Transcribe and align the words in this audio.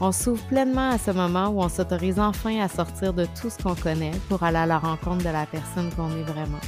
On 0.00 0.12
s'ouvre 0.12 0.46
pleinement 0.46 0.90
à 0.90 0.98
ce 0.98 1.10
moment 1.10 1.48
où 1.48 1.60
on 1.60 1.68
s'autorise 1.68 2.20
enfin 2.20 2.60
à 2.60 2.68
sortir 2.68 3.12
de 3.12 3.26
tout 3.40 3.50
ce 3.50 3.60
qu'on 3.60 3.74
connaît 3.74 4.12
pour 4.28 4.44
aller 4.44 4.58
à 4.58 4.64
la 4.64 4.78
rencontre 4.78 5.24
de 5.24 5.30
la 5.30 5.44
personne 5.44 5.90
qu'on 5.96 6.08
est 6.10 6.22
vraiment. 6.22 6.60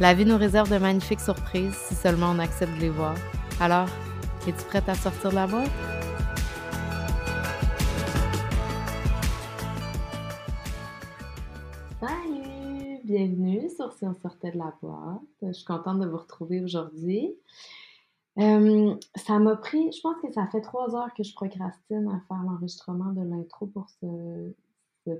La 0.00 0.12
vie 0.12 0.24
nous 0.24 0.36
réserve 0.36 0.68
de 0.68 0.76
magnifiques 0.76 1.20
surprises 1.20 1.76
si 1.76 1.94
seulement 1.94 2.32
on 2.34 2.40
accepte 2.40 2.74
de 2.74 2.80
les 2.80 2.90
voir. 2.90 3.14
Alors, 3.60 3.86
es-tu 4.48 4.64
prête 4.64 4.88
à 4.88 4.96
sortir 4.96 5.30
de 5.30 5.36
la 5.36 5.46
boîte? 5.46 5.70
Salut! 12.00 12.98
Bienvenue 13.04 13.70
sur 13.70 13.92
Si 13.92 14.04
on 14.04 14.14
sortait 14.14 14.50
de 14.50 14.58
la 14.58 14.74
boîte. 14.82 15.22
Je 15.42 15.52
suis 15.52 15.64
contente 15.64 16.00
de 16.00 16.06
vous 16.06 16.18
retrouver 16.18 16.60
aujourd'hui. 16.60 17.36
Euh, 18.38 18.94
ça 19.16 19.38
m'a 19.40 19.56
pris, 19.56 19.90
je 19.90 20.00
pense 20.00 20.20
que 20.22 20.32
ça 20.32 20.46
fait 20.46 20.60
trois 20.60 20.94
heures 20.94 21.12
que 21.14 21.24
je 21.24 21.34
procrastine 21.34 22.08
à 22.08 22.20
faire 22.28 22.42
l'enregistrement 22.44 23.12
de 23.12 23.22
l'intro 23.22 23.66
pour 23.66 23.88
ce, 24.00 24.52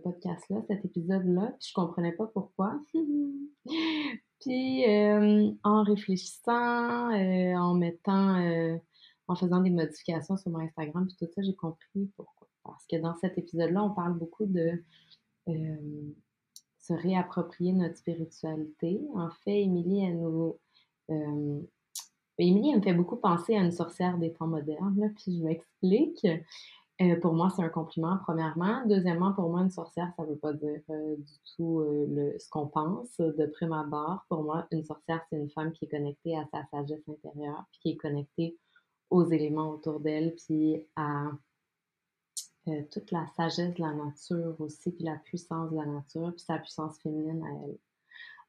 podcast-là, 0.04 0.62
cet 0.68 0.84
épisode-là, 0.84 1.54
puis 1.58 1.68
je 1.70 1.72
comprenais 1.72 2.12
pas 2.12 2.26
pourquoi. 2.26 2.78
puis 4.40 4.84
euh, 4.86 5.50
en 5.64 5.82
réfléchissant, 5.82 7.10
euh, 7.10 7.54
en 7.54 7.72
mettant, 7.72 8.36
en 9.28 9.34
faisant 9.34 9.62
des 9.62 9.70
modifications 9.70 10.36
sur 10.36 10.50
mon 10.50 10.58
Instagram, 10.58 11.06
puis 11.08 11.16
tout 11.16 11.32
ça, 11.34 11.40
j'ai 11.40 11.54
compris 11.54 12.10
pourquoi. 12.16 12.48
Parce 12.64 12.86
que 12.86 12.96
dans 12.96 13.14
cet 13.16 13.38
épisode-là, 13.38 13.82
on 13.82 13.94
parle 13.94 14.18
beaucoup 14.18 14.44
de 14.44 14.72
se 15.46 16.92
réapproprier 16.92 17.72
notre 17.72 17.96
spiritualité. 17.96 19.00
En 19.14 19.30
fait, 19.42 19.62
Émilie, 19.62 20.04
elle 20.04 20.20
nous 20.20 20.58
Émilie, 22.38 22.70
elle 22.70 22.78
me 22.78 22.82
fait 22.82 22.94
beaucoup 22.94 23.16
penser 23.16 23.56
à 23.56 23.62
une 23.62 23.72
sorcière 23.72 24.16
des 24.18 24.32
temps 24.32 24.46
modernes, 24.46 25.12
puis 25.16 25.38
je 25.38 25.44
m'explique. 25.44 26.26
Euh, 27.00 27.20
pour 27.20 27.32
moi, 27.32 27.48
c'est 27.54 27.62
un 27.62 27.68
compliment, 27.68 28.18
premièrement. 28.22 28.84
Deuxièmement, 28.86 29.32
pour 29.32 29.48
moi, 29.50 29.60
une 29.60 29.70
sorcière, 29.70 30.12
ça 30.16 30.24
ne 30.24 30.30
veut 30.30 30.36
pas 30.36 30.52
dire 30.52 30.80
euh, 30.90 31.16
du 31.16 31.32
tout 31.56 31.80
euh, 31.80 32.36
ce 32.38 32.48
qu'on 32.50 32.66
pense 32.66 33.18
de 33.18 33.46
prime 33.46 33.72
abord. 33.72 34.24
Pour 34.28 34.42
moi, 34.42 34.66
une 34.72 34.84
sorcière, 34.84 35.24
c'est 35.30 35.36
une 35.36 35.50
femme 35.50 35.72
qui 35.72 35.84
est 35.84 35.88
connectée 35.88 36.36
à 36.36 36.44
sa 36.52 36.64
sagesse 36.66 37.08
intérieure, 37.08 37.64
puis 37.70 37.80
qui 37.80 37.90
est 37.90 37.96
connectée 37.96 38.56
aux 39.10 39.24
éléments 39.24 39.70
autour 39.70 40.00
d'elle, 40.00 40.34
puis 40.34 40.86
à 40.96 41.30
toute 42.90 43.10
la 43.12 43.26
sagesse 43.34 43.74
de 43.74 43.80
la 43.80 43.94
nature 43.94 44.54
aussi, 44.58 44.90
puis 44.90 45.04
la 45.04 45.16
puissance 45.16 45.70
de 45.70 45.76
la 45.76 45.86
nature, 45.86 46.32
puis 46.36 46.44
sa 46.44 46.58
puissance 46.58 47.00
féminine 47.00 47.42
à 47.42 47.48
elle. 47.64 47.78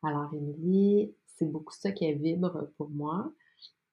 Alors, 0.04 0.34
Émilie, 0.34 1.14
c'est 1.26 1.46
beaucoup 1.46 1.74
ça 1.74 1.92
qui 1.92 2.12
vibre 2.14 2.70
pour 2.78 2.90
moi. 2.90 3.32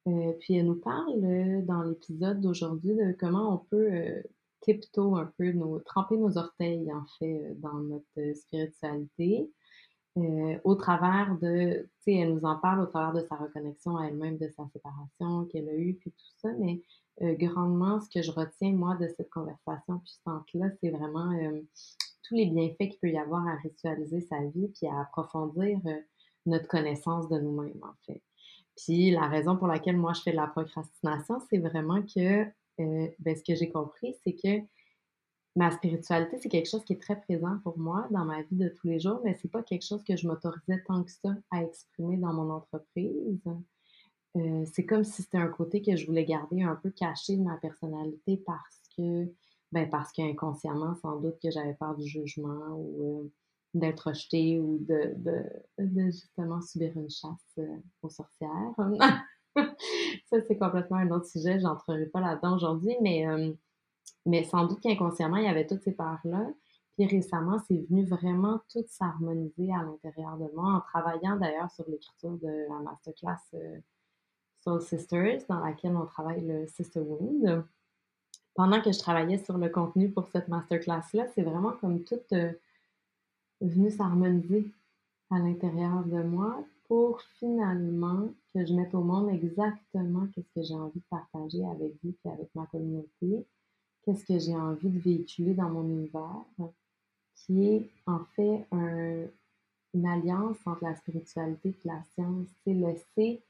Euh, 0.06 0.32
puis 0.40 0.54
elle 0.54 0.66
nous 0.66 0.80
parle 0.80 1.24
euh, 1.24 1.62
dans 1.62 1.82
l'épisode 1.82 2.40
d'aujourd'hui 2.40 2.94
de 2.94 3.16
comment 3.18 3.54
on 3.54 3.58
peut 3.58 3.92
euh, 3.92 4.22
tiptoe 4.60 5.16
un 5.16 5.32
peu, 5.36 5.50
nos, 5.52 5.80
tremper 5.80 6.16
nos 6.16 6.38
orteils 6.38 6.92
en 6.92 7.04
fait 7.18 7.54
dans 7.58 7.80
notre 7.80 8.36
spiritualité. 8.36 9.50
au 10.64 10.74
travers 10.76 11.36
de, 11.42 11.82
tu 11.82 11.88
sais, 12.04 12.14
elle 12.14 12.34
nous 12.34 12.44
en 12.44 12.56
parle 12.56 12.80
au 12.80 12.86
travers 12.86 13.12
de 13.20 13.26
sa 13.26 13.36
reconnexion 13.36 13.96
à 13.96 14.06
elle-même, 14.06 14.38
de 14.38 14.48
sa 14.48 14.66
séparation 14.72 15.44
qu'elle 15.46 15.68
a 15.68 15.74
eue, 15.74 15.94
puis 15.94 16.10
tout 16.10 16.32
ça, 16.38 16.50
mais 16.58 16.80
grandement, 17.36 18.00
ce 18.00 18.08
que 18.08 18.22
je 18.22 18.30
retiens, 18.30 18.72
moi, 18.72 18.96
de 18.96 19.08
cette 19.08 19.28
conversation 19.28 19.98
puissante-là, 19.98 20.70
c'est 20.80 20.90
vraiment 20.90 21.32
tous 22.22 22.34
les 22.34 22.46
bienfaits 22.46 22.90
qu'il 22.90 22.98
peut 23.00 23.10
y 23.10 23.18
avoir 23.18 23.46
à 23.46 23.56
ritualiser 23.56 24.22
sa 24.22 24.40
vie, 24.42 24.68
puis 24.68 24.86
à 24.86 25.00
approfondir 25.00 25.78
notre 26.46 26.66
connaissance 26.66 27.28
de 27.28 27.38
nous-mêmes, 27.38 27.82
en 27.82 27.94
fait. 28.06 28.22
Puis 28.76 29.10
la 29.10 29.26
raison 29.26 29.56
pour 29.56 29.66
laquelle 29.66 29.96
moi 29.96 30.12
je 30.12 30.22
fais 30.22 30.32
de 30.32 30.36
la 30.36 30.46
procrastination, 30.46 31.40
c'est 31.48 31.58
vraiment 31.58 32.02
que 32.02 32.44
euh, 32.80 33.08
ben, 33.18 33.36
ce 33.36 33.42
que 33.42 33.54
j'ai 33.54 33.70
compris, 33.70 34.14
c'est 34.22 34.34
que 34.34 34.64
ma 35.56 35.70
spiritualité, 35.70 36.38
c'est 36.38 36.50
quelque 36.50 36.68
chose 36.68 36.84
qui 36.84 36.92
est 36.92 37.00
très 37.00 37.18
présent 37.18 37.58
pour 37.64 37.78
moi 37.78 38.06
dans 38.10 38.24
ma 38.24 38.42
vie 38.42 38.56
de 38.56 38.68
tous 38.68 38.86
les 38.86 39.00
jours, 39.00 39.20
mais 39.24 39.34
c'est 39.40 39.50
pas 39.50 39.62
quelque 39.62 39.86
chose 39.86 40.04
que 40.04 40.14
je 40.16 40.28
m'autorisais 40.28 40.82
tant 40.86 41.02
que 41.02 41.10
ça 41.10 41.30
à 41.50 41.62
exprimer 41.62 42.18
dans 42.18 42.34
mon 42.34 42.50
entreprise. 42.50 43.40
Euh, 44.36 44.66
c'est 44.74 44.84
comme 44.84 45.04
si 45.04 45.22
c'était 45.22 45.38
un 45.38 45.48
côté 45.48 45.80
que 45.80 45.96
je 45.96 46.06
voulais 46.06 46.26
garder 46.26 46.62
un 46.62 46.76
peu 46.76 46.90
caché 46.90 47.36
de 47.36 47.42
ma 47.42 47.56
personnalité 47.56 48.36
parce 48.44 48.82
que, 48.96 49.32
ben 49.72 49.88
parce 49.88 50.12
qu'inconsciemment, 50.12 50.94
sans 50.96 51.18
doute 51.20 51.38
que 51.42 51.50
j'avais 51.50 51.72
peur 51.72 51.96
du 51.96 52.06
jugement 52.06 52.76
ou 52.76 53.22
euh, 53.24 53.32
d'être 53.78 54.08
rejeté 54.08 54.58
ou 54.58 54.78
de, 54.80 55.14
de, 55.78 56.06
justement 56.06 56.60
subir 56.62 56.92
une 56.96 57.10
chasse 57.10 57.58
euh, 57.58 57.76
aux 58.02 58.08
sorcières. 58.08 58.74
ça, 59.56 60.40
c'est 60.46 60.58
complètement 60.58 60.96
un 60.96 61.10
autre 61.10 61.26
sujet, 61.26 61.60
j'entrerai 61.60 62.06
pas 62.06 62.20
là-dedans 62.20 62.56
aujourd'hui, 62.56 62.96
mais, 63.02 63.26
euh, 63.28 63.52
mais 64.24 64.44
sans 64.44 64.66
doute 64.66 64.80
qu'inconsciemment, 64.80 65.36
il 65.36 65.44
y 65.44 65.48
avait 65.48 65.66
toutes 65.66 65.82
ces 65.82 65.92
peurs-là. 65.92 66.46
Puis 66.96 67.06
récemment, 67.06 67.58
c'est 67.68 67.86
venu 67.90 68.06
vraiment 68.06 68.60
tout 68.72 68.84
s'harmoniser 68.88 69.70
à 69.72 69.82
l'intérieur 69.82 70.38
de 70.38 70.50
moi, 70.54 70.72
en 70.74 70.80
travaillant 70.80 71.36
d'ailleurs 71.36 71.70
sur 71.70 71.84
l'écriture 71.88 72.38
de 72.38 72.68
la 72.68 72.78
masterclass 72.80 73.36
euh, 73.54 73.78
Soul 74.60 74.80
Sisters, 74.80 75.42
dans 75.48 75.60
laquelle 75.60 75.94
on 75.94 76.06
travaille 76.06 76.40
le 76.40 76.66
Sister 76.66 77.00
Wound. 77.00 77.64
Pendant 78.54 78.80
que 78.80 78.90
je 78.90 78.98
travaillais 78.98 79.36
sur 79.36 79.58
le 79.58 79.68
contenu 79.68 80.10
pour 80.10 80.28
cette 80.28 80.48
masterclass-là, 80.48 81.26
c'est 81.34 81.42
vraiment 81.42 81.72
comme 81.72 82.02
toute 82.04 82.32
venu 83.60 83.90
s'harmoniser 83.90 84.70
à 85.30 85.38
l'intérieur 85.38 86.04
de 86.04 86.22
moi 86.22 86.64
pour 86.88 87.20
finalement 87.38 88.28
que 88.54 88.64
je 88.64 88.72
mette 88.72 88.94
au 88.94 89.02
monde 89.02 89.28
exactement 89.30 90.26
qu'est-ce 90.34 90.52
que 90.54 90.62
j'ai 90.62 90.74
envie 90.74 91.00
de 91.00 91.04
partager 91.10 91.64
avec 91.64 91.92
vous 92.02 92.14
et 92.24 92.28
avec 92.28 92.54
ma 92.54 92.66
communauté, 92.66 93.46
qu'est-ce 94.02 94.24
que 94.24 94.38
j'ai 94.38 94.54
envie 94.54 94.90
de 94.90 94.98
véhiculer 94.98 95.54
dans 95.54 95.68
mon 95.68 95.84
univers, 95.84 96.44
qui 97.34 97.66
est 97.66 97.90
en 98.06 98.20
fait 98.36 98.66
une 99.94 100.06
alliance 100.06 100.58
entre 100.66 100.84
la 100.84 100.94
spiritualité 100.94 101.70
et 101.70 101.88
la 101.88 102.02
science. 102.14 102.48
C'est 102.64 102.74
laisser 102.74 103.42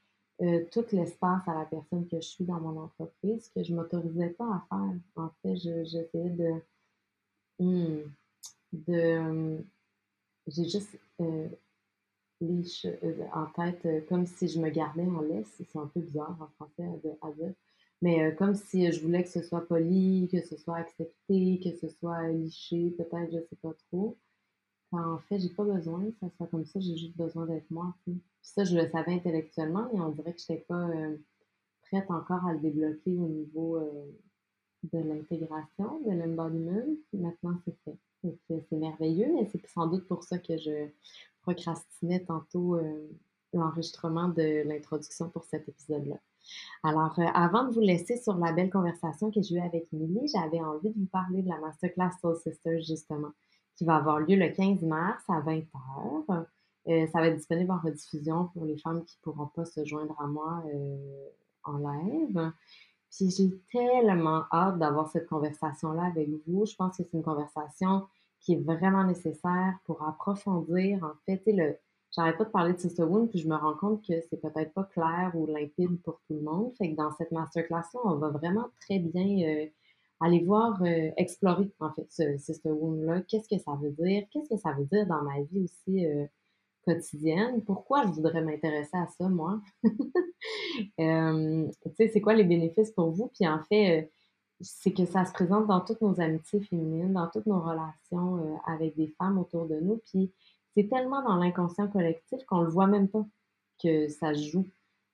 euh, 0.42 0.64
tout 0.70 0.84
l'espace 0.92 1.46
à 1.46 1.54
la 1.54 1.64
personne 1.64 2.06
que 2.08 2.16
je 2.16 2.26
suis 2.26 2.44
dans 2.44 2.60
mon 2.60 2.80
entreprise, 2.80 3.50
que 3.54 3.62
je 3.62 3.72
ne 3.72 3.78
m'autorisais 3.78 4.30
pas 4.30 4.44
à 4.44 4.66
faire. 4.68 4.94
En 5.16 5.30
fait, 5.42 5.56
j'essayais 5.56 6.30
de, 6.30 6.54
hmm, 7.58 8.02
de 8.72 9.58
j'ai 10.46 10.68
juste 10.68 10.98
euh, 11.20 11.48
les 12.40 12.64
euh, 12.84 13.24
en 13.32 13.46
tête 13.46 13.84
euh, 13.86 14.00
comme 14.08 14.26
si 14.26 14.48
je 14.48 14.60
me 14.60 14.70
gardais 14.70 15.06
en 15.06 15.20
laisse. 15.22 15.50
C'est 15.56 15.78
un 15.78 15.86
peu 15.86 16.00
bizarre 16.00 16.36
en 16.40 16.48
français 16.56 16.84
à 17.22 17.28
Mais 18.02 18.34
comme 18.36 18.54
si 18.54 18.90
je 18.92 19.00
voulais 19.02 19.24
que 19.24 19.30
ce 19.30 19.42
soit 19.42 19.66
poli, 19.66 20.28
que 20.30 20.42
ce 20.42 20.56
soit 20.56 20.76
accepté, 20.76 21.60
que 21.62 21.74
ce 21.76 21.88
soit 21.88 22.28
liché, 22.28 22.90
peut-être, 22.92 23.32
je 23.32 23.40
sais 23.40 23.56
pas 23.62 23.72
trop. 23.90 24.16
Quand 24.90 25.14
en 25.14 25.18
fait, 25.18 25.40
j'ai 25.40 25.50
pas 25.50 25.64
besoin 25.64 26.04
que 26.04 26.16
ça 26.20 26.30
soit 26.36 26.46
comme 26.48 26.64
ça, 26.64 26.78
j'ai 26.80 26.96
juste 26.96 27.16
besoin 27.16 27.46
d'être 27.46 27.70
moi. 27.70 27.94
Puis 28.04 28.20
ça, 28.42 28.64
je 28.64 28.76
le 28.76 28.88
savais 28.90 29.14
intellectuellement, 29.14 29.88
mais 29.92 30.00
on 30.00 30.10
dirait 30.10 30.34
que 30.34 30.40
je 30.40 30.52
n'étais 30.52 30.64
pas 30.66 30.88
prête 31.82 32.10
encore 32.10 32.44
à 32.46 32.52
le 32.52 32.60
débloquer 32.60 33.16
au 33.16 33.28
niveau 33.28 33.80
de 34.84 34.98
l'intégration, 34.98 36.00
de 36.06 36.12
l'embodiment. 36.12 36.84
Maintenant, 37.12 37.58
c'est 37.64 37.76
fait 37.84 37.98
c'est 38.48 38.72
merveilleux, 38.72 39.28
mais 39.34 39.48
c'est 39.50 39.64
sans 39.68 39.86
doute 39.86 40.06
pour 40.06 40.24
ça 40.24 40.38
que 40.38 40.56
je 40.56 40.88
procrastinais 41.42 42.24
tantôt 42.24 42.74
euh, 42.74 43.08
l'enregistrement 43.52 44.28
de 44.28 44.66
l'introduction 44.66 45.30
pour 45.30 45.44
cet 45.44 45.68
épisode-là. 45.68 46.16
Alors, 46.82 47.18
euh, 47.18 47.24
avant 47.34 47.64
de 47.64 47.72
vous 47.72 47.80
laisser 47.80 48.16
sur 48.16 48.36
la 48.36 48.52
belle 48.52 48.70
conversation 48.70 49.30
que 49.30 49.40
j'ai 49.40 49.56
eue 49.56 49.60
avec 49.60 49.86
Emily, 49.92 50.28
j'avais 50.28 50.60
envie 50.60 50.90
de 50.90 50.98
vous 50.98 51.06
parler 51.06 51.42
de 51.42 51.48
la 51.48 51.58
masterclass 51.58 52.10
Soul 52.20 52.36
Sisters, 52.36 52.82
justement, 52.82 53.30
qui 53.76 53.84
va 53.84 53.96
avoir 53.96 54.20
lieu 54.20 54.36
le 54.36 54.48
15 54.48 54.82
mars 54.82 55.22
à 55.28 55.40
20h. 55.40 56.46
Euh, 56.88 57.06
ça 57.08 57.20
va 57.20 57.28
être 57.28 57.36
disponible 57.36 57.70
en 57.70 57.78
rediffusion 57.78 58.46
pour 58.52 58.64
les 58.64 58.78
femmes 58.78 59.04
qui 59.04 59.16
ne 59.18 59.22
pourront 59.22 59.46
pas 59.46 59.64
se 59.64 59.84
joindre 59.84 60.20
à 60.20 60.26
moi 60.26 60.62
en 61.64 61.78
live. 61.78 62.52
Puis 63.10 63.30
j'ai 63.30 63.50
tellement 63.72 64.44
hâte 64.52 64.78
d'avoir 64.78 65.08
cette 65.08 65.26
conversation-là 65.26 66.04
avec 66.04 66.28
vous. 66.46 66.66
Je 66.66 66.74
pense 66.76 66.96
que 66.96 67.02
c'est 67.02 67.12
une 67.12 67.22
conversation 67.22 68.06
qui 68.40 68.54
est 68.54 68.62
vraiment 68.62 69.04
nécessaire 69.04 69.78
pour 69.84 70.02
approfondir, 70.06 71.02
en 71.04 71.14
fait, 71.26 71.42
le, 71.46 71.76
j'arrête 72.14 72.38
pas 72.38 72.44
de 72.44 72.50
parler 72.50 72.72
de 72.72 72.78
Sisterhood, 72.78 73.30
puis 73.30 73.40
je 73.40 73.48
me 73.48 73.56
rends 73.56 73.74
compte 73.74 74.06
que 74.06 74.14
c'est 74.28 74.40
peut-être 74.40 74.72
pas 74.72 74.84
clair 74.84 75.32
ou 75.34 75.46
limpide 75.46 76.00
pour 76.02 76.20
tout 76.26 76.34
le 76.34 76.42
monde. 76.42 76.72
Fait 76.78 76.90
que 76.90 76.96
dans 76.96 77.12
cette 77.12 77.32
masterclass-là, 77.32 78.00
on 78.04 78.16
va 78.16 78.30
vraiment 78.30 78.68
très 78.80 78.98
bien 78.98 79.48
euh, 79.48 79.66
aller 80.20 80.44
voir, 80.44 80.82
euh, 80.82 81.10
explorer 81.16 81.70
en 81.80 81.90
fait 81.92 82.06
ce 82.10 82.38
Sister 82.38 82.70
Wound-là. 82.70 83.22
Qu'est-ce 83.22 83.48
que 83.48 83.60
ça 83.60 83.72
veut 83.80 83.90
dire? 83.90 84.24
Qu'est-ce 84.30 84.48
que 84.48 84.60
ça 84.60 84.72
veut 84.72 84.84
dire 84.84 85.06
dans 85.06 85.22
ma 85.22 85.42
vie 85.42 85.64
aussi 85.64 86.06
euh, 86.06 86.26
quotidienne? 86.84 87.62
Pourquoi 87.64 88.04
je 88.04 88.12
voudrais 88.12 88.42
m'intéresser 88.42 88.96
à 88.96 89.06
ça, 89.18 89.28
moi? 89.28 89.60
euh, 91.00 91.68
tu 91.82 91.90
sais, 91.96 92.08
c'est 92.08 92.20
quoi 92.20 92.34
les 92.34 92.44
bénéfices 92.44 92.92
pour 92.92 93.10
vous? 93.10 93.30
Puis 93.34 93.46
en 93.46 93.62
fait, 93.64 94.02
euh, 94.02 94.06
c'est 94.60 94.92
que 94.92 95.04
ça 95.04 95.24
se 95.24 95.32
présente 95.32 95.66
dans 95.66 95.80
toutes 95.80 96.00
nos 96.00 96.20
amitiés 96.20 96.60
féminines, 96.60 97.12
dans 97.12 97.28
toutes 97.28 97.46
nos 97.46 97.60
relations 97.60 98.38
euh, 98.38 98.56
avec 98.66 98.96
des 98.96 99.08
femmes 99.18 99.38
autour 99.38 99.66
de 99.66 99.78
nous. 99.80 100.00
Puis 100.10 100.32
c'est 100.74 100.88
tellement 100.88 101.22
dans 101.22 101.36
l'inconscient 101.36 101.88
collectif 101.88 102.44
qu'on 102.46 102.60
le 102.60 102.70
voit 102.70 102.86
même 102.86 103.08
pas 103.08 103.26
que 103.82 104.08
ça 104.08 104.32
joue 104.34 104.66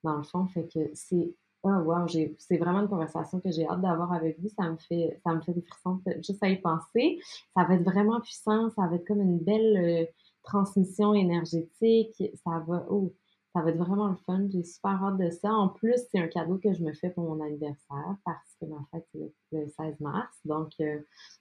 dans 0.03 0.17
le 0.17 0.23
fond. 0.23 0.47
Fait 0.47 0.67
que 0.67 0.91
c'est 0.93 1.35
Oh 1.65 1.69
wow, 1.69 2.05
c'est 2.09 2.57
vraiment 2.57 2.81
une 2.81 2.89
conversation 2.89 3.39
que 3.39 3.49
j'ai 3.49 3.65
hâte 3.65 3.79
d'avoir 3.79 4.11
avec 4.11 4.37
vous. 4.41 4.49
Ça 4.49 4.69
me 4.69 4.75
fait 4.75 5.21
ça 5.23 5.33
me 5.33 5.39
fait 5.39 5.53
des 5.53 5.61
frissons 5.61 6.01
juste 6.17 6.43
à 6.43 6.49
y 6.49 6.59
penser. 6.59 7.21
Ça 7.55 7.63
va 7.63 7.75
être 7.75 7.83
vraiment 7.83 8.19
puissant, 8.19 8.69
ça 8.71 8.85
va 8.87 8.97
être 8.97 9.07
comme 9.07 9.21
une 9.21 9.39
belle 9.39 9.77
euh, 9.77 10.05
transmission 10.43 11.13
énergétique. 11.13 12.21
Ça 12.43 12.61
va 12.67 12.85
oh, 12.89 13.13
ça 13.53 13.61
va 13.61 13.69
être 13.69 13.77
vraiment 13.77 14.07
le 14.07 14.15
fun. 14.25 14.47
J'ai 14.51 14.63
super 14.63 15.03
hâte 15.03 15.17
de 15.17 15.29
ça. 15.29 15.51
En 15.51 15.69
plus, 15.69 15.99
c'est 16.11 16.19
un 16.19 16.27
cadeau 16.27 16.57
que 16.57 16.73
je 16.73 16.83
me 16.83 16.93
fais 16.93 17.09
pour 17.09 17.23
mon 17.23 17.43
anniversaire 17.43 18.15
parce 18.25 18.55
que 18.59 18.65
ma 18.65 18.83
fête 18.91 19.07
c'est 19.11 19.33
le, 19.51 19.67
16 19.67 19.99
mars. 19.99 20.35
Donc 20.45 20.71
euh, 20.79 20.99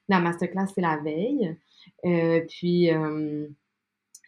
la 0.08 0.20
masterclass 0.20 0.66
c'est 0.74 0.82
la 0.82 0.98
veille. 0.98 1.56
Euh, 2.04 2.44
puis 2.48 2.90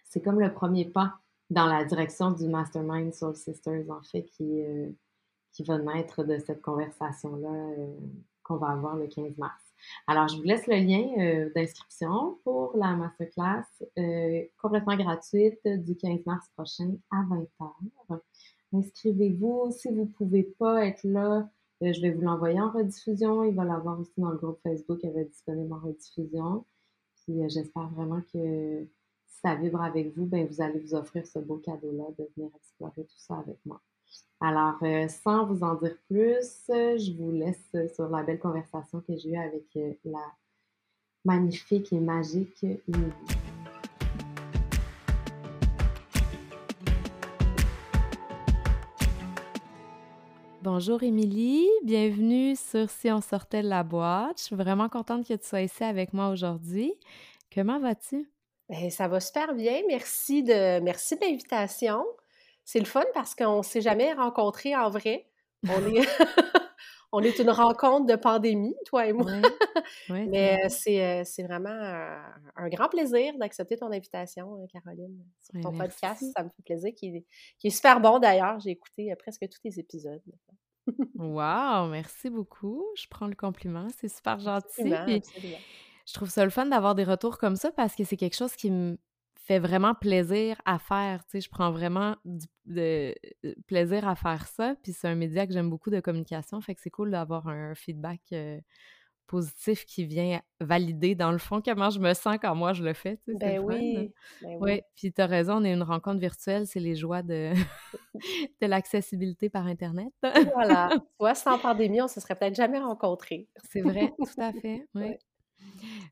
c'est 0.04 0.22
comme 0.22 0.40
le 0.40 0.52
premier 0.52 0.86
pas 0.86 1.18
dans 1.50 1.66
la 1.66 1.84
direction 1.84 2.30
du 2.30 2.48
Mastermind 2.48 3.12
Soul 3.12 3.36
Sisters 3.36 3.90
en 3.90 4.02
fait 4.02 4.24
qui 4.24 4.62
qui 5.54 5.62
va 5.62 5.78
naître 5.78 6.24
de 6.24 6.38
cette 6.38 6.60
conversation-là 6.60 7.48
euh, 7.48 7.96
qu'on 8.42 8.56
va 8.56 8.70
avoir 8.70 8.96
le 8.96 9.06
15 9.06 9.38
mars. 9.38 9.63
Alors, 10.06 10.28
je 10.28 10.36
vous 10.36 10.42
laisse 10.42 10.66
le 10.66 10.76
lien 10.76 11.06
euh, 11.18 11.50
d'inscription 11.54 12.38
pour 12.44 12.76
la 12.76 12.94
masterclass 12.94 13.64
euh, 13.98 14.42
complètement 14.60 14.96
gratuite 14.96 15.60
du 15.66 15.96
15 15.96 16.26
mars 16.26 16.46
prochain 16.56 16.94
à 17.10 17.22
20h. 17.22 18.20
Inscrivez-vous. 18.72 19.70
Si 19.70 19.88
vous 19.88 20.02
ne 20.02 20.04
pouvez 20.06 20.42
pas 20.58 20.86
être 20.86 21.04
là, 21.04 21.48
je 21.80 22.00
vais 22.00 22.10
vous 22.10 22.22
l'envoyer 22.22 22.60
en 22.60 22.70
rediffusion. 22.70 23.44
Il 23.44 23.54
va 23.54 23.64
l'avoir 23.64 24.00
aussi 24.00 24.12
dans 24.18 24.30
le 24.30 24.36
groupe 24.36 24.60
Facebook. 24.62 25.00
Elle 25.02 25.12
va 25.12 25.20
être 25.20 25.30
disponible 25.30 25.72
en 25.72 25.80
rediffusion. 25.80 26.64
J'espère 27.26 27.88
vraiment 27.90 28.20
que 28.32 28.86
si 29.26 29.40
ça 29.40 29.54
vibre 29.54 29.82
avec 29.82 30.16
vous, 30.16 30.26
ben, 30.26 30.46
vous 30.46 30.60
allez 30.60 30.78
vous 30.80 30.94
offrir 30.94 31.26
ce 31.26 31.38
beau 31.38 31.56
cadeau-là 31.56 32.04
de 32.18 32.28
venir 32.36 32.50
explorer 32.54 33.04
tout 33.04 33.18
ça 33.18 33.38
avec 33.38 33.58
moi. 33.64 33.80
Alors, 34.40 34.76
euh, 34.82 35.08
sans 35.08 35.46
vous 35.46 35.62
en 35.62 35.74
dire 35.76 35.96
plus, 36.08 36.64
je 36.68 37.16
vous 37.16 37.30
laisse 37.30 37.94
sur 37.94 38.08
la 38.08 38.22
belle 38.22 38.38
conversation 38.38 39.00
que 39.00 39.16
j'ai 39.16 39.30
eue 39.30 39.38
avec 39.38 39.64
euh, 39.76 39.92
la 40.04 40.20
magnifique 41.24 41.92
et 41.92 42.00
magique 42.00 42.62
Émilie. 42.62 43.12
Bonjour 50.60 51.02
Émilie, 51.02 51.68
bienvenue 51.84 52.56
sur 52.56 52.90
Si 52.90 53.10
on 53.10 53.20
sortait 53.20 53.62
de 53.62 53.68
la 53.68 53.82
boîte. 53.82 54.38
Je 54.38 54.44
suis 54.44 54.56
vraiment 54.56 54.88
contente 54.88 55.26
que 55.26 55.34
tu 55.34 55.46
sois 55.46 55.62
ici 55.62 55.84
avec 55.84 56.12
moi 56.12 56.30
aujourd'hui. 56.30 56.94
Comment 57.54 57.78
vas-tu? 57.78 58.30
Ben, 58.68 58.90
ça 58.90 59.08
va 59.08 59.20
super 59.20 59.54
bien. 59.54 59.82
Merci 59.86 60.42
de 60.42 60.80
merci 60.80 61.16
de 61.16 61.20
l'invitation 61.20 62.04
c'est 62.64 62.78
le 62.78 62.86
fun 62.86 63.04
parce 63.14 63.34
qu'on 63.34 63.58
ne 63.58 63.62
s'est 63.62 63.80
jamais 63.80 64.12
rencontrés 64.12 64.74
en 64.76 64.90
vrai. 64.90 65.26
On 65.68 65.68
est, 65.94 66.06
on 67.12 67.20
est 67.20 67.38
une 67.38 67.50
rencontre 67.50 68.06
de 68.06 68.16
pandémie, 68.16 68.74
toi 68.86 69.06
et 69.06 69.12
moi. 69.12 69.30
Mais 70.08 70.58
euh, 70.64 70.66
euh, 70.66 71.22
c'est, 71.24 71.42
vraiment 71.44 71.70
un, 71.70 72.68
grand 72.68 72.88
plaisir 72.88 73.34
d'accepter 73.38 73.76
ton 73.76 73.92
invitation, 73.92 74.60
euh, 74.60 74.66
Caroline, 74.72 75.24
sur 75.40 75.60
ton 75.60 75.72
podcast. 75.76 76.24
Ça 76.36 76.42
me 76.42 76.48
fait 76.48 76.62
plaisir, 76.64 76.92
qui 76.96 77.06
est, 77.06 77.24
est 77.62 77.70
super 77.70 78.00
bon 78.00 78.18
d'ailleurs. 78.18 78.58
J'ai 78.58 78.70
écouté 78.70 79.14
presque 79.16 79.48
tous 79.48 79.60
les 79.62 79.78
épisodes. 79.78 80.22
wow, 81.14 81.86
merci 81.90 82.30
beaucoup. 82.30 82.84
Je 82.96 83.06
prends 83.08 83.28
le 83.28 83.36
compliment. 83.36 83.86
C'est 83.96 84.08
super 84.08 84.40
gentil. 84.40 84.92
je 86.06 86.14
trouve 86.14 86.30
ça 86.30 86.44
le 86.44 86.50
fun 86.50 86.66
d'avoir 86.66 86.96
des 86.96 87.04
retours 87.04 87.38
comme 87.38 87.54
ça 87.54 87.70
parce 87.70 87.94
que 87.94 88.02
c'est 88.02 88.16
quelque 88.16 88.36
chose 88.36 88.56
qui 88.56 88.72
me 88.72 88.98
fait 89.44 89.58
vraiment 89.58 89.94
plaisir 89.94 90.56
à 90.64 90.78
faire. 90.78 91.22
Tu 91.26 91.32
sais, 91.32 91.40
je 91.42 91.50
prends 91.50 91.70
vraiment 91.70 92.16
du 92.24 92.46
de, 92.64 93.14
euh, 93.44 93.54
plaisir 93.66 94.08
à 94.08 94.16
faire 94.16 94.46
ça. 94.46 94.74
Puis 94.82 94.92
c'est 94.92 95.06
un 95.06 95.14
média 95.14 95.46
que 95.46 95.52
j'aime 95.52 95.68
beaucoup 95.68 95.90
de 95.90 96.00
communication. 96.00 96.60
Fait 96.62 96.74
que 96.74 96.80
c'est 96.80 96.90
cool 96.90 97.10
d'avoir 97.10 97.46
un 97.48 97.74
feedback 97.74 98.20
euh, 98.32 98.58
positif 99.26 99.84
qui 99.84 100.06
vient 100.06 100.40
valider, 100.60 101.14
dans 101.14 101.30
le 101.30 101.36
fond, 101.36 101.60
comment 101.62 101.90
je 101.90 101.98
me 101.98 102.14
sens 102.14 102.38
quand 102.40 102.54
moi 102.54 102.72
je 102.72 102.82
le 102.82 102.94
fais. 102.94 103.18
Tu 103.26 103.32
sais, 103.32 103.38
ben, 103.38 103.58
oui, 103.58 104.12
ben 104.40 104.56
oui. 104.60 104.80
Puis 104.96 105.12
tu 105.12 105.20
as 105.20 105.26
raison, 105.26 105.56
on 105.56 105.64
est 105.64 105.74
une 105.74 105.82
rencontre 105.82 106.20
virtuelle. 106.20 106.66
C'est 106.66 106.80
les 106.80 106.94
joies 106.94 107.22
de, 107.22 107.52
de 108.62 108.66
l'accessibilité 108.66 109.50
par 109.50 109.66
Internet. 109.66 110.12
voilà. 110.54 110.88
Toi, 111.18 111.34
sans 111.34 111.58
pandémie, 111.58 112.00
on 112.00 112.08
se 112.08 112.18
serait 112.18 112.34
peut-être 112.34 112.54
jamais 112.54 112.78
rencontrés. 112.78 113.46
c'est 113.70 113.82
vrai, 113.82 114.10
tout 114.16 114.40
à 114.40 114.52
fait. 114.54 114.86
Oui. 114.94 115.18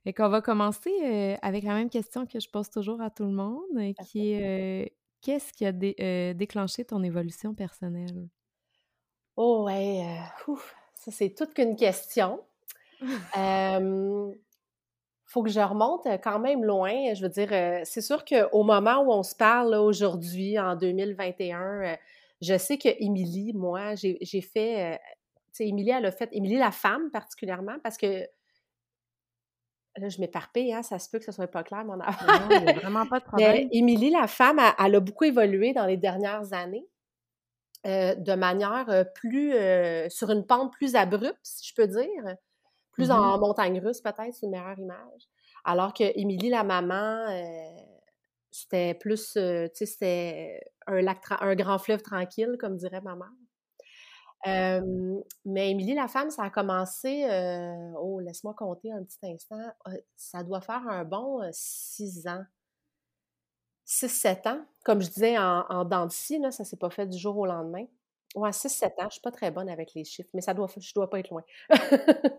Et 0.04 0.12
qu'on 0.12 0.28
va 0.28 0.40
commencer 0.40 0.90
euh, 1.02 1.37
avec 1.43 1.62
la 1.64 1.75
même 1.75 1.88
question 1.88 2.26
que 2.26 2.40
je 2.40 2.49
pose 2.49 2.70
toujours 2.70 3.00
à 3.00 3.10
tout 3.10 3.25
le 3.25 3.31
monde, 3.31 3.62
euh, 3.76 3.93
qui 4.04 4.32
est 4.32 4.84
euh, 4.84 4.87
qu'est-ce 5.20 5.52
qui 5.52 5.64
a 5.64 5.72
déclenché 6.34 6.84
ton 6.84 7.02
évolution 7.02 7.54
personnelle? 7.54 8.28
Oh 9.37 9.64
ouais, 9.64 10.04
ça 10.94 11.10
c'est 11.12 11.31
toute 11.31 11.54
qu'une 11.54 11.76
question. 11.76 12.40
faut 15.25 15.43
que 15.43 15.49
je 15.49 15.60
remonte 15.60 16.06
quand 16.22 16.38
même 16.38 16.64
loin. 16.64 17.14
Je 17.14 17.22
veux 17.22 17.31
dire, 17.31 17.48
c'est 17.84 18.02
sûr 18.02 18.25
qu'au 18.25 18.64
moment 18.64 18.98
où 19.02 19.12
on 19.12 19.22
se 19.22 19.34
parle 19.34 19.75
aujourd'hui, 19.75 20.58
en 20.58 20.76
2021, 20.76 21.96
je 22.43 22.58
sais 22.58 22.76
que 22.76 22.88
Émilie, 23.02 23.55
moi, 23.55 23.94
j'ai 23.94 24.40
fait, 24.43 25.00
tu 25.46 25.52
sais, 25.52 25.69
Émilie, 25.69 25.90
elle 25.90 26.05
a 26.05 26.12
fait, 26.12 26.28
Émilie 26.32 26.58
la 26.58 26.72
femme 26.72 27.10
particulièrement, 27.10 27.76
parce 27.82 27.96
que 27.96 28.26
Là, 29.99 30.09
je 30.09 30.21
m'éparpille, 30.21 30.73
hein, 30.73 30.83
ça 30.83 30.99
se 30.99 31.11
peut 31.11 31.19
que 31.19 31.25
ce 31.25 31.33
soit 31.33 31.47
pas 31.47 31.62
clair, 31.62 31.85
mon 31.85 32.00
affaire. 32.00 32.49
Non, 32.49 32.56
il 32.56 32.65
n'y 32.65 32.71
a 32.71 32.75
vraiment 32.75 33.06
pas 33.06 33.21
de 33.21 33.25
problème. 33.25 33.69
Émilie, 33.73 34.11
la 34.11 34.27
femme, 34.27 34.61
elle, 34.79 34.94
a 34.94 35.00
beaucoup 35.00 35.25
évolué 35.25 35.72
dans 35.72 35.87
les 35.87 35.96
dernières 35.96 36.53
années. 36.53 36.87
Euh, 37.84 38.15
de 38.15 38.34
manière 38.34 38.89
euh, 38.91 39.03
plus 39.03 39.53
euh, 39.55 40.08
sur 40.08 40.31
une 40.31 40.46
pente 40.46 40.72
plus 40.72 40.94
abrupte, 40.94 41.41
si 41.43 41.69
je 41.69 41.75
peux 41.75 41.89
dire, 41.89 42.37
plus 42.93 43.11
en 43.11 43.37
mm-hmm. 43.37 43.41
montagne 43.41 43.81
russe 43.81 44.01
peut-être, 44.01 44.32
c'est 44.32 44.46
une 44.46 44.53
meilleure 44.53 44.79
image. 44.79 45.22
Alors 45.65 45.93
que 45.93 46.05
Émilie, 46.17 46.49
la 46.49 46.63
maman, 46.63 47.27
c'était 48.53 48.94
plus, 48.94 49.32
tu 49.32 49.41
sais, 49.75 49.87
c'était 49.87 50.61
un 50.87 51.01
lac, 51.01 51.19
un 51.41 51.56
grand 51.56 51.79
fleuve 51.79 52.03
tranquille, 52.03 52.56
comme 52.61 52.77
dirait 52.77 53.01
ma 53.01 53.17
mère 53.17 53.32
mais 54.44 55.70
Émilie 55.70 55.94
la 55.94 56.08
femme, 56.08 56.31
ça 56.31 56.44
a 56.44 56.51
commencé, 56.51 57.27
oh, 57.99 58.20
laisse-moi 58.20 58.55
compter 58.55 58.93
un 58.93 59.03
petit 59.05 59.19
instant, 59.25 59.61
ça 60.17 60.43
doit 60.43 60.61
faire 60.61 60.87
un 60.89 61.05
bon 61.05 61.41
six 61.53 62.27
ans. 62.27 62.44
6-7 63.87 64.49
ans. 64.49 64.61
Comme 64.84 65.03
je 65.03 65.08
disais 65.08 65.39
en, 65.39 65.65
en 65.69 65.84
dents 65.84 66.06
de 66.06 66.13
scie, 66.13 66.39
là, 66.39 66.51
ça 66.51 66.65
s'est 66.65 66.77
pas 66.77 66.91
fait 66.91 67.06
du 67.06 67.19
jour 67.19 67.37
au 67.37 67.46
lendemain. 67.46 67.84
Ouais, 68.34 68.51
6-7 68.51 68.87
ans. 68.87 69.08
Je 69.08 69.13
suis 69.13 69.20
pas 69.20 69.31
très 69.31 69.51
bonne 69.51 69.69
avec 69.69 69.93
les 69.94 70.05
chiffres, 70.05 70.31
mais 70.32 70.41
ça 70.41 70.55
doit, 70.55 70.67
je 70.79 70.94
dois 70.94 71.11
pas 71.11 71.19
être 71.19 71.29
loin. 71.29 71.43
mais 71.70 71.79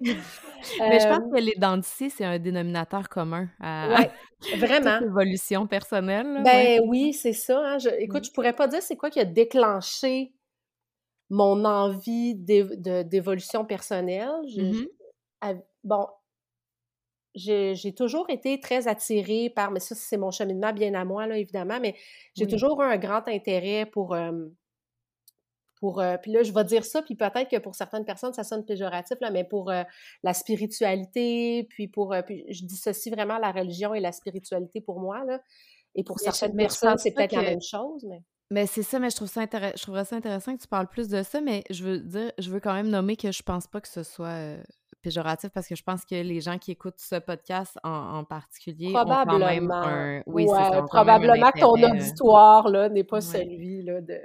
je 0.01 1.07
pense 1.07 1.31
que 1.31 1.39
les 1.39 1.53
dents 1.57 1.77
de 1.77 1.83
scie, 1.83 2.09
c'est 2.09 2.25
un 2.25 2.39
dénominateur 2.39 3.09
commun 3.09 3.47
à, 3.59 4.07
vraiment. 4.57 4.99
l'évolution 4.99 5.67
personnelle. 5.67 6.41
ben 6.43 6.81
oui, 6.87 7.13
c'est 7.13 7.33
ça. 7.33 7.59
Hein. 7.59 7.77
écoute, 7.99 8.21
mmh. 8.21 8.25
je 8.25 8.31
pourrais 8.31 8.53
pas 8.53 8.67
dire 8.67 8.81
c'est 8.81 8.95
quoi 8.95 9.11
qui 9.11 9.19
a 9.19 9.25
déclenché 9.25 10.33
mon 11.33 11.65
envie 11.65 12.35
d'évolution 12.35 13.65
personnelle. 13.65 14.29
Mmh 14.55 14.83
bon, 15.83 16.07
j'ai 17.35 17.93
toujours 17.97 18.29
été 18.29 18.59
très 18.61 18.87
attirée 18.87 19.49
par, 19.49 19.71
mais 19.71 19.81
ça, 19.81 19.95
c'est 19.95 20.15
mon 20.15 20.31
cheminement 20.31 20.71
bien 20.71 20.93
à 20.93 21.03
moi, 21.03 21.27
là, 21.27 21.37
évidemment, 21.37 21.79
mais 21.81 21.95
j'ai 22.35 22.47
toujours 22.47 22.81
eu 22.81 22.85
un 22.85 22.97
grand 22.97 23.27
intérêt 23.27 23.85
pour. 23.85 24.15
pour 25.81 26.01
puis 26.21 26.31
là, 26.31 26.43
je 26.43 26.53
vais 26.53 26.63
dire 26.63 26.85
ça, 26.85 27.01
puis 27.01 27.15
peut-être 27.15 27.49
que 27.49 27.57
pour 27.57 27.75
certaines 27.75 28.05
personnes, 28.05 28.33
ça 28.33 28.45
sonne 28.45 28.63
péjoratif, 28.63 29.17
là, 29.19 29.31
mais 29.31 29.43
pour 29.43 29.71
la 30.23 30.33
spiritualité, 30.33 31.67
puis 31.69 31.87
pour. 31.89 32.15
puis 32.25 32.45
je 32.47 32.63
dissocie 32.63 33.13
vraiment 33.13 33.39
la 33.39 33.51
religion 33.51 33.93
et 33.93 33.99
la 33.99 34.11
spiritualité 34.11 34.79
pour 34.79 35.01
moi, 35.01 35.25
là. 35.25 35.41
Et 35.95 36.03
pour 36.03 36.19
certaines 36.19 36.55
personnes, 36.55 36.97
c'est 36.99 37.11
peut-être 37.11 37.35
la 37.35 37.41
même 37.41 37.61
chose, 37.61 38.05
mais. 38.07 38.21
Mais 38.53 38.67
c'est 38.67 38.83
ça, 38.83 38.99
mais 38.99 39.09
je 39.09 39.15
trouve 39.15 39.27
ça 39.27 39.41
intéressant. 39.41 39.73
Je 39.75 39.81
trouverais 39.81 40.05
ça 40.05 40.15
intéressant 40.15 40.55
que 40.55 40.61
tu 40.61 40.67
parles 40.67 40.87
plus 40.87 41.07
de 41.07 41.23
ça, 41.23 41.41
mais 41.41 41.63
je 41.71 41.83
veux 41.83 41.97
dire, 41.97 42.31
je 42.37 42.51
veux 42.51 42.59
quand 42.59 42.75
même 42.75 42.87
nommer 42.87 43.17
que 43.17 43.31
je 43.31 43.41
pense 43.41 43.65
pas 43.65 43.81
que 43.81 43.87
ce 43.87 44.03
soit 44.03 44.27
euh, 44.27 44.63
péjoratif 45.01 45.49
parce 45.49 45.67
que 45.67 45.75
je 45.75 45.81
pense 45.81 46.05
que 46.05 46.13
les 46.13 46.39
gens 46.39 46.59
qui 46.59 46.69
écoutent 46.69 46.99
ce 46.99 47.15
podcast 47.15 47.79
en, 47.83 48.23
particulier 48.23 48.93
probablement. 48.93 49.37
ont 49.37 49.39
quand 49.39 49.45
même 49.47 49.71
un. 49.71 50.23
Oui, 50.27 50.45
c'est 50.47 50.53
ça, 50.53 50.83
probablement 50.83 51.49
que 51.49 51.61
ton 51.61 51.81
auditoire 51.81 52.69
là 52.69 52.89
n'est 52.89 53.03
pas 53.03 53.21
celui 53.21 53.81
là 53.81 54.01
de 54.01 54.19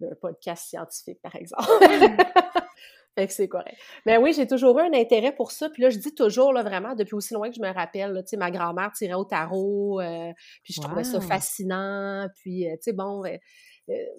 d'un 0.00 0.14
podcast 0.20 0.64
scientifique, 0.66 1.20
par 1.22 1.36
exemple. 1.36 1.68
fait 3.20 3.26
que 3.26 3.32
c'est 3.32 3.48
correct. 3.48 3.76
Mais 4.06 4.16
oui, 4.16 4.32
j'ai 4.32 4.46
toujours 4.46 4.78
eu 4.78 4.82
un 4.82 4.94
intérêt 4.94 5.34
pour 5.34 5.52
ça. 5.52 5.68
Puis 5.68 5.82
là, 5.82 5.90
je 5.90 5.98
dis 5.98 6.14
toujours, 6.14 6.52
là, 6.52 6.62
vraiment, 6.62 6.94
depuis 6.94 7.14
aussi 7.14 7.34
loin 7.34 7.50
que 7.50 7.56
je 7.56 7.60
me 7.60 7.72
rappelle, 7.72 8.22
tu 8.24 8.30
sais, 8.30 8.36
ma 8.36 8.50
grand-mère 8.50 8.92
tirait 8.92 9.14
au 9.14 9.24
tarot, 9.24 10.00
euh, 10.00 10.32
puis 10.62 10.72
je 10.74 10.80
trouvais 10.80 11.04
ça 11.04 11.20
fascinant. 11.20 12.26
Puis, 12.36 12.66
euh, 12.66 12.72
tu 12.76 12.82
sais, 12.82 12.92
bon, 12.92 13.22
euh, 13.24 13.36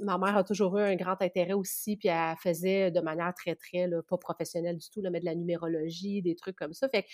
ma 0.01 0.17
mère 0.17 0.37
a 0.37 0.43
toujours 0.43 0.77
eu 0.77 0.81
un 0.81 0.95
grand 0.95 1.19
intérêt 1.21 1.53
aussi, 1.53 1.97
puis 1.97 2.09
elle 2.09 2.35
faisait 2.41 2.91
de 2.91 2.99
manière 3.01 3.33
très, 3.33 3.55
très, 3.55 3.87
là, 3.87 4.01
pas 4.07 4.17
professionnelle 4.17 4.77
du 4.77 4.89
tout, 4.89 5.01
là, 5.01 5.09
mais 5.09 5.19
de 5.19 5.25
la 5.25 5.35
numérologie, 5.35 6.21
des 6.21 6.35
trucs 6.35 6.55
comme 6.55 6.73
ça. 6.73 6.87
Fait 6.89 7.03
que 7.03 7.07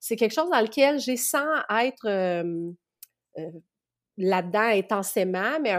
c'est 0.00 0.16
quelque 0.16 0.34
chose 0.34 0.50
dans 0.50 0.60
lequel 0.60 0.98
j'ai, 0.98 1.16
sans 1.16 1.46
être 1.70 2.08
là-dedans 4.16 4.60
intensément, 4.60 5.60
mais 5.60 5.74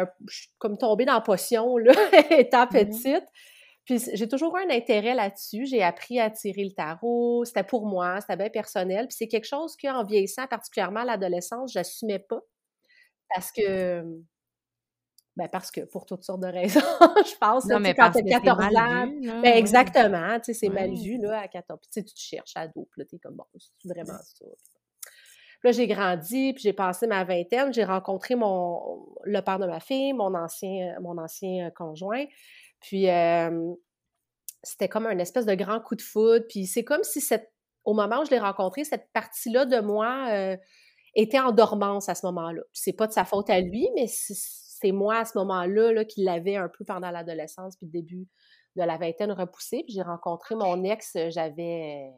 comme 0.58 0.78
tombée 0.78 1.06
dans 1.06 1.16
la 1.16 1.22
potion, 1.22 1.78
là, 1.78 1.92
étant 2.32 2.66
mmh 2.66 2.70
petite. 2.70 3.26
Puis 3.86 4.00
j'ai 4.14 4.28
toujours 4.28 4.58
eu 4.58 4.64
un 4.64 4.70
intérêt 4.70 5.16
là-dessus. 5.16 5.66
J'ai 5.66 5.82
appris 5.82 6.20
à 6.20 6.30
tirer 6.30 6.64
le 6.64 6.72
tarot. 6.72 7.46
C'était 7.46 7.64
pour 7.64 7.86
moi, 7.86 8.22
c'était 8.22 8.38
bien 8.38 8.50
personnel. 8.50 9.08
Puis 9.08 9.18
c'est 9.18 9.28
quelque 9.28 9.48
chose 9.48 9.76
qu'en 9.76 10.04
vieillissant, 10.04 10.48
particulièrement 10.48 11.02
à 11.02 11.06
l'adolescence, 11.06 11.74
j'assumais 11.74 12.20
pas. 12.20 12.42
Parce 13.34 13.52
que 13.52 14.04
ben 15.38 15.48
parce 15.48 15.72
que 15.72 15.82
pour 15.82 16.06
toutes 16.06 16.24
sortes 16.24 16.42
de 16.42 16.48
raisons, 16.48 16.80
je 17.26 17.38
pense. 17.38 17.66
Non, 17.66 17.80
mais 17.80 17.94
quand 17.94 18.12
tu 18.12 18.24
14 18.24 18.60
ans. 18.76 19.08
ben 19.42 19.46
exactement, 19.46 20.40
tu 20.40 20.46
sais, 20.46 20.54
c'est 20.54 20.70
mal 20.70 20.94
vu 20.94 21.18
là, 21.20 21.40
à 21.40 21.48
14 21.48 21.80
Tu 21.82 21.88
sais, 21.90 22.04
tu 22.04 22.14
te 22.14 22.20
cherches 22.20 22.56
à 22.56 22.68
dos, 22.68 22.88
là, 22.98 23.06
t'es 23.06 23.18
comme 23.18 23.36
bon, 23.36 23.46
c'est 23.56 23.88
vraiment 23.88 24.18
ça. 24.20 24.46
là, 25.64 25.72
j'ai 25.72 25.88
grandi, 25.88 26.54
puis 26.54 26.64
j'ai 26.64 26.74
passé 26.74 27.08
ma 27.08 27.24
vingtaine, 27.24 27.74
j'ai 27.74 27.86
rencontré 27.86 28.36
mon 28.36 29.06
le 29.24 29.42
père 29.42 29.58
de 29.58 29.68
ma 29.68 29.80
fille, 29.80 30.12
mon 30.12 30.36
ancien, 30.36 31.00
mon 31.00 31.18
ancien 31.18 31.72
conjoint. 31.72 32.26
Puis 32.82 33.06
c'était 34.64 34.90
comme 34.90 35.06
un 35.08 35.18
espèce 35.20 35.46
de 35.46 35.56
grand 35.56 35.80
coup 35.80 35.96
de 35.96 36.02
foudre. 36.02 36.46
Puis 36.50 36.66
c'est 36.68 36.84
comme 36.84 37.04
si 37.04 37.22
cette, 37.22 37.52
au 37.86 37.94
moment 37.94 38.22
où 38.22 38.26
je 38.26 38.32
l'ai 38.32 38.40
rencontré, 38.40 38.84
cette 38.84 39.10
partie-là 39.14 39.66
de 39.66 39.80
moi 39.80 40.58
était 41.16 41.40
en 41.40 41.52
dormance 41.52 42.10
à 42.10 42.16
ce 42.16 42.26
moment-là. 42.28 42.62
c'est 42.74 42.94
pas 42.94 43.08
de 43.08 43.12
sa 43.12 43.26
faute 43.26 43.50
à 43.50 43.60
lui, 43.60 43.88
mais 43.96 44.06
c'est 44.08 44.92
moi 44.92 45.18
à 45.18 45.26
ce 45.26 45.38
moment-là 45.38 45.92
là, 45.92 46.06
qui 46.06 46.24
l'avais 46.24 46.56
un 46.56 46.70
peu 46.70 46.86
pendant 46.86 47.12
l'adolescence 47.12 47.76
puis 47.78 47.86
le 47.88 47.92
début 47.92 48.28
de 48.76 48.84
la 48.84 48.98
vingtaine 48.98 49.32
repoussé. 49.32 49.84
Puis 49.84 49.94
j'ai 49.94 50.02
rencontré 50.02 50.56
mon 50.56 50.84
ex, 50.84 51.18
j'avais 51.30 52.12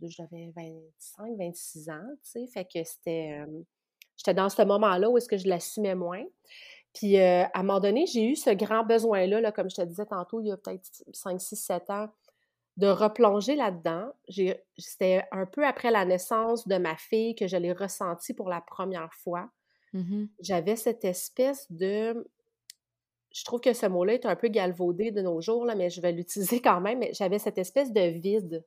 j'avais 0.00 0.50
25, 0.56 1.36
26 1.36 1.90
ans, 1.90 2.00
tu 2.22 2.30
sais, 2.30 2.46
fait 2.46 2.64
que 2.64 2.82
c'était 2.84 3.44
j'étais 4.16 4.34
dans 4.34 4.48
ce 4.48 4.62
moment-là 4.62 5.10
où 5.10 5.18
est-ce 5.18 5.28
que 5.28 5.36
je 5.36 5.48
l'assumais 5.48 5.94
moins. 5.94 6.24
Puis 6.94 7.18
à 7.18 7.50
un 7.54 7.62
moment 7.62 7.80
donné, 7.80 8.06
j'ai 8.06 8.24
eu 8.24 8.36
ce 8.36 8.50
grand 8.50 8.84
besoin-là, 8.84 9.40
là, 9.40 9.52
comme 9.52 9.68
je 9.68 9.76
te 9.76 9.82
disais 9.82 10.06
tantôt, 10.06 10.40
il 10.40 10.46
y 10.46 10.52
a 10.52 10.56
peut-être 10.56 11.04
5, 11.12 11.40
6, 11.40 11.56
7 11.56 11.90
ans, 11.90 12.08
de 12.76 12.86
replonger 12.86 13.56
là-dedans. 13.56 14.12
C'était 14.78 15.24
un 15.32 15.46
peu 15.46 15.66
après 15.66 15.90
la 15.90 16.04
naissance 16.04 16.66
de 16.66 16.76
ma 16.76 16.96
fille 16.96 17.34
que 17.34 17.46
je 17.46 17.56
l'ai 17.56 17.72
ressenti 17.72 18.32
pour 18.32 18.48
la 18.48 18.60
première 18.60 19.12
fois. 19.14 19.50
Mmh 19.92 20.26
J'avais 20.40 20.76
cette 20.76 21.04
espèce 21.04 21.70
de... 21.70 22.28
Je 23.32 23.44
trouve 23.44 23.60
que 23.60 23.72
ce 23.72 23.86
mot-là 23.86 24.14
est 24.14 24.26
un 24.26 24.36
peu 24.36 24.46
galvaudé 24.46 25.10
de 25.10 25.20
nos 25.20 25.40
jours, 25.40 25.64
là, 25.64 25.74
mais 25.74 25.90
je 25.90 26.00
vais 26.00 26.12
l'utiliser 26.12 26.60
quand 26.60 26.80
même. 26.80 27.02
J'avais 27.12 27.40
cette 27.40 27.58
espèce 27.58 27.92
de 27.92 28.02
vide 28.02 28.64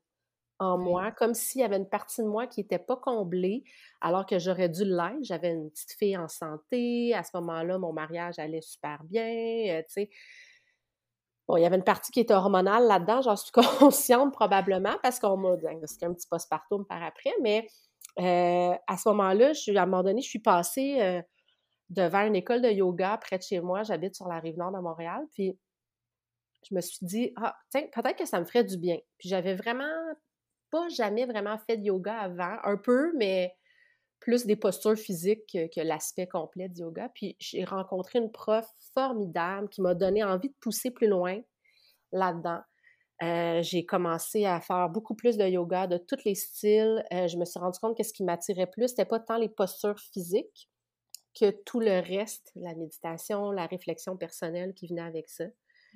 en 0.59 0.77
moi, 0.77 1.11
comme 1.11 1.33
s'il 1.33 1.61
y 1.61 1.63
avait 1.63 1.77
une 1.77 1.89
partie 1.89 2.21
de 2.21 2.27
moi 2.27 2.47
qui 2.47 2.61
n'était 2.61 2.79
pas 2.79 2.95
comblée, 2.95 3.63
alors 4.01 4.25
que 4.25 4.39
j'aurais 4.39 4.69
dû 4.69 4.85
l'être. 4.85 5.21
J'avais 5.21 5.51
une 5.51 5.69
petite 5.69 5.91
fille 5.91 6.17
en 6.17 6.27
santé. 6.27 7.13
À 7.13 7.23
ce 7.23 7.29
moment-là, 7.35 7.77
mon 7.77 7.93
mariage 7.93 8.39
allait 8.39 8.61
super 8.61 9.03
bien, 9.03 9.25
euh, 9.25 9.81
tu 9.83 9.85
sais. 9.89 10.09
Bon, 11.47 11.55
il 11.55 11.63
y 11.63 11.65
avait 11.65 11.77
une 11.77 11.83
partie 11.83 12.11
qui 12.11 12.19
était 12.19 12.33
hormonale 12.33 12.87
là-dedans, 12.87 13.21
j'en 13.21 13.35
suis 13.37 13.51
consciente 13.79 14.33
probablement, 14.33 14.97
parce 15.01 15.19
qu'on 15.19 15.37
m'a 15.37 15.55
diagnostiqué 15.55 16.05
un 16.05 16.13
petit 16.13 16.27
postpartum 16.27 16.85
par 16.85 17.01
après, 17.03 17.33
mais 17.41 17.67
euh, 18.19 18.75
à 18.87 18.97
ce 18.97 19.07
moment-là, 19.09 19.51
à 19.51 19.81
un 19.81 19.85
moment 19.85 20.03
donné, 20.03 20.21
je 20.21 20.29
suis 20.29 20.39
passée 20.39 20.97
euh, 20.99 21.21
devant 21.89 22.25
une 22.25 22.35
école 22.35 22.61
de 22.61 22.69
yoga 22.69 23.17
près 23.17 23.37
de 23.37 23.43
chez 23.43 23.61
moi. 23.61 23.83
J'habite 23.83 24.15
sur 24.15 24.27
la 24.27 24.39
rive 24.39 24.57
nord 24.57 24.71
de 24.71 24.79
Montréal, 24.79 25.23
puis 25.31 25.57
je 26.69 26.75
me 26.75 26.81
suis 26.81 27.05
dit, 27.05 27.31
ah, 27.37 27.55
tiens, 27.69 27.83
peut-être 27.93 28.17
que 28.17 28.25
ça 28.25 28.39
me 28.39 28.45
ferait 28.45 28.63
du 28.63 28.77
bien. 28.77 28.97
Puis 29.17 29.29
j'avais 29.29 29.55
vraiment 29.55 29.85
pas 30.71 30.88
jamais 30.89 31.25
vraiment 31.25 31.57
fait 31.57 31.77
de 31.77 31.83
yoga 31.83 32.17
avant, 32.17 32.57
un 32.63 32.77
peu, 32.77 33.13
mais 33.17 33.55
plus 34.19 34.45
des 34.45 34.55
postures 34.55 34.97
physiques 34.97 35.45
que, 35.51 35.81
l'aspect 35.81 36.27
complet 36.27 36.69
du 36.69 36.81
yoga. 36.81 37.09
Puis 37.13 37.36
j'ai 37.39 37.63
rencontré 37.63 38.19
une 38.19 38.31
prof 38.31 38.67
formidable 38.93 39.69
qui 39.69 39.81
m'a 39.81 39.93
donné 39.93 40.24
envie 40.24 40.50
de 40.50 40.55
pousser 40.59 40.91
plus 40.91 41.07
loin 41.07 41.39
là-dedans. 42.12 42.62
Euh, 43.24 43.62
j'ai 43.63 43.86
commencé 43.86 44.45
à 44.45 44.62
faire 44.62 44.89
beaucoup 44.89 45.15
plus 45.15 45.38
de 45.38 45.45
yoga 45.45 45.88
de 45.88 45.97
tous 45.97 46.24
les 46.24 46.36
styles. 46.36 47.03
Euh, 47.12 47.27
je 47.27 47.38
me 47.38 47.45
suis 47.45 47.59
rendu 47.59 47.79
compte 47.79 47.97
que 47.97 48.03
ce 48.03 48.13
qui 48.13 48.24
m'attirait 48.24 48.67
plus, 48.67 48.89
c'était 48.89 49.05
pas 49.05 49.19
tant 49.19 49.38
les 49.38 49.50
postures 49.50 50.00
physiques 50.00 50.69
que 51.39 51.51
tout 51.65 51.79
le 51.79 52.00
reste, 52.00 52.51
la 52.55 52.74
méditation, 52.75 53.51
la 53.51 53.65
réflexion 53.65 54.17
personnelle 54.17 54.74
qui 54.74 54.88
venait 54.88 55.01
avec 55.01 55.29
ça. 55.29 55.45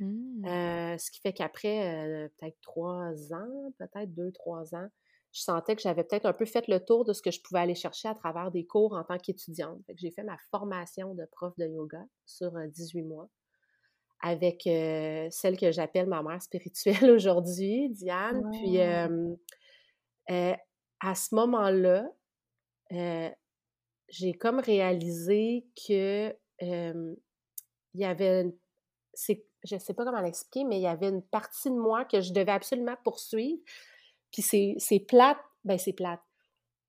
Mmh. 0.01 0.45
Euh, 0.47 0.97
ce 0.97 1.11
qui 1.11 1.21
fait 1.21 1.31
qu'après 1.31 2.29
peut-être 2.39 2.57
trois 2.61 3.33
ans, 3.33 3.71
peut-être 3.77 4.13
deux, 4.13 4.31
trois 4.31 4.73
ans, 4.73 4.87
je 5.31 5.41
sentais 5.41 5.75
que 5.75 5.81
j'avais 5.81 6.03
peut-être 6.03 6.25
un 6.25 6.33
peu 6.33 6.45
fait 6.45 6.67
le 6.67 6.83
tour 6.83 7.05
de 7.05 7.13
ce 7.13 7.21
que 7.21 7.31
je 7.31 7.39
pouvais 7.41 7.61
aller 7.61 7.75
chercher 7.75 8.07
à 8.07 8.15
travers 8.15 8.51
des 8.51 8.65
cours 8.65 8.93
en 8.93 9.03
tant 9.03 9.17
qu'étudiante. 9.17 9.79
J'ai 9.95 10.11
fait 10.11 10.23
ma 10.23 10.37
formation 10.49 11.13
de 11.13 11.23
prof 11.31 11.55
de 11.57 11.67
yoga 11.67 12.03
sur 12.25 12.51
18 12.51 13.03
mois 13.03 13.29
avec 14.23 14.63
celle 14.63 15.57
que 15.57 15.71
j'appelle 15.71 16.07
ma 16.07 16.23
mère 16.23 16.41
spirituelle 16.41 17.11
aujourd'hui, 17.15 17.89
Diane. 17.91 18.41
Puis 18.51 18.79
à 18.79 19.07
ce 21.15 21.35
moment-là, 21.35 22.09
j'ai 24.09 24.33
comme 24.33 24.59
réalisé 24.59 25.65
que 25.87 26.35
il 26.59 27.15
y 27.93 28.05
avait 28.05 28.51
c'est 29.13 29.45
je 29.63 29.77
sais 29.77 29.93
pas 29.93 30.05
comment 30.05 30.21
l'expliquer, 30.21 30.63
mais 30.63 30.77
il 30.77 30.83
y 30.83 30.87
avait 30.87 31.09
une 31.09 31.21
partie 31.21 31.69
de 31.69 31.75
moi 31.75 32.05
que 32.05 32.21
je 32.21 32.33
devais 32.33 32.51
absolument 32.51 32.95
poursuivre. 33.03 33.61
Puis 34.31 34.41
c'est 34.41 34.99
plate, 34.99 35.37
ben 35.63 35.77
c'est 35.77 35.93
plate. 35.93 36.21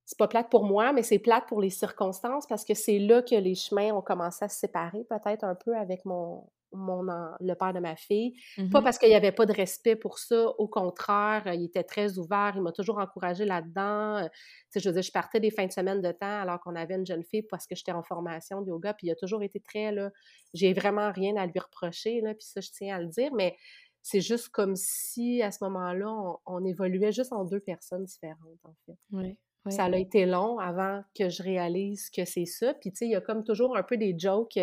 C'est 0.04 0.18
pas 0.18 0.28
plate 0.28 0.50
pour 0.50 0.64
moi, 0.64 0.92
mais 0.92 1.02
c'est 1.02 1.18
plate 1.18 1.46
pour 1.46 1.60
les 1.60 1.70
circonstances 1.70 2.46
parce 2.46 2.64
que 2.64 2.74
c'est 2.74 2.98
là 2.98 3.22
que 3.22 3.34
les 3.34 3.54
chemins 3.54 3.92
ont 3.92 4.02
commencé 4.02 4.44
à 4.44 4.48
se 4.48 4.58
séparer, 4.58 5.04
peut-être 5.04 5.44
un 5.44 5.54
peu 5.54 5.76
avec 5.76 6.04
mon, 6.04 6.44
mon 6.72 7.02
le 7.02 7.54
père 7.54 7.72
de 7.72 7.80
ma 7.80 7.96
fille. 7.96 8.34
Pas 8.56 8.80
mmh 8.80 8.84
parce 8.84 8.98
qu'il 8.98 9.08
n'y 9.08 9.14
avait 9.14 9.32
pas 9.32 9.46
de 9.46 9.52
respect 9.52 9.96
pour 9.96 10.18
ça, 10.18 10.48
au 10.58 10.68
contraire, 10.68 11.42
il 11.52 11.64
était 11.64 11.84
très 11.84 12.18
ouvert, 12.18 12.52
il 12.56 12.62
m'a 12.62 12.72
toujours 12.72 12.98
encouragé 12.98 13.44
là-dedans. 13.44 14.22
Tu 14.22 14.30
sais, 14.70 14.80
je 14.80 14.88
veux 14.88 14.94
dire, 14.94 15.02
je 15.02 15.12
partais 15.12 15.40
des 15.40 15.50
fins 15.50 15.66
de 15.66 15.72
semaine 15.72 16.00
de 16.00 16.12
temps 16.12 16.40
alors 16.42 16.60
qu'on 16.60 16.74
avait 16.74 16.94
une 16.94 17.06
jeune 17.06 17.24
fille 17.24 17.42
parce 17.42 17.66
que 17.66 17.74
j'étais 17.74 17.92
en 17.92 18.02
formation 18.02 18.62
de 18.62 18.68
yoga, 18.68 18.94
puis 18.94 19.08
il 19.08 19.10
a 19.10 19.16
toujours 19.16 19.42
été 19.42 19.60
très, 19.60 19.92
là, 19.92 20.10
j'ai 20.54 20.72
vraiment 20.72 21.10
rien 21.12 21.36
à 21.36 21.46
lui 21.46 21.58
reprocher, 21.58 22.20
là, 22.20 22.34
puis 22.34 22.46
ça, 22.46 22.60
je 22.60 22.70
tiens 22.70 22.96
à 22.96 23.00
le 23.00 23.08
dire, 23.08 23.32
mais 23.34 23.56
c'est 24.02 24.20
juste 24.20 24.48
comme 24.48 24.74
si, 24.74 25.42
à 25.42 25.52
ce 25.52 25.62
moment-là, 25.64 26.36
on, 26.44 26.64
évoluait 26.64 27.12
juste 27.12 27.32
en 27.32 27.44
deux 27.44 27.60
personnes 27.60 28.04
différentes, 28.04 28.58
en 28.64 28.74
fait. 28.84 28.98
Oui. 29.12 29.38
Ça 29.70 29.84
a 29.84 29.96
été 29.96 30.26
long 30.26 30.58
avant 30.58 31.04
que 31.16 31.28
je 31.28 31.40
réalise 31.40 32.10
que 32.10 32.24
c'est 32.24 32.46
ça. 32.46 32.74
Puis, 32.74 32.90
tu 32.90 32.96
sais, 32.96 33.06
il 33.06 33.12
y 33.12 33.14
a 33.14 33.20
comme 33.20 33.44
toujours 33.44 33.76
un 33.76 33.84
peu 33.84 33.96
des 33.96 34.18
jokes 34.18 34.58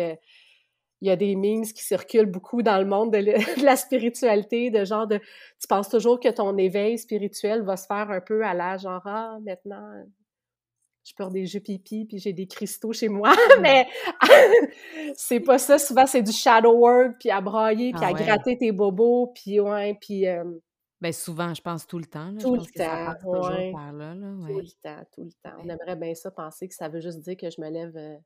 il 1.00 1.08
y 1.08 1.10
a 1.10 1.16
des 1.16 1.34
memes 1.36 1.64
qui 1.64 1.82
circulent 1.82 2.30
beaucoup 2.30 2.62
dans 2.62 2.78
le 2.78 2.84
monde 2.84 3.12
de, 3.12 3.64
la 3.64 3.76
spiritualité, 3.76 4.70
de 4.70 4.84
genre 4.84 5.06
de 5.06 5.18
tu 5.18 5.66
penses 5.68 5.88
toujours 5.88 6.20
que 6.20 6.28
ton 6.28 6.56
éveil 6.56 6.98
spirituel 6.98 7.62
va 7.62 7.76
se 7.76 7.86
faire 7.86 8.10
un 8.10 8.20
peu 8.20 8.44
à 8.44 8.54
l'âge 8.54 8.82
genre 8.82 9.02
ah 9.04 9.38
maintenant 9.44 10.04
je 11.04 11.14
porte 11.14 11.32
des 11.32 11.46
jeux 11.46 11.60
pipi 11.60 12.04
puis 12.04 12.18
j'ai 12.18 12.32
des 12.32 12.46
cristaux 12.46 12.92
chez 12.92 13.08
moi 13.08 13.34
mais 13.60 13.86
c'est 15.16 15.40
pas 15.40 15.58
ça 15.58 15.78
souvent 15.78 16.06
c'est 16.06 16.22
du 16.22 16.32
shadow 16.32 16.76
work 16.76 17.16
puis 17.18 17.30
à 17.30 17.40
brailler 17.40 17.92
puis 17.92 18.02
ah 18.04 18.08
à 18.08 18.12
gratter 18.12 18.58
tes 18.58 18.72
bobos 18.72 19.32
puis 19.34 19.60
ouais 19.60 19.96
puis 20.00 20.26
euh, 20.28 20.44
ben 21.00 21.12
souvent, 21.12 21.54
je 21.54 21.62
pense 21.62 21.86
tout 21.86 21.98
le 21.98 22.04
temps. 22.04 22.36
tout 22.38 22.56
le 22.56 22.66
temps, 22.76 23.30
ouais. 23.30 23.72
Tout 23.72 24.58
le 24.58 24.82
temps, 24.82 25.02
tout 25.14 25.24
le 25.24 25.32
temps. 25.42 25.56
On 25.64 25.68
aimerait 25.68 25.96
bien 25.96 26.14
ça 26.14 26.30
penser 26.30 26.68
que 26.68 26.74
ça 26.74 26.88
veut 26.90 27.00
juste 27.00 27.20
dire 27.20 27.38
que 27.38 27.48
je 27.48 27.58
me 27.58 27.70
lève 27.70 27.96
euh, 27.96 28.16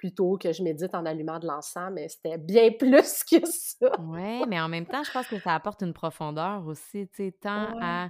plutôt 0.00 0.38
que 0.38 0.50
je 0.50 0.62
médite 0.62 0.94
en 0.94 1.04
allumant 1.04 1.38
de 1.38 1.46
l'encens, 1.46 1.92
mais 1.92 2.08
c'était 2.08 2.38
bien 2.38 2.70
plus 2.78 3.22
que 3.22 3.44
ça. 3.44 3.90
oui, 4.00 4.42
mais 4.48 4.58
en 4.58 4.68
même 4.68 4.86
temps, 4.86 5.04
je 5.04 5.10
pense 5.10 5.26
que 5.26 5.38
ça 5.38 5.54
apporte 5.54 5.82
une 5.82 5.92
profondeur 5.92 6.66
aussi, 6.66 7.06
tu 7.08 7.24
sais, 7.24 7.32
tant 7.32 7.68
à 7.82 8.08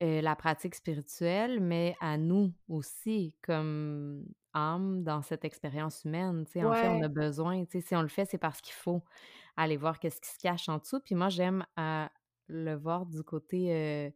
la 0.00 0.36
pratique 0.36 0.74
spirituelle, 0.74 1.60
mais 1.60 1.94
à 2.00 2.16
nous 2.16 2.54
aussi, 2.66 3.34
comme 3.42 4.24
âme 4.54 5.02
dans 5.02 5.20
cette 5.20 5.44
expérience 5.44 6.02
humaine. 6.04 6.46
Tu 6.46 6.52
sais, 6.52 6.64
en 6.64 6.72
fait, 6.72 6.88
on 6.88 7.02
a 7.02 7.08
besoin, 7.08 7.62
tu 7.66 7.72
sais, 7.72 7.86
si 7.86 7.94
on 7.94 8.00
le 8.00 8.08
fait, 8.08 8.24
c'est 8.24 8.38
parce 8.38 8.62
qu'il 8.62 8.74
faut 8.74 9.02
aller 9.54 9.76
voir 9.76 9.98
qu'est-ce 9.98 10.22
qui 10.22 10.30
se 10.30 10.38
cache 10.38 10.66
en 10.70 10.78
dessous. 10.78 11.00
Puis 11.00 11.14
moi, 11.14 11.28
j'aime 11.28 11.62
le 12.46 12.74
voir 12.74 13.04
du 13.04 13.22
côté... 13.22 14.14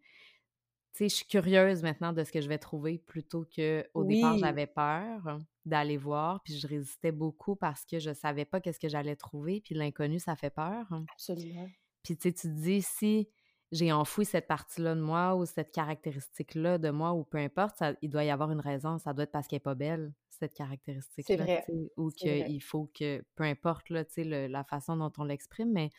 tu 0.94 0.96
sais, 0.96 1.08
je 1.10 1.14
suis 1.14 1.26
curieuse 1.26 1.82
maintenant 1.82 2.14
de 2.14 2.24
ce 2.24 2.32
que 2.32 2.40
je 2.40 2.48
vais 2.48 2.58
trouver 2.58 2.96
plutôt 2.96 3.44
qu'au 3.44 3.82
au 3.92 4.04
départ, 4.04 4.38
j'avais 4.38 4.66
peur. 4.66 5.40
D'aller 5.64 5.96
voir, 5.96 6.42
puis 6.42 6.58
je 6.58 6.66
résistais 6.66 7.12
beaucoup 7.12 7.56
parce 7.56 7.84
que 7.84 7.98
je 7.98 8.12
savais 8.12 8.44
pas 8.44 8.60
qu'est-ce 8.60 8.80
que 8.80 8.88
j'allais 8.88 9.16
trouver, 9.16 9.60
puis 9.60 9.74
l'inconnu, 9.74 10.18
ça 10.18 10.36
fait 10.36 10.50
peur. 10.50 10.86
Absolument. 11.12 11.68
Puis 12.02 12.16
tu 12.16 12.22
sais, 12.22 12.32
tu 12.32 12.48
te 12.48 12.60
dis, 12.60 12.82
si 12.82 13.28
j'ai 13.70 13.90
enfoui 13.90 14.24
cette 14.24 14.46
partie-là 14.46 14.94
de 14.94 15.00
moi 15.00 15.34
ou 15.34 15.46
cette 15.46 15.72
caractéristique-là 15.72 16.78
de 16.78 16.90
moi 16.90 17.14
ou 17.14 17.24
peu 17.24 17.38
importe, 17.38 17.82
il 18.02 18.10
doit 18.10 18.24
y 18.24 18.30
avoir 18.30 18.50
une 18.50 18.60
raison. 18.60 18.98
Ça 18.98 19.14
doit 19.14 19.24
être 19.24 19.32
parce 19.32 19.46
qu'elle 19.46 19.56
n'est 19.56 19.60
pas 19.60 19.74
belle, 19.74 20.12
cette 20.28 20.52
caractéristique-là. 20.52 21.36
C'est 21.36 21.42
vrai. 21.42 21.64
Ou 21.96 22.10
qu'il 22.10 22.62
faut 22.62 22.90
que, 22.92 23.24
peu 23.34 23.44
importe 23.44 23.88
là, 23.88 24.04
le, 24.16 24.46
la 24.48 24.64
façon 24.64 24.96
dont 24.96 25.12
on 25.16 25.24
l'exprime, 25.24 25.72
mais 25.72 25.90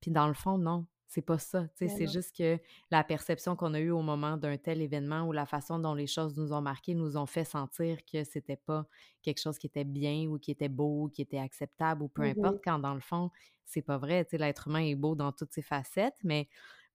puis 0.00 0.10
dans 0.10 0.28
le 0.28 0.34
fond, 0.34 0.58
non. 0.58 0.86
C'est 1.10 1.22
pas 1.22 1.38
ça. 1.38 1.66
C'est 1.74 2.06
juste 2.06 2.36
que 2.36 2.58
la 2.90 3.02
perception 3.02 3.56
qu'on 3.56 3.72
a 3.72 3.80
eue 3.80 3.90
au 3.90 4.02
moment 4.02 4.36
d'un 4.36 4.58
tel 4.58 4.82
événement 4.82 5.26
ou 5.26 5.32
la 5.32 5.46
façon 5.46 5.78
dont 5.78 5.94
les 5.94 6.06
choses 6.06 6.36
nous 6.36 6.52
ont 6.52 6.60
marqués 6.60 6.94
nous 6.94 7.16
ont 7.16 7.24
fait 7.24 7.44
sentir 7.44 8.04
que 8.04 8.24
c'était 8.24 8.58
pas 8.58 8.86
quelque 9.22 9.40
chose 9.40 9.56
qui 9.56 9.68
était 9.68 9.84
bien 9.84 10.28
ou 10.28 10.38
qui 10.38 10.50
était 10.50 10.68
beau 10.68 11.04
ou 11.04 11.08
qui 11.08 11.22
était 11.22 11.38
acceptable 11.38 12.02
ou 12.02 12.08
peu 12.08 12.22
mmh 12.22 12.38
importe, 12.38 12.58
quand 12.62 12.78
dans 12.78 12.92
le 12.92 13.00
fond, 13.00 13.30
c'est 13.64 13.80
pas 13.80 13.96
vrai. 13.96 14.26
L'être 14.32 14.68
humain 14.68 14.84
est 14.84 14.94
beau 14.94 15.14
dans 15.14 15.32
toutes 15.32 15.50
ses 15.54 15.62
facettes, 15.62 16.18
mais 16.24 16.46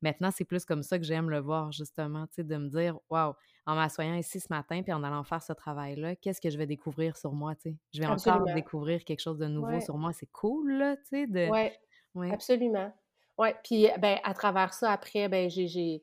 maintenant, 0.03 0.29
c'est 0.29 0.45
plus 0.45 0.63
comme 0.63 0.83
ça 0.83 0.99
que 0.99 1.05
j'aime 1.05 1.31
le 1.31 1.39
voir, 1.39 1.71
justement, 1.71 2.27
de 2.37 2.57
me 2.57 2.69
dire, 2.69 2.99
waouh, 3.09 3.33
en 3.65 3.73
m'assoyant 3.73 4.15
ici 4.15 4.39
ce 4.39 4.47
matin 4.51 4.83
puis 4.83 4.93
en 4.93 5.03
allant 5.03 5.23
faire 5.23 5.41
ce 5.41 5.53
travail-là, 5.53 6.15
qu'est-ce 6.17 6.39
que 6.39 6.51
je 6.51 6.57
vais 6.59 6.67
découvrir 6.67 7.17
sur 7.17 7.33
moi, 7.33 7.55
Je 7.65 7.99
vais 7.99 8.05
encore 8.05 8.43
découvrir 8.53 9.03
quelque 9.05 9.21
chose 9.21 9.39
de 9.39 9.47
nouveau 9.47 9.79
sur 9.79 9.97
moi. 9.97 10.13
C'est 10.13 10.31
cool, 10.31 10.73
là, 10.73 10.97
tu 10.97 11.03
sais, 11.05 11.25
de... 11.25 11.49
Ouais, 11.49 12.31
absolument. 12.31 12.93
Oui, 13.37 13.49
puis 13.63 13.87
ben, 13.99 14.17
à 14.23 14.33
travers 14.33 14.73
ça, 14.73 14.91
après, 14.91 15.27
ben, 15.27 15.49
j'ai 15.49 16.01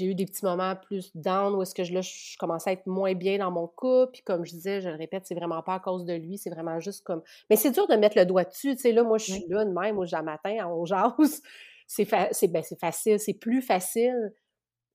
eu 0.00 0.14
des 0.14 0.26
petits 0.26 0.44
moments 0.44 0.76
plus 0.76 1.10
down 1.16 1.54
où 1.54 1.62
est-ce 1.62 1.74
que 1.74 1.84
je, 1.84 1.92
là, 1.92 2.00
je 2.00 2.36
commençais 2.38 2.70
à 2.70 2.72
être 2.74 2.86
moins 2.86 3.14
bien 3.14 3.38
dans 3.38 3.50
mon 3.50 3.66
couple. 3.66 4.12
Puis 4.12 4.22
comme 4.22 4.44
je 4.44 4.52
disais, 4.52 4.80
je 4.80 4.88
le 4.88 4.96
répète, 4.96 5.26
c'est 5.26 5.34
vraiment 5.34 5.62
pas 5.62 5.74
à 5.74 5.80
cause 5.80 6.04
de 6.04 6.14
lui, 6.14 6.38
c'est 6.38 6.50
vraiment 6.50 6.78
juste 6.78 7.04
comme. 7.04 7.22
Mais 7.50 7.56
c'est 7.56 7.72
dur 7.72 7.86
de 7.88 7.96
mettre 7.96 8.16
le 8.16 8.26
doigt 8.26 8.44
dessus. 8.44 8.76
Tu 8.76 8.82
sais, 8.82 8.92
là, 8.92 9.02
moi, 9.02 9.18
je 9.18 9.32
suis 9.32 9.44
là 9.48 9.64
de 9.64 9.70
même, 9.70 10.04
j'ai 10.04 10.22
matin, 10.22 10.68
on 10.68 10.84
jase. 10.86 11.42
C'est 11.86 12.04
ben, 12.48 12.62
facile, 12.78 13.18
c'est 13.18 13.34
plus 13.34 13.62
facile 13.62 14.32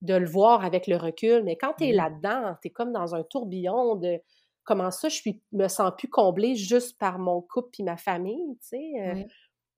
de 0.00 0.14
le 0.14 0.26
voir 0.26 0.64
avec 0.64 0.86
le 0.86 0.96
recul. 0.96 1.42
Mais 1.44 1.56
quand 1.56 1.74
tu 1.78 1.84
es 1.84 1.92
là-dedans, 1.92 2.54
tu 2.62 2.68
es 2.68 2.70
comme 2.70 2.92
dans 2.92 3.14
un 3.14 3.24
tourbillon 3.24 3.96
de 3.96 4.20
comment 4.64 4.90
ça, 4.90 5.08
je 5.08 5.16
suis, 5.16 5.42
me 5.52 5.68
sens 5.68 5.92
plus 5.96 6.08
comblée 6.08 6.54
juste 6.56 6.98
par 6.98 7.18
mon 7.18 7.42
couple 7.42 7.68
puis 7.72 7.82
ma 7.82 7.96
famille, 7.96 8.56
tu 8.60 8.68
sais. 8.68 8.92
Euh, 9.00 9.22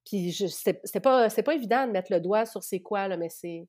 puis 0.07 0.33
c'était 0.33 1.01
pas, 1.01 1.29
pas 1.29 1.55
évident 1.55 1.87
de 1.87 1.93
mettre 1.93 2.13
le 2.13 2.21
doigt 2.21 2.47
sur 2.47 2.63
c'est 2.63 2.81
quoi, 2.81 3.09
là, 3.09 3.17
mais 3.17 3.29
c'est. 3.29 3.69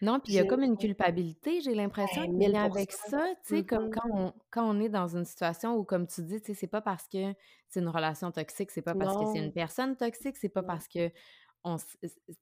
Non, 0.00 0.20
puis 0.20 0.34
il 0.34 0.36
y 0.36 0.38
a 0.38 0.44
comme 0.44 0.62
une 0.62 0.76
culpabilité, 0.76 1.60
j'ai 1.60 1.74
l'impression, 1.74 2.22
qu'il 2.22 2.56
avec 2.56 2.92
ça, 2.92 3.34
tu 3.44 3.56
sais, 3.56 3.64
comme 3.64 3.90
quand 3.90 4.08
on, 4.12 4.32
quand 4.50 4.64
on 4.64 4.78
est 4.80 4.88
dans 4.88 5.16
une 5.16 5.24
situation 5.24 5.74
où, 5.74 5.82
comme 5.82 6.06
tu 6.06 6.22
dis, 6.22 6.40
tu 6.40 6.48
sais, 6.48 6.54
c'est 6.54 6.68
pas 6.68 6.80
parce 6.80 7.08
que 7.08 7.34
c'est 7.66 7.80
une 7.80 7.88
relation 7.88 8.30
toxique, 8.30 8.70
c'est 8.70 8.82
pas 8.82 8.94
parce 8.94 9.16
que 9.16 9.24
c'est 9.32 9.44
une 9.44 9.52
personne 9.52 9.96
toxique, 9.96 10.36
c'est 10.36 10.48
pas 10.48 10.62
parce 10.62 10.86
que 10.86 11.10
on, 11.64 11.78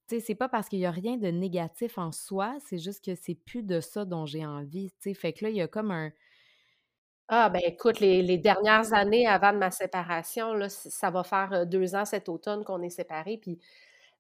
c'est 0.07 0.35
pas 0.35 0.51
parce 0.51 0.69
qu'il 0.69 0.81
y 0.81 0.85
a 0.85 0.91
rien 0.91 1.17
de 1.17 1.29
négatif 1.29 1.97
en 1.97 2.13
soi, 2.13 2.59
c'est 2.67 2.77
juste 2.77 3.03
que 3.03 3.15
c'est 3.15 3.35
plus 3.35 3.63
de 3.63 3.81
ça 3.81 4.05
dont 4.05 4.27
j'ai 4.27 4.45
envie, 4.45 4.91
tu 4.91 4.97
sais, 5.11 5.15
fait 5.15 5.33
que 5.33 5.45
là, 5.45 5.51
il 5.51 5.57
y 5.57 5.63
a 5.63 5.69
comme 5.69 5.93
un, 5.93 6.13
ah, 7.29 7.49
ben 7.49 7.61
écoute, 7.65 7.99
les, 7.99 8.39
dernières 8.39 8.93
années 8.93 9.27
avant 9.27 9.53
de 9.53 9.59
ma 9.59 9.73
séparation, 9.73 10.55
là, 10.55 10.69
ça 10.69 11.11
va 11.11 11.25
faire 11.25 11.67
deux 11.67 11.97
ans 11.97 12.05
cet 12.05 12.29
automne 12.29 12.63
qu'on 12.63 12.83
est 12.83 12.91
séparés. 12.91 13.39
Puis 13.39 13.59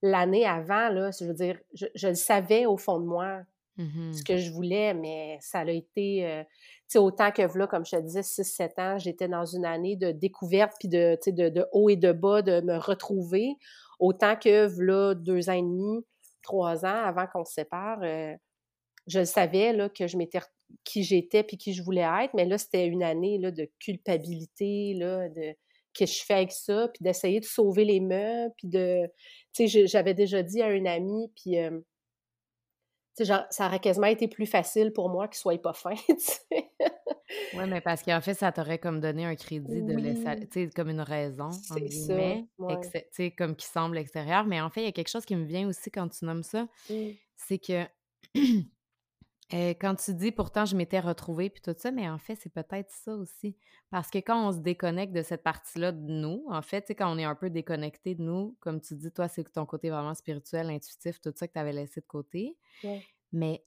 l'année 0.03 0.45
avant, 0.45 0.89
là, 0.89 1.11
je 1.19 1.25
veux 1.25 1.35
dire, 1.35 1.59
je, 1.73 2.09
le 2.09 2.15
savais 2.15 2.67
au 2.67 2.77
fond 2.77 2.99
de 2.99 3.07
moi 3.07 3.43
mmh 3.77 4.13
ce 4.15 4.25
que 4.25 4.39
je 4.39 4.51
voulais, 4.51 4.95
mais 4.95 5.39
ça 5.41 5.61
a 5.61 5.71
été, 5.71 6.45
tu 6.45 6.55
sais, 6.89 6.99
autant 6.99 7.31
que 7.31 7.43
là, 7.43 7.67
comme 7.67 7.85
je 7.85 7.95
te 7.95 8.01
disais, 8.01 8.23
6-7 8.23 8.81
ans, 8.81 8.99
j'étais 8.99 9.29
dans 9.29 9.45
une 9.45 9.67
année 9.67 9.97
de 9.97 10.13
découverte, 10.13 10.73
puis 10.79 10.89
de, 10.89 11.19
de, 11.27 11.51
de 11.51 11.67
haut 11.73 11.91
et 11.91 11.97
de 11.97 12.11
bas, 12.11 12.41
de 12.41 12.63
me 12.63 12.79
retrouver, 12.79 13.55
autant 14.01 14.35
que 14.35 14.69
là, 14.81 15.15
deux 15.15 15.51
ans 15.51 15.53
et 15.53 15.63
demi, 15.63 16.05
trois 16.43 16.87
ans 16.87 17.05
avant 17.05 17.27
qu'on 17.27 17.45
se 17.45 17.53
sépare, 17.53 18.01
je 19.07 19.19
le 19.19 19.25
savais 19.25 19.73
là, 19.73 19.89
que 19.89 20.07
je 20.07 20.17
m'étais 20.17 20.41
qui 20.85 21.03
j'étais 21.03 21.43
puis 21.43 21.57
qui 21.57 21.75
je 21.75 21.83
voulais 21.83 22.07
être, 22.23 22.35
mais 22.35 22.45
là, 22.45 22.59
c'était 22.59 22.87
une 22.87 23.03
année 23.03 23.39
là, 23.39 23.51
de 23.51 23.69
culpabilité, 23.79 24.95
là, 24.95 25.29
de 25.29 25.55
que 25.97 26.07
je 26.07 26.23
fais 26.25 26.35
avec 26.35 26.53
ça, 26.53 26.89
puis 26.93 27.03
d'essayer 27.03 27.41
de 27.41 27.45
sauver 27.45 27.85
les 27.85 28.01
meubles, 28.01 28.53
puis 28.59 28.69
de... 28.69 29.07
Tu 29.55 29.69
sais, 29.69 29.87
j'avais 29.87 30.15
déjà 30.15 30.43
dit 30.43 30.63
à 30.63 30.67
un 30.67 30.85
ami, 30.85 31.33
puis... 31.35 31.59
Euh, 31.59 31.81
tu 33.17 33.25
sais, 33.25 33.33
ça 33.49 33.67
aurait 33.67 33.81
quasiment 33.81 34.09
été 34.09 34.29
plus 34.29 34.45
facile 34.45 34.93
pour 34.93 35.09
moi 35.09 35.27
qu'il 35.27 35.39
soit 35.39 35.61
pas 35.61 35.73
fin, 35.73 35.95
tu 36.09 36.15
sais. 36.19 36.71
Oui, 37.55 37.65
mais 37.67 37.81
parce 37.81 38.03
qu'en 38.03 38.21
fait, 38.21 38.35
ça 38.35 38.53
t'aurait 38.53 38.79
comme 38.79 39.01
donné 39.01 39.25
un 39.25 39.35
crédit 39.35 39.83
de 39.83 39.95
laisser, 39.95 40.47
tu 40.49 40.67
sais, 40.67 40.71
comme 40.75 40.91
une 40.91 41.01
raison, 41.01 41.51
c'est 41.51 41.91
ça, 41.91 42.15
tu 42.15 43.01
sais, 43.13 43.31
comme 43.31 43.57
qui 43.57 43.67
semble 43.67 43.97
extérieur. 43.97 44.45
Mais 44.45 44.61
en 44.61 44.69
fait, 44.69 44.83
il 44.83 44.85
y 44.85 44.89
a 44.89 44.93
quelque 44.93 45.09
chose 45.09 45.25
qui 45.25 45.35
me 45.35 45.45
vient 45.45 45.67
aussi 45.67 45.91
quand 45.91 46.09
tu 46.09 46.27
nommes 46.27 46.43
ça, 46.43 46.69
mmh. 46.91 46.95
c'est 47.37 47.59
que 47.59 47.85
quand 49.51 49.95
tu 49.95 50.15
dis 50.15 50.33
pourtant 50.33 50.65
je 50.65 50.77
m'étais 50.77 51.01
retrouvée 51.01 51.51
puis 51.51 51.63
tout 51.63 51.75
ça, 51.77 51.91
mais 51.91 52.09
en 52.09 52.19
fait, 52.19 52.37
c'est 52.37 52.53
peut-être 52.53 52.91
ça 52.91 53.15
aussi. 53.15 53.57
Parce 53.91 54.11
que 54.11 54.19
quand 54.19 54.49
on 54.49 54.53
se 54.53 54.59
déconnecte 54.59 55.13
de 55.13 55.23
cette 55.23 55.45
partie-là 55.45 55.93
de 55.93 56.11
nous, 56.11 56.45
en 56.49 56.63
fait, 56.63 56.85
quand 56.91 57.13
on 57.15 57.19
est 57.19 57.25
un 57.25 57.37
peu 57.37 57.51
déconnecté 57.51 58.17
de 58.17 58.23
nous, 58.23 58.57
comme 58.61 58.81
tu 58.81 58.95
dis, 58.97 59.13
toi, 59.13 59.29
c'est 59.29 59.45
ton 59.53 59.65
côté 59.65 59.91
vraiment 59.91 60.15
spirituel, 60.15 60.71
intuitif, 60.71 61.21
tout 61.21 61.33
ça 61.35 61.47
que 61.47 61.53
tu 61.53 61.59
avais 61.59 61.73
laissé 61.73 62.01
de 62.01 62.07
côté. 62.07 62.57
Mais 63.33 63.65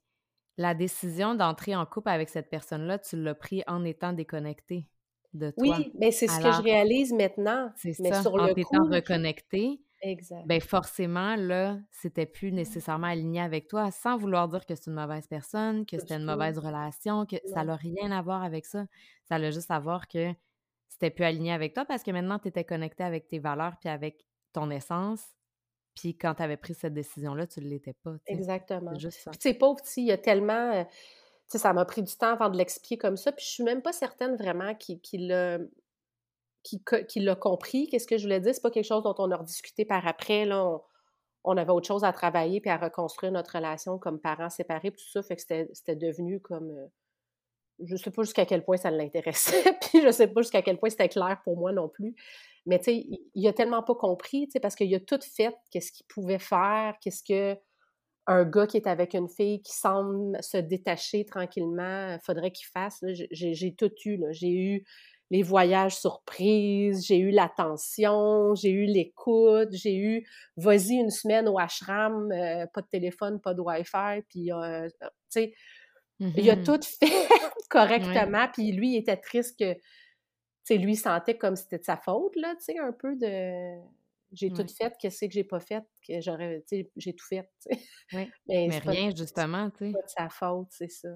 la 0.57 0.73
décision 0.73 1.35
d'entrer 1.35 1.75
en 1.75 1.85
couple 1.85 2.09
avec 2.09 2.27
cette 2.27 2.49
personne-là, 2.49 2.99
tu 2.99 3.15
l'as 3.21 3.35
pris 3.35 3.63
en 3.65 3.85
étant 3.85 4.11
déconnecté 4.11 4.85
de 5.33 5.51
toi. 5.51 5.77
Oui, 5.77 5.91
mais 5.97 6.11
c'est 6.11 6.27
ce 6.27 6.39
que 6.39 6.51
je 6.51 6.61
réalise 6.61 7.13
maintenant. 7.13 7.71
C'est 7.77 7.93
ça, 7.93 8.21
sur 8.21 8.33
en 8.33 8.47
étant 8.47 8.89
reconnecté 8.89 9.79
Exact. 10.01 10.45
Ben 10.45 10.62
forcément, 10.62 11.35
là, 11.35 11.77
c'était 11.91 12.25
plus 12.25 12.51
nécessairement 12.51 13.07
aligné 13.07 13.41
avec 13.41 13.67
toi, 13.67 13.91
sans 13.91 14.17
vouloir 14.17 14.47
dire 14.47 14.65
que 14.65 14.75
c'est 14.75 14.88
une 14.88 14.93
mauvaise 14.93 15.27
personne, 15.27 15.85
que 15.85 15.99
c'était 15.99 16.15
une 16.15 16.25
mauvaise 16.25 16.57
relation, 16.57 17.25
que 17.25 17.35
ça 17.45 17.63
n'a 17.63 17.75
rien 17.75 18.12
à 18.12 18.21
voir 18.21 18.43
avec 18.43 18.65
ça. 18.65 18.85
Ça 19.25 19.35
a 19.35 19.51
juste 19.51 19.71
à 19.71 19.79
voir 19.79 20.07
que 20.07 20.33
c'était 20.88 21.09
plus 21.09 21.25
aligné 21.25 21.51
avec 21.51 21.73
toi 21.73 21.85
parce 21.85 22.03
que 22.03 22.12
maintenant, 22.12 22.39
tu 22.39 22.47
étais 22.47 22.63
connecté 22.63 23.03
avec 23.03 23.27
tes 23.27 23.39
valeurs 23.39 23.77
puis 23.79 23.89
avec 23.89 24.25
ton 24.53 24.69
essence. 24.69 25.23
Puis 25.95 26.15
quand 26.15 26.35
tu 26.35 26.43
avais 26.43 26.57
pris 26.57 26.73
cette 26.73 26.93
décision-là, 26.93 27.47
tu 27.47 27.59
ne 27.59 27.65
l'étais 27.67 27.93
pas. 27.93 28.15
Exactement. 28.27 28.97
Juste 28.97 29.19
ça. 29.19 29.31
Puis 29.31 29.39
tu 29.39 29.49
sais, 29.49 29.53
pauvre 29.53 29.81
il 29.97 30.05
y 30.05 30.12
a 30.12 30.17
tellement. 30.17 30.71
Euh, 30.73 30.83
tu 30.83 31.53
sais, 31.53 31.57
ça 31.57 31.73
m'a 31.73 31.83
pris 31.83 32.03
du 32.03 32.15
temps 32.15 32.33
avant 32.33 32.49
de 32.49 32.57
l'expliquer 32.57 32.97
comme 32.97 33.17
ça. 33.17 33.31
Puis 33.31 33.43
je 33.45 33.51
suis 33.51 33.63
même 33.63 33.81
pas 33.81 33.91
certaine 33.91 34.35
vraiment 34.35 34.75
qu'il 34.75 35.27
l'a 35.27 35.57
qui, 36.63 37.19
l'a 37.19 37.35
compris. 37.35 37.87
Qu'est-ce 37.87 38.07
que 38.07 38.17
je 38.17 38.23
voulais 38.23 38.39
dire? 38.39 38.53
C'est 38.53 38.61
pas 38.61 38.71
quelque 38.71 38.85
chose 38.85 39.03
dont 39.03 39.15
on 39.17 39.31
a 39.31 39.37
rediscuté 39.37 39.85
par 39.85 40.05
après. 40.07 40.45
Là, 40.45 40.79
on, 41.43 41.57
avait 41.57 41.71
autre 41.71 41.87
chose 41.87 42.03
à 42.03 42.13
travailler 42.13 42.61
puis 42.61 42.69
à 42.69 42.77
reconstruire 42.77 43.31
notre 43.31 43.55
relation 43.55 43.97
comme 43.97 44.19
parents 44.19 44.49
séparés, 44.49 44.91
tout 44.91 45.09
ça. 45.11 45.21
Fait 45.23 45.35
que 45.35 45.41
c'était 45.41 45.95
devenu 45.95 46.39
comme. 46.39 46.71
Euh, 46.71 46.87
je 47.81 47.95
sais 47.95 48.11
pas 48.11 48.23
jusqu'à 48.23 48.45
quel 48.45 48.65
point 48.65 48.75
ça 48.75 48.91
l'intéressait, 48.91 49.77
puis 49.81 50.01
je 50.01 50.11
sais 50.11 50.27
pas 50.27 50.41
jusqu'à 50.41 50.61
quel 50.61 50.77
point 50.77 50.89
c'était 50.89 51.07
clair 51.07 51.39
pour 51.45 51.57
moi 51.57 51.71
non 51.71 51.87
plus. 51.87 52.13
Mais 52.65 52.77
tu 52.77 52.85
sais, 52.85 53.07
il, 53.33 53.47
a 53.47 53.53
tellement 53.53 53.83
pas 53.83 53.95
compris, 53.95 54.47
tu 54.47 54.51
sais, 54.51 54.59
parce 54.59 54.75
qu'il 54.75 54.93
a 54.93 54.99
tout 54.99 55.19
fait, 55.21 55.55
qu'est-ce 55.71 55.93
qu'il 55.93 56.05
pouvait 56.07 56.39
faire, 56.39 56.95
qu'est-ce 57.01 57.23
que 57.23 57.57
un 58.27 58.45
gars 58.45 58.67
qui 58.67 58.77
est 58.77 58.85
avec 58.85 59.15
une 59.15 59.27
fille 59.27 59.59
qui 59.61 59.73
semble 59.73 60.37
se 60.43 60.57
détacher 60.57 61.25
tranquillement, 61.25 62.15
faudrait 62.23 62.51
qu'il 62.51 62.67
fasse. 62.67 63.03
J'ai 63.31 63.73
tout 63.75 63.91
eu. 64.05 64.21
J'ai 64.29 64.51
eu 64.51 64.85
les 65.29 65.43
voyages 65.43 65.97
surprises, 65.97 67.05
j'ai 67.05 67.19
eu 67.19 67.29
l'attention, 67.29 68.55
j'ai 68.55 68.71
eu 68.71 68.85
l'écoute, 68.85 69.69
j'ai 69.71 69.95
eu 69.95 70.27
vas-y 70.57 70.95
une 70.95 71.11
semaine 71.11 71.47
au 71.47 71.59
ashram, 71.59 72.31
euh, 72.31 72.65
pas 72.67 72.81
de 72.81 72.87
téléphone, 72.87 73.39
pas 73.39 73.53
de 73.53 73.61
Wi-Fi, 73.61 74.23
puis 74.27 74.51
euh, 74.51 74.85
euh, 74.85 74.89
tu 74.89 75.09
sais, 75.29 75.53
il 76.19 76.49
a 76.49 76.55
mm-hmm. 76.55 76.65
tout 76.65 76.79
fait 76.99 77.27
correctement, 77.69 78.47
puis 78.51 78.71
lui, 78.71 78.93
il 78.93 78.97
était 78.97 79.17
triste 79.17 79.57
que, 79.57 79.73
tu 79.73 79.79
sais, 80.63 80.77
lui 80.77 80.95
sentait 80.95 81.37
comme 81.37 81.55
si 81.55 81.63
c'était 81.63 81.79
de 81.79 81.85
sa 81.85 81.97
faute, 81.97 82.35
là, 82.35 82.55
tu 82.55 82.73
sais, 82.73 82.79
un 82.79 82.91
peu 82.91 83.15
de 83.15 83.77
j'ai 84.31 84.51
tout 84.51 84.67
fait, 84.67 84.93
qu'est-ce 84.99 85.25
que 85.25 85.31
j'ai 85.31 85.43
pas 85.43 85.59
fait, 85.59 85.83
que 86.07 86.21
j'aurais, 86.21 86.63
tu 86.67 86.77
sais, 86.77 86.91
j'ai 86.97 87.13
tout 87.13 87.25
fait, 87.25 87.49
tu 87.61 87.75
sais. 87.75 87.81
Mais, 88.47 88.67
Mais 88.67 88.79
rien, 88.79 89.11
justement, 89.15 89.69
tu 89.71 89.87
sais. 89.87 89.91
pas 89.91 90.01
de 90.01 90.09
sa 90.09 90.29
faute, 90.29 90.67
c'est 90.71 90.91
ça. 90.91 91.09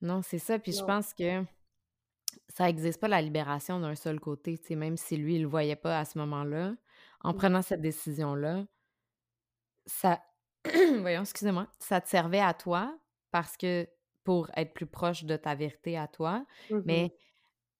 Non, 0.00 0.20
c'est 0.22 0.38
ça, 0.38 0.58
puis 0.58 0.72
je 0.72 0.84
pense 0.84 1.14
que 1.14 1.44
ça 2.48 2.64
n'existe 2.64 3.00
pas 3.00 3.08
la 3.08 3.22
libération 3.22 3.80
d'un 3.80 3.94
seul 3.94 4.20
côté, 4.20 4.58
tu 4.58 4.68
sais, 4.68 4.74
même 4.76 4.96
si 4.96 5.16
lui, 5.16 5.34
il 5.34 5.38
ne 5.38 5.44
le 5.44 5.48
voyait 5.48 5.76
pas 5.76 5.98
à 5.98 6.04
ce 6.04 6.18
moment-là. 6.18 6.74
En 7.20 7.34
prenant 7.34 7.62
cette 7.62 7.80
décision-là, 7.80 8.64
ça, 9.86 10.22
voyons, 11.00 11.22
excusez-moi, 11.22 11.66
ça 11.78 12.00
te 12.00 12.08
servait 12.08 12.40
à 12.40 12.54
toi 12.54 12.98
parce 13.30 13.56
que 13.56 13.88
pour 14.24 14.50
être 14.56 14.74
plus 14.74 14.86
proche 14.86 15.24
de 15.24 15.36
ta 15.36 15.54
vérité 15.54 15.96
à 15.96 16.06
toi, 16.08 16.44
mmh 16.70 16.80
mais 16.84 17.16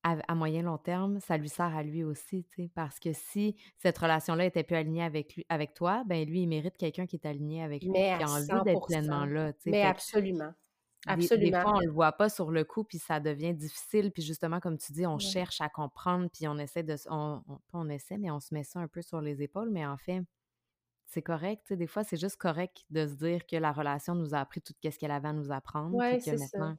à, 0.05 0.35
moyen 0.35 0.63
long 0.63 0.79
terme, 0.79 1.21
ça 1.21 1.37
lui 1.37 1.49
sert 1.49 1.77
à 1.77 1.83
lui 1.85 2.03
aussi, 2.03 2.45
tu 2.45 2.63
sais, 2.63 2.71
parce 2.75 2.99
que 2.99 3.13
si 3.13 3.57
cette 3.79 3.97
relation-là 3.99 4.47
était 4.47 4.65
plus 4.65 4.75
alignée 4.75 5.05
avec 5.05 5.37
lui, 5.37 5.47
avec 5.49 5.75
toi, 5.75 6.03
ben 6.07 6.27
lui, 6.27 6.43
il 6.43 6.49
mérite 6.49 6.77
quelqu'un 6.77 7.07
qui 7.07 7.17
est 7.17 7.27
aligné 7.27 7.63
avec 7.63 7.85
lui, 7.85 7.93
qui 7.93 8.01
a 8.01 8.29
envie 8.29 8.65
d'être 8.65 8.87
pleinement 8.87 9.25
là, 9.25 9.53
tu 9.53 9.63
sais. 9.63 9.71
Mais 9.71 9.83
absolument. 9.83 10.53
Absolument. 11.07 11.59
Des, 11.59 11.63
fois, 11.63 11.77
on 11.77 11.81
le 11.81 11.91
voit 11.91 12.13
pas 12.13 12.29
sur 12.29 12.51
le 12.51 12.65
coup, 12.65 12.85
puis 12.85 12.99
ça 12.99 13.19
devient 13.19 13.55
difficile. 13.55 14.13
Puis 14.13 14.23
justement, 14.23 14.61
comme 14.61 14.79
tu 14.79 14.93
dis, 14.93 15.07
on 15.07 15.19
cherche 15.19 15.61
à 15.61 15.69
comprendre, 15.69 16.29
puis 16.33 16.47
on 16.47 16.59
essaie 16.59 16.83
de... 16.83 16.95
On, 17.11 17.43
pas 17.47 17.79
on 17.79 17.89
essaie, 17.89 18.19
mais 18.19 18.31
on 18.31 18.41
se 18.41 18.55
met 18.55 18.65
ça 18.65 18.79
un 18.79 18.89
peu 18.89 19.03
sur 19.03 19.21
les 19.21 19.43
épaules. 19.43 19.71
Mais 19.71 19.85
en 19.85 19.97
fait, 19.97 20.23
c'est 21.07 21.23
correct. 21.23 21.73
Des 21.73 21.87
fois, 21.87 22.05
c'est 22.05 22.17
juste 22.17 22.37
correct 22.37 22.85
de 22.91 23.07
se 23.07 23.15
dire 23.15 23.47
que 23.47 23.57
la 23.57 23.73
relation 23.73 24.15
nous 24.15 24.35
a 24.35 24.39
appris 24.39 24.63
tout 24.63 24.75
ce 24.83 24.99
qu'elle 24.99 25.11
avait 25.11 25.29
à 25.29 25.33
nous 25.33 25.51
apprendre. 25.51 25.97
Oui, 25.97 26.21
c'est 26.21 26.39
ça. 26.39 26.77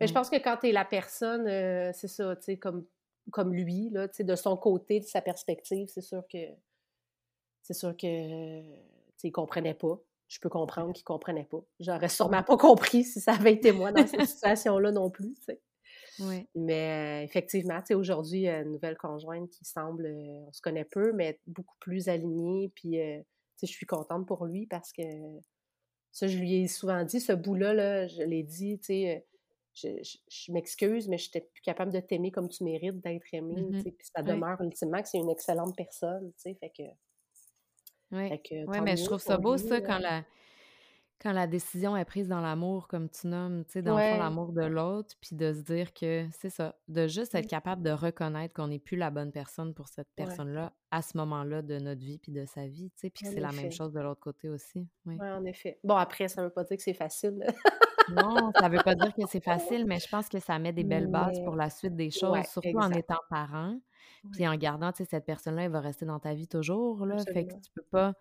Mais 0.00 0.06
je 0.06 0.14
pense 0.14 0.30
que 0.30 0.36
quand 0.36 0.58
tu 0.58 0.68
es 0.68 0.72
la 0.72 0.84
personne, 0.84 1.46
euh, 1.46 1.90
c'est 1.92 2.08
ça, 2.08 2.36
tu 2.36 2.44
sais, 2.44 2.56
comme, 2.56 2.86
comme 3.30 3.52
lui, 3.52 3.90
là, 3.90 4.08
tu 4.08 4.18
sais, 4.18 4.24
de 4.24 4.36
son 4.36 4.56
côté, 4.56 5.00
de 5.00 5.04
sa 5.04 5.20
perspective, 5.20 5.88
c'est 5.88 6.02
sûr 6.02 6.22
que... 6.32 6.38
C'est 7.62 7.74
sûr 7.74 7.96
que... 7.96 8.62
Tu 8.62 8.72
sais, 9.16 9.28
il 9.28 9.32
comprenait 9.32 9.74
pas 9.74 10.00
je 10.28 10.40
peux 10.40 10.48
comprendre 10.48 10.92
qu'ils 10.92 11.02
ne 11.02 11.06
comprenaient 11.06 11.44
pas. 11.44 11.62
J'aurais 11.80 12.08
sûrement 12.08 12.42
pas 12.42 12.56
compris 12.56 13.04
si 13.04 13.20
ça 13.20 13.32
avait 13.32 13.52
été 13.52 13.72
moi 13.72 13.92
dans 13.92 14.06
cette 14.06 14.26
situation-là 14.26 14.92
non 14.92 15.10
plus. 15.10 15.34
Oui. 16.18 16.48
Mais 16.54 17.24
effectivement, 17.24 17.80
aujourd'hui, 17.90 18.48
une 18.48 18.72
nouvelle 18.72 18.96
conjointe 18.96 19.50
qui 19.50 19.64
semble, 19.64 20.06
on 20.46 20.52
se 20.52 20.60
connaît 20.60 20.84
peu, 20.84 21.12
mais 21.12 21.40
beaucoup 21.46 21.76
plus 21.78 22.08
alignée. 22.08 22.72
Puis, 22.74 22.98
je 23.62 23.66
suis 23.66 23.86
contente 23.86 24.26
pour 24.26 24.46
lui 24.46 24.66
parce 24.66 24.92
que 24.92 25.02
ça, 26.12 26.26
je 26.26 26.38
lui 26.38 26.62
ai 26.62 26.66
souvent 26.66 27.04
dit, 27.04 27.20
ce 27.20 27.32
bout-là, 27.32 27.74
là, 27.74 28.06
je 28.08 28.22
l'ai 28.22 28.42
dit, 28.42 28.78
tu 28.78 28.86
sais, 28.86 29.26
je, 29.74 30.52
m'excuse, 30.52 31.08
mais 31.08 31.18
je 31.18 31.28
n'étais 31.28 31.42
plus 31.42 31.62
capable 31.62 31.92
de 31.92 32.00
t'aimer 32.00 32.30
comme 32.30 32.48
tu 32.48 32.64
mérites 32.64 33.00
d'être 33.00 33.26
aimé. 33.32 33.60
Mmh 33.60 33.82
puis 33.82 34.06
ça 34.14 34.22
demeure 34.22 34.60
ultimement 34.62 35.02
que 35.02 35.08
c'est 35.08 35.18
une 35.18 35.30
excellente 35.30 35.76
personne. 35.76 36.32
Fait 36.42 36.72
que 36.76 36.82
oui, 38.12 38.30
ouais, 38.66 38.80
mais 38.80 38.96
je 38.96 39.04
trouve 39.04 39.20
ça 39.20 39.36
beau, 39.36 39.56
ça, 39.56 39.80
quand 39.80 39.98
la, 39.98 40.24
quand 41.20 41.32
la 41.32 41.46
décision 41.46 41.96
est 41.96 42.04
prise 42.04 42.28
dans 42.28 42.40
l'amour, 42.40 42.88
comme 42.88 43.08
tu 43.08 43.26
nommes, 43.26 43.64
tu 43.64 43.72
sais, 43.72 43.82
dans 43.82 43.96
l'amour 43.96 44.52
de 44.52 44.64
l'autre, 44.64 45.14
puis 45.20 45.34
de 45.34 45.52
se 45.52 45.60
dire 45.60 45.92
que 45.92 46.26
c'est 46.30 46.50
ça, 46.50 46.76
de 46.88 47.06
juste 47.06 47.34
être 47.34 47.48
capable 47.48 47.82
de 47.82 47.90
reconnaître 47.90 48.54
qu'on 48.54 48.68
n'est 48.68 48.78
plus 48.78 48.96
la 48.96 49.10
bonne 49.10 49.32
personne 49.32 49.74
pour 49.74 49.88
cette 49.88 50.08
personne-là 50.14 50.72
à 50.90 51.02
ce 51.02 51.16
moment-là 51.16 51.62
de 51.62 51.78
notre 51.78 52.00
vie 52.00 52.18
puis 52.18 52.32
de 52.32 52.44
sa 52.46 52.66
vie, 52.66 52.90
tu 52.90 53.00
sais, 53.00 53.10
puis 53.10 53.24
que 53.24 53.32
c'est 53.32 53.40
la 53.40 53.52
même 53.52 53.72
chose 53.72 53.92
de 53.92 54.00
l'autre 54.00 54.20
côté 54.20 54.48
aussi. 54.48 54.86
Oui, 55.06 55.16
ouais, 55.16 55.30
en 55.30 55.44
effet. 55.44 55.78
Bon, 55.82 55.96
après, 55.96 56.28
ça 56.28 56.42
ne 56.42 56.46
veut 56.46 56.52
pas 56.52 56.64
dire 56.64 56.76
que 56.76 56.82
c'est 56.82 56.94
facile. 56.94 57.44
Non, 58.10 58.50
ça 58.58 58.68
ne 58.68 58.76
veut 58.76 58.82
pas 58.82 58.94
dire 58.94 59.12
que 59.14 59.22
c'est 59.28 59.42
facile, 59.42 59.86
mais 59.86 59.98
je 59.98 60.08
pense 60.08 60.28
que 60.28 60.38
ça 60.38 60.58
met 60.58 60.72
des 60.72 60.84
belles 60.84 61.08
bases 61.08 61.40
pour 61.44 61.56
la 61.56 61.70
suite 61.70 61.96
des 61.96 62.10
choses, 62.10 62.44
surtout 62.50 62.78
en 62.78 62.90
étant 62.92 63.20
parent. 63.30 63.76
Puis 64.32 64.46
en 64.46 64.56
gardant, 64.56 64.92
tu 64.92 64.98
sais, 64.98 65.10
cette 65.10 65.24
personne-là, 65.24 65.64
elle 65.64 65.72
va 65.72 65.80
rester 65.80 66.04
dans 66.04 66.18
ta 66.18 66.34
vie 66.34 66.48
toujours, 66.48 67.06
là. 67.06 67.16
Fait 67.32 67.46
que 67.46 67.54
tu 67.54 67.70
peux 67.74 67.84
pas... 67.90 68.14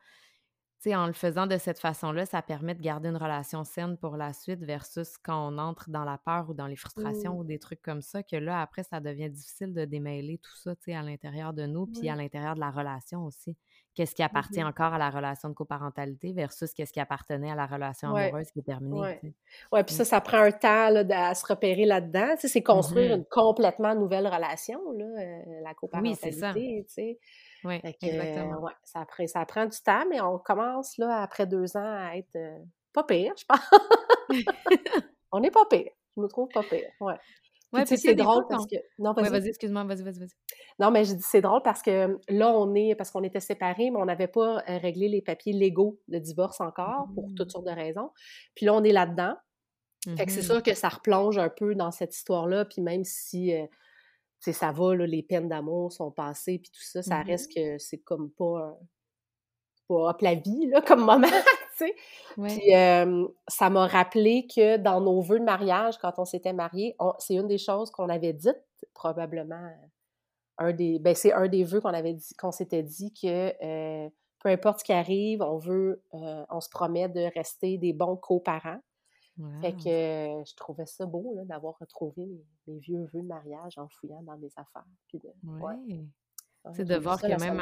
Tu 0.82 0.90
sais, 0.90 0.96
en 0.96 1.08
le 1.08 1.14
faisant 1.14 1.48
de 1.48 1.58
cette 1.58 1.80
façon-là, 1.80 2.26
ça 2.26 2.42
permet 2.42 2.76
de 2.76 2.82
garder 2.82 3.10
une 3.10 3.18
relation 3.18 3.64
saine 3.64 3.98
pour 3.98 4.18
la 4.18 4.34
suite 4.34 4.62
versus 4.62 5.18
quand 5.18 5.52
on 5.52 5.58
entre 5.58 5.90
dans 5.90 6.04
la 6.04 6.18
peur 6.18 6.50
ou 6.50 6.54
dans 6.54 6.68
les 6.68 6.76
frustrations 6.76 7.34
mmh. 7.34 7.40
ou 7.40 7.44
des 7.46 7.60
trucs 7.60 7.82
comme 7.82 8.02
ça, 8.02 8.24
que 8.24 8.36
là, 8.36 8.62
après, 8.62 8.84
ça 8.84 9.00
devient 9.00 9.30
difficile 9.30 9.74
de 9.74 9.86
démêler 9.86 10.38
tout 10.38 10.56
ça, 10.58 10.76
tu 10.76 10.84
sais, 10.84 10.94
à 10.94 11.02
l'intérieur 11.02 11.54
de 11.54 11.66
nous, 11.66 11.88
puis 11.88 12.10
à 12.10 12.16
l'intérieur 12.16 12.56
de 12.56 12.60
la 12.60 12.72
relation 12.72 13.26
aussi 13.26 13.56
qu'est-ce 13.96 14.14
qui 14.14 14.24
appartient 14.24 14.62
mmh 14.62 14.68
encore 14.68 14.94
à 14.94 14.98
la 14.98 15.10
relation 15.10 15.50
de 15.50 15.54
coparentalité 15.54 16.34
versus 16.34 16.74
qu'est-ce 16.74 16.92
qui 16.92 17.00
appartenait 17.00 17.52
à 17.52 17.56
la 17.56 17.66
relation 17.66 18.14
amoureuse 18.14 18.52
qui 18.52 18.60
est 18.60 18.64
terminée. 18.64 19.20
Oui, 19.24 19.34
ouais, 19.72 19.84
puis 19.84 19.96
ça, 19.96 20.06
ça 20.06 20.22
prend 20.22 20.40
un 20.40 20.52
temps 20.52 20.90
là, 20.90 21.30
à 21.30 21.36
se 21.36 21.46
repérer 21.46 21.86
là-dedans. 21.86 22.36
c'est 22.38 22.62
construire 22.62 23.12
mmh 23.12 23.20
une 23.20 23.26
complètement 23.26 23.96
nouvelle 23.96 24.28
relation, 24.28 24.80
là, 24.92 25.06
euh, 25.06 25.62
la 25.64 25.74
coparentalité. 25.74 26.28
Oui, 26.28 26.86
c'est 26.88 27.18
ça. 27.18 27.24
Oui, 27.64 27.80
exactement. 27.84 28.60
ouais, 28.60 28.74
ça, 28.84 29.06
ça 29.28 29.46
prend 29.46 29.66
du 29.66 29.78
temps, 29.80 30.06
mais 30.10 30.22
on 30.22 30.38
commence 30.38 30.98
là, 30.98 31.22
après 31.22 31.48
deux 31.48 31.76
ans 31.78 32.08
à 32.10 32.18
être 32.18 32.36
euh, 32.36 32.60
pas 32.94 33.04
pire, 33.04 33.34
je 33.38 33.46
pense. 33.46 34.30
on 35.32 35.40
n'est 35.40 35.52
pas 35.52 35.66
pire. 35.66 35.92
Je 36.16 36.22
me 36.22 36.28
trouve 36.28 36.50
pas 36.50 36.64
pire. 36.64 36.90
Ouais. 37.00 37.16
Ouais, 37.76 37.86
c'est 37.86 38.16
drôle 38.16 38.46
parce 38.50 38.66
que. 38.66 38.76
Non, 39.00 39.14
vas-y. 39.14 39.30
vas-y, 39.30 39.50
excuse-moi, 39.50 39.84
vas-y, 39.84 40.04
vas-y, 40.04 40.20
vas-y. 40.20 40.30
Non, 40.80 40.92
mais 40.92 41.06
je 41.06 41.14
dis 41.14 41.24
c'est 41.24 41.42
drôle 41.42 41.62
parce 41.64 41.82
que 41.82 42.18
là, 42.30 42.52
on 42.52 42.74
est, 42.76 42.96
parce 42.96 43.12
qu'on 43.12 43.24
était 43.24 43.40
séparés, 43.40 43.92
mais 43.92 43.98
on 43.98 44.06
n'avait 44.06 44.28
pas 44.28 44.58
euh, 44.58 44.78
réglé 44.78 45.08
les 45.08 45.22
papiers 45.22 45.54
légaux 45.54 46.00
de 46.08 46.20
divorce 46.20 46.62
encore 46.62 47.08
pour 47.14 47.28
toutes 47.36 47.48
mmh. 47.48 47.52
sortes 47.52 47.68
de 47.68 47.72
raisons. 47.72 48.12
Puis 48.56 48.66
là, 48.66 48.74
on 48.74 48.84
est 48.84 48.92
là-dedans. 48.92 49.36
Fait 50.18 50.28
que 50.28 50.32
c'est 50.32 50.42
mmh 50.42 50.44
sûr 50.44 50.64
que 50.64 50.76
ça 50.76 50.90
replonge 50.90 51.40
un 51.40 51.50
peu 51.50 51.74
dans 51.74 51.90
cette 51.90 52.16
histoire-là. 52.16 52.66
Puis 52.66 52.82
même 52.82 53.04
si 53.04 53.56
euh, 53.56 53.66
ça 54.40 54.72
va, 54.72 54.96
là, 54.96 55.08
les 55.08 55.24
peines 55.24 55.50
d'amour 55.50 55.92
sont 55.92 56.12
passées, 56.12 56.60
puis 56.60 56.70
tout 56.72 56.84
ça, 56.84 57.02
ça 57.02 57.24
mmh 57.24 57.28
reste 57.28 57.56
que 57.56 57.78
c'est 57.80 57.98
comme 57.98 58.30
pas, 58.32 58.78
pas 59.88 60.10
hop 60.10 60.22
la 60.22 60.36
vie, 60.36 60.68
là, 60.68 60.82
comme 60.82 61.06
moment. 61.06 61.28
Puis 61.78 62.72
ça 63.48 63.70
m'a 63.70 63.88
rappelé 63.88 64.48
que 64.48 64.78
dans 64.78 65.02
nos 65.02 65.22
vœux 65.22 65.40
de 65.40 65.46
mariage, 65.46 65.98
quand 65.98 66.14
on 66.18 66.26
s'était 66.26 66.54
mariés, 66.54 66.96
c'est 67.20 67.36
une 67.36 67.48
des 67.48 67.58
choses 67.58 67.92
qu'on 67.92 68.10
avait 68.10 68.34
dites, 68.34 68.64
probablement 68.94 69.70
un 70.58 70.72
des. 70.72 71.00
Ben, 71.00 71.16
c'est 71.16 71.34
un 71.34 71.48
des 71.48 71.64
vœux 71.64 71.82
qu'on 71.82 71.94
avait 71.94 72.14
dit, 72.14 72.34
qu'on 72.36 72.52
s'était 72.52 72.84
dit 72.84 73.14
que 73.14 73.52
peu 74.46 74.50
importe 74.50 74.80
ce 74.80 74.84
qui 74.84 74.94
arrive, 74.94 75.42
on 75.42 75.58
veut, 75.58 76.04
on 76.12 76.62
se 76.62 76.70
promet 76.70 77.10
de 77.10 77.32
rester 77.34 77.78
des 77.78 77.94
bons 77.94 78.16
coparents. 78.16 78.80
Fait 79.62 79.74
que 79.74 80.44
je 80.46 80.56
trouvais 80.56 80.86
ça 80.86 81.06
beau 81.06 81.36
d'avoir 81.44 81.78
retrouvé 81.80 82.26
mes, 82.68 82.78
vieux 82.78 83.04
vœux 83.12 83.22
de 83.22 83.28
mariage 83.28 83.78
en 83.78 83.90
fouillant 83.90 84.22
dans 84.22 84.38
mes 84.38 84.52
affaires. 84.56 84.86
Puis 85.08 85.20
de, 85.20 85.30
c'est 86.74 86.86
de 86.86 86.96
voir 86.96 87.22
que 87.22 87.28
même 87.28 87.62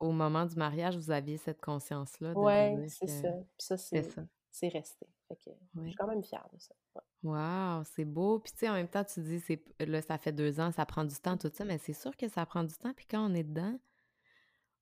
au 0.00 0.12
moment 0.12 0.44
du 0.46 0.56
mariage, 0.56 0.96
vous 0.96 1.10
aviez 1.10 1.36
cette 1.36 1.60
conscience-là. 1.60 2.32
Oui, 2.36 2.88
c'est 2.88 3.08
ça. 3.08 3.30
Puis 3.58 3.66
ça, 3.66 3.76
c'est 3.76 4.68
resté. 4.68 5.06
Fait 5.28 5.36
que 5.36 5.50
Je 5.76 5.86
suis 5.86 5.94
quand 5.94 6.06
même 6.06 6.22
fière 6.22 6.46
de 6.52 6.58
ça. 6.58 6.74
Wow, 7.22 7.84
c'est 7.84 8.04
beau. 8.04 8.40
Puis 8.40 8.52
tu 8.52 8.58
sais, 8.58 8.68
en 8.68 8.74
même 8.74 8.88
temps, 8.88 9.04
tu 9.04 9.20
dis, 9.20 9.40
c'est 9.40 9.62
là, 9.80 10.02
ça 10.02 10.18
fait 10.18 10.32
deux 10.32 10.60
ans, 10.60 10.72
ça 10.72 10.84
prend 10.84 11.04
du 11.04 11.14
temps, 11.16 11.36
tout 11.36 11.50
ça, 11.52 11.64
mais 11.64 11.78
c'est 11.78 11.92
sûr 11.92 12.16
que 12.16 12.28
ça 12.28 12.44
prend 12.44 12.64
du 12.64 12.74
temps. 12.74 12.92
Puis 12.94 13.06
quand 13.08 13.24
on 13.30 13.34
est 13.34 13.44
dedans, 13.44 13.78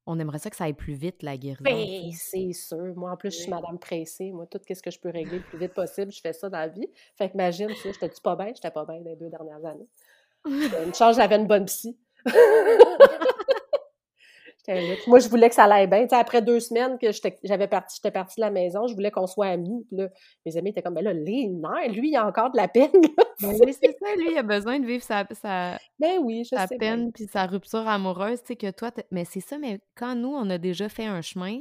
on 0.06 0.18
aimerait 0.18 0.38
ça 0.38 0.50
que 0.50 0.56
ça 0.56 0.64
aille 0.64 0.74
plus 0.74 0.94
vite, 0.94 1.22
la 1.22 1.36
guérison. 1.36 1.62
Ben, 1.62 2.10
c'est 2.12 2.52
sûr. 2.52 2.94
Moi, 2.96 3.12
en 3.12 3.16
plus, 3.16 3.30
je 3.30 3.42
suis 3.42 3.50
madame 3.50 3.78
pressée. 3.78 4.32
Moi, 4.32 4.46
tout 4.46 4.58
ce 4.66 4.82
que 4.82 4.90
je 4.90 4.98
peux 4.98 5.10
régler 5.10 5.38
le 5.38 5.44
plus 5.44 5.58
vite 5.58 5.74
possible, 5.74 6.10
je 6.10 6.20
fais 6.20 6.32
ça 6.32 6.48
dans 6.48 6.58
la 6.58 6.68
vie. 6.68 6.88
Fait 7.14 7.28
que 7.28 7.34
imagine, 7.34 7.68
ça, 7.68 7.92
j'étais-tu 7.92 8.20
pas 8.20 8.34
bien? 8.34 8.48
J'étais 8.54 8.70
pas 8.70 8.84
bien 8.84 9.00
les 9.00 9.16
deux 9.16 9.28
dernières 9.28 9.64
années. 9.64 9.88
Une 10.86 10.94
chance, 10.94 11.16
j'avais 11.16 11.36
une 11.36 11.46
bonne 11.46 11.66
psy. 11.66 11.98
Moi, 15.06 15.18
je 15.18 15.28
voulais 15.28 15.48
que 15.48 15.54
ça 15.54 15.64
aille 15.64 15.86
bien. 15.86 16.06
après 16.12 16.42
deux 16.42 16.60
semaines 16.60 16.98
que 16.98 17.08
j'avais 17.42 17.68
parti, 17.68 17.96
j'étais 17.96 18.10
partie 18.10 18.40
de 18.40 18.44
la 18.44 18.50
maison, 18.50 18.86
je 18.86 18.94
voulais 18.94 19.10
qu'on 19.10 19.26
soit 19.26 19.46
amis. 19.46 19.84
Puis 19.88 19.96
là, 19.96 20.08
mes 20.46 20.56
amis 20.56 20.70
étaient 20.70 20.82
comme, 20.82 20.94
ben 20.94 21.04
là, 21.04 21.12
les 21.12 21.50
lui, 21.88 22.10
il 22.10 22.16
a 22.16 22.26
encore 22.26 22.50
de 22.50 22.56
la 22.56 22.68
peine. 22.68 22.90
Ben 23.42 23.54
c'est 23.56 23.72
ça, 23.72 24.16
lui, 24.16 24.32
il 24.32 24.38
a 24.38 24.42
besoin 24.42 24.78
de 24.80 24.86
vivre 24.86 25.02
sa, 25.02 25.24
sa, 25.32 25.78
ben 25.98 26.18
oui, 26.22 26.44
sa 26.44 26.68
peine 26.68 27.10
puis 27.10 27.26
sa 27.26 27.46
rupture 27.46 27.88
amoureuse. 27.88 28.40
Tu 28.42 28.48
sais, 28.48 28.56
que 28.56 28.70
toi, 28.70 28.90
mais 29.10 29.24
c'est 29.24 29.40
ça, 29.40 29.56
mais 29.58 29.80
quand 29.94 30.14
nous, 30.14 30.28
on 30.28 30.50
a 30.50 30.58
déjà 30.58 30.90
fait 30.90 31.06
un 31.06 31.22
chemin, 31.22 31.60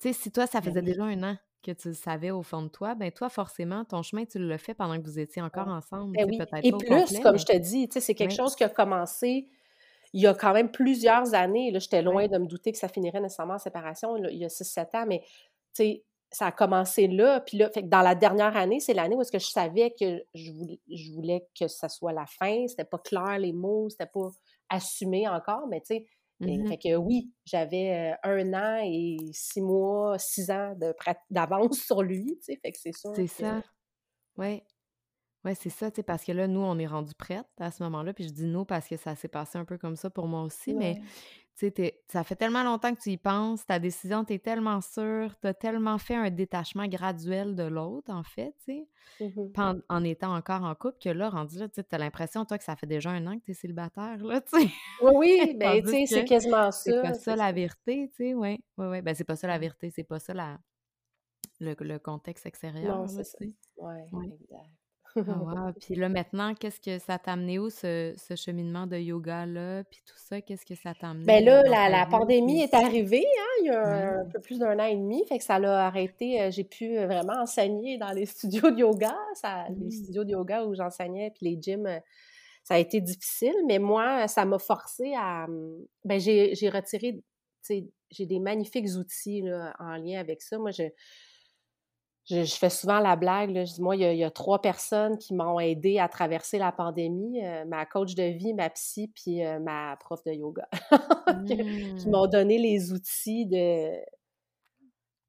tu 0.00 0.08
sais, 0.08 0.12
si 0.12 0.30
toi, 0.30 0.46
ça 0.46 0.60
ben 0.60 0.68
faisait 0.68 0.82
déjà 0.82 1.04
un 1.04 1.22
an 1.22 1.36
que 1.62 1.72
tu 1.72 1.88
le 1.88 1.94
savais 1.94 2.30
au 2.30 2.42
fond 2.42 2.62
de 2.62 2.68
toi, 2.68 2.94
ben 2.94 3.10
toi, 3.10 3.28
forcément, 3.28 3.84
ton 3.84 4.02
chemin, 4.02 4.24
tu 4.24 4.38
l'as 4.38 4.58
fait 4.58 4.74
pendant 4.74 4.96
que 4.96 5.04
vous 5.04 5.18
étiez 5.18 5.42
encore 5.42 5.68
ensemble. 5.68 6.16
Ben 6.16 6.26
oui. 6.28 6.38
Et 6.62 6.72
plus, 6.72 7.18
comme 7.20 7.38
je 7.38 7.46
te 7.46 7.56
dis, 7.56 7.88
c'est 7.90 8.14
quelque 8.14 8.34
chose 8.34 8.54
qui 8.54 8.64
a 8.64 8.68
commencé 8.68 9.48
il 10.12 10.22
y 10.22 10.26
a 10.26 10.34
quand 10.34 10.52
même 10.52 10.70
plusieurs 10.70 11.34
années, 11.34 11.70
là, 11.70 11.78
j'étais 11.78 12.02
loin 12.02 12.28
de 12.28 12.38
me 12.38 12.46
douter 12.46 12.72
que 12.72 12.78
ça 12.78 12.88
finirait 12.88 13.20
nécessairement 13.20 13.54
en 13.54 13.58
séparation, 13.58 14.16
il 14.16 14.38
y 14.38 14.44
a 14.44 14.48
6-7 14.48 14.96
ans, 14.96 15.04
mais 15.06 15.22
ça 16.30 16.46
a 16.46 16.52
commencé 16.52 17.08
là. 17.08 17.40
Puis 17.40 17.58
là, 17.58 17.70
fait 17.70 17.82
que 17.82 17.88
dans 17.88 18.02
la 18.02 18.14
dernière 18.14 18.56
année, 18.56 18.80
c'est 18.80 18.94
l'année 18.94 19.16
où 19.16 19.22
est-ce 19.22 19.32
que 19.32 19.38
je 19.38 19.46
savais 19.46 19.94
que 19.98 20.22
je 20.34 20.52
voulais, 20.52 20.80
je 20.90 21.12
voulais 21.12 21.46
que 21.58 21.68
ça 21.68 21.88
soit 21.88 22.12
la 22.12 22.26
fin. 22.26 22.66
C'était 22.66 22.84
pas 22.84 22.98
clair 22.98 23.38
les 23.38 23.52
mots, 23.52 23.88
c'était 23.88 24.10
pas 24.12 24.28
assumé 24.68 25.28
encore, 25.28 25.66
mais 25.68 25.80
tu 25.80 25.96
sais, 25.96 26.06
mmh 26.40 26.68
fait 26.68 26.78
que 26.78 26.96
oui, 26.96 27.32
j'avais 27.44 28.14
un 28.22 28.54
an 28.54 28.80
et 28.84 29.16
six 29.32 29.60
mois, 29.60 30.18
six 30.18 30.50
ans 30.50 30.74
d'avance 31.30 31.80
sur 31.86 32.02
lui, 32.02 32.38
tu 32.38 32.52
sais, 32.52 32.60
fait 32.62 32.72
que 32.72 32.78
c'est 32.78 32.92
ça. 32.92 33.10
C'est 33.14 33.26
ça. 33.26 33.62
Oui. 34.36 34.62
C'est 35.54 35.70
ça, 35.70 35.90
tu 35.90 35.96
sais, 35.96 36.02
parce 36.02 36.24
que 36.24 36.32
là, 36.32 36.46
nous, 36.46 36.60
on 36.60 36.78
est 36.78 36.86
rendu 36.86 37.14
prête 37.14 37.46
à 37.58 37.70
ce 37.70 37.82
moment-là. 37.84 38.12
Puis 38.12 38.24
je 38.24 38.32
dis 38.32 38.46
nous 38.46 38.64
parce 38.64 38.88
que 38.88 38.96
ça 38.96 39.14
s'est 39.14 39.28
passé 39.28 39.58
un 39.58 39.64
peu 39.64 39.78
comme 39.78 39.96
ça 39.96 40.10
pour 40.10 40.26
moi 40.26 40.42
aussi. 40.42 40.74
Mais 40.74 41.00
tu 41.58 41.72
sais, 41.74 42.00
ça 42.06 42.22
fait 42.22 42.36
tellement 42.36 42.62
longtemps 42.62 42.94
que 42.94 43.00
tu 43.00 43.10
y 43.10 43.16
penses, 43.16 43.66
ta 43.66 43.78
décision, 43.78 44.24
tu 44.24 44.34
es 44.34 44.38
tellement 44.38 44.80
sûre, 44.80 45.34
tu 45.40 45.48
as 45.48 45.54
tellement 45.54 45.98
fait 45.98 46.14
un 46.14 46.30
détachement 46.30 46.86
graduel 46.86 47.56
de 47.56 47.64
l'autre, 47.64 48.12
en 48.12 48.22
fait, 48.22 48.54
tu 48.64 48.86
sais, 49.20 49.24
mmh 49.24 49.80
en, 49.88 50.04
étant 50.04 50.36
encore 50.36 50.62
en 50.62 50.74
couple, 50.76 50.98
que 51.02 51.08
là, 51.08 51.30
rendu 51.30 51.58
là, 51.58 51.68
tu 51.68 51.82
as 51.90 51.98
l'impression, 51.98 52.44
toi, 52.44 52.58
que 52.58 52.64
ça 52.64 52.76
fait 52.76 52.86
déjà 52.86 53.10
un 53.10 53.26
an 53.26 53.38
que 53.38 53.44
tu 53.44 53.50
es 53.50 53.54
célibataire, 53.54 54.18
là, 54.24 54.40
tu 54.40 54.60
sais. 54.60 54.68
Oui, 55.02 55.40
oui, 55.40 55.56
ben, 55.58 55.82
tu 55.82 55.90
sais, 55.90 56.06
c'est 56.06 56.24
quasiment 56.24 56.70
ça. 56.70 56.72
C'est 56.72 57.02
pas 57.02 57.14
ça 57.14 57.34
la 57.34 57.50
vérité, 57.50 58.08
tu 58.10 58.16
sais, 58.16 58.34
oui, 58.34 58.62
oui, 58.76 58.86
oui. 58.86 59.02
Ben, 59.02 59.14
c'est 59.14 59.24
pas 59.24 59.36
ça 59.36 59.48
la 59.48 59.58
vérité, 59.58 59.90
c'est 59.90 60.04
pas 60.04 60.20
ça 60.20 60.34
la... 60.34 60.60
le, 61.58 61.74
le 61.80 61.98
contexte 61.98 62.46
extérieur. 62.46 62.98
Non, 62.98 63.08
c'est 63.08 63.24
ça. 63.24 63.38
Oui, 63.40 63.54
ouais. 64.12 64.26
exact. 64.26 64.70
Ah 65.26 65.72
Puis 65.80 65.94
là, 65.94 66.08
maintenant, 66.08 66.54
qu'est-ce 66.54 66.80
que 66.80 66.98
ça 66.98 67.18
t'a 67.18 67.32
amené 67.32 67.58
où, 67.58 67.70
ce, 67.70 68.14
cheminement 68.36 68.86
de 68.86 68.96
yoga-là? 68.96 69.84
Puis 69.84 70.00
tout 70.06 70.16
ça, 70.16 70.40
qu'est-ce 70.40 70.66
que 70.66 70.74
ça 70.74 70.94
t'a 70.94 71.10
amené? 71.10 71.24
Bien 71.24 71.40
là, 71.40 71.88
la, 71.88 72.06
pandémie 72.06 72.62
est 72.62 72.74
arrivée, 72.74 73.24
hein? 73.24 73.62
Il 73.62 73.66
y 73.66 73.70
a 73.70 74.20
un, 74.20 74.24
peu 74.26 74.40
plus 74.40 74.58
d'un 74.58 74.78
an 74.78 74.84
et 74.84 74.96
demi, 74.96 75.24
fait 75.26 75.38
que 75.38 75.44
ça 75.44 75.58
l'a 75.58 75.86
arrêté. 75.86 76.50
J'ai 76.50 76.64
pu 76.64 76.96
vraiment 76.96 77.40
enseigner 77.40 77.98
dans 77.98 78.12
les 78.12 78.26
studios 78.26 78.70
de 78.70 78.78
yoga, 78.78 79.16
ça, 79.34 79.66
les 79.68 79.86
mmh. 79.86 79.90
studios 79.90 80.24
de 80.24 80.30
yoga 80.30 80.64
où 80.64 80.74
j'enseignais, 80.74 81.30
puis 81.30 81.46
les 81.46 81.58
gyms, 81.60 82.00
ça 82.64 82.74
a 82.74 82.78
été 82.78 83.00
difficile, 83.00 83.56
mais 83.66 83.78
moi, 83.78 84.28
ça 84.28 84.44
m'a 84.44 84.58
forcé 84.58 85.14
à. 85.16 85.46
Mmh, 85.46 85.86
ben, 86.04 86.20
j'ai 86.20 86.68
retiré, 86.68 87.20
j'ai 88.10 88.26
des 88.26 88.40
magnifiques 88.40 88.88
outils 88.96 89.42
là, 89.42 89.74
en 89.78 89.96
lien 89.96 90.20
avec 90.20 90.42
ça. 90.42 90.58
Moi, 90.58 90.70
je, 90.70 90.84
je, 92.28 92.54
fais 92.56 92.70
souvent 92.70 93.00
la 93.00 93.16
blague, 93.16 93.54
je 93.54 93.74
dis, 93.74 93.82
moi, 93.82 93.96
il 93.96 94.16
y, 94.16 94.24
a, 94.24 94.30
trois 94.30 94.60
personnes 94.60 95.18
qui 95.18 95.34
m'ont 95.34 95.58
aidé 95.58 95.98
à 95.98 96.08
traverser 96.08 96.58
la 96.58 96.72
pandémie, 96.72 97.44
euh, 97.44 97.64
ma 97.64 97.86
coach 97.86 98.14
de 98.14 98.24
vie, 98.24 98.54
ma 98.54 98.68
psy, 98.70 99.10
puis 99.14 99.44
euh, 99.44 99.58
ma 99.60 99.96
prof 99.96 100.22
de 100.24 100.32
yoga, 100.32 100.68
qui 101.46 102.06
mmh. 102.06 102.10
m'ont 102.10 102.26
donné 102.26 102.58
les 102.58 102.92
outils 102.92 103.46
de 103.46 103.98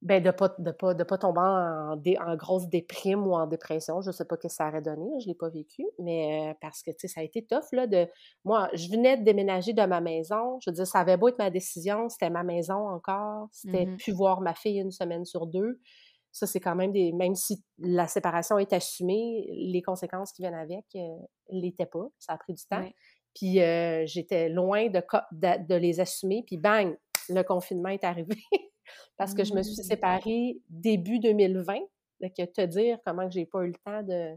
ben 0.02 0.24
de 0.24 0.28
ne 0.28 0.32
pas, 0.32 0.56
de 0.58 0.72
pas, 0.72 0.94
de 0.94 1.04
pas 1.04 1.18
tomber 1.18 1.42
en, 1.42 1.98
en, 1.98 2.36
grosse 2.38 2.70
déprime 2.70 3.28
ou 3.28 3.34
en 3.34 3.48
dépression. 3.48 4.02
Je 4.02 4.08
ne 4.08 4.12
sais 4.14 4.24
pas 4.24 4.38
ce 4.38 4.48
que 4.48 4.48
ça 4.48 4.70
aurait 4.70 4.82
donné, 4.82 5.10
je 5.20 5.26
ne 5.26 5.32
l'ai 5.34 5.36
pas 5.36 5.50
vécu, 5.50 5.86
mais 6.00 6.52
euh, 6.52 6.54
parce 6.62 6.82
que, 6.84 6.92
ça 7.06 7.20
a 7.20 7.24
été 7.24 7.46
tough, 7.46 7.74
là, 7.74 7.86
de... 7.86 8.08
Moi, 8.46 8.70
je 8.74 8.90
venais 8.90 9.18
de 9.18 9.24
déménager 9.24 9.74
de 9.74 9.82
ma 9.84 10.00
maison, 10.00 10.58
je 10.62 10.70
veux 10.70 10.74
dire, 10.74 10.88
ça 10.88 11.00
avait 11.00 11.18
beau 11.18 11.28
être 11.28 11.38
ma 11.38 11.50
décision, 11.50 12.08
c'était 12.08 12.30
ma 12.30 12.44
maison 12.44 12.88
encore, 12.88 13.50
c'était 13.52 13.86
mmh 13.86 13.98
pu 13.98 14.12
voir 14.12 14.40
ma 14.40 14.54
fille 14.54 14.80
une 14.80 14.92
semaine 14.92 15.26
sur 15.26 15.46
deux, 15.46 15.82
ça, 16.32 16.46
c'est 16.46 16.60
quand 16.60 16.76
même 16.76 16.92
des. 16.92 17.12
Même 17.12 17.36
si 17.36 17.64
la 17.80 18.08
séparation 18.08 18.60
est 18.60 18.72
assumée, 18.74 19.48
les 19.52 19.82
conséquences 19.82 20.32
qui 20.32 20.42
viennent 20.42 20.54
avec 20.54 20.86
ne 20.94 21.02
euh, 21.02 21.18
l'étaient 21.50 21.86
pas. 21.86 22.08
Ça 22.20 22.34
a 22.34 22.38
pris 22.38 22.54
du 22.54 22.64
temps. 22.66 22.88
Puis 23.36 23.62
euh, 23.62 24.06
j'étais 24.06 24.50
loin 24.50 24.88
de, 24.88 25.02
de, 25.32 25.76
les 25.76 26.00
assumer. 26.00 26.44
Puis 26.46 26.58
bang, 26.58 26.96
le 27.30 27.42
confinement 27.44 27.90
est 27.90 28.04
arrivé. 28.04 28.36
Parce 29.18 29.34
que 29.34 29.44
je 29.44 29.54
me 29.54 29.62
suis 29.62 29.80
mmh. 29.82 29.84
séparée 29.84 30.58
début 30.70 31.20
2020. 31.20 31.80
Que 32.22 32.46
te 32.46 32.66
dire 32.66 32.98
comment 33.06 33.30
j'ai 33.30 33.46
pas 33.46 33.64
eu 33.64 33.68
le 33.68 33.76
temps 33.86 34.04
de. 34.04 34.36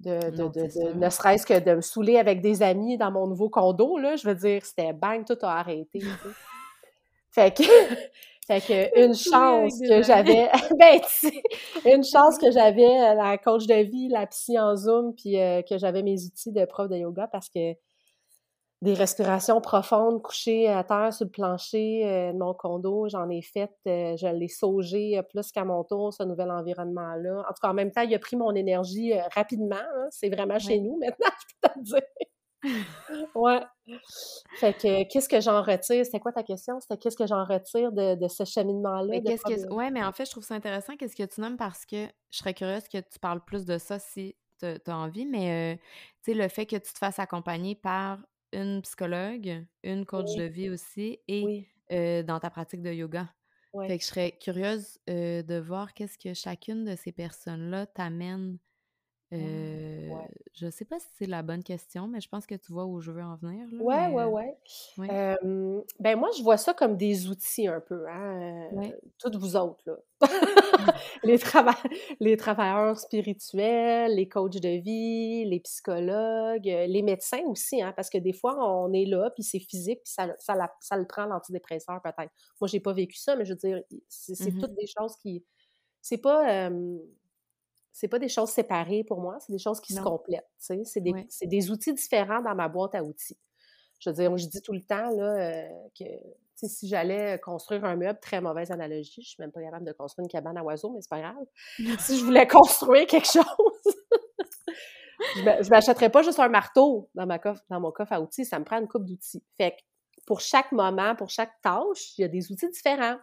De, 0.00 0.30
de, 0.30 0.98
ne 0.98 1.08
serait-ce 1.08 1.46
que 1.46 1.58
de 1.58 1.76
me 1.76 1.80
saouler 1.80 2.18
avec 2.18 2.42
des 2.42 2.62
amis 2.62 2.98
dans 2.98 3.10
mon 3.10 3.26
nouveau 3.26 3.48
condo, 3.48 3.96
là, 3.96 4.16
je 4.16 4.28
veux 4.28 4.34
dire, 4.34 4.64
c'était 4.66 4.92
bang, 4.92 5.24
tout 5.24 5.38
a 5.40 5.60
arrêté. 5.60 6.00
fait 7.30 7.56
que 7.56 7.62
fait 8.46 8.60
que 8.60 9.00
une 9.04 9.14
chance 9.14 9.80
que 9.80 10.02
j'avais, 10.02 10.50
ben, 10.78 11.00
une 11.86 12.04
chance 12.04 12.38
que 12.38 12.50
j'avais 12.50 13.00
euh, 13.00 13.14
la 13.14 13.38
coach 13.38 13.66
de 13.66 13.82
vie, 13.82 14.08
la 14.08 14.26
psy 14.26 14.58
en 14.58 14.76
Zoom, 14.76 15.14
puis 15.14 15.40
euh, 15.40 15.62
que 15.62 15.78
j'avais 15.78 16.02
mes 16.02 16.24
outils 16.24 16.52
de 16.52 16.64
prof 16.64 16.88
de 16.88 16.96
yoga 16.96 17.26
parce 17.28 17.48
que 17.48 17.74
des 18.82 18.92
respirations 18.92 19.62
profondes, 19.62 20.20
couchées 20.20 20.68
à 20.68 20.84
terre 20.84 21.10
sur 21.14 21.24
le 21.24 21.30
plancher 21.30 22.02
euh, 22.04 22.32
de 22.32 22.38
mon 22.38 22.52
condo, 22.52 23.08
j'en 23.08 23.30
ai 23.30 23.40
fait, 23.40 23.70
je 23.86 24.30
l'ai 24.30 24.48
saugé 24.48 25.22
plus 25.30 25.50
qu'à 25.52 25.64
mon 25.64 25.84
tour, 25.84 26.12
ce 26.12 26.22
nouvel 26.22 26.50
environnement-là. 26.50 27.38
En 27.48 27.52
tout 27.54 27.60
cas, 27.62 27.70
en 27.70 27.74
même 27.74 27.92
temps, 27.92 28.02
il 28.02 28.14
a 28.14 28.18
pris 28.18 28.36
mon 28.36 28.54
énergie 28.54 29.14
rapidement. 29.34 29.76
Hein. 29.76 30.06
c'est 30.10 30.28
vraiment 30.28 30.58
chez 30.58 30.80
nous 30.80 30.98
maintenant, 30.98 31.28
je 31.48 31.68
peux 31.68 31.80
te 31.80 31.84
dire 31.84 32.02
ouais. 33.34 33.60
Fait 34.56 34.72
que 34.72 35.08
qu'est-ce 35.10 35.28
que 35.28 35.40
j'en 35.40 35.62
retire? 35.62 36.04
C'était 36.04 36.20
quoi 36.20 36.32
ta 36.32 36.42
question? 36.42 36.80
C'était 36.80 36.96
qu'est-ce 36.96 37.16
que 37.16 37.26
j'en 37.26 37.44
retire 37.44 37.92
de, 37.92 38.14
de 38.14 38.28
ce 38.28 38.44
cheminement-là? 38.44 39.20
Que... 39.20 39.72
Ouais, 39.72 39.90
mais 39.90 40.02
en 40.02 40.12
fait, 40.12 40.24
je 40.24 40.30
trouve 40.30 40.44
ça 40.44 40.54
intéressant. 40.54 40.96
Qu'est-ce 40.96 41.16
que 41.16 41.24
tu 41.24 41.40
nommes 41.40 41.56
parce 41.56 41.84
que 41.84 42.06
je 42.30 42.38
serais 42.38 42.54
curieuse 42.54 42.88
que 42.88 42.98
tu 42.98 43.18
parles 43.20 43.44
plus 43.44 43.64
de 43.64 43.78
ça 43.78 43.98
si 43.98 44.36
tu 44.60 44.66
as 44.66 44.96
envie, 44.96 45.26
mais 45.26 45.74
euh, 45.74 45.76
tu 46.22 46.32
sais, 46.32 46.34
le 46.34 46.48
fait 46.48 46.66
que 46.66 46.76
tu 46.76 46.92
te 46.92 46.98
fasses 46.98 47.18
accompagner 47.18 47.74
par 47.74 48.18
une 48.52 48.80
psychologue, 48.82 49.66
une 49.82 50.06
coach 50.06 50.34
de 50.36 50.44
vie 50.44 50.70
aussi 50.70 51.18
et 51.28 51.68
euh, 51.92 52.22
dans 52.22 52.38
ta 52.38 52.50
pratique 52.50 52.82
de 52.82 52.92
yoga. 52.92 53.28
Fait 53.86 53.98
que 53.98 54.04
je 54.04 54.08
serais 54.08 54.38
curieuse 54.40 54.98
euh, 55.10 55.42
de 55.42 55.58
voir 55.58 55.94
qu'est-ce 55.94 56.16
que 56.16 56.32
chacune 56.32 56.84
de 56.84 56.94
ces 56.94 57.10
personnes-là 57.10 57.86
t'amène 57.86 58.58
Mmh. 59.36 60.04
Je 60.54 60.70
sais 60.70 60.84
pas 60.84 61.00
si 61.00 61.08
c'est 61.18 61.26
la 61.26 61.42
bonne 61.42 61.64
question, 61.64 62.06
mais 62.06 62.20
je 62.20 62.28
pense 62.28 62.46
que 62.46 62.54
tu 62.54 62.72
vois 62.72 62.86
où 62.86 63.00
je 63.00 63.10
veux 63.10 63.24
en 63.24 63.34
venir. 63.34 63.66
Oui, 63.72 63.80
ouais, 63.80 64.24
ouais, 64.24 64.56
ouais, 64.98 65.36
ben 65.98 66.16
moi, 66.16 66.30
je 66.36 66.42
vois 66.44 66.56
ça 66.56 66.72
comme 66.74 66.96
des 66.96 67.28
outils 67.28 67.66
un 67.66 67.80
peu, 67.80 68.06
hein, 68.08 68.70
toutes 69.18 69.34
vous 69.34 69.56
autres, 69.56 69.82
là. 69.84 69.96
les, 71.24 71.38
les 72.20 72.36
travailleurs 72.36 72.98
spirituels, 72.98 74.14
les 74.14 74.28
coachs 74.28 74.60
de 74.60 74.80
vie, 74.80 75.44
les 75.44 75.58
psychologues, 75.60 76.64
les 76.66 77.02
médecins 77.02 77.42
aussi, 77.46 77.82
hein, 77.82 77.92
parce 77.96 78.08
que 78.08 78.18
des 78.18 78.32
fois, 78.32 78.56
on 78.56 78.92
est 78.92 79.06
là, 79.06 79.30
puis 79.30 79.42
c'est 79.42 79.58
physique, 79.58 80.02
puis 80.04 80.12
ça, 80.12 80.34
ça, 80.38 80.54
ça, 80.80 80.96
le 80.96 81.06
prend 81.06 81.26
l'antidépresseur 81.26 82.00
peut-être. 82.00 82.32
Moi, 82.60 82.68
j'ai 82.68 82.80
pas 82.80 82.92
vécu 82.92 83.16
ça, 83.16 83.34
mais 83.34 83.44
je 83.44 83.54
veux 83.54 83.58
dire, 83.58 83.82
c'est 84.08 84.52
mmh 84.52 84.60
toutes 84.60 84.74
des 84.74 84.86
choses 84.86 85.16
qui... 85.16 85.44
C'est 86.00 86.18
pas 86.18 86.70
c'est 87.94 88.08
pas 88.08 88.18
des 88.18 88.28
choses 88.28 88.50
séparées 88.50 89.04
pour 89.04 89.20
moi, 89.20 89.38
c'est 89.38 89.52
des 89.52 89.58
choses 89.58 89.80
qui 89.80 89.94
se 89.94 90.00
complètent. 90.00 90.50
C'est 90.58 91.00
des, 91.00 91.14
des, 91.42 91.70
outils 91.70 91.94
différents 91.94 92.42
dans 92.42 92.54
ma 92.54 92.68
boîte 92.68 92.96
à 92.96 93.04
outils. 93.04 93.38
Je 94.00 94.10
veux 94.10 94.16
dire, 94.16 94.36
je 94.36 94.48
dis 94.48 94.60
tout 94.60 94.72
le 94.72 94.82
temps 94.82 95.10
là, 95.10 95.36
euh, 95.36 95.68
que 95.96 96.04
si 96.56 96.88
j'allais 96.88 97.38
construire 97.38 97.84
un 97.84 97.94
meuble, 97.94 98.18
très 98.18 98.40
mauvaise 98.40 98.72
analogie, 98.72 99.22
je 99.22 99.28
suis 99.28 99.40
même 99.40 99.52
pas 99.52 99.62
capable 99.62 99.86
de 99.86 99.92
construire 99.92 100.24
une 100.24 100.28
cabane 100.28 100.58
à 100.58 100.64
oiseaux, 100.64 100.90
mais 100.90 101.02
c'est 101.02 101.08
pas 101.08 101.20
grave. 101.20 101.46
si 102.00 102.18
je 102.18 102.24
voulais 102.24 102.46
construire 102.48 103.06
quelque 103.06 103.30
chose, 103.30 103.44
je 105.36 105.70
m'achèterais 105.70 106.10
pas 106.10 106.22
juste 106.22 106.40
un 106.40 106.48
marteau 106.48 107.08
dans, 107.14 107.26
ma 107.26 107.38
coffre, 107.38 107.62
dans 107.70 107.78
mon 107.78 107.92
coffre 107.92 108.12
à 108.12 108.20
outils, 108.20 108.44
ça 108.44 108.58
me 108.58 108.64
prend 108.64 108.80
une 108.80 108.88
coupe 108.88 109.04
d'outils. 109.04 109.44
Fait 109.56 109.70
que 109.70 110.22
pour 110.26 110.40
chaque 110.40 110.72
moment, 110.72 111.14
pour 111.14 111.30
chaque 111.30 111.60
tâche, 111.62 112.18
il 112.18 112.22
y 112.22 112.24
a 112.24 112.28
des 112.28 112.50
outils 112.50 112.70
différents 112.70 113.18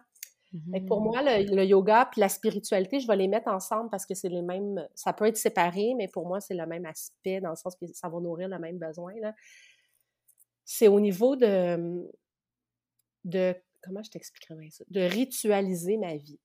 pour 0.86 1.00
mmh. 1.00 1.04
moi, 1.04 1.22
le, 1.22 1.64
yoga 1.64 2.08
puis 2.10 2.20
la 2.20 2.28
spiritualité, 2.28 3.00
je 3.00 3.06
vais 3.06 3.16
les 3.16 3.28
mettre 3.28 3.48
ensemble 3.48 3.88
parce 3.90 4.04
que 4.04 4.14
c'est 4.14 4.28
les 4.28 4.42
mêmes. 4.42 4.86
Ça 4.94 5.12
peut 5.12 5.26
être 5.26 5.36
séparé, 5.36 5.94
mais 5.96 6.08
pour 6.08 6.26
moi, 6.26 6.40
c'est 6.40 6.54
le 6.54 6.66
même 6.66 6.84
aspect 6.84 7.40
dans 7.40 7.50
le 7.50 7.56
sens 7.56 7.74
que 7.76 7.86
ça 7.92 8.08
va 8.08 8.20
nourrir 8.20 8.48
le 8.48 8.58
même 8.58 8.78
besoin. 8.78 9.14
C'est 10.64 10.88
au 10.88 11.00
niveau 11.00 11.36
de, 11.36 12.06
de. 13.24 13.54
Comment 13.82 14.02
je 14.02 14.10
t'expliquerais 14.10 14.70
ça? 14.70 14.84
De 14.88 15.00
ritualiser 15.00 15.96
ma 15.96 16.16
vie. 16.16 16.38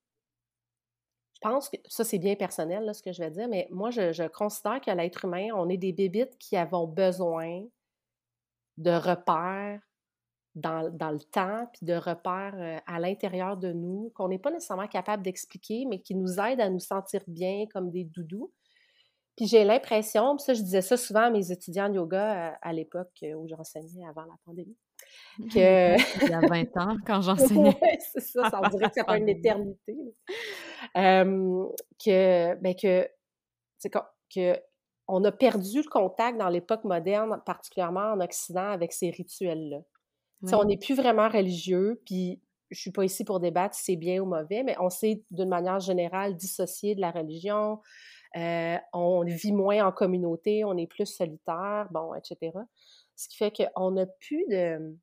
Je 1.35 1.39
pense 1.41 1.69
que 1.69 1.77
ça, 1.87 2.03
c'est 2.03 2.17
bien 2.17 2.35
personnel, 2.35 2.83
là, 2.83 2.93
ce 2.93 3.03
que 3.03 3.11
je 3.11 3.21
vais 3.21 3.29
dire, 3.29 3.47
mais 3.47 3.67
moi, 3.69 3.91
je, 3.91 4.11
je 4.11 4.23
considère 4.23 4.81
que 4.81 4.89
l'être 4.89 5.25
humain, 5.25 5.49
on 5.53 5.69
est 5.69 5.77
des 5.77 5.93
bébites 5.93 6.35
qui 6.39 6.57
avons 6.57 6.87
besoin 6.87 7.63
de 8.77 8.91
repères, 8.91 9.86
dans, 10.57 11.11
le 11.11 11.19
temps, 11.19 11.67
puis 11.73 11.85
de 11.85 11.93
repères 11.93 12.55
euh, 12.55 12.77
à 12.87 12.99
l'intérieur 12.99 13.57
de 13.57 13.71
nous 13.71 14.11
qu'on 14.15 14.27
n'est 14.27 14.39
pas 14.39 14.51
nécessairement 14.51 14.87
capable 14.87 15.23
d'expliquer, 15.23 15.85
mais 15.85 15.99
qui 15.99 16.15
nous 16.15 16.39
aident 16.39 16.61
à 16.61 16.69
nous 16.69 16.79
sentir 16.79 17.21
bien 17.27 17.65
comme 17.71 17.91
des 17.91 18.03
doudous. 18.03 18.51
Puis 19.35 19.45
j'ai 19.47 19.63
l'impression, 19.63 20.35
puis 20.35 20.43
ça, 20.43 20.53
je 20.55 20.61
disais 20.61 20.81
ça 20.81 20.97
souvent 20.97 21.21
à 21.21 21.29
mes 21.29 21.51
étudiants 21.51 21.89
de 21.89 21.95
yoga 21.95 22.49
euh, 22.49 22.55
à, 22.61 22.73
l'époque 22.73 23.13
euh, 23.21 23.35
où 23.35 23.47
j'enseignais 23.47 24.07
avant 24.07 24.23
la 24.23 24.35
pandémie. 24.45 24.77
Que... 25.53 25.95
Il 26.25 26.29
y 26.29 26.33
a 26.33 26.39
20 26.39 26.77
ans, 26.77 26.97
quand 27.05 27.21
j'enseignais. 27.21 27.79
c'est 27.99 28.21
ça, 28.21 28.49
ça 28.49 28.61
dirait 28.71 28.89
que 28.89 28.95
ça 28.95 29.05
fait 29.05 29.19
une 29.19 29.29
éternité. 29.29 29.95
que, 30.95 32.55
ben 32.55 32.75
que, 32.75 33.07
c'est 33.77 33.91
que 33.91 34.59
on 35.07 35.23
a 35.23 35.31
perdu 35.31 35.83
le 35.83 35.89
contact 35.89 36.37
dans 36.37 36.49
l'époque 36.49 36.83
moderne, 36.83 37.41
particulièrement 37.45 38.11
en 38.11 38.19
Occident, 38.19 38.71
avec 38.71 38.91
ces 38.91 39.09
rituels-là. 39.09 39.79
On 40.43 40.65
n'est 40.65 40.77
plus 40.77 40.95
vraiment 40.95 41.29
religieux, 41.29 42.01
puis 42.05 42.39
je 42.69 42.79
suis 42.79 42.91
pas 42.91 43.03
ici 43.03 43.23
pour 43.23 43.39
débattre 43.39 43.75
si 43.75 43.83
c'est 43.83 43.95
bien 43.95 44.21
ou 44.21 44.25
mauvais, 44.25 44.63
mais 44.63 44.75
on 44.79 44.89
s'est 44.89 45.23
d'une 45.31 45.49
manière 45.49 45.79
générale 45.79 46.35
dissocié 46.35 46.95
de 46.95 47.01
la 47.01 47.11
religion. 47.11 47.79
Euh, 48.35 48.77
on 48.93 49.23
vit 49.23 49.53
moins 49.53 49.85
en 49.85 49.91
communauté, 49.91 50.63
on 50.63 50.77
est 50.77 50.87
plus 50.87 51.05
solitaire, 51.05 51.87
bon, 51.91 52.13
etc. 52.13 52.51
Ce 53.15 53.29
qui 53.29 53.37
fait 53.37 53.51
qu'on 53.51 53.91
n'a 53.91 54.05
plus 54.05 54.45
de, 54.49 54.95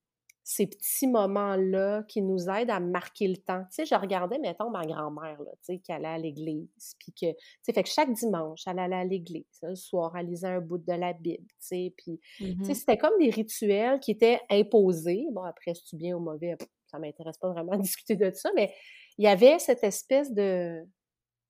ces 0.47 0.67
petits 0.67 1.07
moments-là 1.07 2.03
qui 2.07 2.21
nous 2.21 2.51
aident 2.51 2.71
à 2.71 2.79
marquer 2.79 3.29
le 3.29 3.39
temps. 3.39 3.63
Tu 3.71 3.77
sais, 3.77 3.87
je 3.87 3.95
regardais, 3.95 4.39
mettons, 4.39 4.69
ma 4.69 4.85
grand-mère, 4.85 5.43
là, 5.43 5.51
tu 5.53 5.59
sais, 5.63 5.79
qui 5.79 5.91
allait 5.91 6.07
à 6.07 6.19
l'église, 6.19 6.95
puis 6.99 7.13
que, 7.13 7.33
tu 7.33 7.37
sais, 7.63 7.73
fait 7.73 7.83
que 7.83 7.89
chaque 7.89 8.13
dimanche, 8.13 8.63
elle 8.67 8.79
allait 8.79 8.95
à 8.95 9.05
l'église, 9.05 9.59
le 9.63 9.75
soir, 9.75 10.15
elle 10.17 10.27
lisait 10.27 10.49
un 10.49 10.61
bout 10.61 10.77
de 10.77 10.93
la 10.93 11.15
Bible, 11.15 11.47
tu 11.49 11.57
sais, 11.61 11.95
puis, 11.97 12.21
tu 12.37 12.45
sais, 12.45 12.73
mmh 12.73 12.75
c'était 12.75 12.99
comme 12.99 13.19
des 13.19 13.31
rituels 13.31 13.99
qui 14.01 14.11
étaient 14.11 14.41
imposés. 14.51 15.25
Bon, 15.33 15.45
après, 15.45 15.75
si 15.75 15.85
tu 15.87 15.97
bien 15.97 16.15
ou 16.15 16.21
mauvais, 16.21 16.57
ça 16.89 16.99
m'intéresse 16.99 17.39
pas 17.39 17.51
vraiment 17.51 17.73
de 17.79 17.83
discuter 17.83 18.17
de 18.17 18.31
ça, 18.35 18.51
mais 18.55 18.75
il 19.17 19.25
y 19.25 19.29
avait 19.29 19.59
cette 19.59 19.83
espèce 19.83 20.31
de, 20.35 20.85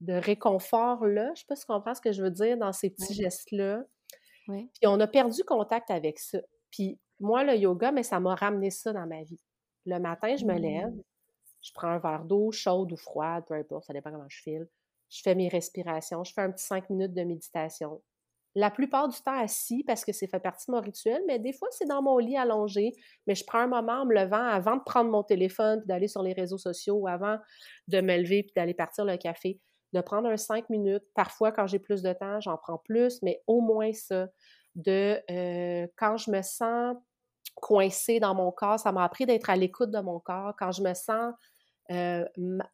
de 0.02 0.12
réconfort-là, 0.12 1.33
je 1.35 1.40
sais 1.40 1.46
pas 1.48 1.57
si 1.57 1.62
tu 1.62 1.72
comprends 1.72 1.94
ce 1.94 2.00
que 2.00 2.12
je 2.12 2.22
veux 2.22 2.30
dire 2.30 2.57
dans 2.59 2.72
ces 2.72 2.90
petits 2.90 3.14
gestes-là. 3.14 3.83
Puis 4.46 4.87
on 4.87 5.00
a 5.00 5.07
perdu 5.07 5.42
contact 5.42 5.90
avec 5.90 6.18
ça. 6.18 6.38
Puis 6.70 6.98
moi, 7.20 7.44
le 7.44 7.57
yoga, 7.57 7.92
mais 7.92 8.03
ça 8.03 8.20
m'a 8.20 8.35
ramené 8.35 8.70
ça 8.70 8.92
dans 8.92 9.07
ma 9.07 9.22
vie. 9.22 9.40
Le 9.87 9.98
matin, 9.98 10.37
je 10.37 10.44
me 10.44 10.55
lève, 10.59 10.88
mmh. 10.88 11.03
je 11.62 11.72
prends 11.74 11.88
un 11.88 11.98
verre 11.98 12.24
d'eau 12.24 12.50
chaude 12.53 12.92
ou 12.92 12.96
froide, 12.96 13.44
peu 13.46 13.55
importe, 13.55 13.87
ça 13.87 13.92
dépend 13.92 14.11
comment 14.11 14.29
je 14.29 14.40
file. 14.42 14.68
Je 15.11 15.20
fais 15.22 15.35
mes 15.35 15.48
respirations, 15.48 16.24
je 16.24 16.33
fais 16.33 16.40
un 16.42 16.50
petit 16.50 16.64
cinq 16.64 16.90
minutes 16.90 17.14
de 17.14 17.22
méditation. 17.22 18.03
la 18.57 18.70
plupart 18.70 19.09
du 19.09 19.20
temps 19.20 19.38
assis 19.38 19.83
parce 19.85 20.05
que 20.05 20.12
c'est 20.12 20.29
fait 20.29 20.40
partie 20.40 20.66
de 20.68 20.72
mon 20.72 20.81
rituel, 20.81 21.20
mais 21.27 21.38
des 21.38 21.53
fois, 21.53 21.68
c'est 21.72 21.87
dans 21.87 22.03
mon 22.03 22.18
lit 22.18 22.37
allongé. 22.37 22.92
Mais 23.27 23.35
je 23.35 23.44
prends 23.44 23.59
un 23.59 23.66
moment 23.66 24.03
en 24.03 24.07
me 24.07 24.14
levant 24.14 24.44
avant 24.44 24.77
de 24.77 24.83
prendre 24.85 25.11
mon 25.11 25.22
téléphone 25.24 25.81
puis 25.81 25.88
d'aller 25.88 26.09
sur 26.09 26.22
les 26.22 26.33
réseaux 26.33 26.59
sociaux 26.59 26.96
ou 26.96 27.09
avant 27.09 27.38
de 27.88 28.00
me 28.00 28.16
lever 28.16 28.44
puis 28.44 28.53
d'aller 28.55 28.74
partir 28.74 29.05
le 29.05 29.16
café, 29.16 29.61
de 29.92 30.00
prendre 30.00 30.29
un 30.29 30.37
cinq 30.37 30.70
minutes. 30.70 31.05
Parfois, 31.14 31.50
quand 31.53 31.66
j'ai 31.66 31.81
plus 31.81 32.03
de 32.03 32.12
temps, 32.12 32.40
j'en 32.40 32.57
prends 32.57 32.79
plus, 32.79 33.20
mais 33.22 33.42
au 33.46 33.61
moins 33.61 33.92
ça. 33.92 34.29
De 34.74 35.20
euh, 35.30 35.87
quand 35.96 36.16
je 36.16 36.30
me 36.30 36.42
sens 36.42 36.96
coincée 37.54 38.18
dans 38.20 38.34
mon 38.34 38.50
corps, 38.50 38.78
ça 38.78 38.92
m'a 38.92 39.04
appris 39.04 39.26
d'être 39.26 39.48
à 39.50 39.56
l'écoute 39.56 39.90
de 39.90 40.00
mon 40.00 40.18
corps. 40.18 40.54
Quand 40.58 40.72
je 40.72 40.82
me 40.82 40.94
sens 40.94 41.32
euh, 41.90 42.24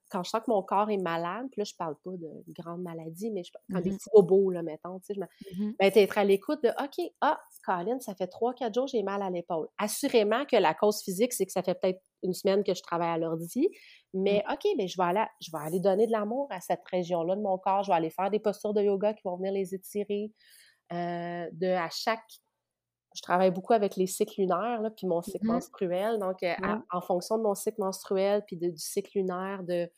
quand 0.08 0.22
je 0.22 0.30
sens 0.30 0.40
que 0.40 0.50
mon 0.50 0.62
corps 0.62 0.88
est 0.88 0.96
malade, 0.96 1.46
puis 1.50 1.60
là, 1.60 1.64
je 1.64 1.74
parle 1.76 1.96
pas 2.04 2.12
de 2.12 2.44
grande 2.48 2.82
maladie, 2.82 3.30
mais 3.32 3.42
je, 3.42 3.50
quand 3.72 3.80
des 3.80 3.90
mmh 3.90 3.96
petits 3.96 4.10
bobos, 4.14 4.50
là, 4.50 4.62
mettons, 4.62 5.00
tu 5.00 5.06
sais, 5.06 5.14
je 5.14 5.20
mmh 5.20 5.74
ben, 5.80 5.92
être 5.92 6.18
à 6.18 6.24
l'écoute 6.24 6.62
de 6.62 6.68
OK, 6.68 7.10
ah, 7.20 7.40
Colin, 7.64 7.98
ça 7.98 8.14
fait 8.14 8.28
trois, 8.28 8.54
quatre 8.54 8.72
jours, 8.72 8.86
j'ai 8.86 9.02
mal 9.02 9.20
à 9.22 9.30
l'épaule. 9.30 9.66
Assurément 9.78 10.44
que 10.44 10.56
la 10.56 10.74
cause 10.74 11.02
physique, 11.02 11.32
c'est 11.32 11.44
que 11.44 11.50
ça 11.50 11.62
fait 11.62 11.74
peut-être 11.74 12.00
une 12.22 12.34
semaine 12.34 12.62
que 12.62 12.72
je 12.72 12.82
travaille 12.82 13.08
à 13.08 13.18
l'ordi, 13.18 13.68
mmh. 14.14 14.22
mais 14.22 14.44
OK, 14.48 14.64
mais 14.64 14.84
ben, 14.84 14.88
je 14.88 14.96
vais 14.96 15.08
aller, 15.08 15.24
je 15.40 15.50
vais 15.50 15.64
aller 15.64 15.80
donner 15.80 16.06
de 16.06 16.12
l'amour 16.12 16.46
à 16.50 16.60
cette 16.60 16.86
région-là 16.88 17.34
de 17.34 17.42
mon 17.42 17.58
corps, 17.58 17.82
je 17.82 17.90
vais 17.90 17.96
aller 17.96 18.10
faire 18.10 18.30
des 18.30 18.38
postures 18.38 18.74
de 18.74 18.82
yoga 18.82 19.12
qui 19.14 19.22
vont 19.24 19.36
venir 19.36 19.52
les 19.52 19.74
étirer. 19.74 20.30
Euh, 20.92 21.48
de 21.52 21.68
à 21.68 21.88
chaque 21.90 22.24
je 23.14 23.22
travaille 23.22 23.50
beaucoup 23.50 23.72
avec 23.72 23.96
les 23.96 24.06
cycles 24.06 24.40
lunaires, 24.40 24.80
là, 24.82 24.90
puis 24.90 25.06
mon 25.06 25.20
cycle 25.22 25.44
mmh 25.44 25.52
menstruel. 25.52 26.18
Donc, 26.20 26.42
euh, 26.42 26.54
en 26.92 27.00
fonction 27.00 27.38
de 27.38 27.42
mon 27.42 27.54
cycle 27.54 27.80
menstruel, 27.80 28.44
puis 28.46 28.56
du 28.56 28.72
cycle 28.76 29.18
lunaire, 29.18 29.64
de, 29.64 29.90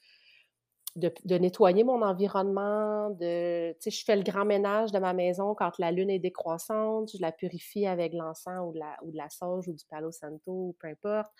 de, 0.96 1.38
nettoyer 1.38 1.84
mon 1.84 2.02
environnement, 2.02 3.10
de, 3.10 3.72
tu 3.72 3.78
sais, 3.80 3.90
je 3.90 4.04
fais 4.04 4.16
le 4.16 4.22
grand 4.22 4.44
ménage 4.44 4.92
de 4.92 4.98
ma 4.98 5.12
maison 5.12 5.54
quand 5.54 5.78
la 5.78 5.90
lune 5.90 6.10
est 6.10 6.18
décroissante, 6.18 7.10
je 7.14 7.20
la 7.20 7.32
purifie 7.32 7.86
avec 7.86 8.12
l'encens 8.12 8.68
ou 8.68 8.72
de 8.72 8.78
la, 8.78 8.96
ou 9.02 9.10
de 9.10 9.16
la 9.16 9.28
sauge 9.28 9.68
ou 9.68 9.72
du 9.72 9.84
palo 9.86 10.12
santo 10.12 10.40
ou 10.46 10.76
peu 10.80 10.88
importe. 10.88 11.32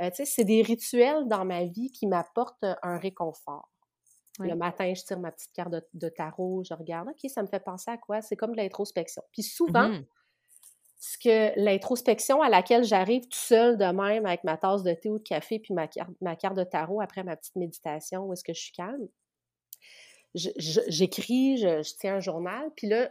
Euh, 0.00 0.10
tu 0.10 0.16
sais, 0.16 0.24
c'est 0.24 0.44
des 0.44 0.62
rituels 0.62 1.28
dans 1.28 1.44
ma 1.44 1.64
vie 1.64 1.90
qui 1.92 2.06
m'apportent 2.06 2.64
un 2.82 2.98
réconfort. 2.98 3.71
Le 4.38 4.54
matin, 4.54 4.92
je 4.94 5.02
tire 5.02 5.18
ma 5.20 5.30
petite 5.30 5.52
carte 5.52 5.70
de, 5.92 6.08
tarot, 6.08 6.62
je 6.64 6.72
regarde, 6.72 7.08
OK, 7.08 7.30
ça 7.30 7.42
me 7.42 7.46
fait 7.46 7.60
penser 7.60 7.90
à 7.90 7.98
quoi? 7.98 8.22
C'est 8.22 8.36
comme 8.36 8.52
de 8.52 8.56
l'introspection. 8.56 9.22
Puis 9.32 9.42
souvent, 9.42 9.88
mmh 9.88 10.04
ce 11.04 11.18
que 11.18 11.52
l'introspection 11.56 12.42
à 12.42 12.48
laquelle 12.48 12.84
j'arrive 12.84 13.24
tout 13.24 13.36
seul 13.36 13.76
de 13.76 13.84
même 13.86 14.24
avec 14.24 14.44
ma 14.44 14.56
tasse 14.56 14.84
de 14.84 14.92
thé 14.94 15.10
ou 15.10 15.18
de 15.18 15.24
café 15.24 15.58
puis 15.58 15.74
ma 15.74 15.88
carte, 15.88 16.12
ma 16.20 16.36
carte 16.36 16.56
de 16.56 16.62
tarot 16.62 17.00
après 17.00 17.24
ma 17.24 17.34
petite 17.34 17.56
méditation 17.56 18.22
où 18.22 18.32
est-ce 18.32 18.44
que 18.44 18.54
je 18.54 18.60
suis 18.60 18.72
calme, 18.72 19.08
j'écris, 20.34 21.58
je, 21.58 21.82
tiens 21.98 22.16
un 22.16 22.20
journal, 22.20 22.70
puis 22.76 22.86
là, 22.86 23.10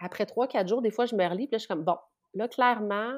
après 0.00 0.26
trois, 0.26 0.48
quatre 0.48 0.68
jours, 0.68 0.82
des 0.82 0.90
fois, 0.90 1.06
je 1.06 1.14
me 1.14 1.24
relis, 1.26 1.46
puis 1.46 1.54
là, 1.54 1.58
je 1.58 1.62
suis 1.62 1.68
comme, 1.68 1.84
bon, 1.84 1.96
là, 2.34 2.48
clairement, 2.48 3.14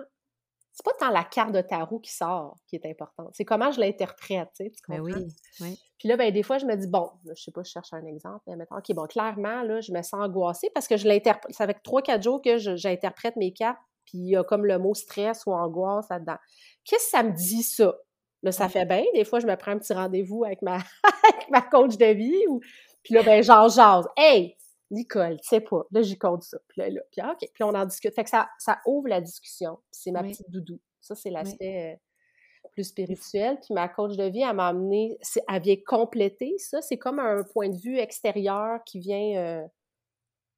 c'est 0.72 0.84
pas 0.84 0.92
tant 0.98 1.10
la 1.10 1.24
carte 1.24 1.52
de 1.52 1.60
tarot 1.60 1.98
qui 1.98 2.12
sort 2.12 2.58
qui 2.66 2.76
est 2.76 2.86
importante, 2.86 3.30
c'est 3.32 3.44
comment 3.44 3.70
je 3.70 3.80
l'interprète, 3.80 4.48
tu, 4.56 4.64
sais, 4.64 4.70
tu 4.70 4.80
ben 4.88 5.02
comprends? 5.02 5.20
oui, 5.60 5.78
Puis 5.98 6.08
là, 6.08 6.16
ben, 6.16 6.32
des 6.32 6.42
fois, 6.42 6.58
je 6.58 6.66
me 6.66 6.76
dis, 6.76 6.86
bon, 6.86 7.10
je 7.34 7.42
sais 7.42 7.50
pas, 7.50 7.62
je 7.62 7.70
cherche 7.70 7.92
un 7.92 8.06
exemple, 8.06 8.40
mais 8.46 8.56
mettons, 8.56 8.76
OK, 8.76 8.94
bon, 8.94 9.06
clairement, 9.06 9.62
là, 9.62 9.80
je 9.80 9.92
me 9.92 10.02
sens 10.02 10.20
angoissée 10.20 10.70
parce 10.74 10.88
que 10.88 10.96
je 10.96 11.06
l'interprète, 11.06 11.54
ça 11.54 11.66
fait 11.66 11.78
trois, 11.82 12.02
quatre 12.02 12.22
jours 12.22 12.40
que 12.40 12.58
j'interprète 12.58 13.36
mes 13.36 13.52
cartes 13.52 13.78
puis 14.10 14.18
il 14.18 14.28
y 14.30 14.36
a 14.36 14.42
comme 14.42 14.66
le 14.66 14.78
mot 14.78 14.94
stress 14.94 15.46
ou 15.46 15.52
angoisse 15.52 16.08
là-dedans. 16.10 16.36
Qu'est-ce 16.84 17.04
que 17.04 17.10
ça 17.10 17.22
me 17.22 17.30
dit, 17.30 17.62
ça? 17.62 17.94
Là, 18.42 18.52
ça 18.52 18.68
fait 18.68 18.86
bien. 18.86 19.04
Des 19.14 19.24
fois, 19.24 19.38
je 19.38 19.46
me 19.46 19.54
prends 19.56 19.72
un 19.72 19.78
petit 19.78 19.92
rendez-vous 19.92 20.44
avec 20.44 20.62
ma, 20.62 20.78
ma 21.50 21.62
coach 21.62 21.96
de 21.96 22.06
vie. 22.06 22.46
Ou... 22.48 22.60
Puis 23.04 23.14
là, 23.14 23.22
ben, 23.22 23.42
j'en 23.42 23.68
jase. 23.68 24.08
Hey, 24.16 24.56
Nicole, 24.90 25.40
tu 25.40 25.48
sais 25.48 25.60
pas. 25.60 25.86
Là, 25.90 26.02
j'y 26.02 26.18
compte 26.18 26.42
ça. 26.42 26.58
Puis 26.68 26.80
là, 26.80 26.90
là 26.90 27.00
puis 27.10 27.22
OK. 27.22 27.48
Puis 27.52 27.64
on 27.64 27.74
en 27.74 27.86
discute. 27.86 28.14
Fait 28.14 28.24
que 28.24 28.30
ça, 28.30 28.48
ça 28.58 28.80
ouvre 28.86 29.08
la 29.08 29.20
discussion. 29.20 29.78
C'est 29.90 30.10
ma 30.10 30.22
petite 30.22 30.50
doudou. 30.50 30.80
Ça, 31.00 31.14
c'est 31.14 31.30
l'aspect 31.30 31.92
euh, 31.92 32.68
plus 32.72 32.84
spirituel. 32.84 33.58
Puis 33.60 33.74
ma 33.74 33.88
coach 33.88 34.16
de 34.16 34.24
vie, 34.24 34.42
elle 34.42 34.56
m'a 34.56 34.68
amené, 34.68 35.18
elle 35.48 35.62
vient 35.62 35.76
compléter 35.86 36.54
ça. 36.58 36.82
C'est 36.82 36.98
comme 36.98 37.18
un 37.18 37.42
point 37.44 37.68
de 37.68 37.76
vue 37.76 37.98
extérieur 37.98 38.82
qui 38.84 38.98
vient 38.98 39.36
euh, 39.36 39.66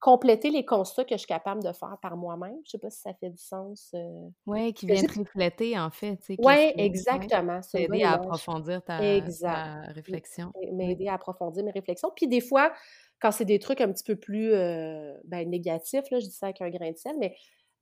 compléter 0.03 0.51
les 0.51 0.65
constats 0.65 1.05
que 1.05 1.15
je 1.15 1.19
suis 1.19 1.29
capable 1.29 1.62
de 1.62 1.73
faire 1.73 1.97
par 2.03 2.17
moi-même. 2.17 2.59
Je 2.65 2.73
sais 2.73 2.79
pas 2.79 2.91
si 2.91 3.01
ça 3.01 3.15
fait 3.15 3.31
du 3.31 3.41
sens. 3.41 3.93
Euh, 3.95 4.29
oui, 4.47 4.75
qui 4.75 4.87
vient 4.87 5.01
te 5.01 5.17
refléter, 5.21 5.79
en 5.79 5.91
fait. 5.91 6.19
Oui, 6.41 6.73
exactement. 6.77 7.61
T'aider 7.61 8.03
à 8.03 8.15
approfondir 8.15 8.83
ta, 8.83 8.97
réflexion. 8.97 10.53
M'aider 10.73 11.07
à 11.07 11.15
approfondir 11.15 11.65
mes 11.65 11.71
réflexions. 11.71 12.11
Puis 12.17 12.27
des 12.27 12.41
fois, 12.41 12.73
quand 13.21 13.31
c'est 13.31 13.45
des 13.45 13.61
trucs 13.61 13.81
un 13.81 13.93
petit 13.93 14.03
peu 14.03 14.17
plus 14.17 14.53
euh, 14.53 15.17
ben, 15.23 15.49
négatifs, 15.49 16.11
là, 16.11 16.19
je 16.19 16.27
dis 16.27 16.33
ça 16.33 16.47
avec 16.47 16.61
un 16.61 16.71
grain 16.71 16.91
de 16.91 16.97
sel, 16.97 17.15
mais 17.21 17.37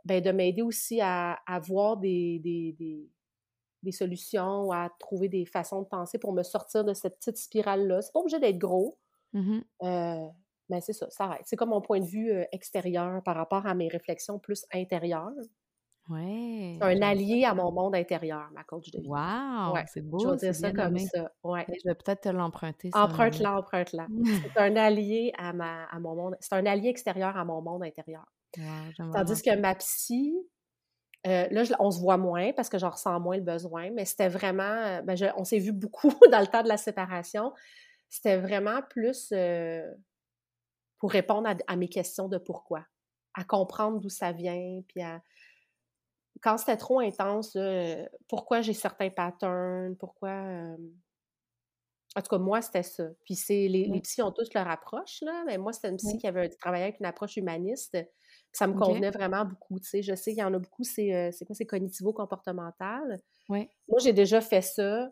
ben, 0.05 0.23
de 0.23 0.31
m'aider 0.31 0.61
aussi 0.61 1.01
à, 1.01 1.39
voir 1.67 1.97
des, 1.97 2.39
des, 2.41 2.77
des, 2.79 3.09
des, 3.83 3.93
solutions, 3.93 4.71
à 4.73 4.91
trouver 4.99 5.31
des 5.31 5.47
façons 5.47 5.81
de 5.81 5.87
penser 5.87 6.19
pour 6.19 6.35
me 6.35 6.43
sortir 6.43 6.85
de 6.85 6.93
cette 6.93 7.17
petite 7.17 7.39
spirale-là. 7.39 8.03
C'est 8.03 8.13
pas 8.13 8.21
obligé 8.21 8.39
d'être 8.39 8.59
gros. 8.59 8.99
Mmh 9.33 9.61
euh, 9.85 10.27
mais 10.71 10.81
c'est 10.81 10.93
ça, 10.93 11.11
ça 11.11 11.25
arrête. 11.25 11.43
C'est 11.45 11.57
comme 11.57 11.71
mon 11.71 11.81
point 11.81 12.01
de 12.01 12.07
vue 12.07 12.33
extérieur 12.53 13.23
par 13.23 13.37
rapport 13.37 13.67
à 13.67 13.75
mes 13.75 13.89
réflexions 13.89 14.39
plus 14.39 14.65
intérieures. 14.73 15.33
Ouais. 16.11 16.77
C'est 16.77 16.85
un 16.85 17.03
allié 17.03 17.45
à 17.45 17.55
mon 17.55 17.71
monde 17.71 17.95
intérieur, 17.95 18.51
ma 18.53 18.65
coach 18.65 18.91
de 18.91 19.01
vie. 19.01 19.09
Wow! 19.09 19.77
C'est 19.87 20.01
beau. 20.01 20.19
Je 20.19 20.29
vais 20.29 20.37
dire 20.37 20.55
ça 20.55 20.73
comme 20.73 20.99
ça. 20.99 21.31
Ouais. 21.45 21.65
Je 21.69 21.89
vais 21.89 21.95
peut-être 21.95 22.23
te 22.23 22.29
l'emprunter. 22.29 22.91
Emprunte-la, 22.93 23.59
emprunte-la. 23.59 24.09
c'est 24.55 24.61
un 24.61 24.75
allié 24.77 25.33
à, 25.39 25.53
ma, 25.53 25.85
à 25.85 26.01
mon 26.01 26.17
monde. 26.17 26.37
C'est 26.41 26.55
un 26.55 26.67
allié 26.67 26.89
extérieur 26.89 27.37
à 27.37 27.45
mon 27.45 27.63
monde 27.63 27.85
intérieur. 27.85 28.25
Tandis 28.97 29.41
que 29.43 29.57
ma 29.57 29.77
psy, 29.77 30.35
là, 31.25 31.63
on 31.79 31.93
se 31.93 32.01
voit 32.01 32.17
moins 32.17 32.53
parce 32.55 32.69
que 32.69 32.79
j'en 32.79 32.91
ressens 32.91 33.21
moins 33.21 33.37
le 33.37 33.45
besoin, 33.45 33.91
mais 33.93 34.05
c'était 34.05 34.29
vraiment. 34.29 35.01
Ben, 35.05 35.17
on 35.37 35.45
s'est 35.45 35.61
vu 35.61 35.71
beaucoup 35.71 36.11
dans 36.33 36.41
le 36.41 36.49
temps 36.49 36.65
de 36.65 36.69
la 36.69 36.77
séparation. 36.77 37.53
C'était 38.09 38.39
vraiment 38.39 38.81
plus 38.91 39.33
pour 41.01 41.11
répondre 41.11 41.49
à, 41.67 41.77
mes 41.77 41.89
questions 41.89 42.29
de 42.29 42.39
pourquoi, 42.39 42.85
à 43.35 43.43
comprendre 43.43 43.99
d'où 43.99 44.11
ça 44.11 44.33
vient, 44.33 44.83
puis 44.87 45.03
à... 45.03 45.21
Quand 46.43 46.57
c'était 46.57 46.77
trop 46.77 47.01
intense, 47.01 47.59
pourquoi 48.29 48.61
j'ai 48.61 48.73
certains 48.73 49.11
patterns, 49.11 49.97
pourquoi... 49.97 50.31
En 52.17 52.23
tout 52.23 52.29
cas, 52.29 52.39
moi, 52.39 52.61
c'était 52.61 52.83
ça. 52.83 53.05
Puis 53.25 53.37
c'est 53.37 53.69
les, 53.69 53.87
les 53.87 54.01
psys 54.01 54.23
ont 54.23 54.33
tous 54.33 54.53
leur 54.55 54.69
approche, 54.69 55.21
là, 55.23 55.45
mais 55.47 55.59
moi, 55.59 55.73
c'était 55.73 55.91
une 55.91 55.97
psy 55.97 56.19
qui 56.19 56.27
avait 56.27 56.49
travaillé 56.49 56.85
avec 56.85 56.99
une 56.99 57.07
approche 57.07 57.37
humaniste. 57.37 57.97
Ça 58.53 58.67
me 58.67 58.75
convenait 58.75 59.11
vraiment 59.11 59.45
beaucoup, 59.45 59.79
tu 59.79 59.89
sais. 59.89 60.03
Je 60.03 60.15
sais 60.15 60.33
qu'il 60.33 60.41
y 60.41 60.45
en 60.45 60.53
a 60.53 60.59
beaucoup, 60.59 60.83
c'est 60.83 61.31
quoi, 61.47 61.55
c'est 61.55 61.67
cognitivo-comportemental. 61.67 63.21
Moi, 63.49 63.67
j'ai 64.03 64.13
déjà 64.13 64.41
fait 64.41 64.63
ça 64.63 65.11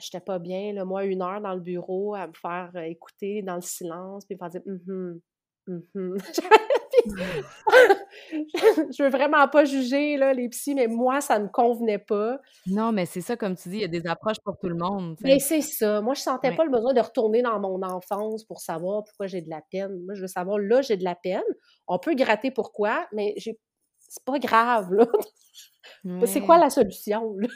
j'étais 0.00 0.20
pas 0.20 0.38
bien, 0.38 0.72
là, 0.72 0.84
moi, 0.84 1.04
une 1.04 1.22
heure 1.22 1.40
dans 1.40 1.54
le 1.54 1.60
bureau 1.60 2.14
à 2.14 2.26
me 2.26 2.32
faire 2.34 2.70
euh, 2.76 2.82
écouter 2.82 3.42
dans 3.42 3.56
le 3.56 3.62
silence, 3.62 4.24
puis 4.26 4.36
me 4.36 4.38
faire 4.38 4.50
dire 4.50 4.62
«Hum, 4.66 5.20
hum, 5.94 6.16
je 8.32 9.02
veux 9.02 9.10
vraiment 9.10 9.46
pas 9.48 9.64
juger 9.64 10.16
là, 10.16 10.32
les 10.32 10.48
psys, 10.48 10.74
mais 10.74 10.86
moi, 10.86 11.20
ça 11.20 11.38
ne 11.38 11.48
convenait 11.48 11.98
pas. 11.98 12.40
Non, 12.66 12.92
mais 12.92 13.06
c'est 13.06 13.20
ça, 13.20 13.36
comme 13.36 13.56
tu 13.56 13.68
dis, 13.68 13.76
il 13.76 13.82
y 13.82 13.84
a 13.84 13.88
des 13.88 14.06
approches 14.06 14.40
pour 14.44 14.58
tout 14.58 14.68
le 14.68 14.76
monde. 14.76 15.16
Mais 15.22 15.38
c'est 15.38 15.60
ça. 15.60 16.00
Moi, 16.00 16.14
je 16.14 16.20
sentais 16.20 16.54
pas 16.54 16.64
le 16.64 16.70
besoin 16.70 16.92
de 16.92 17.00
retourner 17.00 17.42
dans 17.42 17.58
mon 17.60 17.82
enfance 17.82 18.44
pour 18.44 18.60
savoir 18.60 19.04
pourquoi 19.04 19.26
j'ai 19.26 19.40
de 19.40 19.50
la 19.50 19.60
peine. 19.70 20.04
Moi, 20.04 20.14
je 20.14 20.22
veux 20.22 20.28
savoir, 20.28 20.58
là, 20.58 20.82
j'ai 20.82 20.96
de 20.96 21.04
la 21.04 21.14
peine. 21.14 21.42
On 21.86 21.98
peut 21.98 22.14
gratter 22.14 22.50
pourquoi, 22.50 23.06
mais 23.12 23.34
j'ai... 23.36 23.58
c'est 24.08 24.24
pas 24.24 24.38
grave, 24.38 24.92
là. 24.92 25.06
C'est 26.26 26.40
quoi 26.40 26.58
la 26.58 26.70
solution, 26.70 27.36
là? 27.38 27.48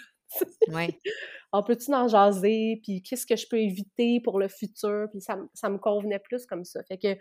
Oui 0.68 0.98
on 1.52 1.62
peut-tu 1.62 1.92
en 1.92 2.08
jaser, 2.08 2.80
puis 2.82 3.02
qu'est-ce 3.02 3.26
que 3.26 3.36
je 3.36 3.46
peux 3.48 3.58
éviter 3.58 4.20
pour 4.20 4.38
le 4.38 4.48
futur, 4.48 5.08
puis 5.10 5.20
ça, 5.20 5.36
me 5.36 5.78
convenait 5.78 6.20
plus 6.20 6.46
comme 6.46 6.64
ça. 6.64 6.82
Fait 6.84 6.98
que 6.98 7.16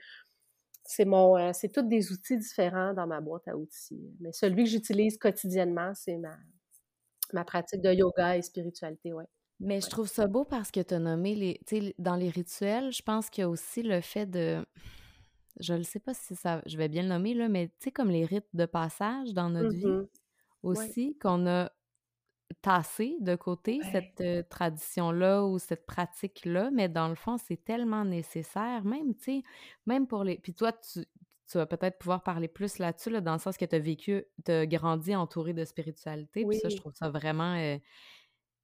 c'est 0.84 1.06
mon, 1.06 1.38
euh, 1.38 1.52
c'est 1.54 1.70
tous 1.72 1.84
des 1.84 2.12
outils 2.12 2.38
différents 2.38 2.94
dans 2.94 3.08
ma 3.08 3.22
boîte 3.22 3.48
à 3.48 3.56
outils. 3.56 4.14
Mais 4.20 4.32
celui 4.32 4.64
que 4.64 4.70
j'utilise 4.70 5.18
quotidiennement, 5.18 5.94
c'est 5.94 6.18
ma, 6.18 6.38
ma 7.34 7.44
pratique 7.44 7.82
de 7.82 7.92
yoga 7.92 8.38
et 8.38 8.42
spiritualité, 8.42 9.14
ouais. 9.14 9.28
Mais 9.62 9.82
je 9.82 9.90
trouve 9.90 10.08
ça 10.08 10.26
beau 10.28 10.46
parce 10.46 10.72
que 10.72 10.80
tu 10.80 10.94
as 10.94 11.00
nommé 11.00 11.36
les. 11.36 11.60
Tu 11.68 11.82
sais, 11.82 11.96
dans 11.98 12.16
les 12.16 12.30
rituels, 12.30 12.94
je 12.94 13.02
pense 13.02 13.30
qu'il 13.30 13.42
y 13.42 13.46
a 13.46 13.50
aussi 13.50 13.84
le 13.84 14.00
fait 14.00 14.26
de. 14.26 14.66
Je 15.60 15.74
ne 15.74 15.84
sais 15.84 16.00
pas 16.00 16.14
si 16.14 16.34
ça. 16.38 16.62
Je 16.66 16.78
vais 16.78 16.88
bien 16.88 17.04
le 17.04 17.10
nommer, 17.10 17.34
là, 17.34 17.50
mais 17.50 17.68
tu 17.68 17.74
sais, 17.86 17.92
comme 17.92 18.10
les 18.10 18.24
rites 18.24 18.48
de 18.54 18.66
passage 18.66 19.34
dans 19.34 19.50
notre 19.50 19.76
vie 19.76 19.86
mmh 19.86 20.08
aussi, 20.62 21.18
qu'on 21.22 21.48
a 21.48 21.72
tasser 22.62 23.16
de 23.22 23.36
côté 23.36 23.80
cette 23.92 24.50
tradition-là 24.50 25.46
ou 25.46 25.60
cette 25.60 25.86
pratique-là, 25.86 26.72
mais 26.72 26.90
dans 26.90 27.08
le 27.08 27.16
fond, 27.16 27.38
c'est 27.38 27.64
tellement 27.64 28.06
nécessaire, 28.06 28.84
même, 28.84 29.16
tu 29.16 29.24
sais, 29.24 29.44
même 29.86 30.08
pour 30.08 30.24
les... 30.24 30.38
Puis 30.38 30.54
toi, 30.54 30.72
tu, 30.74 31.06
vas 31.54 31.66
peut-être 31.66 31.98
pouvoir 31.98 32.24
parler 32.24 32.48
plus 32.48 32.78
là-dessus, 32.80 33.10
là, 33.10 33.22
dans 33.22 33.34
le 33.34 33.40
sens 33.40 33.58
que 33.58 33.66
tu 33.66 33.76
as 33.76 33.80
vécu, 33.80 34.24
tu 34.46 34.52
as 34.52 34.66
grandi 34.66 35.16
entouré 35.16 35.54
de 35.54 35.64
spiritualité, 35.66 36.46
puis 36.46 36.58
ça, 36.58 36.70
je 36.70 36.78
trouve 36.78 36.94
ça 36.94 37.10
vraiment... 37.10 37.56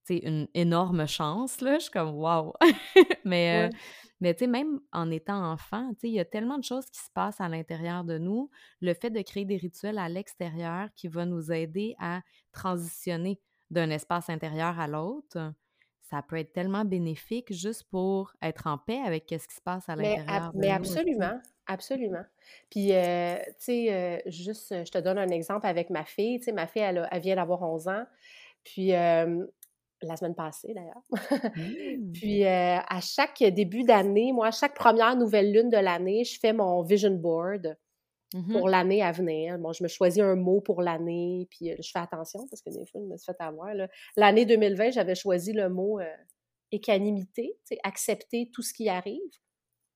tu 0.06 0.14
une 0.14 0.48
énorme 0.54 1.06
chance, 1.06 1.60
là. 1.60 1.78
Je 1.78 1.84
suis 1.84 1.90
comme, 1.90 2.14
waouh! 2.14 2.52
mais, 3.24 3.68
euh, 3.68 3.76
mais 4.20 4.34
tu 4.34 4.40
sais, 4.40 4.46
même 4.46 4.80
en 4.92 5.10
étant 5.10 5.52
enfant, 5.52 5.90
tu 5.94 6.00
sais, 6.00 6.08
il 6.08 6.14
y 6.14 6.20
a 6.20 6.24
tellement 6.24 6.58
de 6.58 6.64
choses 6.64 6.86
qui 6.86 7.00
se 7.00 7.10
passent 7.12 7.40
à 7.40 7.48
l'intérieur 7.48 8.04
de 8.04 8.18
nous. 8.18 8.50
Le 8.80 8.94
fait 8.94 9.10
de 9.10 9.20
créer 9.20 9.44
des 9.44 9.56
rituels 9.56 9.98
à 9.98 10.08
l'extérieur 10.08 10.88
qui 10.94 11.08
va 11.08 11.26
nous 11.26 11.52
aider 11.52 11.94
à 11.98 12.22
transitionner 12.52 13.40
d'un 13.70 13.90
espace 13.90 14.30
intérieur 14.30 14.78
à 14.78 14.86
l'autre, 14.86 15.52
ça 16.02 16.22
peut 16.22 16.36
être 16.36 16.52
tellement 16.52 16.84
bénéfique 16.84 17.52
juste 17.52 17.84
pour 17.90 18.32
être 18.40 18.66
en 18.68 18.78
paix 18.78 19.00
avec 19.04 19.24
ce 19.28 19.48
qui 19.48 19.54
se 19.54 19.60
passe 19.60 19.88
à 19.88 19.96
l'intérieur. 19.96 20.52
Mais, 20.54 20.68
mais 20.68 20.70
absolument, 20.70 21.40
absolument. 21.66 22.24
Puis, 22.70 22.92
euh, 22.92 23.36
tu 23.36 23.54
sais, 23.58 23.92
euh, 23.92 24.18
juste, 24.26 24.72
je 24.84 24.90
te 24.90 24.98
donne 24.98 25.18
un 25.18 25.28
exemple 25.28 25.66
avec 25.66 25.90
ma 25.90 26.04
fille. 26.04 26.38
Tu 26.38 26.44
sais, 26.44 26.52
ma 26.52 26.66
fille, 26.66 26.82
elle, 26.82 27.08
elle 27.10 27.20
vient 27.20 27.36
d'avoir 27.36 27.62
11 27.62 27.88
ans. 27.88 28.04
Puis, 28.62 28.92
la 30.02 30.16
semaine 30.16 30.34
passée 30.34 30.74
d'ailleurs. 30.74 31.02
Mmh. 31.56 32.12
Puis 32.12 32.44
à 32.44 33.00
chaque 33.00 33.42
début 33.42 33.82
d'année, 33.82 34.32
moi, 34.32 34.48
à 34.48 34.50
chaque 34.50 34.74
première 34.74 35.16
nouvelle 35.16 35.52
lune 35.52 35.70
de 35.70 35.78
l'année, 35.78 36.22
je 36.24 36.38
fais 36.38 36.52
mon 36.52 36.82
vision 36.82 37.12
board 37.12 37.76
mmh 38.34 38.52
pour 38.52 38.68
l'année 38.68 39.02
à 39.02 39.12
venir. 39.12 39.58
Bon, 39.58 39.72
je 39.72 39.82
me 39.82 39.88
choisis 39.88 40.22
un 40.22 40.34
mot 40.34 40.60
pour 40.60 40.82
l'année, 40.82 41.46
puis 41.50 41.70
je 41.80 41.90
fais 41.90 41.98
attention 41.98 42.46
parce 42.48 42.60
que 42.60 42.70
des 42.70 42.84
fois, 42.86 43.00
je 43.00 43.06
me 43.06 43.16
suis 43.16 43.32
fait 43.32 43.42
avoir. 43.42 43.68
L'année 44.16 44.44
2020, 44.44 44.90
j'avais 44.90 45.14
choisi 45.14 45.52
le 45.52 45.68
mot 45.68 46.00
équanimité, 46.72 47.56
accepter 47.84 48.50
tout 48.52 48.62
ce 48.62 48.72
qui 48.72 48.88
arrive 48.88 49.20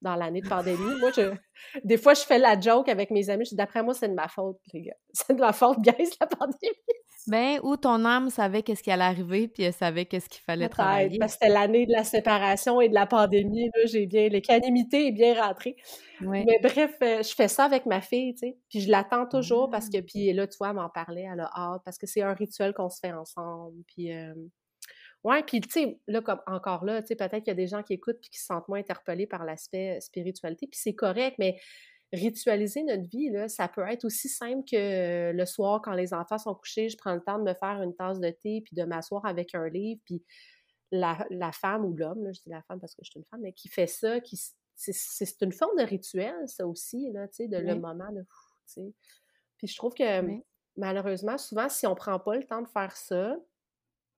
dans 0.02 0.16
l'année 0.16 0.40
de 0.40 0.48
pandémie. 0.48 0.98
moi, 0.98 1.10
des 1.84 1.96
fois, 1.98 2.14
je 2.14 2.22
fais 2.22 2.38
la 2.38 2.58
joke 2.58 2.88
avec 2.88 3.10
mes 3.10 3.28
amis. 3.30 3.44
Je 3.44 3.50
dis, 3.50 3.56
d'après 3.56 3.82
moi, 3.82 3.94
c'est 3.94 4.08
de 4.08 4.14
ma 4.14 4.28
faute, 4.28 4.58
les 4.72 4.82
gars. 4.82 4.96
C'est 5.12 5.34
de 5.34 5.40
ma 5.40 5.52
faute, 5.52 5.80
guys, 5.80 6.10
la 6.20 6.26
pandémie. 6.26 7.00
Ben, 7.26 7.60
ou 7.62 7.76
ton 7.76 8.04
âme 8.04 8.30
savait 8.30 8.62
qu'est-ce 8.62 8.82
qui 8.82 8.90
allait 8.90 9.04
arriver, 9.04 9.46
puis 9.46 9.64
elle 9.64 9.72
savait 9.72 10.06
qu'est-ce 10.06 10.28
qu'il 10.28 10.42
fallait 10.42 10.68
travailler. 10.68 11.18
Parce 11.18 11.34
que 11.34 11.38
c'était 11.40 11.52
l'année 11.52 11.86
de 11.86 11.92
la 11.92 12.04
séparation 12.04 12.80
et 12.80 12.88
de 12.88 12.94
la 12.94 13.06
pandémie. 13.06 13.70
Là, 13.74 13.86
j'ai 13.86 14.06
bien, 14.06 14.28
l'équanimité 14.28 15.08
est 15.08 15.12
bien 15.12 15.40
rentrée. 15.40 15.76
Mais 16.20 16.58
bref, 16.62 16.96
euh, 17.02 17.22
je 17.22 17.34
fais 17.34 17.48
ça 17.48 17.64
avec 17.64 17.86
ma 17.86 18.00
fille, 18.00 18.34
tu 18.34 18.48
sais. 18.48 18.58
Puis 18.68 18.80
je 18.80 18.90
l'attends 18.90 19.26
toujours 19.26 19.70
parce 19.70 19.88
que, 19.88 19.98
ah. 19.98 20.02
puis 20.02 20.32
là, 20.32 20.46
tu 20.46 20.56
vois, 20.58 20.70
elle 20.70 20.76
m'en 20.76 20.88
parlait, 20.88 21.26
elle 21.30 21.40
a 21.40 21.50
hâte, 21.54 21.82
parce 21.84 21.98
que 21.98 22.06
c'est 22.06 22.22
un 22.22 22.34
rituel 22.34 22.72
qu'on 22.72 22.88
se 22.88 23.00
fait 23.00 23.12
ensemble. 23.12 23.82
Puis, 23.86 24.12
euh, 24.12 24.34
ouais, 25.24 25.42
puis 25.42 25.60
tu 25.60 25.70
sais, 25.70 25.98
là, 26.06 26.22
comme 26.22 26.40
encore 26.46 26.84
là, 26.84 27.02
tu 27.02 27.08
sais, 27.08 27.16
peut-être 27.16 27.38
qu'il 27.38 27.48
y 27.48 27.50
a 27.50 27.54
des 27.54 27.66
gens 27.66 27.82
qui 27.82 27.92
écoutent 27.92 28.20
puis 28.20 28.30
qui 28.30 28.38
se 28.38 28.46
sentent 28.46 28.68
moins 28.68 28.80
interpellés 28.80 29.26
par 29.26 29.44
l'aspect 29.44 30.00
spiritualité, 30.00 30.66
puis 30.66 30.80
c'est 30.82 30.94
correct, 30.94 31.36
mais 31.38 31.56
ritualiser 32.12 32.82
notre 32.82 33.08
vie, 33.08 33.30
là, 33.30 33.48
ça 33.48 33.68
peut 33.68 33.86
être 33.88 34.04
aussi 34.04 34.28
simple 34.28 34.64
que 34.68 35.32
le 35.32 35.46
soir, 35.46 35.80
quand 35.82 35.92
les 35.92 36.12
enfants 36.12 36.38
sont 36.38 36.54
couchés, 36.54 36.88
je 36.88 36.96
prends 36.96 37.14
le 37.14 37.20
temps 37.20 37.38
de 37.38 37.44
me 37.44 37.54
faire 37.54 37.82
une 37.82 37.94
tasse 37.94 38.18
de 38.18 38.30
thé, 38.30 38.62
puis 38.64 38.74
de 38.74 38.82
m'asseoir 38.82 39.24
avec 39.26 39.54
un 39.54 39.68
livre, 39.68 40.00
puis 40.04 40.22
la, 40.90 41.52
femme 41.52 41.84
ou 41.84 41.94
l'homme, 41.94 42.32
je 42.32 42.40
dis 42.40 42.48
la 42.48 42.62
femme 42.62 42.80
parce 42.80 42.94
que 42.94 43.04
je 43.04 43.10
suis 43.10 43.20
une 43.20 43.26
femme, 43.26 43.40
mais 43.42 43.52
qui 43.52 43.68
fait 43.68 43.86
ça, 43.86 44.20
qui 44.20 44.40
c'est 44.74 45.42
une 45.42 45.52
forme 45.52 45.76
de 45.76 45.84
rituel, 45.84 46.34
ça 46.46 46.66
aussi, 46.66 47.10
là, 47.12 47.26
de 47.26 47.56
le 47.56 47.74
moment 47.74 48.10
de... 48.12 48.24
Puis 49.58 49.66
je 49.66 49.76
trouve 49.76 49.92
que 49.92 50.40
malheureusement, 50.76 51.36
souvent, 51.36 51.68
si 51.68 51.86
on 51.86 51.94
prend 51.94 52.18
pas 52.18 52.36
le 52.36 52.44
temps 52.44 52.62
de 52.62 52.68
faire 52.68 52.96
ça, 52.96 53.36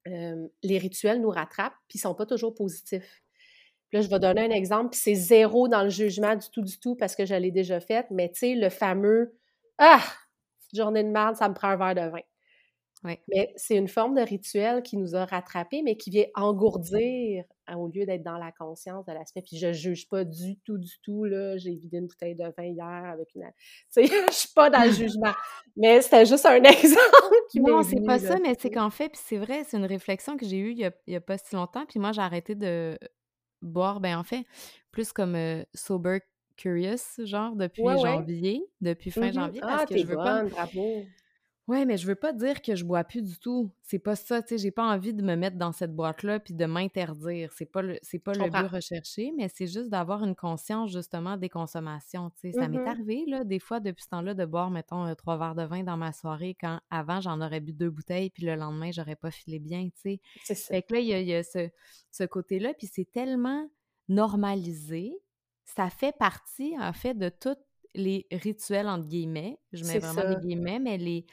les 0.07 0.79
rituels 0.79 1.21
nous 1.21 1.31
rattrapent, 1.31 1.77
puis 1.89 1.99
ils 1.99 2.03
sont 2.03 2.15
pas 2.15 2.27
toujours 2.27 2.55
positifs 2.55 3.23
là, 3.93 4.01
je 4.01 4.09
vais 4.09 4.19
donner 4.19 4.43
un 4.43 4.51
exemple, 4.51 4.91
puis 4.91 5.01
c'est 5.01 5.15
zéro 5.15 5.69
dans 5.69 5.83
le 5.83 5.91
jugement 5.91 6.35
du 6.37 6.49
tout, 6.51 6.63
du 6.63 6.79
tout, 6.79 6.97
parce 6.97 7.15
que 7.15 7.27
je 7.27 7.35
l'ai 7.35 7.51
déjà 7.51 7.81
fait, 7.81 8.07
mais 8.11 8.31
tu 8.31 8.41
sais, 8.41 8.55
le 8.55 8.69
fameux 8.71 9.35
Ah, 9.79 10.03
journée 10.75 11.05
de 11.05 11.09
merde, 11.09 11.37
ça 11.37 11.49
me 11.49 11.55
prend 11.55 11.69
un 11.69 11.77
verre 11.77 11.95
de 11.95 12.11
vin. 12.11 12.23
Oui. 13.05 13.19
Mais 13.29 13.53
c'est 13.57 13.77
une 13.77 13.89
forme 13.89 14.15
de 14.15 14.21
rituel 14.21 14.83
qui 14.83 14.97
nous 14.97 15.17
a 15.17 15.25
rattrapés, 15.25 15.83
mais 15.83 15.97
qui 15.97 16.11
vient 16.11 16.27
engourdir 16.35 17.45
hein, 17.67 17.77
au 17.77 17.89
lieu 17.89 18.07
d'être 18.07 18.23
dans 18.23 18.39
la 18.39 18.53
conscience 18.53 19.05
de 19.07 19.13
l'aspect. 19.13 19.43
Puis 19.43 19.59
je 19.59 19.73
juge 19.73 20.09
pas 20.09 20.25
du 20.25 20.57
tout, 20.61 20.79
du 20.79 21.01
tout. 21.03 21.25
Là, 21.25 21.57
j'ai 21.57 21.75
vidé 21.75 21.99
une 21.99 22.07
bouteille 22.07 22.37
de 22.37 22.45
vin 22.57 22.65
hier 22.65 23.11
avec 23.13 23.35
une. 23.35 23.43
Tu 23.93 24.07
sais, 24.07 24.27
je 24.29 24.33
suis 24.33 24.53
pas 24.55 24.71
dans 24.71 24.85
le 24.85 24.93
jugement. 24.93 25.33
Mais 25.77 26.01
c'était 26.01 26.27
juste 26.27 26.47
un 26.47 26.55
exemple. 26.63 27.35
Qui 27.51 27.61
non, 27.61 27.83
c'est 27.83 28.05
pas 28.07 28.21
ça, 28.21 28.39
mais 28.41 28.55
c'est 28.57 28.71
qu'en 28.71 28.91
fait, 28.91 29.09
puis 29.09 29.21
c'est 29.23 29.39
vrai, 29.39 29.65
c'est 29.65 29.79
une 29.79 29.87
réflexion 29.87 30.37
que 30.37 30.47
j'ai 30.47 30.59
eue 30.59 30.71
il 30.71 30.79
y, 30.79 30.85
a, 30.85 30.93
il 31.09 31.15
y 31.15 31.17
a 31.17 31.21
pas 31.21 31.39
si 31.39 31.57
longtemps. 31.57 31.85
Puis 31.87 31.99
moi, 31.99 32.13
j'ai 32.13 32.23
arrêté 32.23 32.55
de 32.55 32.97
boire, 33.63 34.01
ben 34.01 34.17
en 34.19 34.25
fait, 34.25 34.45
plus 34.91 35.13
comme 35.13 35.37
sober 35.75 36.19
curious, 36.57 37.25
genre, 37.25 37.57
depuis 37.57 37.83
janvier, 37.83 38.63
depuis 38.81 39.11
fin 39.11 39.29
mmh 39.29 39.33
janvier, 39.33 39.61
parce 39.61 39.83
ah, 39.83 39.87
que 39.87 39.99
je 39.99 40.07
veux 40.07 40.17
pas... 40.17 40.45
Bravo. 40.45 41.05
Ouais, 41.69 41.85
mais 41.85 41.97
je 41.97 42.07
veux 42.09 42.17
pas 42.17 42.33
dire 42.33 42.61
que 42.61 42.75
je 42.75 42.85
bois 42.85 43.05
plus 43.05 43.23
du 43.23 43.39
tout. 43.39 43.71
C'est 43.83 44.01
pas 44.01 44.17
ça, 44.17 44.43
tu 44.43 44.49
sais, 44.49 44.59
j'ai 44.59 44.73
pas 44.73 44.85
envie 44.85 45.15
de 45.15 45.23
me 45.23 45.37
mettre 45.37 45.57
dans 45.57 45.71
cette 45.71 45.95
boîte-là 45.95 46.41
puis 46.41 46.55
de 46.55 46.65
m'interdire. 46.65 47.53
C'est 47.53 47.67
pas 47.67 47.83
le, 47.83 47.99
c'est 48.03 48.19
pas 48.19 48.33
le 48.33 48.51
but 48.51 48.67
recherché, 48.67 49.33
mais 49.37 49.49
c'est 49.49 49.69
juste 49.69 49.89
d'avoir 49.89 50.25
une 50.25 50.35
conscience, 50.35 50.91
justement, 50.91 51.37
des 51.37 51.49
consommations, 51.49 52.31
tu 52.31 52.51
sais. 52.51 52.53
Ça 52.53 52.69
m'est 52.69 52.79
mmh 52.79 52.89
arrivé, 52.89 53.25
là, 53.29 53.45
des 53.45 53.61
fois, 53.61 53.79
depuis 53.79 54.03
ce 54.03 54.09
temps-là, 54.09 54.35
de 54.35 54.45
boire, 54.45 54.71
mettons, 54.71 55.15
trois 55.15 55.39
verres 55.39 55.55
de 55.55 55.63
vin 55.63 55.85
dans 55.85 55.97
ma 55.97 56.13
soirée 56.13 56.57
quand, 56.61 56.81
avant, 56.91 57.21
j'en 57.21 57.41
aurais 57.41 57.61
bu 57.61 57.73
deux 57.73 57.91
bouteilles 57.91 58.31
puis 58.31 58.45
le 58.45 58.57
lendemain, 58.57 58.91
j'aurais 58.91 59.17
pas 59.17 59.31
filé 59.31 59.61
bien, 59.61 59.85
tu 59.85 60.01
sais. 60.01 60.21
C'est 60.43 60.57
ça. 60.57 60.75
Fait 60.75 60.83
que 60.83 60.95
là, 60.95 61.01
il 61.01 61.07
y 61.07 61.35
a, 61.35 61.43
ce, 61.45 61.71
ce 62.11 62.25
côté-là 62.25 62.75
puis 62.75 62.89
c'est 62.93 63.09
tellement 63.11 63.71
normalisé, 64.09 65.13
ça 65.65 65.91
fait 65.91 66.17
partie, 66.17 66.75
en 66.81 66.93
fait, 66.93 67.15
de 67.15 67.29
toutes 67.29 67.63
les 67.95 68.27
rituels, 68.33 68.89
entre 68.89 69.07
guillemets, 69.07 69.59
je 69.73 69.85
mets 69.85 69.99
vraiment 69.99 70.25
des 70.25 70.37
guillemets, 70.37 70.79
mais 70.79 70.99
les 70.99 71.27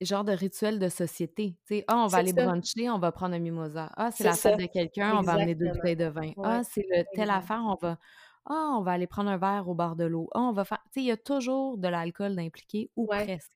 genres 0.00 0.24
de 0.24 0.32
rituels 0.32 0.78
de 0.78 0.88
société. 0.88 1.56
Tu 1.66 1.76
sais, 1.76 1.84
ah, 1.88 1.98
on 2.04 2.08
va 2.08 2.18
aller 2.18 2.32
bruncher, 2.32 2.90
on 2.90 2.98
va 2.98 3.12
prendre 3.12 3.34
un 3.34 3.38
mimosa. 3.38 3.90
Ah, 3.96 4.10
c'est 4.10 4.24
la 4.24 4.36
fête 4.36 4.58
de 4.58 4.66
quelqu'un, 4.66 5.16
on 5.18 5.22
va 5.22 5.34
amener 5.34 5.54
deux 5.54 5.68
bouteilles 5.68 5.96
de 5.96 6.06
vin. 6.06 6.32
Ah, 6.42 6.62
c'est 6.64 6.84
le 6.90 7.04
telle 7.14 7.30
affaire, 7.30 7.62
on 7.66 7.76
va. 7.76 7.98
Ah, 8.46 8.74
on 8.76 8.82
va 8.82 8.92
aller 8.92 9.06
prendre 9.06 9.30
un 9.30 9.36
verre 9.38 9.68
au 9.68 9.74
bord 9.74 9.96
de 9.96 10.04
l'eau. 10.04 10.28
Ah, 10.34 10.40
on 10.40 10.52
va 10.52 10.64
faire. 10.64 10.82
Tu 10.86 10.90
sais, 10.94 11.00
il 11.02 11.06
y 11.06 11.10
a 11.12 11.16
toujours 11.16 11.78
de 11.78 11.88
l'alcool 11.88 12.34
d'impliqué 12.36 12.90
ou 12.96 13.06
presque. 13.06 13.52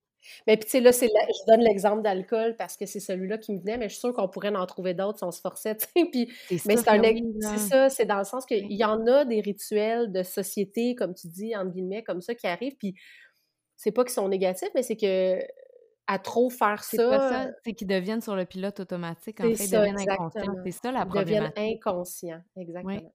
Mais 0.46 0.56
puis, 0.56 0.66
tu 0.66 0.70
sais, 0.72 0.80
là, 0.80 0.92
c'est 0.92 1.06
je 1.06 1.52
donne 1.52 1.60
l'exemple 1.60 2.02
d'alcool 2.02 2.56
parce 2.56 2.76
que 2.76 2.86
c'est 2.86 3.00
celui-là 3.00 3.38
qui 3.38 3.52
me 3.52 3.60
venait, 3.60 3.78
mais 3.78 3.88
je 3.88 3.94
suis 3.94 4.00
sûre 4.00 4.12
qu'on 4.12 4.28
pourrait 4.28 4.54
en 4.54 4.66
trouver 4.66 4.94
d'autres 4.94 5.18
si 5.18 5.24
on 5.24 5.30
se 5.30 5.40
forçait. 5.40 5.76
Puis, 5.94 6.32
mais 6.66 6.76
c'est 6.76 6.88
un 6.88 7.02
c'est 7.02 7.58
ça, 7.58 7.88
c'est 7.88 8.06
dans 8.06 8.18
le 8.18 8.24
sens 8.24 8.46
qu'il 8.46 8.72
y 8.72 8.84
en 8.84 9.06
a 9.06 9.24
des 9.24 9.40
rituels 9.40 10.12
de 10.12 10.22
société, 10.22 10.94
comme 10.94 11.14
tu 11.14 11.28
dis, 11.28 11.56
entre 11.56 11.70
guillemets, 11.70 12.02
comme 12.02 12.20
ça, 12.20 12.34
qui 12.34 12.46
arrivent. 12.46 12.76
Puis, 12.76 12.94
c'est 13.76 13.92
pas 13.92 14.04
qu'ils 14.04 14.14
sont 14.14 14.28
négatifs, 14.28 14.70
mais 14.74 14.82
c'est 14.82 14.96
que 14.96 15.38
à 16.08 16.18
trop 16.18 16.50
faire 16.50 16.84
ça. 16.84 16.90
C'est 16.90 17.08
pas 17.08 17.30
ça, 17.30 17.50
c'est 17.64 17.72
qu'ils 17.72 17.88
deviennent 17.88 18.20
sur 18.20 18.36
le 18.36 18.44
pilote 18.44 18.78
automatique, 18.80 19.40
en 19.40 19.44
fait, 19.44 19.64
ils 19.64 19.70
deviennent 19.70 19.98
inconscients. 19.98 20.54
C'est 20.64 20.70
ça 20.70 20.92
la 20.92 21.04
problématique. 21.04 21.52
Ils 21.56 21.60
deviennent 21.60 21.76
inconscients, 21.76 22.42
exactement. 22.56 23.12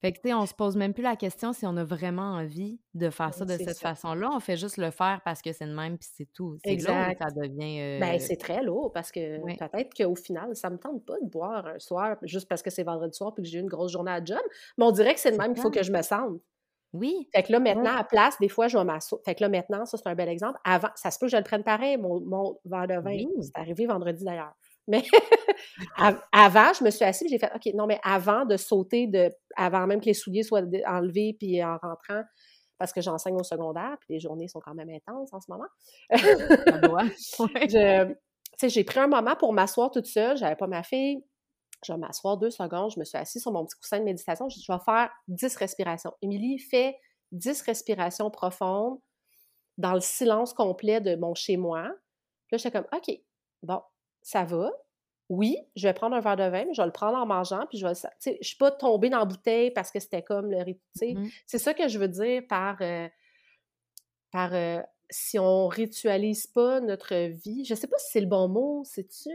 Fait 0.00 0.12
que, 0.12 0.20
tu 0.20 0.28
sais, 0.28 0.34
on 0.34 0.46
se 0.46 0.54
pose 0.54 0.76
même 0.76 0.94
plus 0.94 1.02
la 1.02 1.16
question 1.16 1.52
si 1.52 1.66
on 1.66 1.76
a 1.76 1.84
vraiment 1.84 2.34
envie 2.34 2.80
de 2.94 3.10
faire 3.10 3.32
ça 3.34 3.44
de 3.44 3.56
cette 3.56 3.78
façon-là. 3.78 4.30
On 4.32 4.40
fait 4.40 4.56
juste 4.56 4.76
le 4.76 4.90
faire 4.90 5.20
parce 5.24 5.42
que 5.42 5.52
c'est 5.52 5.66
le 5.66 5.74
même, 5.74 5.98
puis 5.98 6.08
c'est 6.12 6.32
tout. 6.32 6.58
C'est 6.64 6.76
lourd, 6.76 7.14
ça 7.18 7.30
devient... 7.30 7.98
Ben, 8.00 8.18
c'est 8.18 8.36
très 8.36 8.62
lourd, 8.62 8.92
parce 8.92 9.12
que 9.12 9.38
peut-être 9.58 9.94
qu'au 9.94 10.14
final, 10.14 10.54
ça 10.56 10.70
me 10.70 10.78
tente 10.78 11.04
pas 11.04 11.18
de 11.20 11.28
boire 11.28 11.66
un 11.66 11.78
soir 11.78 12.16
juste 12.22 12.48
parce 12.48 12.62
que 12.62 12.70
c'est 12.70 12.82
vendredi 12.82 13.16
soir 13.16 13.34
puis 13.34 13.42
que 13.42 13.48
j'ai 13.48 13.58
eu 13.58 13.62
une 13.62 13.68
grosse 13.68 13.92
journée 13.92 14.12
à 14.12 14.24
job, 14.24 14.40
mais 14.78 14.84
on 14.84 14.92
dirait 14.92 15.14
que 15.14 15.20
c'est 15.20 15.30
le 15.30 15.38
même 15.38 15.54
qu'il 15.54 15.62
faut 15.62 15.70
que 15.70 15.82
je 15.82 15.92
me 15.92 16.02
sente. 16.02 16.40
Oui. 16.92 17.28
Fait 17.32 17.42
que 17.44 17.52
là, 17.52 17.60
maintenant, 17.60 17.96
à 17.96 18.04
place, 18.04 18.36
des 18.40 18.48
fois, 18.48 18.68
je 18.68 18.76
vais 18.76 18.84
m'asseoir. 18.84 19.20
Fait 19.24 19.34
que 19.34 19.42
là, 19.42 19.48
maintenant, 19.48 19.86
ça, 19.86 19.96
c'est 19.96 20.08
un 20.08 20.14
bel 20.14 20.28
exemple. 20.28 20.58
Avant, 20.64 20.88
ça 20.96 21.10
se 21.10 21.18
peut 21.18 21.26
que 21.26 21.32
je 21.32 21.36
le 21.36 21.44
prenne 21.44 21.62
pareil, 21.62 21.96
mon, 21.96 22.20
mon 22.20 22.58
verre 22.64 22.88
de 22.88 23.00
vin. 23.00 23.24
C'est 23.40 23.56
arrivé 23.56 23.86
vendredi 23.86 24.24
d'ailleurs. 24.24 24.54
Mais 24.88 25.02
avant, 26.32 26.72
je 26.72 26.84
me 26.84 26.90
suis 26.90 27.04
assise 27.04 27.28
j'ai 27.30 27.38
fait 27.38 27.50
OK, 27.54 27.72
non, 27.74 27.86
mais 27.86 28.00
avant 28.02 28.44
de 28.44 28.56
sauter, 28.56 29.06
de, 29.06 29.30
avant 29.56 29.86
même 29.86 30.00
que 30.00 30.06
les 30.06 30.14
souliers 30.14 30.42
soient 30.42 30.62
enlevés, 30.86 31.36
puis 31.38 31.62
en 31.62 31.78
rentrant, 31.78 32.22
parce 32.78 32.92
que 32.92 33.00
j'enseigne 33.00 33.36
au 33.36 33.44
secondaire, 33.44 33.96
puis 34.00 34.14
les 34.14 34.20
journées 34.20 34.48
sont 34.48 34.60
quand 34.60 34.74
même 34.74 34.90
intenses 34.90 35.32
en 35.32 35.40
ce 35.40 35.50
moment. 35.50 35.68
J'ai 38.62 38.84
pris 38.84 39.00
un 39.00 39.06
moment 39.06 39.36
pour 39.36 39.52
m'asseoir 39.52 39.90
toute 39.90 40.06
seule, 40.06 40.36
j'avais 40.36 40.56
pas 40.56 40.66
ma 40.66 40.82
fille. 40.82 41.24
Je 41.82 41.92
vais 41.92 41.98
m'asseoir 41.98 42.36
deux 42.36 42.50
secondes, 42.50 42.90
je 42.94 42.98
me 42.98 43.04
suis 43.04 43.16
assise 43.16 43.40
sur 43.40 43.52
mon 43.52 43.64
petit 43.64 43.76
coussin 43.76 44.00
de 44.00 44.04
méditation, 44.04 44.50
je, 44.50 44.60
je 44.60 44.70
vais 44.70 44.78
faire 44.84 45.10
dix 45.28 45.56
respirations. 45.56 46.12
Émilie 46.20 46.58
fait 46.58 46.94
dix 47.32 47.62
respirations 47.62 48.30
profondes 48.30 48.98
dans 49.78 49.94
le 49.94 50.00
silence 50.00 50.52
complet 50.52 51.00
de 51.00 51.16
mon 51.16 51.34
chez-moi. 51.34 51.82
Là, 51.82 52.58
j'étais 52.58 52.70
comme, 52.70 52.86
OK, 52.92 53.18
bon, 53.62 53.80
ça 54.22 54.44
va. 54.44 54.70
Oui, 55.28 55.56
je 55.76 55.86
vais 55.86 55.94
prendre 55.94 56.16
un 56.16 56.20
verre 56.20 56.36
de 56.36 56.42
vin, 56.42 56.64
mais 56.64 56.74
je 56.74 56.82
vais 56.82 56.86
le 56.86 56.92
prendre 56.92 57.16
en 57.16 57.24
mangeant, 57.24 57.64
puis 57.68 57.78
je 57.78 57.86
vais. 57.86 57.94
Je 57.94 58.30
ne 58.30 58.36
suis 58.42 58.56
pas 58.56 58.72
tombée 58.72 59.10
dans 59.10 59.20
la 59.20 59.24
bouteille 59.24 59.70
parce 59.70 59.92
que 59.92 60.00
c'était 60.00 60.22
comme 60.22 60.50
le 60.50 60.58
rituel. 60.58 61.18
Mmh 61.18 61.28
c'est 61.46 61.58
ça 61.58 61.72
que 61.72 61.88
je 61.88 61.98
veux 61.98 62.08
dire 62.08 62.42
par. 62.48 62.78
Euh, 62.80 63.08
par 64.32 64.54
euh, 64.54 64.80
si 65.10 65.38
on 65.38 65.66
ritualise 65.66 66.46
pas 66.46 66.80
notre 66.80 67.14
vie. 67.28 67.64
Je 67.64 67.74
sais 67.74 67.86
pas 67.86 67.98
si 67.98 68.12
c'est 68.12 68.20
le 68.20 68.26
bon 68.26 68.48
mot. 68.48 68.82
C'est-tu. 68.84 69.30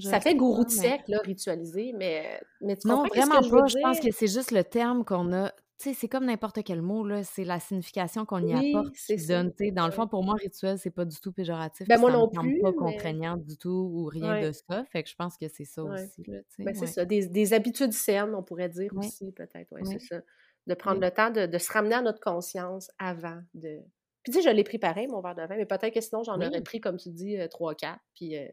ça 0.00 0.20
fait 0.20 0.34
gourou 0.34 0.64
de 0.64 0.70
siècle, 0.70 1.04
là, 1.08 1.20
ritualiser, 1.20 1.92
mais, 1.96 2.40
mais 2.60 2.76
tu 2.76 2.88
Non, 2.88 3.04
vraiment 3.04 3.40
pas. 3.40 3.66
Je 3.66 3.80
pense 3.80 4.00
que 4.00 4.10
c'est 4.10 4.26
juste 4.26 4.50
le 4.50 4.64
terme 4.64 5.04
qu'on 5.04 5.32
a 5.32 5.52
sais, 5.84 5.94
c'est 5.94 6.08
comme 6.08 6.26
n'importe 6.26 6.62
quel 6.64 6.82
mot, 6.82 7.04
là, 7.06 7.24
c'est 7.24 7.44
la 7.44 7.60
signification 7.60 8.26
qu'on 8.26 8.44
y 8.44 8.54
apporte 8.54 8.96
qui 9.14 9.22
donne, 9.22 9.52
dans 9.60 9.86
le 9.86 9.92
fond, 9.92 10.08
pour 10.08 10.24
moi, 10.24 10.34
rituel, 10.36 10.78
c'est 10.78 10.90
pas 10.90 11.04
du 11.04 11.18
tout 11.20 11.32
péjoratif, 11.32 11.86
Ben, 11.86 11.98
moi 11.98 12.10
ça 12.10 12.10
non 12.10 12.28
me 12.28 12.28
plus, 12.28 12.60
pas 12.60 12.72
mais 12.80 13.08
contraignant 13.12 13.36
du 13.36 13.56
tout 13.58 13.70
ou 13.94 14.06
rien 14.06 14.36
de 14.36 14.52
ça, 14.52 14.84
fait 14.86 15.02
que 15.04 15.08
je 15.10 15.14
pense 15.16 15.36
que 15.38 15.48
c'est 15.48 15.64
ça 15.64 15.84
Ouais. 15.84 16.10
aussi, 16.10 16.24
là, 16.26 16.38
Ben, 16.64 16.74
c'est 16.74 16.86
ouais. 16.86 16.88
ça, 16.88 17.04
des 17.04 17.28
des 17.28 17.52
habitudes 17.54 17.92
saines, 17.92 18.34
on 18.34 18.42
pourrait 18.42 18.68
dire 18.68 18.96
aussi 18.96 19.30
peut-être, 19.32 19.70
ouais, 19.72 19.84
c'est 19.84 20.00
ça. 20.00 20.20
De 20.66 20.74
prendre 20.74 21.00
le 21.00 21.10
temps 21.10 21.30
de 21.30 21.46
de 21.46 21.58
se 21.58 21.72
ramener 21.72 21.94
à 21.94 22.02
notre 22.02 22.20
conscience 22.20 22.90
avant 22.98 23.40
de 23.54 23.78
puis 24.24 24.32
tu 24.32 24.42
sais, 24.42 24.50
je 24.50 24.54
l'ai 24.54 24.64
pris 24.64 24.78
pareil, 24.78 25.06
mon 25.06 25.20
verre 25.22 25.36
de 25.36 25.42
vin, 25.42 25.56
mais 25.56 25.64
peut-être 25.64 25.94
que 25.94 26.00
sinon 26.00 26.22
j'en 26.24 26.40
aurais 26.42 26.60
Oui. 26.60 26.62
pris, 26.62 26.80
comme 26.80 26.96
tu 26.98 27.08
dis, 27.10 27.36
heu, 27.38 27.48
3-4, 27.48 28.00
puis, 28.14 28.36
heu, 28.36 28.48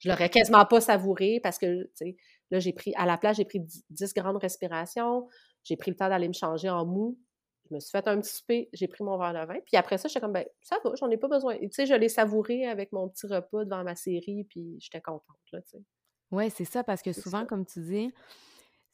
je 0.00 0.08
l'aurais 0.10 0.28
quasiment 0.30 0.66
pas 0.66 0.80
savouré 0.82 1.40
parce 1.42 1.58
que, 1.58 1.84
tu 1.84 1.90
sais, 1.94 2.16
là, 2.50 2.60
j'ai 2.60 2.72
pris 2.74 2.92
à 2.96 3.06
la 3.06 3.18
place, 3.18 3.38
j'ai 3.38 3.44
pris 3.46 3.60
dix 3.60 3.84
10 3.90 4.14
grandes 4.14 4.36
respirations, 4.38 5.28
j'ai 5.68 5.76
pris 5.76 5.90
le 5.90 5.96
temps 5.96 6.08
d'aller 6.08 6.28
me 6.28 6.32
changer 6.32 6.68
en 6.70 6.86
mou, 6.86 7.18
je 7.70 7.74
me 7.74 7.80
suis 7.80 7.90
fait 7.90 8.08
un 8.08 8.20
petit 8.20 8.32
souper, 8.34 8.70
j'ai 8.72 8.88
pris 8.88 9.04
mon 9.04 9.18
verre 9.18 9.34
de 9.34 9.46
vin, 9.46 9.60
puis 9.66 9.76
après 9.76 9.98
ça, 9.98 10.08
j'étais 10.08 10.20
comme: 10.20 10.32
«Ben, 10.32 10.46
ça 10.62 10.78
va, 10.84 10.92
j'en 10.96 11.10
ai 11.10 11.18
pas 11.18 11.28
besoin» 11.28 11.54
et 11.54 11.68
tu 11.68 11.74
sais, 11.74 11.86
je 11.86 11.94
l'ai 11.94 12.08
savouré 12.08 12.66
avec 12.66 12.92
mon 12.92 13.08
petit 13.08 13.26
repas 13.26 13.64
devant 13.64 13.84
ma 13.84 13.94
série, 13.94 14.44
puis 14.44 14.76
j'étais 14.80 15.00
contente, 15.02 15.36
là, 15.52 15.60
tu 15.62 15.70
sais. 15.78 15.84
Ouais, 16.30 16.50
c'est 16.50 16.64
ça, 16.64 16.84
parce 16.84 17.02
que 17.02 17.12
souvent, 17.12 17.44
ça. 17.44 17.46
comme 17.46 17.64
tu 17.64 17.80
dis, 17.80 18.12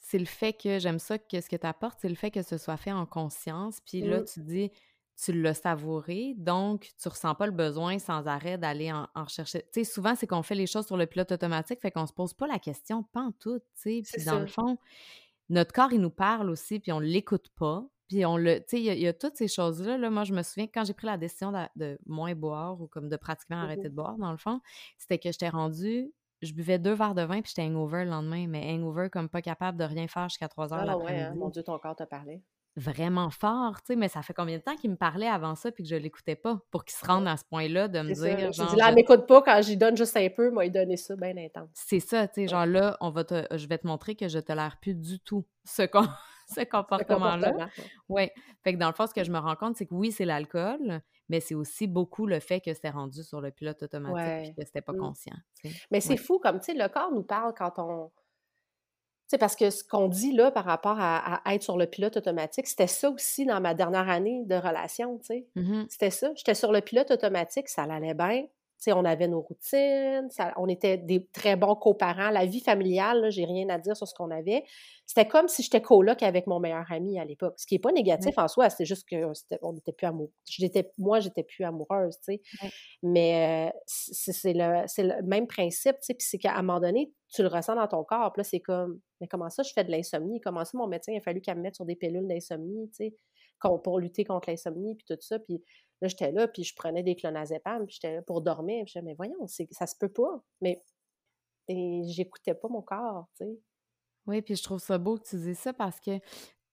c'est 0.01 0.19
le 0.19 0.27
fait 0.27 0.53
que 0.53 0.79
j'aime 0.79 0.99
ça 0.99 1.19
que 1.19 1.41
ce 1.41 1.49
que 1.49 1.57
tu 1.57 1.67
apportes, 1.67 1.99
c'est 2.01 2.09
le 2.09 2.15
fait 2.17 2.31
que 2.31 2.43
ce 2.43 2.59
soit 2.59 2.77
fait 2.77 2.93
en 2.93 3.07
conscience, 3.07 3.81
puis 3.81 4.03
là, 4.03 4.21
Mmh. 4.21 4.25
tu 4.25 4.41
dis, 4.43 4.71
tu 5.17 5.33
l'as 5.33 5.55
savouré, 5.55 6.35
donc 6.37 6.91
tu 7.01 7.09
ressens 7.09 7.35
pas 7.37 7.47
le 7.47 7.53
besoin 7.53 7.99
sans 8.01 8.27
arrêt 8.27 8.59
d'aller 8.59 8.93
en 8.93 9.09
en 9.15 9.25
rechercher. 9.25 9.63
Tu 9.73 9.85
sais, 9.85 9.85
souvent, 9.85 10.15
c'est 10.17 10.27
qu'on 10.27 10.43
fait 10.43 10.57
les 10.57 10.67
choses 10.67 10.87
sur 10.87 10.97
le 10.97 11.07
pilote 11.07 11.33
automatique, 11.33 11.81
fait 11.81 11.91
qu'on 11.93 12.07
se 12.07 12.13
pose 12.13 12.35
pas 12.35 12.47
la 12.49 12.59
question 12.59 13.05
pantoute, 13.05 13.65
tu 13.77 14.03
sais, 14.03 14.03
puis 14.13 14.25
dans 14.25 14.41
le 14.41 14.47
fond, 14.49 14.79
notre 15.49 15.73
corps, 15.73 15.93
il 15.93 16.01
nous 16.01 16.11
parle 16.11 16.51
aussi, 16.51 16.81
puis 16.81 16.93
on 16.93 17.01
l'écoute 17.01 17.49
pas, 17.57 17.87
puis 18.09 18.25
on 18.27 18.37
le 18.37 18.59
tu 18.61 18.65
sais, 18.69 18.81
il 18.81 18.85
y 18.85 18.91
a 18.91 18.95
il 18.95 19.01
y 19.01 19.09
a 19.09 19.13
toutes 19.13 19.37
ces 19.37 19.49
choses-là, 19.49 19.99
là, 19.99 20.11
moi, 20.11 20.25
je 20.25 20.33
me 20.35 20.43
souviens 20.43 20.67
quand 20.73 20.85
j'ai 20.85 20.95
pris 20.95 21.07
la 21.07 21.17
décision 21.17 21.53
de 21.77 21.99
moins 22.07 22.35
boire 22.35 22.81
ou 22.81 22.87
comme 22.87 23.09
de 23.09 23.17
pratiquement 23.17 23.57
arrêter 23.57 23.89
de 23.89 23.95
boire, 23.95 24.17
dans 24.19 24.33
le 24.33 24.39
fond, 24.39 24.61
c'était 24.99 25.19
que 25.19 25.31
j'étais 25.31 25.49
rendue 25.49 26.13
je 26.45 26.53
buvais 26.53 26.79
2 26.79 26.93
verres 26.93 27.15
de 27.15 27.23
vin, 27.23 27.41
puis 27.41 27.53
j'étais 27.55 27.67
hangover 27.69 28.05
le 28.05 28.11
lendemain, 28.11 28.47
mais 28.47 28.71
hangover 28.73 29.09
comme 29.11 29.29
pas 29.29 29.43
capable 29.43 29.79
de 29.79 29.85
rien 29.85 30.07
faire 30.09 30.29
jusqu'à 30.29 30.49
3:00 30.49 30.73
Ah 30.73 30.99
ouais, 30.99 31.21
hein, 31.21 31.35
mon. 31.35 31.49
Dieu, 31.49 31.63
ton 31.63 31.79
corps 31.79 31.97
te 31.97 32.05
parlait. 32.05 32.43
Vraiment 32.77 33.31
fort, 33.31 33.77
tu 33.83 33.93
sais, 33.93 33.97
mais 33.97 34.09
ça 34.09 34.21
fait 34.23 34.35
combien 34.35 34.59
de 34.59 34.63
temps 34.63 34.75
qu'il 34.75 34.91
me 34.91 34.97
parlait 34.97 35.29
avant 35.29 35.55
ça, 35.55 35.71
puis 35.71 35.85
que 35.85 35.89
je 35.91 35.95
l'écoutais 35.95 36.35
pas, 36.35 36.61
pour 36.73 36.85
qu'il 36.85 36.97
se 36.97 37.07
rende 37.07 37.29
à 37.29 37.37
ce 37.37 37.45
point-là 37.45 37.87
de 37.87 38.01
me 38.01 38.13
ça, 38.15 38.15
dire, 38.15 38.37
là, 38.37 38.51
j'ai 38.51 38.65
dit: 38.67 38.77
genre, 38.77 38.77
«Là, 38.77 38.91
je 38.91 38.95
m'écoute 38.97 39.27
pas, 39.29 39.43
quand 39.43 39.63
j'y 39.63 39.77
donne 39.77 39.97
juste 39.97 40.17
un 40.17 40.29
peu, 40.29 40.51
m'a 40.51 40.65
y 40.65 40.71
donné 40.73 40.97
ça 40.97 41.15
bien 41.15 41.37
intense». 41.37 41.71
C'est 41.73 42.01
ça, 42.01 42.27
tu 42.27 42.35
sais, 42.35 42.41
Ouais. 42.43 42.49
genre 42.49 42.67
là, 42.67 42.97
on 43.01 43.11
va 43.11 43.23
te 43.23 43.47
je 43.57 43.69
vais 43.69 43.79
te 43.79 43.87
montrer 43.87 44.17
que 44.17 44.27
je 44.27 44.41
tolère 44.41 44.79
plus 44.81 44.95
du 44.95 45.21
tout 45.21 45.47
ce 45.65 45.83
com 45.83 46.05
ce 46.49 46.65
comportement-là. 46.65 47.53
comportement, 47.53 47.73
ouais. 47.79 47.91
Ouais, 48.09 48.33
fait 48.65 48.75
que 48.75 48.79
dans 48.79 48.89
le 48.89 48.93
fond, 48.95 49.07
ce 49.07 49.15
que 49.15 49.23
je 49.23 49.31
me 49.31 49.39
rends 49.39 49.55
compte, 49.57 49.77
c'est 49.77 49.87
que 49.87 49.95
oui, 49.95 50.11
c'est 50.11 50.25
l'alcool, 50.25 51.01
mais 51.29 51.39
c'est 51.41 51.55
aussi 51.55 51.87
beaucoup 51.87 52.27
le 52.27 52.41
fait 52.41 52.61
que 52.61 52.75
c'était 52.75 52.91
rendu 52.91 53.23
sur 53.23 53.41
le 53.41 53.53
pilote 53.53 53.83
automatique, 53.85 54.37
puis 54.43 54.51
Ouais. 54.51 54.55
que 54.59 54.65
c'était 54.65 54.83
pas 54.83 54.93
Mmh. 54.93 54.99
conscient. 54.99 55.37
Mais 55.93 56.01
c'est 56.01 56.17
fou 56.17 56.39
comme, 56.41 56.59
tu 56.59 56.67
sais, 56.73 56.75
le 56.75 56.89
corps 56.89 57.13
nous 57.13 57.23
parle 57.23 57.55
quand 57.57 57.79
on 57.79 58.11
sais, 59.29 59.39
parce 59.39 59.57
que 59.57 59.71
ce 59.71 59.85
qu'on 59.85 60.09
dit 60.09 60.33
là 60.33 60.51
par 60.51 60.65
rapport 60.65 60.99
à 61.01 61.37
à 61.49 61.55
être 61.55 61.63
sur 61.63 61.77
le 61.79 61.87
pilote 61.87 62.17
automatique, 62.17 62.67
c'était 62.67 62.87
ça 62.87 63.11
aussi 63.11 63.47
dans 63.47 63.61
ma 63.61 63.75
dernière 63.75 64.09
année 64.09 64.45
de 64.47 64.55
relation, 64.55 65.19
tu 65.19 65.27
sais. 65.27 65.47
Mmh 65.57 65.61
mh. 65.83 65.89
C'était 65.89 66.11
ça, 66.11 66.33
j'étais 66.37 66.55
sur 66.55 66.73
le 66.73 66.81
pilote 66.81 67.11
automatique, 67.11 67.69
ça 67.69 67.85
allait 67.85 68.15
bien, 68.15 68.47
on 68.93 69.05
avait 69.05 69.29
nos 69.29 69.41
routines, 69.41 70.29
ça 70.31 70.53
on 70.57 70.69
était 70.69 70.97
des 70.99 71.27
très 71.33 71.57
bons 71.57 71.75
coparents. 71.77 72.31
La 72.31 72.47
vie 72.47 72.61
familiale, 72.61 73.31
j'ai 73.31 73.45
rien 73.45 73.69
à 73.69 73.79
dire 73.79 73.97
sur 73.97 74.07
ce 74.09 74.15
qu'on 74.15 74.31
avait. 74.31 74.65
C'était 75.07 75.27
comme 75.29 75.49
si 75.49 75.63
j'étais 75.63 75.83
coloc 75.83 76.23
avec 76.23 76.47
mon 76.47 76.61
meilleur 76.61 76.91
ami 76.91 77.19
à 77.19 77.25
l'époque, 77.25 77.55
ce 77.57 77.67
qui 77.67 77.75
est 77.77 77.79
pas 77.79 77.93
négatif 77.93 78.39
en 78.39 78.49
soi, 78.49 78.71
c'était 78.71 78.85
juste 78.87 79.07
que 79.09 79.33
c'était 79.35 79.59
on 79.63 79.73
n'était 79.73 79.93
plus 79.93 80.07
amoureux 80.07 80.33
j'étais 80.49 80.93
moi, 80.99 81.21
j'étais 81.21 81.43
plus 81.43 81.65
amoureuse, 81.65 82.17
tu 82.19 82.35
sais. 82.35 82.41
Mais, 83.03 83.71
heu, 83.71 83.79
c'est 83.87 84.33
c'est 84.33 84.53
le 84.55 84.83
c'est 84.87 85.03
le 85.05 85.23
même 85.23 85.47
principe, 85.47 85.95
tu 85.97 86.07
sais, 86.07 86.15
puis 86.15 86.27
c'est 86.29 86.39
qu'à 86.39 86.55
un 86.55 86.63
moment 86.63 86.81
donné, 86.81 87.13
tu 87.33 87.43
le 87.43 87.49
ressens 87.49 87.75
dans 87.77 87.89
ton 87.89 88.05
corps, 88.05 88.33
puis 88.33 88.41
là, 88.41 88.45
c'est 88.45 88.61
comme: 88.61 89.01
«Mais 89.21 89.27
comment 89.29 89.51
ça, 89.51 89.63
je 89.63 89.73
fais 89.73 89.85
de 89.85 89.91
l'insomnie? 89.91 90.41
Comment 90.41 90.65
ça, 90.65 90.79
mon 90.79 90.87
médecin, 90.89 91.13
il 91.13 91.19
a 91.19 91.21
fallu 91.21 91.41
qu'elle 91.41 91.57
me 91.59 91.63
mette 91.63 91.75
sur 91.77 91.85
des 91.85 91.97
pilules 91.97 92.27
d'insomnie?» 92.29 92.89
tu 92.91 92.97
sais, 92.97 93.11
con 93.11 93.19
pour 93.85 93.99
lutter 94.01 94.25
contre 94.25 94.51
l'insomnie, 94.51 94.95
puis 94.97 95.07
tout 95.09 95.17
ça, 95.21 95.39
puis 95.39 95.63
là, 96.03 96.09
j'étais 96.09 96.33
là, 96.33 96.49
puis 96.49 96.65
je 96.65 96.75
prenais 96.77 97.03
des 97.03 97.17
clonazepam, 97.17 97.87
puis 97.87 97.95
j'étais 98.01 98.15
là 98.17 98.23
pour 98.23 98.43
dormir, 98.43 98.85
puis 98.85 98.93
je 98.95 99.01
disais: 99.01 99.03
«Mais 99.07 99.15
voyons, 99.15 99.47
ça 99.49 99.87
se 99.87 99.97
peut 99.99 100.13
pas». 100.13 100.45
Mais 100.61 100.83
j'écoutais 101.69 102.55
pas 102.55 102.69
mon 102.69 102.83
corps, 102.83 103.29
tu 103.39 103.47
sais. 103.47 103.61
Oui, 104.27 104.41
puis 104.43 104.57
je 104.57 104.63
trouve 104.63 104.79
ça 104.81 104.97
beau 104.99 105.19
que 105.19 105.29
tu 105.29 105.37
dises 105.37 105.59
ça 105.59 105.73
parce 105.75 106.01
que 106.01 106.19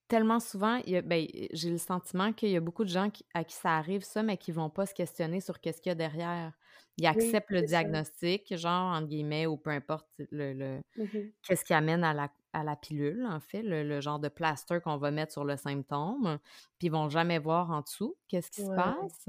tellement 0.08 0.40
souvent, 0.40 0.76
il 0.86 0.92
y 0.92 0.96
a 0.96 1.02
ben, 1.02 1.26
j'ai 1.52 1.70
le 1.70 1.78
sentiment 1.78 2.32
qu'il 2.32 2.50
y 2.50 2.56
a 2.56 2.60
beaucoup 2.60 2.84
de 2.84 2.90
gens 2.90 3.10
qui 3.10 3.24
à 3.34 3.44
qui 3.44 3.56
ça 3.56 3.76
arrive 3.78 4.02
ça, 4.04 4.22
mais 4.22 4.36
qui 4.38 4.52
vont 4.52 4.70
pas 4.70 4.86
se 4.86 4.94
questionner 4.94 5.40
sur 5.40 5.60
qu'est-ce 5.60 5.82
qu'il 5.82 5.90
y 5.90 5.92
a 5.92 5.96
derrière. 5.96 6.54
Ils 6.98 7.06
Oui, 7.14 7.36
acceptent 7.36 7.50
le 7.50 7.62
ça. 7.64 7.64
diagnostic, 7.64 8.56
genre, 8.56 8.94
entre 8.96 9.08
guillemets, 9.08 9.46
ou 9.46 9.56
peu 9.58 9.70
importe 9.70 10.08
le 10.30 10.54
le 10.54 10.82
Mmh 10.96 11.08
mh. 11.12 11.32
qu'est-ce 11.44 11.64
qui 11.64 11.74
amène 11.74 12.04
à 12.04 12.14
la 12.14 12.30
à 12.52 12.64
la 12.64 12.76
pilule, 12.76 13.26
en 13.26 13.40
fait, 13.40 13.62
le 13.62 13.82
le 13.82 14.00
genre 14.00 14.18
de 14.20 14.28
plaster 14.28 14.80
qu'on 14.82 14.96
va 14.98 15.10
mettre 15.10 15.32
sur 15.32 15.44
le 15.44 15.56
symptôme, 15.56 16.38
puis 16.78 16.88
ils 16.88 16.90
vont 16.92 17.08
jamais 17.10 17.38
voir 17.38 17.70
en 17.70 17.80
dessous 17.82 18.16
qu'est-ce 18.28 18.50
qui 18.50 18.60
se 18.60 18.70
passe. 18.74 19.28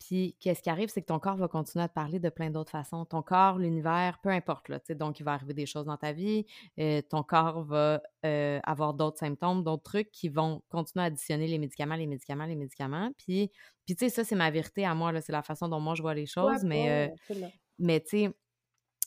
Puis 0.00 0.36
qu'est-ce 0.40 0.62
qui 0.62 0.68
arrive, 0.70 0.88
c'est 0.90 1.00
que 1.00 1.06
ton 1.06 1.18
corps 1.20 1.36
va 1.36 1.48
continuer 1.48 1.84
à 1.84 1.88
te 1.88 1.94
parler 1.94 2.18
de 2.18 2.28
plein 2.28 2.50
d'autres 2.50 2.70
façons. 2.72 3.04
Ton 3.06 3.22
corps, 3.22 3.58
l'univers, 3.58 4.18
peu 4.22 4.28
importe, 4.28 4.68
là, 4.68 4.78
tu 4.80 4.86
sais, 4.88 4.94
donc 4.94 5.18
il 5.20 5.22
va 5.22 5.32
arriver 5.32 5.54
des 5.54 5.66
choses 5.66 5.86
dans 5.86 5.96
ta 5.96 6.12
vie, 6.12 6.44
heu, 6.78 7.00
ton 7.02 7.22
corps 7.22 7.62
va, 7.64 8.02
heu, 8.26 8.60
avoir 8.64 8.94
d'autres 8.94 9.18
symptômes, 9.18 9.62
d'autres 9.64 9.84
trucs 9.84 10.10
qui 10.10 10.28
vont 10.28 10.62
continuer 10.68 11.04
à 11.04 11.06
additionner 11.06 11.46
les 11.46 11.58
médicaments, 11.58 11.94
les 11.96 12.06
médicaments, 12.06 12.44
les 12.46 12.56
médicaments, 12.56 13.10
puis 13.16 13.50
puis 13.86 13.94
tu 13.96 14.06
sais, 14.06 14.10
ça, 14.10 14.24
c'est 14.24 14.34
ma 14.36 14.50
vérité 14.50 14.84
à 14.86 14.94
moi, 14.94 15.18
c'est 15.20 15.32
la 15.32 15.42
façon 15.42 15.68
dont 15.68 15.80
moi 15.80 15.94
je 15.94 16.00
vois 16.02 16.14
les 16.14 16.26
choses, 16.26 16.64
mais, 16.64 17.12
Absolument. 17.18 17.52
mais 17.78 18.00
tu 18.00 18.08
sais, 18.26 18.34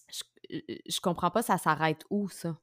je 0.10 0.24
je 0.88 1.00
comprends 1.02 1.32
pas 1.32 1.42
ça 1.44 1.58
s'arrête 1.58 2.04
où 2.10 2.30
ça? 2.30 2.60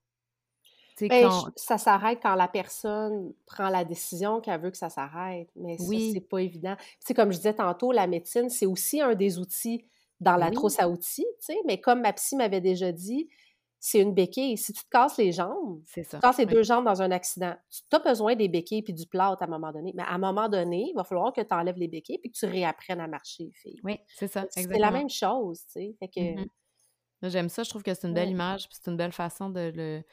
Tu 0.97 1.11
Ben, 1.11 1.21
quand 1.21 1.51
ça 1.57 1.77
s'arrête 1.77 2.21
quand 2.23 2.35
la 2.35 2.49
personne 2.49 3.35
prend 3.47 3.69
la 3.69 3.85
décision 3.85 4.41
qu'elle 4.41 4.61
veut 4.61 4.71
que 4.71 4.77
ça 4.79 4.89
s'arrête, 4.89 5.51
mais 5.55 5.77
ça, 5.77 5.99
c'est 6.01 6.21
Oui. 6.21 6.27
pas 6.27 6.39
évident. 6.41 6.77
Tu 7.07 7.13
comme 7.13 7.31
je 7.31 7.37
disais 7.37 7.53
tantôt, 7.55 7.93
la 7.93 8.07
médecine, 8.07 8.49
c'est 8.49 8.65
aussi 8.65 9.03
un 9.03 9.15
des 9.15 9.39
outils 9.39 9.85
dans 10.21 10.37
la 10.37 10.51
Oui. 10.51 10.51
trousse 10.51 10.79
à 10.81 10.89
outils, 10.89 11.27
tu 11.45 11.53
mais 11.67 11.79
comme 11.81 12.01
ma 12.01 12.13
psy 12.15 12.37
m'avait 12.37 12.63
déjà 12.63 12.91
dit, 12.91 13.29
c'est 13.81 14.01
une 14.01 14.15
béquille. 14.15 14.57
Si 14.57 14.73
tu 14.73 14.83
te 14.85 14.89
casses 14.89 15.19
les 15.19 15.33
jambes, 15.33 15.83
C'est 15.87 16.05
tu 16.09 16.11
ça, 16.11 16.23
te 16.23 16.27
casses 16.27 16.39
les 16.39 16.47
oui. 16.47 16.55
2 16.55 16.63
jambes 16.63 16.87
dans 16.87 17.03
un 17.03 17.11
accident, 17.11 17.55
tu 17.71 17.83
as 17.97 17.99
besoin 17.99 18.35
des 18.35 18.49
béquilles 18.49 18.83
puis 18.83 18.95
du 18.95 19.07
plâtre 19.07 19.43
à 19.43 19.45
un 19.47 19.49
moment 19.49 19.73
donné, 19.73 19.93
mais 19.95 20.05
à 20.05 20.13
un 20.15 20.19
moment 20.19 20.49
donné, 20.49 20.87
il 20.91 20.95
va 20.95 21.05
falloir 21.05 21.33
que 21.35 21.43
tu 21.43 21.55
enlèves 21.55 21.77
les 21.77 21.89
béquilles 21.89 22.19
puis 22.19 22.31
que 22.31 22.39
tu 22.39 22.47
réapprennes 22.47 23.01
à 23.01 23.09
marcher, 23.09 23.51
fille. 23.53 23.83
Oui, 23.83 23.99
c'est 24.09 24.29
ça, 24.29 24.47
C'est 24.49 24.79
la 24.79 24.91
même 24.93 25.11
chose, 25.11 25.63
tu 25.67 25.73
sais, 25.73 25.97
fait 26.01 26.09
Mmh 26.19 26.27
que 26.39 26.43
mh. 26.43 26.47
Moi, 27.23 27.31
j'aime 27.31 27.49
ça, 27.51 27.65
je 27.65 27.71
trouve 27.71 27.83
que 27.85 27.95
c'est 27.95 28.09
une 28.09 28.15
belle 28.15 28.31
Ouais. 28.31 28.33
image, 28.33 28.69
puis 28.69 28.79
c'est 28.83 28.91
une 28.91 28.97
belle 28.99 29.13
façon 29.13 29.51
de 29.51 29.73
le 29.75 30.05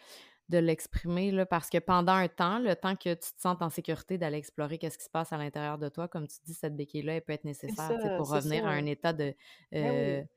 de 0.52 0.58
l'exprimer, 0.60 1.32
là, 1.32 1.46
parce 1.46 1.70
que 1.70 1.78
pendant 1.80 2.12
un 2.14 2.28
temps, 2.28 2.60
le 2.60 2.76
temps 2.76 2.96
que 2.96 3.14
tu 3.14 3.34
te 3.34 3.42
sentes 3.42 3.62
en 3.62 3.70
sécurité 3.70 4.18
d'aller 4.18 4.38
explorer 4.38 4.78
qu'est-ce 4.78 4.98
qui 4.98 5.06
se 5.06 5.10
passe 5.10 5.32
à 5.34 5.38
l'intérieur 5.38 5.78
de 5.78 5.90
toi, 5.90 6.08
comme 6.08 6.28
tu 6.28 6.36
dis, 6.46 6.54
cette 6.54 6.76
béquille-là, 6.76 7.14
elle 7.16 7.22
peut 7.22 7.34
être 7.34 7.46
nécessaire, 7.46 8.00
ça, 8.02 8.10
pour 8.18 8.30
revenir 8.30 8.66
à 8.68 8.72
ça. 8.72 8.76
un 8.76 8.86
état 8.86 9.14
de, 9.14 9.34
Ben 9.72 10.20
oui. 10.22 10.28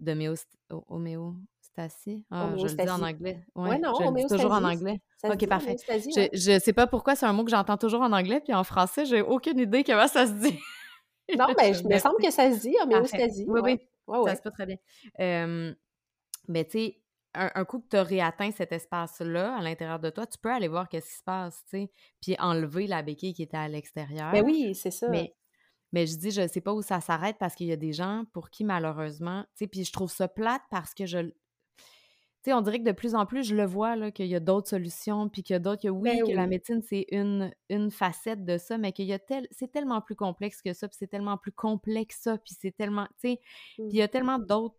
d'homéost 0.00 0.48
ho 0.70 0.84
homéostasie? 0.88 2.24
Ah, 2.30 2.54
je 2.56 2.62
le 2.66 2.74
dis 2.74 2.88
en 2.88 3.02
anglais. 3.02 3.40
Ouais, 3.54 3.70
Ouais, 3.70 3.78
non, 3.78 3.92
je 3.98 4.04
le 4.08 4.14
dis 4.14 4.26
toujours 4.34 4.52
en 4.52 4.64
anglais. 4.64 5.00
ça 5.18 5.28
OK, 5.30 5.46
parfait. 5.48 5.76
Je 5.88 6.28
je 6.32 6.58
sais 6.60 6.72
pas 6.72 6.86
pourquoi, 6.86 7.16
c'est 7.16 7.26
un 7.26 7.32
mot 7.32 7.44
que 7.44 7.50
j'entends 7.50 7.76
toujours 7.76 8.02
en 8.02 8.12
anglais, 8.12 8.40
puis 8.40 8.54
en 8.54 8.64
français, 8.64 9.04
j'ai 9.04 9.20
aucune 9.20 9.58
idée 9.58 9.82
comment 9.84 10.08
ça 10.08 10.26
se 10.26 10.32
dit. 10.32 10.58
Non, 11.36 11.46
ben, 11.58 11.74
Je 11.74 11.82
je 11.82 11.88
me 11.88 11.98
semble 11.98 12.18
que 12.22 12.30
ça 12.30 12.52
se 12.52 12.60
dit, 12.60 12.74
homéostasie, 12.82 13.44
Oui, 13.48 13.60
oui, 13.64 13.80
Ouais, 14.06 14.16
ça 14.18 14.22
ouais. 14.22 14.36
se 14.36 14.42
peut 14.42 14.52
très 14.52 14.66
bien. 14.66 14.76
Mais 16.48 16.64
tu 16.64 16.70
sais, 16.78 17.00
un 17.36 17.50
un 17.54 17.64
coup 17.64 17.80
que 17.80 17.88
tu 17.88 17.96
as 17.96 18.02
réatteint 18.02 18.50
cet 18.52 18.72
espace-là 18.72 19.56
à 19.56 19.62
l'intérieur 19.62 20.00
de 20.00 20.10
toi, 20.10 20.26
tu 20.26 20.38
peux 20.38 20.52
aller 20.52 20.68
voir 20.68 20.88
qu'est-ce 20.88 21.08
qui 21.10 21.16
se 21.18 21.24
passe, 21.24 21.62
tu 21.64 21.70
sais, 21.78 21.90
puis 22.22 22.36
enlever 22.38 22.86
la 22.86 23.02
béquille 23.02 23.34
qui 23.34 23.42
était 23.42 23.56
à 23.56 23.68
Ben 24.30 24.42
l'extérieur. 24.42 24.44
oui, 24.44 24.74
c'est 24.74 24.90
ça. 24.90 25.06
Mais 25.06 25.34
mais 25.92 26.06
je 26.06 26.16
dis, 26.18 26.30
je 26.32 26.46
sais 26.48 26.60
pas 26.60 26.74
où 26.74 26.82
ça 26.82 27.00
s'arrête 27.00 27.36
parce 27.38 27.54
qu'il 27.54 27.66
y 27.68 27.72
a 27.72 27.76
des 27.76 27.92
gens 27.92 28.24
pour 28.32 28.50
qui 28.50 28.64
malheureusement 28.64 29.44
tu 29.56 29.64
sais, 29.64 29.68
puis 29.68 29.84
je 29.84 29.92
trouve 29.92 30.10
ça 30.10 30.28
plate 30.28 30.62
parce 30.70 30.94
que 30.94 31.06
je 31.06 31.18
tu 32.42 32.50
sais, 32.50 32.54
on 32.56 32.60
dirait 32.60 32.78
que 32.78 32.84
de 32.84 32.92
plus 32.92 33.14
en 33.16 33.26
plus, 33.26 33.42
je 33.42 33.56
le 33.56 33.64
vois, 33.66 33.96
là, 33.96 34.12
qu'il 34.12 34.26
y 34.26 34.36
a 34.36 34.40
d'autres 34.40 34.68
solutions, 34.68 35.28
puis 35.28 35.42
qu'il 35.42 35.54
y 35.54 35.56
a 35.56 35.58
d'autres 35.58 35.82
que 35.82 35.88
oui, 35.88 36.20
Ben 36.20 36.22
que 36.22 36.30
la 36.30 36.46
médecine, 36.46 36.80
c'est 36.82 37.06
une 37.10 37.52
une 37.68 37.90
facette 37.90 38.44
de 38.44 38.56
ça, 38.58 38.78
mais 38.78 38.92
qu'il 38.92 39.06
y 39.06 39.12
a 39.12 39.18
tel 39.18 39.48
c'est 39.50 39.70
tellement 39.72 40.00
plus 40.00 40.14
complexe 40.16 40.62
que 40.62 40.72
ça, 40.72 40.86
puis 40.88 40.96
c'est 40.98 41.08
tellement 41.08 41.38
plus 41.38 41.52
complexe 41.52 42.20
ça, 42.22 42.38
puis 42.38 42.54
c'est 42.58 42.70
tellement 42.76 43.06
tu 43.20 43.30
sais, 43.30 43.40
puis 43.88 43.98
il 43.98 43.98
y 43.98 44.02
Mmh. 44.02 44.02
a 44.02 44.08
tellement 44.08 44.38
d'autres 44.38 44.76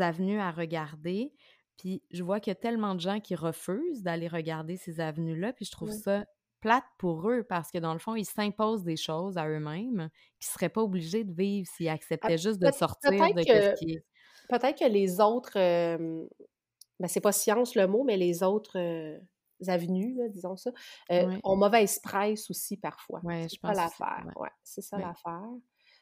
avenues 0.00 0.40
à 0.40 0.50
regarder, 0.50 1.32
puis 1.76 2.02
je 2.10 2.22
vois 2.22 2.40
qu'il 2.40 2.50
y 2.50 2.56
a 2.56 2.56
tellement 2.56 2.94
de 2.94 3.00
gens 3.00 3.20
qui 3.20 3.34
refusent 3.34 4.02
d'aller 4.02 4.28
regarder 4.28 4.76
ces 4.76 5.00
avenues-là, 5.00 5.52
puis 5.52 5.64
je 5.64 5.70
trouve 5.70 5.90
ça 5.90 6.24
plate 6.60 6.84
pour 6.98 7.28
eux 7.30 7.44
parce 7.48 7.70
que 7.70 7.78
dans 7.78 7.92
le 7.92 7.98
fond, 7.98 8.14
ils 8.14 8.24
s'imposent 8.24 8.82
des 8.82 8.96
choses 8.96 9.36
à 9.36 9.46
eux-mêmes 9.46 10.08
qu'ils 10.40 10.50
seraient 10.50 10.68
pas 10.70 10.82
obligés 10.82 11.22
de 11.22 11.32
vivre 11.32 11.68
s'ils 11.68 11.88
acceptaient 11.88 12.38
juste 12.38 12.58
de 12.58 12.70
sortir 12.72 13.10
de 13.12 13.44
que 13.44 13.74
qui 13.78 13.92
est 13.92 14.04
peut-être 14.48 14.78
que 14.78 14.88
les 14.88 15.20
autres, 15.20 15.52
ben, 15.54 17.08
c'est 17.08 17.20
pas 17.20 17.32
science 17.32 17.74
le 17.74 17.86
mot, 17.86 18.04
mais 18.04 18.16
les 18.16 18.42
autres, 18.42 18.78
avenues, 19.68 20.18
disons 20.30 20.56
ça, 20.56 20.70
ont 21.10 21.56
mauvaise 21.56 21.98
presse 21.98 22.50
aussi 22.50 22.76
parfois. 22.76 23.20
Ouais, 23.22 23.46
c'est 23.48 23.60
ça 23.60 23.72
l'affaire. 23.72 24.26
Ouais. 24.36 24.50
c'est 24.62 24.82
ça 24.82 24.98
l'affaire. 24.98 25.50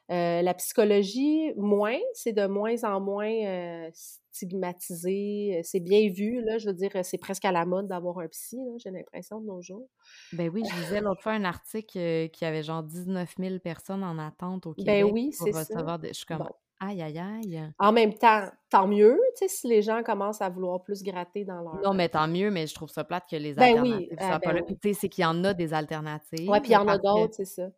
La 0.08 0.54
psychologie, 0.54 1.52
moins, 1.56 1.98
c'est 2.12 2.32
de 2.32 2.46
moins 2.46 2.82
en 2.84 3.00
moins 3.00 3.88
stigmatisé. 3.92 5.60
C'est 5.62 5.80
bien 5.80 6.10
vu, 6.10 6.42
là, 6.44 6.58
je 6.58 6.66
veux 6.66 6.74
dire, 6.74 6.90
c'est 7.02 7.18
presque 7.18 7.44
à 7.44 7.52
la 7.52 7.64
mode 7.64 7.86
d'avoir 7.86 8.18
un 8.18 8.28
psy, 8.28 8.58
j'ai 8.78 8.90
l'impression, 8.90 9.40
de 9.40 9.46
nos 9.46 9.62
jours. 9.62 9.88
Ben 10.32 10.50
oui, 10.52 10.62
je 10.68 10.80
lisais 10.80 11.00
l'autre 11.00 11.22
fois 11.22 11.32
un 11.32 11.44
article 11.44 12.28
qui 12.30 12.44
avait 12.44 12.62
genre 12.62 12.82
19 12.82 13.34
000 13.38 13.58
personnes 13.60 14.02
en 14.02 14.18
attente 14.18 14.66
au 14.66 14.74
ben 14.74 14.84
Québec 14.84 15.04
ben 15.04 15.12
oui, 15.12 15.30
pour 15.38 15.46
recevoir 15.46 15.98
des... 15.98 16.08
Je 16.08 16.14
suis 16.14 16.26
comme, 16.26 16.48
Aïe, 16.80 17.02
aïe, 17.02 17.18
aïe. 17.18 17.72
En 17.78 17.92
même 17.92 18.14
temps, 18.14 18.48
tant 18.68 18.86
mieux, 18.86 19.18
tu 19.36 19.46
sais, 19.46 19.48
si 19.48 19.68
les 19.68 19.80
gens 19.80 20.02
commencent 20.02 20.42
à 20.42 20.48
vouloir 20.48 20.82
plus 20.82 21.02
gratter 21.02 21.44
dans 21.44 21.60
leur. 21.62 21.80
Non, 21.82 21.94
mais 21.94 22.08
tant 22.08 22.26
mieux, 22.26 22.50
mais 22.50 22.66
je 22.66 22.74
trouve 22.74 22.88
ça 22.88 23.04
plate 23.04 23.24
que 23.30 23.36
les 23.36 23.54
ben 23.54 23.78
alternatives 23.78 24.08
oui, 24.10 24.16
ah, 24.18 24.38
ben 24.38 24.64
Tu 24.66 24.76
sais, 24.82 25.00
c'est 25.00 25.08
qu'il 25.08 25.22
y 25.22 25.26
en 25.26 25.44
a 25.44 25.54
des 25.54 25.72
alternatives. 25.72 26.48
Oui, 26.48 26.60
puis 26.60 26.70
il 26.70 26.74
y 26.74 26.76
en 26.76 26.88
a 26.88 26.98
d'autres, 26.98 27.34
c'est 27.34 27.44
ça. 27.44 27.68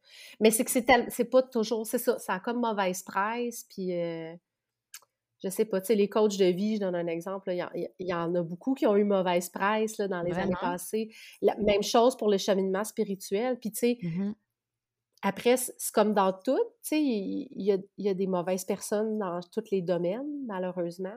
Mais 0.40 0.50
c'est 0.50 0.64
que 0.64 0.70
c'est 0.70 0.84
tel... 0.84 1.06
c'est 1.10 1.26
pas 1.30 1.42
toujours, 1.42 1.86
c'est 1.86 1.98
ça, 1.98 2.18
ça 2.18 2.34
a 2.34 2.40
comme 2.40 2.60
mauvaise 2.60 3.02
presse, 3.02 3.64
puis 3.68 3.92
euh... 3.92 4.34
je 5.44 5.48
sais 5.50 5.66
pas, 5.66 5.80
tu 5.80 5.88
sais, 5.88 5.94
les 5.94 6.08
coachs 6.08 6.38
de 6.38 6.46
vie, 6.46 6.76
je 6.76 6.80
donne 6.80 6.96
un 6.96 7.06
exemple, 7.06 7.52
il 7.52 7.88
y, 8.00 8.14
en 8.14 8.34
a 8.34 8.42
beaucoup 8.42 8.74
qui 8.74 8.86
ont 8.86 8.96
eu 8.96 9.04
mauvaise 9.04 9.50
presse 9.50 9.98
là, 9.98 10.08
dans 10.08 10.22
les 10.22 10.32
années 10.32 10.54
passées. 10.60 11.10
La 11.42 11.54
même 11.56 11.82
chose 11.82 12.16
pour 12.16 12.30
le 12.30 12.38
cheminement 12.38 12.84
spirituel, 12.84 13.58
puis 13.60 13.70
tu 13.70 13.78
sais, 13.78 13.98
mmh 14.02 14.32
après, 15.28 15.56
c'est 15.56 15.92
comme 15.92 16.14
dans 16.14 16.32
tout, 16.32 16.56
tu 16.56 16.88
sais, 16.88 17.02
il 17.02 17.48
y, 17.98 18.08
a, 18.08 18.14
des 18.14 18.26
mauvaises 18.28 18.64
personnes 18.64 19.18
dans 19.18 19.40
tous 19.52 19.64
les 19.72 19.82
domaines, 19.82 20.46
malheureusement. 20.46 21.16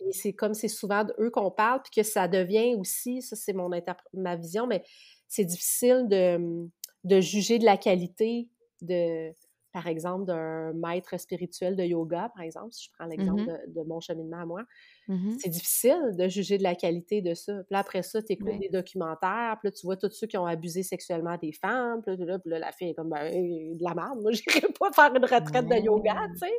Et 0.00 0.12
c'est 0.12 0.32
comme 0.32 0.54
c'est 0.54 0.68
souvent 0.68 1.04
d'eux 1.04 1.28
qu'on 1.30 1.50
parle, 1.50 1.82
puis 1.82 2.00
que 2.00 2.08
ça 2.08 2.26
devient 2.26 2.74
aussi, 2.76 3.20
ça 3.20 3.36
c'est 3.36 3.52
mon 3.52 3.68
ma 4.14 4.36
vision, 4.36 4.66
mais 4.66 4.82
c'est 5.28 5.44
difficile 5.44 6.06
de, 6.08 6.66
de 7.04 7.20
juger 7.20 7.58
de 7.58 7.66
la 7.66 7.76
qualité 7.76 8.48
de, 8.80 9.30
par 9.74 9.88
exemple, 9.88 10.24
d'un 10.24 10.72
maître 10.72 11.18
spirituel 11.18 11.74
de 11.74 11.82
yoga, 11.82 12.30
par 12.32 12.44
exemple, 12.44 12.68
si 12.70 12.84
je 12.84 12.90
prends 12.96 13.06
l'exemple 13.06 13.42
mmh 13.42 13.74
de, 13.74 13.82
mon 13.82 13.98
cheminement 13.98 14.38
à 14.38 14.46
moi, 14.46 14.62
mmh 15.08 15.32
c'est 15.40 15.48
difficile 15.48 16.12
de 16.16 16.28
juger 16.28 16.58
de 16.58 16.62
la 16.62 16.76
qualité 16.76 17.20
de 17.22 17.34
ça. 17.34 17.52
Puis 17.52 17.72
là, 17.72 17.80
après 17.80 18.04
ça, 18.04 18.22
tu 18.22 18.34
écoutes 18.34 18.56
des 18.60 18.68
documentaires, 18.68 19.56
puis 19.60 19.68
là, 19.68 19.72
tu 19.72 19.84
vois 19.84 19.96
tous 19.96 20.10
ceux 20.10 20.28
qui 20.28 20.38
ont 20.38 20.46
abusé 20.46 20.84
sexuellement 20.84 21.36
des 21.36 21.50
femmes, 21.50 22.02
puis 22.02 22.16
là, 22.16 22.38
la 22.60 22.70
fille 22.70 22.90
est 22.90 22.94
comme, 22.94 23.10
ben, 23.10 23.28
de 23.28 23.82
la 23.82 23.94
merde, 23.94 24.20
moi, 24.22 24.30
j'irais 24.32 24.72
pas 24.78 24.92
faire 24.92 25.12
une 25.12 25.24
retraite 25.24 25.66
de 25.66 25.84
yoga, 25.84 26.28
tu 26.34 26.46
sais. 26.46 26.54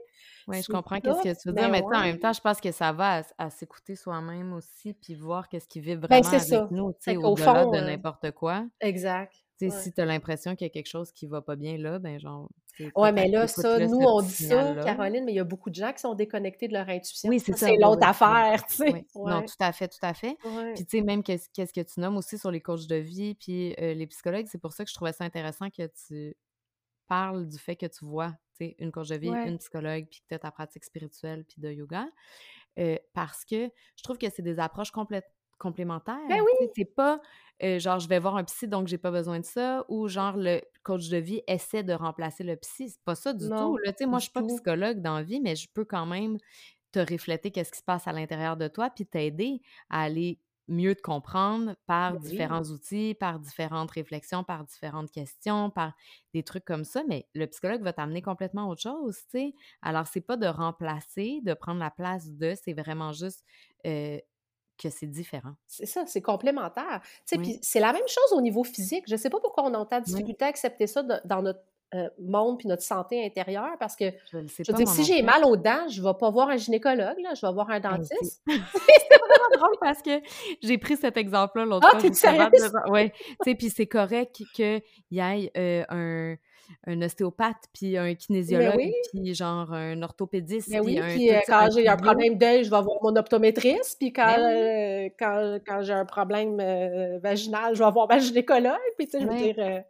Oui, 0.49 0.61
je 0.61 0.67
comprends 0.69 0.99
qu'est-ce 0.99 1.23
que 1.23 1.41
tu 1.41 1.47
veux 1.47 1.55
dire, 1.55 1.69
mais 1.71 1.81
en 1.81 2.01
même 2.01 2.19
temps, 2.19 2.33
je 2.33 2.41
pense 2.41 2.59
que 2.59 2.73
ça 2.73 2.91
va 2.91 3.21
à, 3.37 3.49
s'écouter 3.49 3.95
soi-même 3.95 4.51
aussi, 4.51 4.93
puis 4.93 5.15
voir 5.15 5.47
qu'est-ce 5.47 5.69
qui 5.69 5.79
vit 5.79 5.95
ben, 5.95 6.21
vraiment 6.21 6.27
avec 6.27 6.71
nous, 6.71 6.91
tu 6.91 6.97
sais, 6.99 7.15
au-delà 7.15 7.63
de 7.63 7.77
euh 7.77 7.81
n'importe 7.81 8.31
quoi. 8.31 8.65
Exact. 8.81 9.44
Si 9.57 9.93
tu 9.93 10.01
as 10.01 10.05
l'impression 10.05 10.55
qu'il 10.55 10.65
y 10.65 10.69
a 10.69 10.69
quelque 10.69 10.89
chose 10.89 11.11
qui 11.11 11.27
va 11.27 11.41
pas 11.41 11.55
bien 11.55 11.77
là, 11.77 11.99
ben 11.99 12.19
genre, 12.19 12.49
oui, 12.79 13.11
mais 13.13 13.29
là, 13.29 13.47
ça, 13.47 13.79
nous, 13.79 13.99
on 13.99 14.21
dit 14.21 14.29
ça, 14.29 14.75
Caroline, 14.83 15.23
mais 15.25 15.31
il 15.31 15.35
y 15.35 15.39
a 15.39 15.45
beaucoup 15.45 15.69
de 15.69 15.75
gens 15.75 15.93
qui 15.93 15.99
sont 15.99 16.13
déconnectés 16.13 16.67
de 16.67 16.73
leur 16.73 16.89
intuition. 16.89 17.29
Oui, 17.29 17.39
c'est 17.39 17.53
ça. 17.53 17.67
C'est 17.67 17.77
l'autre 17.77 18.05
affaire, 18.05 18.65
tu 18.67 18.75
sais. 18.75 19.05
Non, 19.15 19.43
tout 19.43 19.53
à 19.59 19.71
fait, 19.71 19.87
tout 19.87 19.97
à 20.01 20.13
fait. 20.13 20.37
Puis, 20.75 20.85
tu 20.85 20.97
sais, 20.97 21.01
même 21.01 21.23
qu'est-ce 21.23 21.73
que 21.73 21.81
tu 21.81 21.99
nommes 21.99 22.17
aussi 22.17 22.37
sur 22.37 22.51
les 22.51 22.61
coachs 22.61 22.87
de 22.87 22.95
vie, 22.95 23.35
puis 23.35 23.73
euh, 23.79 23.93
les 23.93 24.07
psychologues, 24.07 24.47
c'est 24.49 24.61
pour 24.61 24.73
ça 24.73 24.83
que 24.83 24.89
je 24.89 24.95
trouvais 24.95 25.13
ça 25.13 25.23
intéressant 25.23 25.69
que 25.69 25.89
tu 26.07 26.35
parles 27.07 27.47
du 27.47 27.57
fait 27.57 27.75
que 27.75 27.85
tu 27.85 28.03
vois, 28.03 28.31
tu 28.57 28.65
sais, 28.65 28.75
une 28.79 28.91
coach 28.91 29.09
de 29.09 29.15
vie, 29.15 29.29
une 29.29 29.57
psychologue, 29.57 30.07
puis 30.09 30.21
que 30.21 30.25
tu 30.29 30.35
as 30.35 30.39
ta 30.39 30.51
pratique 30.51 30.83
spirituelle, 30.83 31.45
puis 31.45 31.61
de 31.61 31.71
yoga. 31.71 32.07
Euh, 32.77 32.97
parce 33.13 33.45
que 33.45 33.69
je 33.95 34.03
trouve 34.03 34.17
que 34.17 34.29
c'est 34.29 34.41
des 34.41 34.59
approches 34.59 34.91
complètes 34.91 35.31
complémentaires. 35.57 36.19
Ben 36.29 36.41
oui. 36.41 36.69
C'est 36.75 36.85
pas 36.95 37.21
genre 37.61 37.99
je 37.99 38.07
vais 38.07 38.19
voir 38.19 38.35
un 38.35 38.43
psy 38.43 38.67
donc 38.67 38.87
j'ai 38.87 38.97
pas 38.97 39.11
besoin 39.11 39.39
de 39.39 39.45
ça 39.45 39.85
ou 39.87 40.07
genre 40.07 40.35
le 40.35 40.61
coach 40.83 41.07
de 41.09 41.17
vie 41.17 41.41
essaie 41.47 41.83
de 41.83 41.93
remplacer 41.93 42.43
le 42.43 42.55
psy. 42.57 42.89
C'est 42.89 43.03
pas 43.03 43.15
ça 43.15 43.33
du 43.33 43.47
tout. 43.47 43.77
Là. 43.77 43.93
Moi, 44.07 44.19
je 44.19 44.23
suis 44.23 44.33
pas 44.33 44.43
psychologue 44.43 45.01
dans 45.01 45.15
la 45.15 45.23
vie, 45.23 45.39
mais 45.39 45.55
je 45.55 45.69
peux 45.73 45.85
quand 45.85 46.05
même 46.05 46.37
te 46.91 46.99
refléter 46.99 47.51
qu'est-ce 47.51 47.71
qui 47.71 47.79
se 47.79 47.83
passe 47.83 48.07
à 48.07 48.13
l'intérieur 48.13 48.57
de 48.57 48.67
toi 48.67 48.89
puis 48.89 49.05
t'aider 49.05 49.61
à 49.89 50.03
aller 50.03 50.39
mieux 50.67 50.95
te 50.95 51.01
comprendre 51.01 51.75
par 51.85 52.13
ben 52.13 52.19
différents 52.19 52.63
outils, 52.63 53.13
par 53.13 53.39
différentes 53.39 53.91
réflexions, 53.91 54.43
par 54.43 54.63
différentes 54.63 55.11
questions, 55.11 55.69
par 55.69 55.93
des 56.33 56.41
trucs 56.41 56.65
comme 56.65 56.83
ça, 56.83 57.03
mais 57.07 57.27
le 57.35 57.45
psychologue 57.45 57.83
va 57.83 57.93
t'amener 57.93 58.23
complètement 58.23 58.67
autre 58.69 58.81
chose, 58.81 59.15
tu 59.29 59.37
sais. 59.37 59.53
Alors, 59.83 60.07
c'est 60.07 60.21
pas 60.21 60.37
de 60.37 60.47
remplacer, 60.47 61.41
de 61.43 61.53
prendre 61.53 61.79
la 61.79 61.91
place 61.91 62.31
de, 62.31 62.55
c'est 62.55 62.73
vraiment 62.73 63.13
juste 63.13 63.45
que 64.77 64.89
c'est 64.89 65.07
différent. 65.07 65.53
C'est 65.67 65.85
ça, 65.85 66.05
c'est 66.05 66.21
complémentaire. 66.21 67.01
Puis 67.27 67.59
c'est 67.61 67.79
la 67.79 67.93
même 67.93 68.07
chose 68.07 68.37
au 68.37 68.41
niveau 68.41 68.63
physique. 68.63 69.05
Je 69.07 69.13
ne 69.13 69.19
sais 69.19 69.29
pas 69.29 69.39
pourquoi 69.39 69.63
on 69.65 69.73
a 69.73 69.79
autant 69.79 69.99
de 69.99 70.05
difficulté 70.05 70.45
à 70.45 70.47
accepter 70.47 70.87
ça 70.87 71.03
dans 71.03 71.41
notre 71.41 71.61
euh, 71.93 72.09
monde 72.19 72.57
puis 72.57 72.67
notre 72.67 72.81
santé 72.81 73.23
intérieure 73.23 73.77
parce 73.79 73.95
que 73.95 74.05
je, 74.33 74.73
dire, 74.73 74.87
si 74.87 75.03
j'ai 75.05 75.21
mal 75.21 75.45
aux 75.45 75.55
dents, 75.55 75.87
je 75.87 76.01
ne 76.01 76.07
vais 76.07 76.13
pas 76.19 76.29
voir 76.29 76.49
un 76.49 76.57
gynécologue, 76.57 77.19
là, 77.19 77.33
je 77.35 77.45
vais 77.45 77.53
voir 77.53 77.69
un 77.69 77.79
dentiste. 77.79 78.41
c'est 78.47 79.17
vraiment 79.19 79.49
drôle 79.53 79.77
parce 79.79 80.01
que 80.01 80.19
j'ai 80.61 80.77
pris 80.77 80.97
cet 80.97 81.15
exemple-là 81.15 81.65
l'autre 81.65 81.87
ah, 81.87 81.99
fois. 81.99 82.09
Oui, 82.89 83.11
tu 83.11 83.27
sais, 83.43 83.55
puis 83.55 83.69
c'est 83.69 83.85
correct 83.85 84.41
qu'il 84.53 84.81
y 85.11 85.19
ait 85.19 85.51
euh, 85.55 85.85
un 85.89 86.35
un 86.87 87.01
ostéopathe, 87.01 87.65
puis 87.73 87.97
un 87.97 88.13
kinésiologue, 88.15 88.91
puis 89.11 89.33
genre 89.33 89.71
un 89.73 90.01
orthopédiste. 90.01 90.69
Mais 90.69 90.79
oui, 90.79 90.99
puis 91.01 91.31
euh, 91.31 91.39
quand 91.47 91.69
j'ai 91.73 91.87
un 91.87 91.97
problème 91.97 92.37
d'œil, 92.37 92.63
je 92.63 92.69
vais 92.69 92.81
voir 92.81 92.97
mon 93.01 93.15
optométriste, 93.15 93.97
puis 93.99 94.13
quand, 94.13 94.35
euh, 94.37 95.09
quand, 95.17 95.59
quand 95.65 95.81
j'ai 95.81 95.93
un 95.93 96.05
problème 96.05 96.59
euh, 96.59 97.19
vaginal, 97.19 97.75
je 97.75 97.83
vais 97.83 97.91
voir 97.91 98.07
ma 98.07 98.19
gynécologue, 98.19 98.75
puis 98.97 99.07
tu 99.07 99.11
sais, 99.11 99.21
je 99.21 99.27
veux 99.27 99.35
dire... 99.35 99.83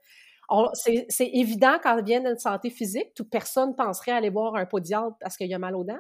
c'est 1.10 1.30
évident 1.34 1.78
quand 1.82 2.02
vient 2.04 2.22
d'une 2.22 2.38
santé 2.38 2.70
physique, 2.70 3.14
toute 3.16 3.30
personne 3.30 3.76
penserait 3.76 4.12
aller 4.12 4.30
voir 4.30 4.56
un 4.56 4.66
podiatre 4.66 5.16
parce 5.20 5.38
qu'il 5.38 5.48
y 5.48 5.54
a 5.54 5.60
mal 5.60 5.76
aux 5.76 5.84
dents. 5.84 5.96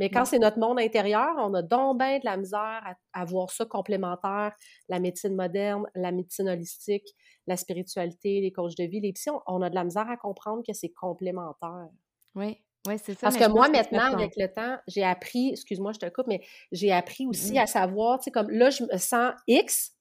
Mais 0.00 0.08
quand 0.08 0.24
c'est 0.24 0.38
notre 0.38 0.58
monde 0.58 0.80
intérieur, 0.80 1.28
on 1.36 1.52
a 1.52 1.60
donc 1.60 1.98
bien 1.98 2.18
de 2.18 2.24
la 2.24 2.38
misère 2.38 2.96
à, 3.12 3.24
voir 3.26 3.50
ça 3.50 3.66
complémentaire, 3.66 4.54
la 4.88 4.98
médecine 4.98 5.36
moderne, 5.36 5.84
la 5.94 6.10
médecine 6.10 6.48
holistique, 6.48 7.14
la 7.46 7.58
spiritualité, 7.58 8.40
les 8.40 8.50
coachs 8.50 8.78
de 8.78 8.84
vie, 8.84 9.02
les 9.02 9.12
psy, 9.12 9.28
on, 9.46 9.60
a 9.60 9.68
de 9.68 9.74
la 9.74 9.84
misère 9.84 10.08
à 10.08 10.16
comprendre 10.16 10.62
que 10.66 10.72
c'est 10.72 10.88
complémentaire. 10.88 11.88
Oui, 12.34 12.56
oui, 12.88 12.94
c'est 12.96 13.12
ça. 13.12 13.26
Parce 13.26 13.36
que 13.36 13.46
moi, 13.46 13.68
maintenant, 13.68 14.14
avec 14.14 14.32
le 14.38 14.50
temps, 14.50 14.78
j'ai 14.88 15.04
appris, 15.04 15.50
excuse-moi, 15.50 15.92
je 15.92 15.98
te 15.98 16.08
coupe, 16.08 16.28
mais 16.28 16.40
j'ai 16.72 16.92
appris 16.92 17.26
aussi 17.26 17.58
à 17.58 17.66
savoir, 17.66 18.20
tu 18.20 18.24
sais, 18.24 18.30
comme 18.30 18.48
là, 18.48 18.70
je 18.70 18.84
me 18.84 18.96
sens 18.96 19.34
X, 19.48 19.98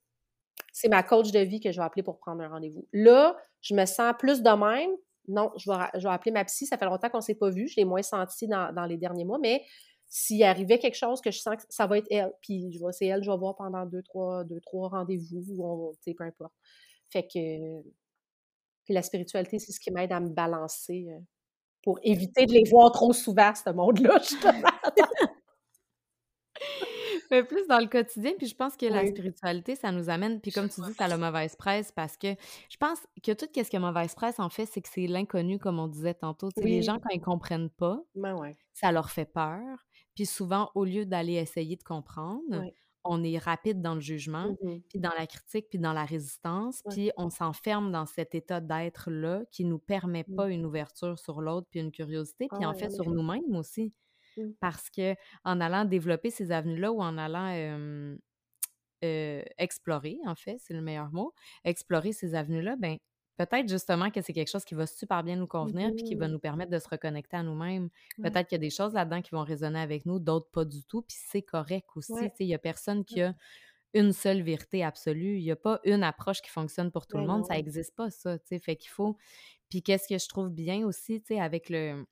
c'est 0.72 0.88
ma 0.88 1.04
coach 1.04 1.32
de 1.32 1.40
vie 1.40 1.60
que 1.60 1.74
je 1.74 1.78
vais 1.78 1.86
appeler 1.86 2.04
pour 2.04 2.20
prendre 2.20 2.42
un 2.42 2.48
rendez-vous. 2.48 2.88
Là, 2.94 3.36
je 3.60 3.76
me 3.76 3.86
sens 3.86 4.14
plus 4.18 4.42
de 4.42 4.50
même. 4.50 4.92
Non, 5.28 5.52
je 5.58 5.70
vais, 5.70 5.78
je 5.96 6.08
vais 6.08 6.14
appeler 6.14 6.32
ma 6.32 6.46
psy. 6.46 6.66
Ça 6.66 6.78
fait 6.78 6.86
longtemps 6.86 7.10
qu'on 7.10 7.18
ne 7.18 7.24
s'est 7.24 7.36
pas 7.36 7.50
vu. 7.50 7.68
Je 7.68 7.76
l'ai 7.76 7.86
moins 7.86 8.02
senti 8.02 8.48
dans, 8.48 8.74
dans, 8.74 8.86
les 8.86 8.98
derniers 8.98 9.26
mois, 9.26 9.38
mais 9.40 9.64
s'il 10.10 10.44
arrivait 10.44 10.80
quelque 10.80 10.98
chose 10.98 11.22
que 11.22 11.32
je 11.32 11.40
sens 11.40 11.56
que 11.56 11.64
ça 11.70 11.88
va 11.88 12.00
être 12.00 12.08
elle, 12.10 12.34
puis 12.42 12.72
je 12.74 12.80
vois 12.80 12.92
c'est 12.92 13.06
elle, 13.06 13.24
je 13.24 13.32
vais 13.32 13.38
voir 13.38 13.56
pendant 13.56 13.86
deux, 13.86 14.02
trois, 14.02 14.44
deux, 14.44 14.60
trois 14.60 14.90
rendez-vous, 14.90 15.46
ou 15.48 15.94
tu 15.96 16.12
sais, 16.12 16.16
peu 16.16 16.24
importe. 16.24 16.54
Fait 17.10 17.24
que 17.24 17.82
puis 18.90 18.96
la 18.96 19.04
spiritualité, 19.04 19.60
c'est 19.60 19.72
ce 19.72 19.80
qui 19.80 19.92
m'aide 19.92 20.12
à 20.12 20.20
me 20.20 20.30
balancer 20.30 21.06
euh, 21.12 21.20
pour 21.84 22.00
éviter 22.02 22.48
de 22.48 22.54
les 22.54 22.64
voir 22.68 22.92
trop 22.92 23.14
souvent, 23.14 23.54
ce 23.54 23.70
monde-là, 23.70 24.18
justement. 24.24 24.72
Mais 27.30 27.44
plus 27.44 27.68
dans 27.68 27.78
le 27.78 27.86
quotidien, 27.86 28.32
puis 28.36 28.48
je 28.48 28.56
pense 28.56 28.76
que 28.76 28.88
la 28.88 29.06
spiritualité, 29.06 29.76
ça 29.76 29.92
nous 29.92 30.10
amène, 30.10 30.42
puis 30.42 30.52
comme 30.52 30.68
tu 30.68 30.82
dis, 30.82 30.94
ça 30.96 31.06
a 31.06 31.08
la 31.08 31.18
mauvaise 31.18 31.56
presse, 31.56 31.92
parce 31.92 32.18
que 32.18 32.30
je 32.70 32.78
pense 32.78 32.98
que 33.24 33.32
tout 33.34 33.46
ce 33.54 33.70
qui 33.70 33.76
a 33.76 33.80
mauvaise 33.80 34.16
presse, 34.16 34.40
en 34.40 34.50
fait, 34.50 34.66
c'est 34.66 34.82
que 34.82 34.90
c'est 34.92 35.06
l'inconnu, 35.06 35.60
comme 35.60 35.78
on 35.78 35.88
disait 35.88 36.16
tantôt. 36.16 36.50
Les 36.58 36.82
gens, 36.82 36.98
quand 36.98 37.14
ils 37.14 37.22
comprennent 37.22 37.70
pas, 37.70 38.02
ben 38.16 38.56
ça 38.74 38.92
leur 38.92 39.12
fait 39.12 39.26
peur. 39.26 39.86
Puis 40.20 40.26
souvent, 40.26 40.70
au 40.76 40.84
lieu 40.84 41.06
d'aller 41.06 41.36
essayer 41.36 41.78
de 41.78 41.84
comprendre, 41.84 42.66
on 43.06 43.24
est 43.24 43.38
rapide 43.38 43.82
dans 43.82 43.96
le 43.96 44.02
jugement, 44.02 44.50
mmh 44.62 44.82
puis 44.90 45.00
dans 45.00 45.14
la 45.18 45.26
critique, 45.26 45.68
puis 45.70 45.80
dans 45.80 45.94
la 45.94 46.04
résistance, 46.04 46.84
puis 46.90 47.10
on 47.16 47.30
s'enferme 47.30 47.90
dans 47.90 48.06
cet 48.06 48.36
état 48.36 48.60
d'être-là 48.60 49.44
qui 49.50 49.64
nous 49.64 49.80
permet 49.80 50.26
pas 50.26 50.50
mmh. 50.50 50.52
une 50.52 50.66
ouverture 50.66 51.18
sur 51.18 51.40
l'autre, 51.40 51.68
puis 51.72 51.80
une 51.80 51.94
curiosité, 51.94 52.50
puis 52.54 52.66
en 52.66 52.74
fait 52.74 52.90
sur 52.90 53.10
nous-mêmes 53.10 53.56
aussi. 53.56 53.94
Mmh. 54.36 54.50
Parce 54.60 54.90
que 54.90 55.16
en 55.46 55.62
allant 55.62 55.86
développer 55.86 56.32
ces 56.32 56.52
avenues-là 56.52 56.92
ou 56.92 57.02
en 57.02 57.18
allant 57.18 58.18
explorer, 59.02 60.18
en 60.26 60.36
fait, 60.36 60.58
c'est 60.60 60.74
le 60.74 60.82
meilleur 60.82 61.14
mot, 61.14 61.34
explorer 61.64 62.12
ces 62.12 62.36
avenues-là, 62.36 62.76
ben 62.76 62.98
peut-être 63.40 63.70
justement 63.70 64.12
que 64.12 64.22
c'est 64.22 64.34
quelque 64.34 64.50
chose 64.50 64.66
qui 64.66 64.76
va 64.76 64.86
super 64.86 65.24
bien 65.24 65.38
nous 65.38 65.48
convenir 65.48 65.92
puis 65.96 66.04
qui 66.04 66.16
va 66.16 66.28
mmh. 66.28 66.32
nous 66.32 66.40
permettre 66.40 66.72
de 66.72 66.80
se 66.80 66.90
reconnecter 66.90 67.38
à 67.38 67.44
nous-mêmes. 67.44 67.90
Peut-être 68.22 68.50
qu'il 68.50 68.58
y 68.58 68.60
a 68.60 68.66
des 68.66 68.70
choses 68.70 68.94
là-dedans 68.94 69.22
qui 69.22 69.32
vont 69.32 69.44
résonner 69.44 69.80
avec 69.80 70.06
nous, 70.06 70.20
d'autres 70.20 70.50
pas 70.52 70.66
du 70.66 70.84
tout, 70.84 71.02
puis 71.04 71.16
c'est 71.18 71.42
correct 71.42 71.88
aussi. 71.96 72.12
Il 72.40 72.48
n'y 72.48 72.54
a 72.54 72.60
personne 72.60 73.06
qui 73.06 73.22
a 73.22 73.34
une 73.94 74.12
seule 74.12 74.42
vérité 74.42 74.84
absolue. 74.84 75.38
Il 75.38 75.44
n'y 75.44 75.52
a 75.52 75.56
pas 75.56 75.80
une 75.86 76.04
approche 76.04 76.42
qui 76.42 76.50
fonctionne 76.50 76.92
pour 76.92 77.08
tout 77.08 77.18
le 77.18 77.26
monde. 77.26 77.46
Ça 77.46 77.54
n'existe 77.54 77.96
pas, 77.96 78.12
ça. 78.12 78.38
Fait 78.62 78.76
qu'il 78.76 78.90
faut. 78.90 79.16
Puis 79.70 79.82
qu'est-ce 79.84 80.08
que 80.10 80.18
je 80.18 80.28
trouve 80.28 80.50
bien 80.50 80.86
aussi, 80.86 81.24
avec 81.40 81.70
le, 81.70 82.06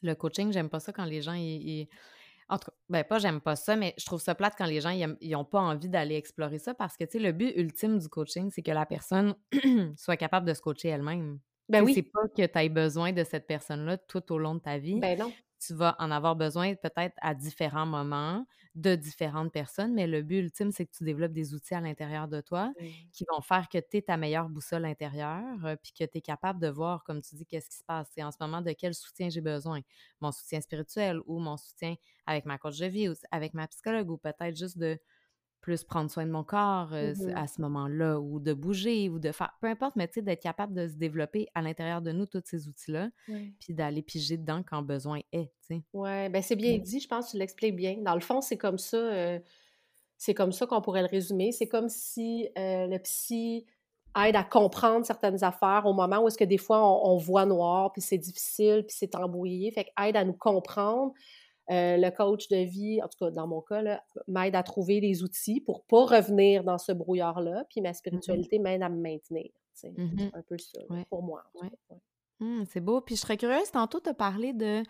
le 0.00 0.14
coaching, 0.14 0.50
j'aime 0.50 0.70
pas 0.70 0.80
ça 0.80 0.92
quand 0.94 1.04
les 1.04 1.20
gens 1.20 1.34
En 2.48 2.58
tout 2.58 2.70
cas, 2.70 2.76
ben 2.88 3.04
pas 3.04 3.18
j'aime 3.18 3.40
pas 3.40 3.56
ça, 3.56 3.76
mais 3.76 3.94
je 3.98 4.06
trouve 4.06 4.20
ça 4.20 4.34
plate 4.34 4.54
quand 4.56 4.66
les 4.66 4.80
gens 4.80 4.90
ils 4.90 5.30
n'ont 5.30 5.44
pas 5.44 5.60
envie 5.60 5.88
d'aller 5.88 6.14
explorer 6.14 6.58
ça 6.58 6.74
parce 6.74 6.96
que 6.96 7.04
tu 7.04 7.12
sais, 7.12 7.18
le 7.18 7.32
but 7.32 7.52
ultime 7.56 7.98
du 7.98 8.08
coaching, 8.08 8.50
c'est 8.50 8.62
que 8.62 8.70
la 8.70 8.86
personne 8.86 9.34
soit 9.96 10.16
capable 10.16 10.46
de 10.46 10.54
se 10.54 10.60
coacher 10.60 10.88
elle-même. 10.88 11.38
Ben 11.68 11.82
oui. 11.84 11.92
C'est 11.94 12.02
pas 12.02 12.26
que 12.34 12.46
tu 12.46 12.58
aies 12.58 12.68
besoin 12.70 13.12
de 13.12 13.24
cette 13.24 13.46
personne-là 13.46 13.98
tout 13.98 14.32
au 14.32 14.38
long 14.38 14.54
de 14.54 14.60
ta 14.60 14.78
vie. 14.78 14.98
Ben 14.98 15.18
non 15.18 15.32
tu 15.58 15.74
vas 15.74 15.96
en 15.98 16.10
avoir 16.10 16.36
besoin 16.36 16.74
peut-être 16.74 17.14
à 17.20 17.34
différents 17.34 17.86
moments 17.86 18.46
de 18.74 18.94
différentes 18.94 19.52
personnes, 19.52 19.92
mais 19.94 20.06
le 20.06 20.22
but 20.22 20.38
ultime, 20.38 20.70
c'est 20.72 20.86
que 20.86 20.92
tu 20.96 21.04
développes 21.04 21.32
des 21.32 21.54
outils 21.54 21.74
à 21.74 21.80
l'intérieur 21.80 22.28
de 22.28 22.40
toi 22.40 22.74
qui 23.12 23.24
vont 23.28 23.40
faire 23.40 23.68
que 23.68 23.78
tu 23.78 23.98
es 23.98 24.02
ta 24.02 24.16
meilleure 24.16 24.48
boussole 24.48 24.84
intérieure, 24.84 25.64
euh, 25.64 25.76
puis 25.82 25.92
que 25.92 26.04
tu 26.04 26.18
es 26.18 26.20
capable 26.20 26.60
de 26.60 26.68
voir, 26.68 27.04
comme 27.04 27.20
tu 27.22 27.34
dis, 27.36 27.46
qu'est-ce 27.46 27.70
qui 27.70 27.76
se 27.78 27.84
passe. 27.84 28.08
C'est 28.14 28.22
en 28.22 28.30
ce 28.30 28.36
moment 28.40 28.62
de 28.62 28.72
quel 28.72 28.94
soutien 28.94 29.28
j'ai 29.30 29.40
besoin. 29.40 29.80
Mon 30.20 30.32
soutien 30.32 30.60
spirituel 30.60 31.20
ou 31.26 31.38
mon 31.38 31.56
soutien 31.56 31.94
avec 32.26 32.44
ma 32.44 32.58
coach 32.58 32.78
de 32.78 32.86
vie 32.86 33.08
ou 33.08 33.14
avec 33.30 33.54
ma 33.54 33.66
psychologue 33.68 34.10
ou 34.10 34.18
peut-être 34.18 34.56
juste 34.56 34.78
de 34.78 34.98
plus 35.60 35.84
prendre 35.84 36.10
soin 36.10 36.24
de 36.24 36.30
mon 36.30 36.44
corps 36.44 36.92
euh, 36.92 37.14
mmh 37.14 37.36
à 37.36 37.46
ce 37.46 37.60
moment-là, 37.60 38.18
ou 38.20 38.40
de 38.40 38.52
bouger, 38.52 39.08
ou 39.08 39.18
de 39.18 39.32
faire, 39.32 39.52
peu 39.60 39.66
importe, 39.66 39.96
mais 39.96 40.08
tu 40.08 40.14
sais, 40.14 40.22
d'être 40.22 40.42
capable 40.42 40.74
de 40.74 40.88
se 40.88 40.94
développer 40.94 41.48
à 41.54 41.62
l'intérieur 41.62 42.00
de 42.00 42.12
nous 42.12 42.26
tous 42.26 42.42
ces 42.44 42.68
outils-là, 42.68 43.10
puis 43.26 43.74
d'aller 43.74 44.02
piger 44.02 44.36
dedans 44.36 44.62
quand 44.62 44.82
besoin 44.82 45.20
est, 45.32 45.52
tu 45.66 45.76
sais. 45.76 45.82
Oui, 45.92 46.28
ben 46.28 46.42
c'est 46.42 46.56
bien 46.56 46.78
dit, 46.78 47.00
je 47.00 47.08
pense 47.08 47.26
que 47.26 47.30
tu 47.32 47.36
l'expliques 47.38 47.76
bien. 47.76 47.96
Dans 47.98 48.14
le 48.14 48.20
fond, 48.20 48.40
c'est 48.40 48.56
comme 48.56 48.78
ça, 48.78 48.96
euh, 48.96 49.38
c'est 50.16 50.34
comme 50.34 50.52
ça 50.52 50.66
qu'on 50.66 50.80
pourrait 50.80 51.02
le 51.02 51.08
résumer. 51.08 51.52
C'est 51.52 51.68
comme 51.68 51.88
si 51.88 52.48
euh, 52.58 52.86
le 52.86 52.98
psy 52.98 53.66
aide 54.24 54.36
à 54.36 54.44
comprendre 54.44 55.04
certaines 55.04 55.44
affaires 55.44 55.82
au 55.86 55.92
moment 55.92 56.20
où 56.20 56.28
est-ce 56.28 56.38
que 56.38 56.44
des 56.44 56.58
fois 56.58 56.82
on, 56.82 57.12
on 57.12 57.16
voit 57.16 57.46
noir, 57.46 57.92
puis 57.92 58.02
c'est 58.02 58.18
difficile, 58.18 58.84
puis 58.86 58.96
c'est 58.98 59.14
embrouillé, 59.14 59.70
fait 59.70 59.84
qu'aide 59.84 60.16
à 60.16 60.24
nous 60.24 60.32
comprendre 60.32 61.12
euh, 61.70 61.96
le 61.98 62.10
coach 62.10 62.48
de 62.48 62.56
vie, 62.56 63.02
en 63.02 63.08
tout 63.08 63.18
cas 63.18 63.30
dans 63.30 63.46
mon 63.46 63.60
cas, 63.60 64.00
m'aide 64.26 64.56
à 64.56 64.62
trouver 64.62 65.00
des 65.00 65.22
outils 65.22 65.60
pour 65.60 65.84
pas 65.84 66.04
revenir 66.04 66.64
dans 66.64 66.78
ce 66.78 66.92
brouillard-là. 66.92 67.64
Puis 67.68 67.80
ma 67.80 67.90
mmh 67.90 67.94
spiritualité 67.94 68.58
m'aide 68.58 68.82
à 68.82 68.88
me 68.88 69.00
maintenir. 69.00 69.50
C'est 69.74 69.90
mmh 69.90 70.30
un 70.32 70.42
peu 70.42 70.56
ça 70.58 70.80
pour 71.10 71.22
moi. 71.22 71.44
Mmh, 72.40 72.64
c'est 72.70 72.80
beau. 72.80 73.00
Puis 73.00 73.16
je 73.16 73.20
serais 73.20 73.36
curieuse, 73.36 73.70
tantôt, 73.70 74.00
tu 74.00 74.08
as 74.08 74.14
parlé 74.14 74.52
de 74.52 74.82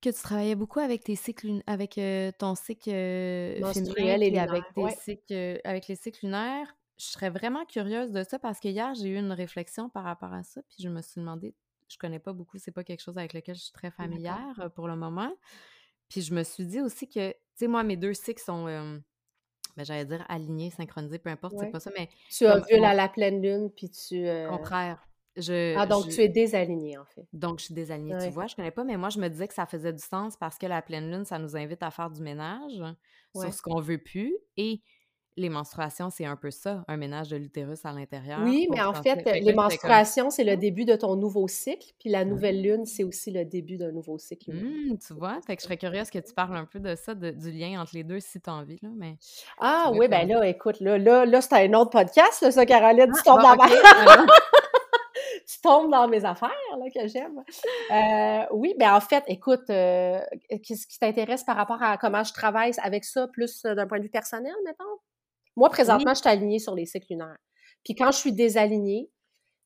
que 0.00 0.10
tu 0.10 0.22
travaillais 0.22 0.54
beaucoup 0.54 0.80
avec 0.80 1.02
tes 1.04 1.16
cycles 1.16 1.62
avec 1.66 1.96
euh, 1.96 2.30
ton 2.38 2.54
cycle 2.54 2.90
euh, 2.92 3.58
menstruel 3.60 4.22
et, 4.22 4.38
avec 4.38 4.64
tes 4.74 4.90
cycles 4.90 5.60
avec 5.64 5.88
les 5.88 5.96
cycles 5.96 6.26
lunaires. 6.26 6.76
Je 6.96 7.06
serais 7.06 7.30
vraiment 7.30 7.64
curieuse 7.66 8.12
de 8.12 8.22
ça 8.22 8.38
parce 8.38 8.60
que 8.60 8.68
hier, 8.68 8.94
j'ai 8.94 9.08
eu 9.08 9.18
une 9.18 9.32
réflexion 9.32 9.88
par 9.88 10.04
rapport 10.04 10.32
à 10.32 10.44
ça, 10.44 10.62
puis 10.68 10.76
je 10.80 10.88
me 10.88 11.02
suis 11.02 11.20
demandé, 11.20 11.54
je 11.94 11.98
connais 11.98 12.18
pas 12.18 12.32
beaucoup, 12.32 12.58
c'est 12.58 12.72
pas 12.72 12.84
quelque 12.84 13.00
chose 13.00 13.16
avec 13.16 13.32
lequel 13.32 13.54
je 13.54 13.62
suis 13.62 13.72
très 13.72 13.90
familière 13.90 14.70
pour 14.74 14.88
le 14.88 14.96
moment. 14.96 15.32
Puis 16.08 16.22
je 16.22 16.34
me 16.34 16.42
suis 16.42 16.66
dit 16.66 16.80
aussi 16.80 17.08
que, 17.08 17.30
tu 17.30 17.36
sais, 17.54 17.66
moi, 17.68 17.82
mes 17.82 17.96
deux 17.96 18.14
cycles 18.14 18.42
sont, 18.42 18.64
ben, 18.64 19.84
j'allais 19.84 20.04
dire 20.04 20.24
alignés, 20.28 20.70
synchronisés, 20.70 21.18
peu 21.18 21.30
importe, 21.30 21.54
c'est 21.58 21.70
pas 21.70 21.80
ça, 21.80 21.90
mais... 21.96 22.08
Tu 22.30 22.46
as 22.46 22.58
vu 22.58 22.78
la 22.78 23.08
pleine 23.08 23.40
lune, 23.40 23.70
puis 23.74 23.90
tu... 23.90 24.26
Euh... 24.26 24.48
Contraire. 24.48 25.06
Je, 25.36 25.76
ah, 25.76 25.86
donc 25.86 26.08
tu 26.08 26.20
es 26.20 26.28
désalignée, 26.28 26.96
en 26.96 27.04
fait. 27.06 27.26
Donc, 27.32 27.58
je 27.58 27.64
suis 27.64 27.74
désalignée, 27.74 28.16
tu 28.20 28.30
vois, 28.30 28.46
je 28.46 28.54
connais 28.54 28.70
pas, 28.70 28.84
mais 28.84 28.96
moi, 28.96 29.08
je 29.08 29.18
me 29.18 29.28
disais 29.28 29.48
que 29.48 29.54
ça 29.54 29.66
faisait 29.66 29.92
du 29.92 30.02
sens 30.02 30.36
parce 30.36 30.58
que 30.58 30.66
la 30.66 30.82
pleine 30.82 31.10
lune, 31.10 31.24
ça 31.24 31.38
nous 31.38 31.56
invite 31.56 31.82
à 31.82 31.90
faire 31.90 32.10
du 32.10 32.22
ménage 32.22 32.82
sur 33.34 33.52
ce 33.52 33.62
qu'on 33.62 33.80
veut 33.80 33.98
plus. 33.98 34.36
Et 34.56 34.82
les 35.36 35.48
menstruations, 35.48 36.10
c'est 36.10 36.24
un 36.24 36.36
peu 36.36 36.50
ça, 36.50 36.84
un 36.86 36.96
ménage 36.96 37.28
de 37.28 37.36
l'utérus 37.36 37.84
à 37.84 37.92
l'intérieur. 37.92 38.40
Oui, 38.42 38.68
mais 38.70 38.82
en 38.82 38.94
fait, 38.94 39.24
les 39.40 39.52
menstruations, 39.52 40.30
c'est 40.30 40.44
le 40.44 40.56
début 40.56 40.84
de 40.84 40.94
ton 40.94 41.16
nouveau 41.16 41.48
cycle, 41.48 41.92
puis 41.98 42.08
la 42.08 42.24
nouvelle 42.24 42.62
lune, 42.62 42.86
c'est 42.86 43.04
aussi 43.04 43.30
le 43.30 43.44
début 43.44 43.76
d'un 43.76 43.92
nouveau 43.92 44.18
cycle. 44.18 44.52
Mmh, 44.52 44.98
tu 44.98 45.14
vois, 45.14 45.40
fait 45.46 45.56
que 45.56 45.62
je 45.62 45.64
serais 45.66 45.76
curieuse 45.76 46.10
que 46.10 46.18
tu 46.18 46.32
parles 46.32 46.56
un 46.56 46.66
peu 46.66 46.78
de 46.78 46.94
ça, 46.94 47.14
du 47.14 47.50
lien 47.50 47.80
entre 47.80 47.92
les 47.94 48.04
deux, 48.04 48.20
si 48.20 48.40
tu 48.40 48.48
as 48.48 48.54
envie, 48.54 48.78
là, 48.82 48.90
mais... 48.94 49.16
Ah 49.58 49.90
oui, 49.94 50.08
ben 50.08 50.28
là, 50.28 50.46
écoute, 50.46 50.80
là, 50.80 50.98
là, 50.98 51.24
là 51.26 51.40
c'est 51.40 51.54
un 51.54 51.72
autre 51.74 51.90
podcast, 51.90 52.50
ça, 52.50 52.66
Caroline, 52.66 53.12
tu 53.12 53.20
ah, 53.26 53.32
tombes 53.32 53.42
dans 53.42 53.56
tu 55.46 55.60
tombes 55.60 55.90
dans 55.90 56.08
mes 56.08 56.24
affaires, 56.24 56.50
là, 56.78 56.86
que 56.94 57.06
j'aime. 57.08 57.42
Euh, 57.90 58.46
oui, 58.52 58.74
ben 58.78 58.94
en 58.94 59.00
fait, 59.00 59.24
écoute, 59.26 59.68
euh, 59.70 60.20
qu'est-ce 60.48 60.86
qui 60.86 60.98
t'intéresse 60.98 61.44
par 61.44 61.56
rapport 61.56 61.82
à 61.82 61.96
comment 61.98 62.24
je 62.24 62.32
travaille 62.32 62.72
avec 62.82 63.04
ça, 63.04 63.26
plus 63.28 63.64
euh, 63.64 63.74
d'un 63.74 63.86
point 63.86 63.98
de 63.98 64.04
vue 64.04 64.10
personnel, 64.10 64.54
mettons? 64.64 64.84
Moi, 65.56 65.70
présentement, 65.70 66.14
je 66.14 66.20
suis 66.20 66.28
alignée 66.28 66.58
sur 66.58 66.74
les 66.74 66.86
cycles 66.86 67.06
lunaires. 67.10 67.38
Puis 67.84 67.94
quand 67.94 68.10
je 68.10 68.18
suis 68.18 68.32
désalignée, 68.32 69.10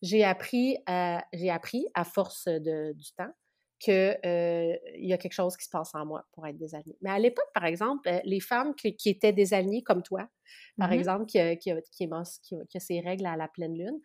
j'ai 0.02 0.24
appris, 0.24 0.76
à, 0.86 1.24
j'ai 1.32 1.50
appris 1.50 1.86
à 1.94 2.04
force 2.04 2.44
de, 2.46 2.92
du 2.92 3.12
temps 3.16 3.32
qu'il 3.78 4.18
euh, 4.26 4.76
y 4.96 5.12
a 5.12 5.18
quelque 5.18 5.32
chose 5.32 5.56
qui 5.56 5.64
se 5.64 5.70
passe 5.70 5.94
en 5.94 6.04
moi 6.04 6.26
pour 6.32 6.46
être 6.46 6.58
désalignée. 6.58 6.98
Mais 7.00 7.10
à 7.10 7.18
l'époque, 7.18 7.48
par 7.54 7.64
exemple, 7.64 8.08
euh, 8.08 8.18
les 8.24 8.40
femmes 8.40 8.74
qui, 8.74 8.96
étaient 9.06 9.32
désalignées 9.32 9.82
comme 9.82 10.02
toi, 10.02 10.28
par 10.76 10.90
mmh 10.90 10.92
exemple, 10.92 11.26
qui, 11.26 11.38
qui, 11.58 11.72
qui, 11.92 12.08
qui, 12.42 12.76
a 12.76 12.80
ses 12.80 13.00
règles 13.00 13.26
à 13.26 13.36
la 13.36 13.46
pleine 13.46 13.76
lune, 13.76 14.00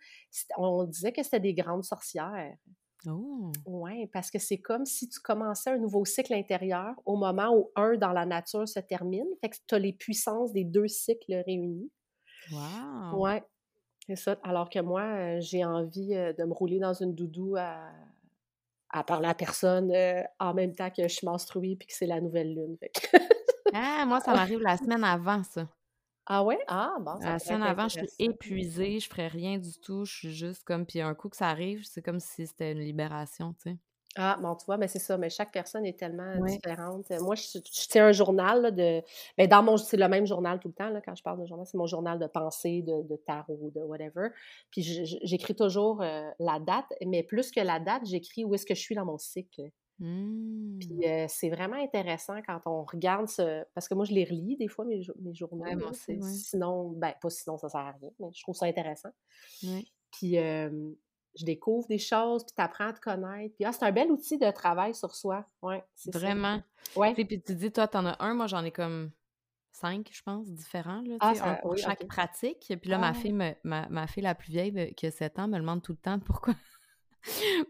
on 0.58 0.84
disait 0.84 1.12
que 1.12 1.24
c'était 1.24 1.40
des 1.40 1.56
grandes 1.56 1.84
sorcières. 1.84 2.54
Oh. 3.08 3.52
Oui, 3.66 4.08
parce 4.08 4.32
que 4.32 4.40
c'est 4.40 4.60
comme 4.60 4.86
si 4.86 5.10
tu 5.10 5.20
commençais 5.20 5.72
un 5.72 5.78
nouveau 5.78 6.06
cycle 6.06 6.34
intérieur 6.34 6.94
au 7.06 7.16
moment 7.18 7.56
où 7.56 7.72
un 7.76 7.98
dans 7.98 8.14
la 8.14 8.26
nature 8.26 8.68
se 8.68 8.80
termine. 8.80 9.28
Fait 9.42 9.50
que 9.50 9.58
tu 9.68 9.76
as 9.76 9.80
les 9.80 9.94
puissances 9.94 10.54
des 10.54 10.64
deux 10.64 10.88
cycles 10.88 11.44
réunis. 11.46 11.92
Wow! 12.52 13.26
Oui, 13.26 13.40
c'est 14.08 14.16
ça. 14.16 14.38
Alors 14.44 14.70
que 14.70 14.80
moi, 14.80 15.02
euh, 15.02 15.38
j'ai 15.42 15.66
envie 15.66 16.16
euh, 16.16 16.34
de 16.34 16.44
me 16.44 16.54
rouler 16.54 16.80
dans 16.80 16.94
une 16.94 17.14
doudou 17.14 17.56
à, 17.58 17.92
à 18.90 19.04
parler 19.04 19.28
à 19.28 19.34
personne 19.34 19.92
euh, 19.92 20.22
en 20.40 20.54
même 20.54 20.74
temps 20.74 20.90
que 20.90 21.04
je 21.04 21.14
suis 21.14 21.26
menstruée 21.28 21.76
puis 21.78 21.88
que 21.88 21.94
c'est 21.94 22.06
la 22.06 22.22
nouvelle 22.22 22.54
lune. 22.54 22.78
ah, 23.74 24.06
moi, 24.06 24.22
ça 24.22 24.34
m'arrive 24.34 24.62
la 24.62 24.78
semaine 24.78 25.04
avant, 25.04 25.44
ça. 25.44 25.68
Ah 26.26 26.44
ouais? 26.44 26.60
Ah, 26.68 26.96
bon. 27.00 27.20
Ça 27.20 27.34
la 27.34 27.40
semaine 27.40 27.64
avant, 27.64 27.88
je 27.90 28.00
suis 28.00 28.10
épuisée, 28.20 29.00
je 29.00 29.10
ferais 29.10 29.28
rien 29.28 29.58
du 29.58 29.74
tout, 29.80 30.06
je 30.06 30.14
suis 30.14 30.34
juste 30.34 30.64
comme. 30.64 30.86
Puis 30.86 31.02
un 31.02 31.14
coup 31.14 31.30
que 31.30 31.38
ça 31.38 31.50
arrive, 31.50 31.84
c'est 31.84 32.02
comme 32.02 32.20
si 32.20 32.48
c'était 32.48 32.72
une 32.72 32.80
libération, 32.80 33.54
tu 33.54 33.72
sais. 33.72 33.78
Ah, 34.16 34.38
bon, 34.40 34.56
tu 34.56 34.66
vois, 34.66 34.78
mais 34.78 34.88
c'est 34.88 35.00
ça, 35.00 35.18
mais 35.18 35.30
chaque 35.32 35.52
personne 35.52 35.86
est 35.88 35.98
tellement 35.98 36.36
différente. 36.46 37.10
Moi, 37.20 37.34
je, 37.34 37.58
tiens 37.90 38.08
un 38.08 38.12
journal 38.12 38.74
de. 38.76 39.02
Mais 39.38 39.48
ben, 39.48 39.50
dans 39.50 39.64
mon. 39.64 39.78
C'est 39.78 39.98
le 39.98 40.08
même 40.08 40.28
journal 40.28 40.60
tout 40.60 40.68
le 40.68 40.74
temps, 40.74 40.90
là, 40.90 41.02
quand 41.02 41.16
je 41.16 41.24
parle 41.24 41.42
de 41.42 41.48
journal, 41.48 41.66
c'est 41.66 41.78
mon 41.78 41.88
journal 41.88 42.20
de 42.20 42.28
pensée, 42.28 42.84
de, 42.84 43.16
tarot, 43.26 43.72
de 43.74 43.82
whatever. 43.82 44.30
Puis 44.70 44.84
j'écris 45.24 45.56
toujours 45.56 46.02
euh, 46.04 46.30
la 46.40 46.60
date, 46.60 46.86
mais 47.04 47.24
plus 47.24 47.52
que 47.52 47.60
la 47.60 47.80
date, 47.80 48.06
j'écris 48.06 48.46
où 48.46 48.54
est-ce 48.54 48.68
que 48.68 48.76
je 48.76 48.82
suis 48.82 48.96
dans 48.96 49.06
mon 49.06 49.18
cycle. 49.18 49.64
Mmh. 50.00 50.80
Puis 50.80 51.04
c'est 51.28 51.50
vraiment 51.50 51.78
intéressant 51.78 52.42
quand 52.46 52.60
on 52.66 52.84
regarde 52.84 53.28
ce. 53.28 53.64
Parce 53.74 53.88
que 53.88 53.94
moi, 53.94 54.06
je 54.06 54.14
les 54.14 54.26
relis 54.26 54.58
des 54.58 54.68
fois, 54.68 54.86
mes, 54.86 55.02
mes 55.22 55.34
journaux. 55.34 55.66
Sinon, 55.94 56.90
ben, 56.92 57.14
pas 57.22 57.30
sinon, 57.30 57.58
ça 57.58 57.70
sert 57.70 57.82
à 57.82 57.92
rien, 57.92 58.10
mais 58.20 58.28
je 58.34 58.42
trouve 58.42 58.56
ça 58.56 58.66
intéressant. 58.66 59.12
Puis 60.12 60.38
je 61.36 61.46
découvre 61.46 61.88
des 61.88 61.98
choses, 61.98 62.44
puis 62.44 62.54
tu 62.56 62.62
apprends 62.62 62.88
à 62.88 62.94
te 62.94 63.00
connaître. 63.00 63.56
Puis 63.56 63.66
ah, 63.66 63.72
c'est 63.72 63.86
un 63.86 63.92
bel 63.92 64.12
outil 64.12 64.38
de 64.38 64.50
travail 64.52 64.94
sur 64.94 65.16
soi. 65.16 65.46
Ouais, 65.62 65.84
c'est 65.96 66.14
Vraiment. 66.14 66.62
Ouais. 66.96 67.14
Puis 67.14 67.42
tu 67.42 67.56
dis, 67.56 67.72
toi, 67.72 67.88
t'en 67.88 68.06
as 68.06 68.16
un, 68.24 68.34
moi, 68.34 68.48
j'en 68.48 68.64
ai 68.64 68.72
comme 68.72 69.12
cinq, 69.72 70.10
je 70.12 70.22
pense, 70.22 70.48
différents. 70.52 71.02
Là, 71.02 71.18
ah, 71.20 71.58
pour 71.62 71.76
chaque 71.78 72.08
pratique. 72.08 72.74
Puis 72.80 72.90
là, 72.90 72.98
ma, 72.98 73.10
ah. 73.10 73.14
fille 73.14 73.34
ma, 73.34 73.56
ma, 73.64 74.08
fille 74.08 74.24
la 74.24 74.36
plus 74.36 74.52
vieille, 74.52 74.94
qui 74.96 75.08
a 75.08 75.12
7 75.12 75.40
ans, 75.40 75.48
me 75.48 75.58
demande 75.58 75.82
tout 75.82 75.94
le 75.94 75.98
temps 75.98 76.20
pourquoi 76.20 76.54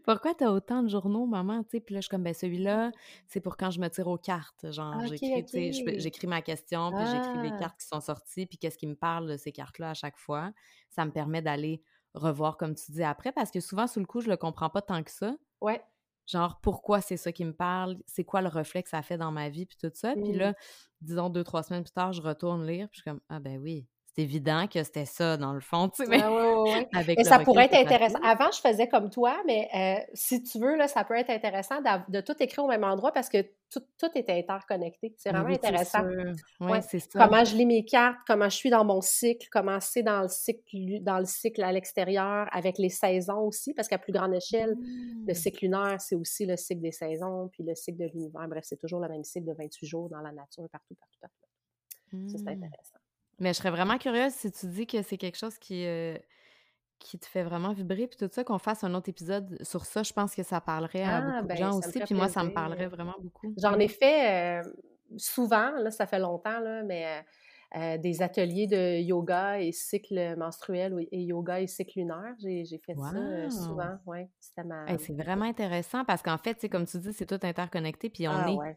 pourquoi 0.04 0.34
t'as 0.34 0.50
autant 0.50 0.84
de 0.84 0.90
journaux, 0.90 1.26
maman? 1.26 1.64
Puis 1.64 1.80
là, 1.90 1.98
je 1.98 2.02
suis 2.02 2.10
comme, 2.10 2.24
ben 2.24 2.34
celui-là, 2.34 2.92
c'est 3.28 3.40
pour 3.40 3.58
quand 3.58 3.72
je 3.72 3.80
me 3.80 3.88
tire 3.90 4.08
aux 4.08 4.18
cartes. 4.18 4.72
Genre, 4.72 5.02
j'écris 5.06 6.28
ma 6.28 6.42
question, 6.42 6.92
puis 6.92 7.06
j'écris 7.06 7.42
les 7.44 7.56
ah! 7.56 7.60
cartes 7.60 7.80
qui 7.80 7.88
sont 7.88 8.02
sorties, 8.02 8.46
puis 8.46 8.58
qu'est-ce 8.58 8.78
qui 8.78 8.88
me 8.88 8.96
parle 8.96 9.30
de 9.30 9.38
ces 9.38 9.52
cartes-là 9.52 9.92
à 9.92 9.94
chaque 9.94 10.18
fois. 10.18 10.52
Ça 10.90 11.06
me 11.06 11.12
permet 11.12 11.42
d'aller 11.42 11.82
revoir, 12.14 12.58
comme 12.58 12.76
tu 12.76 12.92
dis, 12.92 13.04
après, 13.04 13.32
parce 13.32 13.52
que 13.52 13.60
souvent, 13.60 13.88
sous 13.88 14.00
le 14.00 14.06
coup, 14.06 14.22
je 14.22 14.30
le 14.30 14.38
comprends 14.38 14.70
pas 14.70 14.82
tant 14.82 15.04
que 15.04 15.12
ça. 15.12 15.36
Ouais. 15.62 15.82
Genre, 16.26 16.60
pourquoi 16.62 17.02
c'est 17.02 17.18
ça 17.18 17.32
qui 17.32 17.44
me 17.44 17.54
parle? 17.54 17.98
C'est 18.06 18.24
quoi 18.24 18.42
le 18.42 18.48
reflet 18.48 18.82
que 18.82 18.90
ça 18.90 19.02
fait 19.02 19.18
dans 19.18 19.32
ma 19.32 19.50
vie, 19.50 19.66
puis 19.66 19.78
tout 19.78 19.92
ça? 19.94 20.14
Puis 20.14 20.32
mmh. 20.32 20.38
là, 20.38 20.54
disons, 21.02 21.30
deux, 21.30 21.44
trois 21.44 21.64
semaines 21.64 21.84
plus 21.84 21.92
tard, 21.92 22.14
je 22.14 22.22
retourne 22.22 22.66
lire, 22.66 22.88
puis 22.90 23.00
je 23.00 23.02
suis 23.02 23.10
comme, 23.10 23.22
ah 23.30 23.40
ben 23.40 23.58
oui, 23.60 23.88
c'est 24.16 24.22
évident 24.22 24.68
que 24.68 24.84
c'était 24.84 25.06
ça, 25.06 25.38
dans 25.38 25.54
le 25.54 25.60
fond, 25.60 25.90
tu 25.90 26.06
sais. 26.06 26.10
Mais, 26.10 26.22
Avec 26.94 27.26
ça 27.26 27.40
pourrait 27.40 27.66
être 27.66 27.74
intéressant. 27.74 28.20
Avant, 28.24 28.52
je 28.52 28.60
faisais 28.60 28.88
comme 28.88 29.10
toi, 29.10 29.42
mais 29.48 29.68
euh, 29.74 30.04
si 30.14 30.44
tu 30.44 30.60
veux, 30.60 30.76
là, 30.76 30.88
ça 30.88 31.04
peut 31.04 31.16
être 31.16 31.32
intéressant 31.32 31.78
de 32.08 32.22
tout 32.22 32.36
écrire 32.40 32.64
au 32.64 32.68
même 32.68 32.84
endroit 32.84 33.12
parce 33.12 33.28
que 33.28 33.42
tout, 33.72 33.82
tout 33.98 34.10
est 34.14 34.30
interconnecté. 34.30 35.16
C'est 35.18 35.32
vraiment 35.32 35.50
intéressant. 35.50 36.04
Oui, 36.60 36.78
c'est 36.88 37.00
ça. 37.00 37.26
Comment 37.26 37.44
je 37.44 37.56
lis 37.56 37.66
mes 37.66 37.86
cartes, 37.86 38.20
comment 38.28 38.50
je 38.50 38.56
suis 38.56 38.70
dans 38.70 38.86
mon 38.86 39.02
cycle, 39.02 39.48
comment 39.52 39.80
c'est 39.80 40.04
dans 40.04 40.22
le 40.22 40.28
cycle, 40.28 41.00
dans 41.02 41.18
le 41.18 41.26
cycle 41.26 41.64
à 41.64 41.72
l'extérieur, 41.72 42.48
avec 42.52 42.78
les 42.78 42.90
saisons 42.90 43.40
aussi, 43.40 43.74
parce 43.74 43.88
qu'à 43.88 43.98
plus 43.98 44.14
grande 44.14 44.36
échelle, 44.36 44.76
le 45.26 45.32
mmh. 45.32 45.34
cycle 45.34 45.66
lunaire, 45.66 46.00
c'est 46.00 46.16
aussi 46.16 46.46
le 46.46 46.56
cycle 46.56 46.82
des 46.82 46.92
saisons, 46.92 47.50
puis 47.52 47.64
le 47.64 47.74
cycle 47.74 47.98
de 47.98 48.06
l'univers. 48.14 48.48
Bref, 48.48 48.64
c'est 48.68 48.78
toujours 48.78 49.00
le 49.00 49.10
même 49.10 49.24
cycle 49.24 49.48
de 49.48 49.54
28 49.54 49.88
jours 49.88 50.10
dans 50.10 50.22
la 50.22 50.32
nature, 50.32 50.70
partout, 50.72 50.94
partout, 50.94 51.20
partout. 51.20 52.30
Ça, 52.30 52.38
c'est 52.38 52.44
mmh. 52.44 52.64
intéressant. 52.64 53.03
Mais 53.40 53.54
je 53.54 53.58
serais 53.58 53.72
vraiment 53.72 53.98
curieuse 53.98 54.32
si 54.34 54.52
tu 54.52 54.68
dis 54.68 54.88
que 54.88 55.02
c'est 55.02 55.18
quelque 55.18 55.38
chose 55.38 55.58
qui, 55.58 55.86
euh, 55.86 56.18
qui 57.00 57.20
te 57.20 57.26
fait 57.26 57.44
vraiment 57.44 57.74
vibrer, 57.74 58.08
puis 58.08 58.18
tout 58.18 58.30
ça, 58.32 58.44
qu'on 58.44 58.60
fasse 58.60 58.84
un 58.84 58.94
autre 58.94 59.10
épisode 59.10 59.58
sur 59.62 59.86
ça. 59.86 60.04
Je 60.04 60.14
pense 60.14 60.36
que 60.36 60.44
ça 60.44 60.62
parlerait 60.62 61.04
à 61.04 61.18
ah, 61.18 61.22
beaucoup 61.22 61.42
de 61.44 61.48
ben, 61.48 61.58
gens 61.58 61.78
aussi, 61.78 62.00
puis 62.00 62.16
moi, 62.16 62.30
ça 62.30 62.44
me 62.44 62.52
parlerait 62.52 62.88
vraiment 62.88 63.16
beaucoup. 63.20 63.54
J'en 63.58 63.78
ai 63.80 63.88
fait, 63.88 64.62
euh, 64.62 64.70
souvent, 65.18 65.72
là, 65.72 65.92
ça 65.92 66.06
fait 66.06 66.20
longtemps, 66.20 66.60
là, 66.60 66.84
mais 66.84 67.24
euh, 67.76 67.98
des 67.98 68.22
ateliers 68.22 68.68
de 68.68 69.02
yoga 69.02 69.60
et 69.60 69.72
cycle 69.72 70.36
menstruel 70.38 71.08
et 71.12 71.24
yoga 71.24 71.60
et 71.60 71.66
cycle 71.66 72.00
lunaire. 72.00 72.36
J'ai 72.40 72.78
fait 72.78 72.96
ça 72.96 73.50
souvent, 73.50 73.98
ouais. 74.06 74.30
c'est 75.00 75.16
vraiment 75.16 75.46
intéressant 75.46 76.06
parce 76.06 76.22
qu'en 76.22 76.38
fait, 76.38 76.70
comme 76.70 76.86
tu 76.86 77.00
dis, 77.00 77.14
c'est 77.14 77.26
tout 77.26 77.40
interconnecté, 77.42 78.12
puis 78.12 78.28
on 78.28 78.32
ah, 78.32 78.52
est 78.52 78.76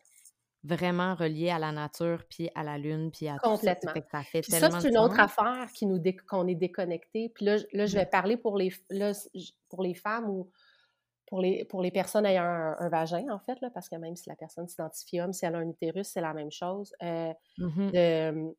vraiment 0.64 1.14
relié 1.14 1.50
à 1.50 1.58
la 1.58 1.72
nature, 1.72 2.24
puis 2.28 2.50
à 2.54 2.64
la 2.64 2.78
lune, 2.78 3.10
puis 3.10 3.28
à 3.28 3.36
Complètement. 3.38 3.92
tout 3.92 4.00
ça. 4.10 4.22
Ça, 4.42 4.70
ça 4.70 4.80
c'est 4.80 4.88
une 4.88 4.98
autre 4.98 5.20
affaire 5.20 5.68
qui 5.74 5.86
nous 5.86 6.02
qu'on 6.28 6.46
est 6.48 6.54
déconnecté. 6.54 7.30
Puis 7.34 7.44
là, 7.44 7.56
là, 7.72 7.86
je 7.86 7.96
vais 7.96 8.06
parler 8.06 8.36
pour 8.36 8.56
les, 8.56 8.72
pour 9.68 9.82
les 9.82 9.94
femmes 9.94 10.28
ou 10.28 10.50
pour 11.26 11.40
les, 11.40 11.64
pour 11.64 11.82
les 11.82 11.90
personnes 11.90 12.26
ayant 12.26 12.44
un, 12.44 12.88
vagin, 12.88 13.26
en 13.30 13.38
fait, 13.38 13.60
là, 13.60 13.70
parce 13.70 13.88
que 13.88 13.96
même 13.96 14.16
si 14.16 14.28
la 14.28 14.36
personne 14.36 14.68
s'identifie 14.68 15.20
homme, 15.20 15.32
si 15.32 15.44
elle 15.44 15.56
a 15.56 15.58
un 15.58 15.68
utérus, 15.68 16.08
c'est 16.08 16.20
la 16.20 16.34
même 16.34 16.50
chose. 16.50 16.94
Euh, 17.02 17.32
mmh 17.58 18.50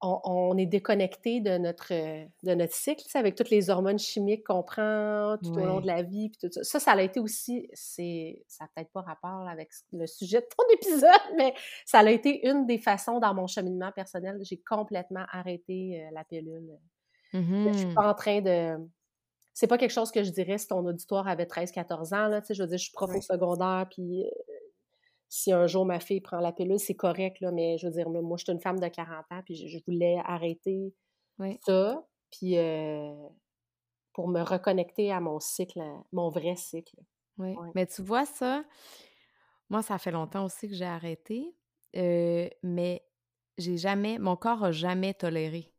on, 0.00 0.56
est 0.56 0.66
déconnecté 0.66 1.40
de 1.40 1.58
notre, 1.58 1.92
de 1.92 2.54
notre 2.54 2.74
cycle, 2.74 3.04
avec 3.14 3.34
toutes 3.34 3.50
les 3.50 3.70
hormones 3.70 3.98
chimiques 3.98 4.46
qu'on 4.46 4.62
prend 4.62 5.36
tout 5.42 5.52
au 5.52 5.64
long 5.64 5.80
de 5.80 5.86
la 5.86 6.02
vie. 6.02 6.30
Puis 6.30 6.38
tout 6.40 6.52
ça. 6.52 6.62
ça, 6.62 6.80
ça 6.80 6.92
a 6.92 7.02
été 7.02 7.20
aussi, 7.20 7.68
c'est, 7.72 8.42
ça 8.46 8.64
n'a 8.64 8.70
peut-être 8.74 8.92
pas 8.92 9.02
rapport 9.02 9.48
avec 9.48 9.70
le 9.92 10.06
sujet 10.06 10.40
de 10.40 10.46
ton 10.46 10.64
épisode, 10.74 11.36
mais 11.36 11.54
ça 11.84 12.00
a 12.00 12.10
été 12.10 12.46
une 12.48 12.66
des 12.66 12.78
façons 12.78 13.18
dans 13.18 13.34
mon 13.34 13.46
cheminement 13.46 13.92
personnel. 13.92 14.38
J'ai 14.42 14.58
complètement 14.58 15.24
arrêté 15.32 16.02
euh, 16.02 16.10
la 16.12 16.24
pilule. 16.24 16.78
Je 17.32 17.38
ne 17.38 17.72
suis 17.72 17.86
mmh 17.86 17.94
pas 17.94 18.10
en 18.10 18.14
train 18.14 18.40
de. 18.40 18.76
C'est 19.52 19.66
pas 19.66 19.76
quelque 19.76 19.92
chose 19.92 20.12
que 20.12 20.22
je 20.22 20.30
dirais 20.30 20.56
si 20.56 20.68
ton 20.68 20.86
auditoire 20.86 21.26
avait 21.26 21.44
13-14 21.44 22.14
ans. 22.14 22.28
Là, 22.28 22.40
je 22.48 22.62
veux 22.62 22.68
dire, 22.68 22.78
je 22.78 22.84
suis 22.84 22.92
prof 22.92 23.10
au 23.14 23.20
secondaire, 23.20 23.86
puis 23.90 24.24
euh, 24.24 24.28
si 25.28 25.52
un 25.52 25.66
jour 25.66 25.84
ma 25.84 26.00
fille 26.00 26.20
prend 26.20 26.40
la 26.40 26.52
pilule, 26.52 26.78
c'est 26.78 26.94
correct, 26.94 27.40
là, 27.40 27.52
mais 27.52 27.76
je 27.78 27.86
veux 27.86 27.92
dire, 27.92 28.08
moi, 28.08 28.36
je 28.36 28.44
suis 28.44 28.52
une 28.52 28.60
femme 28.60 28.80
de 28.80 28.88
40 28.88 29.24
ans, 29.30 29.42
puis 29.44 29.54
je, 29.54 29.78
voulais 29.86 30.20
arrêter 30.24 30.94
ça, 31.64 32.06
puis 32.30 32.56
euh, 32.56 33.14
pour 34.12 34.28
me 34.28 34.42
reconnecter 34.42 35.12
à 35.12 35.20
mon 35.20 35.38
cycle, 35.38 35.82
mon 36.12 36.30
vrai 36.30 36.56
cycle. 36.56 36.96
Oui, 37.38 37.54
mais 37.74 37.86
tu 37.86 38.02
vois 38.02 38.26
ça, 38.26 38.64
moi, 39.70 39.82
ça 39.82 39.98
fait 39.98 40.10
longtemps 40.10 40.44
aussi 40.44 40.68
que 40.68 40.74
j'ai 40.74 40.84
arrêté, 40.84 41.54
euh, 41.96 42.48
mais 42.62 43.04
j'ai 43.58 43.76
jamais, 43.76 44.18
mon 44.18 44.36
corps 44.36 44.64
a 44.64 44.72
jamais 44.72 45.14
toléré. 45.14 45.72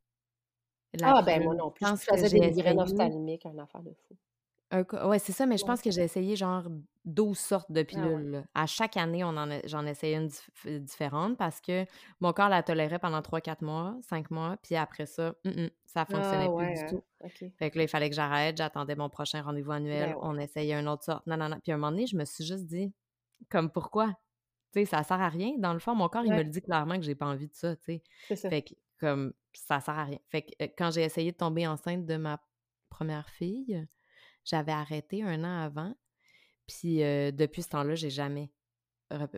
ah, 1.02 1.22
ben 1.22 1.44
moi 1.44 1.56
non 1.56 1.72
plus. 1.72 1.86
Je, 1.86 1.96
faisais 1.96 2.30
des 2.30 2.48
migraines 2.48 2.80
ophtalmiques, 2.80 3.46
un 3.46 3.58
affaire 3.58 3.82
de 3.82 3.94
fou. 4.08 4.16
Ouais, 4.72 5.18
c'est 5.20 5.32
ça, 5.32 5.46
mais 5.48 5.58
je 5.58 5.66
pense 5.66 5.82
que 5.82 5.90
j'ai 5.90 6.04
essayé 6.04 6.36
genre 6.36 6.68
12 7.06 7.38
sortes 7.38 7.72
de 7.72 7.82
ah 7.82 7.86
pilules. 7.86 8.44
À 8.54 8.68
chaque 8.68 8.98
année, 8.98 9.24
on 9.24 9.36
en 9.36 9.50
j'en 9.66 9.86
essayais 9.86 10.18
une 10.18 10.80
différente 10.80 11.38
parce 11.38 11.60
que 11.60 11.86
mon 12.20 12.34
corps 12.34 12.50
la 12.50 12.62
tolérait 12.62 13.00
pendant 13.00 13.22
3-4 13.22 13.64
mois, 13.64 13.98
5 14.02 14.30
mois, 14.30 14.58
puis 14.62 14.76
après 14.76 15.08
ça, 15.08 15.34
ça 15.86 16.06
fonctionnait 16.06 16.48
ah 16.48 16.56
plus 16.56 16.84
du 16.84 16.86
tout. 16.88 17.04
Fait 17.58 17.72
que 17.72 17.78
là, 17.80 17.84
il 17.86 17.88
fallait 17.88 18.10
que 18.10 18.16
j'arrête, 18.16 18.58
j'attendais 18.58 18.96
mon 18.96 19.10
prochain 19.10 19.42
rendez-vous 19.42 19.72
annuel, 19.72 20.12
ben 20.12 20.20
on 20.22 20.38
essayait 20.38 20.80
une 20.80 20.88
autre 20.88 21.04
sorte. 21.04 21.26
Non, 21.26 21.38
non, 21.38 21.50
non. 21.50 21.60
Puis 21.62 21.72
à 21.72 21.76
un 21.76 21.78
moment 21.80 21.92
donné, 21.92 22.06
je 22.06 22.16
me 22.16 22.26
suis 22.26 22.46
juste 22.46 22.66
dit, 22.66 22.94
comme 23.50 23.72
pourquoi? 23.72 24.14
Tu 24.72 24.82
sais, 24.82 24.86
ça 24.86 25.02
sert 25.02 25.20
à 25.20 25.30
rien. 25.30 25.54
Dans 25.58 25.74
le 25.74 25.80
fond, 25.80 25.96
mon 25.96 26.10
corps, 26.10 26.26
il 26.26 26.32
me 26.32 26.44
le 26.44 26.50
dit 26.50 26.62
clairement 26.62 26.96
que 26.98 27.02
j'ai 27.02 27.16
pas 27.16 27.26
envie 27.26 27.48
de 27.48 27.56
ça, 27.56 27.76
tu 27.76 28.02
sais. 28.28 28.38
Fait 28.50 28.62
que, 28.62 28.76
comme, 29.00 29.34
ça 29.52 29.80
sert 29.80 29.98
à 29.98 30.04
rien. 30.04 30.20
Fait 30.28 30.44
que 30.44 30.52
quand 30.78 30.92
j'ai 30.92 31.02
essayé 31.02 31.32
de 31.32 31.38
tomber 31.38 31.66
enceinte 31.66 32.06
de 32.06 32.18
ma 32.18 32.40
première 32.90 33.30
fille, 33.30 33.88
j'avais 34.50 34.72
arrêté 34.72 35.24
un 35.24 35.44
an 35.44 35.64
avant. 35.64 35.94
Puis 36.68 36.98
depuis 36.98 37.64
ce 37.64 37.70
temps-là, 37.70 37.96
j'ai 37.96 38.10
jamais. 38.10 38.52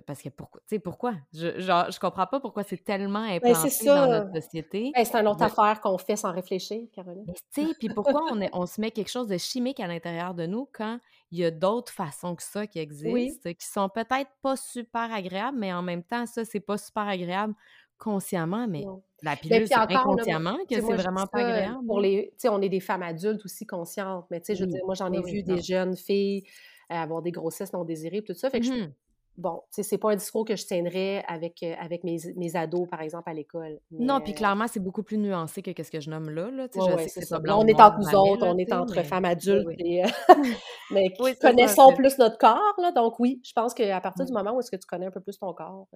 Parce 0.05 0.22
que 0.22 0.28
pourquoi? 0.28 0.59
Tu 0.68 0.76
sais, 0.76 0.80
pourquoi? 0.80 1.14
Je, 1.34 1.57
genre, 1.62 1.89
je 1.89 1.97
comprends 1.97 2.28
pas 2.28 2.41
pourquoi 2.41 2.64
c'est 2.64 2.84
tellement 2.84 3.26
ben, 3.26 3.36
implanté 3.36 3.86
dans 3.86 4.07
notre 4.07 4.41
société. 4.41 4.91
Ben, 4.93 5.05
c'est 5.05 5.16
une 5.16 5.28
autre 5.30 5.43
affaire 5.43 5.80
qu'on 5.80 5.97
fait 5.97 6.18
sans 6.18 6.34
réfléchir, 6.34 6.82
Caroline. 6.91 7.26
Tu 7.53 7.68
sais, 7.68 7.74
puis 7.80 7.88
pourquoi 7.88 8.22
on, 8.34 8.41
on 8.51 8.66
se 8.66 8.82
met 8.82 8.91
quelque 8.91 9.09
chose 9.09 9.28
de 9.28 9.38
chimique 9.38 9.80
à 9.80 9.88
l'intérieur 9.88 10.34
de 10.34 10.45
nous 10.45 10.68
quand 10.74 10.99
il 11.32 11.39
y 11.39 11.45
a 11.45 11.51
d'autres 11.51 11.93
façons 11.93 12.36
que 12.36 12.43
ça 12.43 12.68
qui 12.68 12.80
existent, 12.80 13.49
qui 13.53 13.66
sont 13.66 13.88
peut-être 13.88 14.30
pas 14.41 14.57
super 14.57 15.14
agréables, 15.14 15.57
mais 15.57 15.72
en 15.72 15.82
même 15.82 16.03
temps, 16.03 16.26
ça, 16.26 16.43
c'est 16.43 16.59
pas 16.59 16.78
super 16.78 17.07
agréable 17.07 17.55
consciemment, 18.02 18.68
mais 18.68 18.84
la 19.22 19.36
pilule, 19.36 19.68
c'est 19.68 19.76
inconsciemment 19.76 20.58
que 20.70 20.76
c'est 20.76 20.82
vraiment 20.82 21.28
pas 21.28 21.39
agréable. 21.39 21.86
Pour 21.86 21.99
les, 21.99 22.34
on 22.45 22.62
est 22.62 22.70
des 22.70 22.80
femmes 22.80 23.04
adultes 23.04 23.45
aussi 23.45 23.66
conscientes, 23.66 24.26
mais 24.32 24.41
tu 24.41 24.47
sais, 24.47 24.56
je 24.56 24.66
veux 24.66 24.70
dire, 24.70 24.82
moi, 24.86 24.95
j'en 24.95 25.12
ai 25.14 25.22
vu 25.22 25.43
des 25.43 25.62
jeunes 25.62 25.95
filles 25.95 26.43
euh, 26.91 26.95
avoir 26.95 27.22
des 27.22 27.32
grossesses 27.32 27.72
non 27.72 27.86
désirées, 27.86 28.24
tout 28.24 28.34
ça. 28.34 28.49
Fait 28.49 28.60
que 28.60 28.68
mmh 28.68 28.93
bon, 29.38 29.64
c'est 29.70 29.97
pas 29.97 30.12
un 30.12 30.16
discours 30.16 30.45
que 30.45 30.56
je 30.56 30.66
tiendrais 30.66 31.24
avec, 31.28 31.64
euh, 31.64 31.74
avec 31.80 32.04
mes, 32.04 32.18
mes, 32.36 32.56
ados, 32.56 32.88
par 32.88 33.02
exemple, 33.02 33.30
à 33.30 33.34
l'école. 33.34 33.80
Non, 33.91 34.20
puis 34.20 34.34
clairement, 34.34 34.68
c'est 34.68 34.80
beaucoup 34.80 35.04
plus 35.04 35.18
nuancé 35.18 35.62
que 35.62 35.84
ce 35.84 35.89
que 35.89 35.99
je 35.99 36.10
nomme 36.10 36.30
là. 36.30 36.52
là. 36.52 36.68
je 36.74 37.08
sais 37.08 37.22
ça. 37.22 37.41
on 37.47 37.66
est 37.66 37.80
entre 37.80 37.97
nous 37.99 38.20
autres, 38.20 38.45
on 38.45 38.58
est 38.58 38.72
entre 38.72 39.02
femmes 39.04 39.26
adultes, 39.26 39.70
et, 39.80 40.04
euh, 40.04 40.08
mais 40.91 41.12
qui 41.12 41.36
connaissons 41.38 41.93
plus 41.93 42.18
notre 42.18 42.38
corps. 42.38 42.76
Là, 42.78 42.91
donc 42.91 43.20
oui, 43.20 43.41
je 43.43 43.54
pense 43.54 43.74
qu'à 43.74 44.02
partir 44.02 44.26
du 44.26 44.34
moment 44.34 44.54
où 44.54 44.60
est-ce 44.60 44.70
que 44.70 44.78
tu 44.78 44.86
connais 44.88 45.08
un 45.08 45.12
peu 45.12 45.22
plus 45.22 45.39
ton 45.39 45.54
corps, 45.54 45.88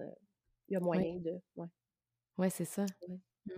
il 0.68 0.74
y 0.74 0.76
a 0.76 0.80
moyen 0.80 1.16
de... 1.16 1.32
Oui, 2.38 2.48
c'est 2.50 2.64
ça. 2.64 2.84
Mmh. 3.08 3.52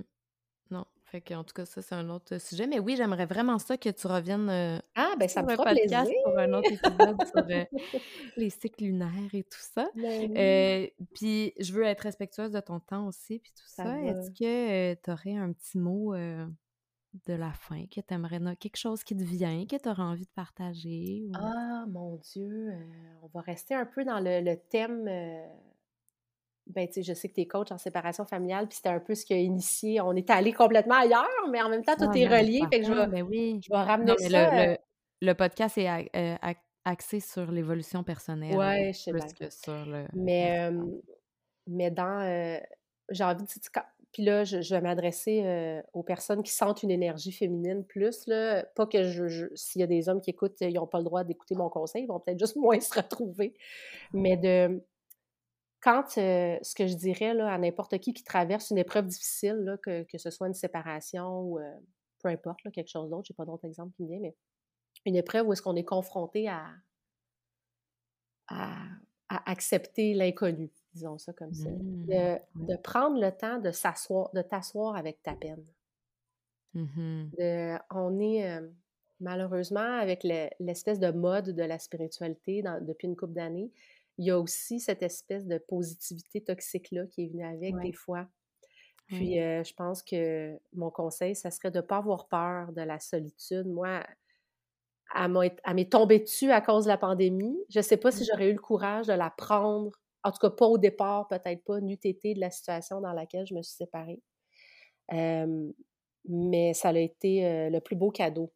Non. 0.71 0.85
Fait 1.11 1.23
que, 1.23 1.33
en 1.33 1.43
tout 1.43 1.55
cas, 1.55 1.65
ça, 1.65 1.81
c'est 1.81 1.95
un 1.95 2.11
autre 2.11 2.39
sujet. 2.39 2.67
Mais 2.67 2.79
oui, 2.79 2.95
j'aimerais 2.95 3.25
vraiment 3.25 3.59
ça 3.59 3.79
que 3.79 3.89
tu 3.89 4.07
reviennes 4.07 4.51
euh, 4.51 4.79
ah, 4.95 5.15
ben, 5.19 5.27
ça 5.27 5.43
me 5.43 5.49
fera 5.49 5.71
plaisir. 5.71 6.05
pour 6.25 6.39
un 6.39 6.53
autre 6.53 6.71
épisode 6.71 7.17
sur 7.27 7.47
euh, 7.49 7.65
les 8.37 8.51
cycles 8.51 8.85
lunaires 8.85 9.33
et 9.33 9.43
tout 9.43 9.59
ça. 9.59 9.89
Ben 9.95 10.37
euh, 10.37 10.87
puis, 11.15 11.55
je 11.59 11.73
veux 11.73 11.85
être 11.85 12.03
respectueuse 12.03 12.53
de 12.53 12.61
ton 12.61 12.79
temps 12.79 13.07
aussi, 13.07 13.39
puis 13.39 13.53
tout 13.53 13.67
ça. 13.67 13.99
Est-ce 14.03 14.31
que 14.31 14.95
tu 14.95 15.11
aurais 15.11 15.37
un 15.37 15.53
petit 15.53 15.79
mot 15.79 16.15
de 16.15 17.33
la 17.33 17.53
fin 17.53 17.87
que 17.87 18.03
tu 18.03 18.15
aimerais, 18.15 18.39
quelque 18.57 18.77
chose 18.77 19.03
qui 19.03 19.17
te 19.17 19.25
vient, 19.25 19.65
que 19.65 19.77
tu 19.77 19.89
aurais 19.89 20.03
envie 20.03 20.27
de 20.27 20.35
partager? 20.35 21.27
Ah, 21.35 21.87
mon 21.89 22.17
Dieu! 22.17 22.71
on 23.23 23.29
va 23.29 23.41
rester 23.41 23.75
un 23.75 23.87
peu 23.87 24.05
dans 24.05 24.21
le, 24.21 24.43
le 24.43 24.59
thème 24.69 25.09
ben, 26.69 26.87
tu 26.87 26.95
sais, 26.95 27.03
je 27.03 27.15
sais 27.15 27.29
que 27.29 27.35
tu 27.35 27.41
es 27.41 27.47
coach 27.47 27.73
en 27.73 27.79
séparation 27.79 28.25
familiale, 28.25 28.69
puis 28.69 28.77
c'était 28.77 28.91
un 28.91 29.01
peu 29.01 29.15
ce 29.15 29.25
qui 29.25 29.33
a 29.33 29.39
initié. 29.39 30.01
On 30.01 30.13
est 30.13 30.29
allé 30.31 30.53
complètement 30.53 30.97
ailleurs, 30.97 31.27
mais 31.51 31.63
en 31.63 31.69
même 31.69 31.83
temps, 31.83 31.97
tout 31.97 32.11
ah, 32.13 32.19
est 32.19 32.27
relié. 32.27 32.61
Fait 32.71 32.81
que 32.81 32.87
je 32.87 32.93
vais, 32.93 33.07
ben 33.07 33.23
oui. 33.23 33.61
je 33.63 33.71
vais 33.71 33.83
ramener 33.83 34.17
ça. 34.19 34.29
Le, 34.29 34.73
euh 34.73 34.77
le, 35.21 35.33
podcast 35.33 35.79
est 35.79 35.89
euh, 35.89 36.37
axé 36.85 37.21
sur 37.21 37.51
l'évolution 37.51 38.05
personnelle. 38.05 38.57
Oui, 38.57 38.93
je 38.93 38.99
sais 38.99 39.13
plus 39.13 39.33
que 39.33 39.51
sur 39.51 39.87
le. 39.87 40.07
Mais, 40.13 40.71
mais 41.67 41.91
dans. 41.91 42.21
Euh, 42.21 42.59
j'ai 43.11 43.25
envie 43.25 43.45
de. 43.45 43.51
Puis 44.13 44.25
là, 44.25 44.45
je, 44.45 44.75
vais 44.75 44.81
m'adresser 44.81 45.83
aux 45.93 46.03
personnes 46.03 46.43
qui 46.43 46.53
sentent 46.53 46.83
une 46.83 46.91
énergie 46.91 47.33
féminine 47.33 47.85
plus. 47.85 48.27
Là. 48.27 48.65
Pas 48.75 48.87
que 48.87 49.05
je, 49.05 49.49
s'il 49.55 49.81
y 49.81 49.85
a 49.85 49.87
des 49.87 50.09
hommes 50.09 50.21
qui 50.21 50.31
écoutent, 50.31 50.61
ils 50.61 50.75
n'ont 50.75 50.87
pas 50.87 50.99
le 50.99 51.05
droit 51.05 51.25
d'écouter 51.25 51.55
mon 51.55 51.69
conseil, 51.69 52.05
ils 52.05 52.07
vont 52.07 52.19
peut-être 52.19 52.39
juste 52.39 52.57
moins 52.57 52.81
se 52.81 52.95
retrouver. 52.95 53.55
Mais 54.13 54.37
de 54.37 54.83
quand 55.81 56.09
ce 56.09 56.75
que 56.75 56.87
je 56.87 56.95
dirais 56.95 57.35
là, 57.35 57.53
à 57.53 57.59
n'importe 57.59 57.99
qui 57.99 58.13
qui 58.13 58.25
traverse 58.25 58.71
une 58.71 58.79
épreuve 58.79 59.07
difficile, 59.07 59.57
là, 59.65 59.77
que, 59.79 60.03
que, 60.05 60.19
ce 60.19 60.31
soit 60.31 60.49
une 60.49 60.55
séparation 60.55 61.43
ou 61.43 61.59
peu 62.23 62.29
importe, 62.29 62.63
là, 62.65 62.71
quelque 62.71 62.89
chose 62.89 63.11
d'autre, 63.11 63.27
je 63.27 63.33
n'ai 63.33 63.37
pas 63.37 63.45
d'autres 63.45 63.65
exemples 63.65 63.95
qui 63.95 64.03
me 64.03 64.09
viennent, 64.09 64.23
mais 64.23 64.37
une 65.05 65.17
épreuve 65.17 65.47
où 65.47 65.53
est-ce 65.53 65.63
qu'on 65.63 65.77
est 65.77 65.85
confronté 65.85 66.49
à, 66.49 66.67
à, 68.49 68.75
accepter 69.29 70.15
l'inconnu, 70.15 70.71
disons 70.95 71.19
ça 71.19 71.33
comme 71.33 71.53
ça. 71.53 71.69
Mmh, 71.69 72.39
de, 72.55 72.77
prendre 72.77 73.21
le 73.21 73.31
temps 73.31 73.59
de 73.59 73.71
s'asseoir, 73.71 74.31
de 74.33 74.43
t'asseoir 74.43 74.97
avec 74.97 75.23
ta 75.23 75.35
peine. 75.35 75.65
Mmh 76.75 77.29
on 77.91 78.21
est 78.21 78.61
malheureusement 79.21 79.99
avec 79.99 80.23
l'espèce 80.23 81.01
de 81.01 81.11
mode 81.11 81.51
de 81.51 81.63
la 81.63 81.79
spiritualité 81.79 82.63
depuis 82.83 83.09
une 83.09 83.17
couple 83.17 83.33
d'années 83.33 83.71
il 84.19 84.27
y 84.27 84.31
a 84.31 84.39
aussi 84.39 84.81
cette 84.81 85.03
espèce 85.03 85.47
de 85.47 85.59
positivité 85.59 86.43
toxique-là 86.43 87.07
qui 87.07 87.25
est 87.25 87.27
venue 87.29 87.45
avec 87.45 87.75
des 87.83 87.93
fois. 87.93 88.27
Puis 89.07 89.37
je 89.37 89.75
pense 89.75 90.03
que 90.03 90.59
mon 90.75 90.91
conseil, 90.91 91.35
ça 91.35 91.51
serait 91.51 91.71
de 91.71 91.79
ne 91.79 91.83
pas 91.83 91.99
avoir 91.99 92.29
peur 92.29 92.73
de 92.73 92.83
la 92.83 92.99
solitude. 92.99 93.67
Moi, 93.67 94.05
elle 95.15 95.75
m'est 95.75 95.91
tombée 95.91 96.19
dessus 96.19 96.51
à 96.51 96.61
cause 96.61 96.85
de 96.85 96.91
la 96.91 96.99
pandémie. 96.99 97.57
Je 97.71 97.79
ne 97.79 97.83
sais 97.83 97.97
pas 97.97 98.11
si 98.11 98.27
j'aurais 98.27 98.51
eu 98.51 98.55
le 98.55 98.61
courage 98.61 99.07
de 99.07 99.15
la 99.15 99.31
prendre, 99.31 99.93
en 100.25 100.33
tout 100.33 100.39
cas 100.39 100.51
pas 100.51 100.67
au 100.67 100.79
départ, 100.79 101.29
peut-être 101.29 101.65
pas, 101.65 101.81
n'eût 101.81 101.95
été 101.95 102.35
de 102.35 102.41
la 102.41 102.51
situation 102.51 103.01
dans 103.01 103.13
laquelle 103.13 103.47
je 103.47 103.55
me 103.55 103.63
suis 103.63 103.77
séparée. 103.77 104.21
mais 105.11 106.75
ça 106.75 106.89
a 106.91 106.99
été 106.99 107.71
le 107.71 107.79
plus 107.79 107.97
beau 107.97 108.11
cadeau. 108.11 108.53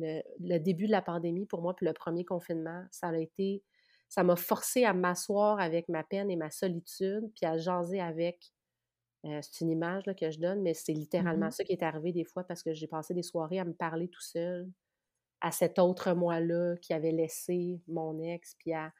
Le, 0.00 0.22
le, 0.38 0.58
début 0.58 0.86
de 0.86 0.92
la 0.92 1.02
pandémie, 1.02 1.44
pour 1.44 1.60
moi, 1.60 1.74
puis 1.74 1.84
le 1.84 1.92
premier 1.92 2.24
confinement, 2.24 2.84
ça 2.92 3.08
a 3.08 3.16
été 3.18 3.64
ça 4.08 4.22
m'a 4.22 4.36
forcé 4.36 4.84
à 4.84 4.94
m'asseoir 4.94 5.60
avec 5.60 5.88
ma 5.88 6.02
peine 6.02 6.30
et 6.30 6.36
ma 6.36 6.50
solitude, 6.50 7.30
puis 7.34 7.46
à 7.46 7.56
jaser 7.56 8.00
avec. 8.00 8.52
Euh, 9.24 9.40
c'est 9.42 9.64
une 9.64 9.70
image 9.70 10.06
là, 10.06 10.14
que 10.14 10.30
je 10.30 10.38
donne, 10.38 10.62
mais 10.62 10.74
c'est 10.74 10.92
littéralement 10.92 11.48
mmh 11.48 11.50
ça 11.50 11.64
qui 11.64 11.72
est 11.72 11.82
arrivé 11.82 12.12
des 12.12 12.24
fois 12.24 12.44
parce 12.44 12.62
que 12.62 12.72
j'ai 12.72 12.86
passé 12.86 13.14
des 13.14 13.24
soirées 13.24 13.58
à 13.58 13.64
me 13.64 13.74
parler 13.74 14.08
tout 14.08 14.22
seul 14.22 14.70
à 15.40 15.50
cet 15.50 15.78
autre 15.78 16.12
moi-là 16.14 16.76
qui 16.80 16.92
avait 16.92 17.12
laissé 17.12 17.80
mon 17.88 18.20
ex, 18.20 18.54
puis 18.58 18.72
à 18.72 18.92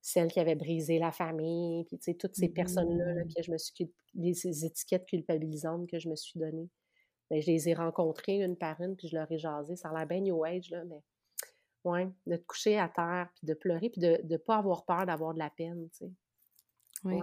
celle 0.00 0.30
qui 0.30 0.40
avait 0.40 0.54
brisé 0.54 0.98
la 0.98 1.10
famille, 1.10 1.84
puis 1.84 1.98
tu 1.98 2.04
sais, 2.04 2.14
toutes 2.14 2.36
ces 2.36 2.48
personnes-là 2.48 3.24
mmh. 3.24 3.34
que 3.34 3.42
je 3.42 3.50
me 3.50 3.58
suis, 3.58 3.92
ces 4.34 4.64
étiquettes 4.64 5.06
culpabilisantes 5.06 5.88
que 5.88 5.98
je 5.98 6.08
me 6.08 6.16
suis 6.16 6.38
données. 6.38 6.70
mais 7.30 7.38
ben, 7.38 7.42
je 7.42 7.50
les 7.50 7.68
ai 7.68 7.74
rencontrées 7.74 8.40
une 8.40 8.56
par 8.56 8.80
une, 8.80 8.96
puis 8.96 9.08
je 9.08 9.16
leur 9.16 9.30
ai 9.32 9.38
jasé. 9.38 9.74
Ça 9.76 9.90
a 9.90 9.94
l'air 9.94 10.06
bien 10.06 10.20
New 10.20 10.44
Age, 10.44 10.70
là, 10.70 10.84
mais 10.84 11.02
ouais, 11.86 12.08
de 12.26 12.36
te 12.36 12.44
coucher 12.46 12.78
à 12.78 12.88
terre, 12.88 13.28
puis 13.34 13.46
de 13.46 13.54
pleurer, 13.54 13.90
puis 13.90 14.00
de 14.00 14.20
ne 14.24 14.36
pas 14.36 14.56
avoir 14.56 14.84
peur 14.84 15.06
d'avoir 15.06 15.34
de 15.34 15.38
la 15.38 15.50
peine, 15.50 15.88
tu 15.90 15.98
sais. 15.98 16.12
Oui. 17.04 17.20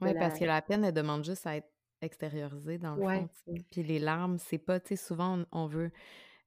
Ouais. 0.00 0.14
parce 0.14 0.38
que 0.38 0.44
la 0.44 0.62
peine, 0.62 0.84
elle 0.84 0.94
demande 0.94 1.24
juste 1.24 1.46
à 1.46 1.56
être 1.56 1.70
extériorisée, 2.00 2.78
dans 2.78 2.94
le 2.94 3.02
fond. 3.02 3.28
Puis 3.70 3.82
les 3.82 3.98
larmes, 3.98 4.38
c'est 4.38 4.58
pas, 4.58 4.80
tu 4.80 4.88
sais, 4.88 4.96
souvent, 4.96 5.44
on 5.52 5.66
veut 5.66 5.90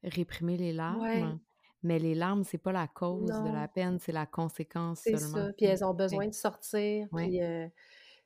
réprimer 0.04 0.58
les 0.58 0.74
larmes. 0.74 1.40
Mais 1.86 2.00
les 2.00 2.16
larmes, 2.16 2.46
c'est 2.46 2.58
pas 2.58 2.72
la 2.72 2.88
cause 2.88 3.30
de 3.30 3.54
la 3.54 3.68
peine, 3.68 4.00
c'est 4.00 4.14
la 4.14 4.26
conséquence 4.26 5.02
seulement. 5.02 5.20
C'est 5.20 5.28
ça. 5.28 5.54
Puis 5.58 5.66
elles 5.66 5.84
ont 5.84 5.94
besoin 5.94 6.28
de 6.28 6.34
sortir. 6.34 7.08
Puis 7.14 7.40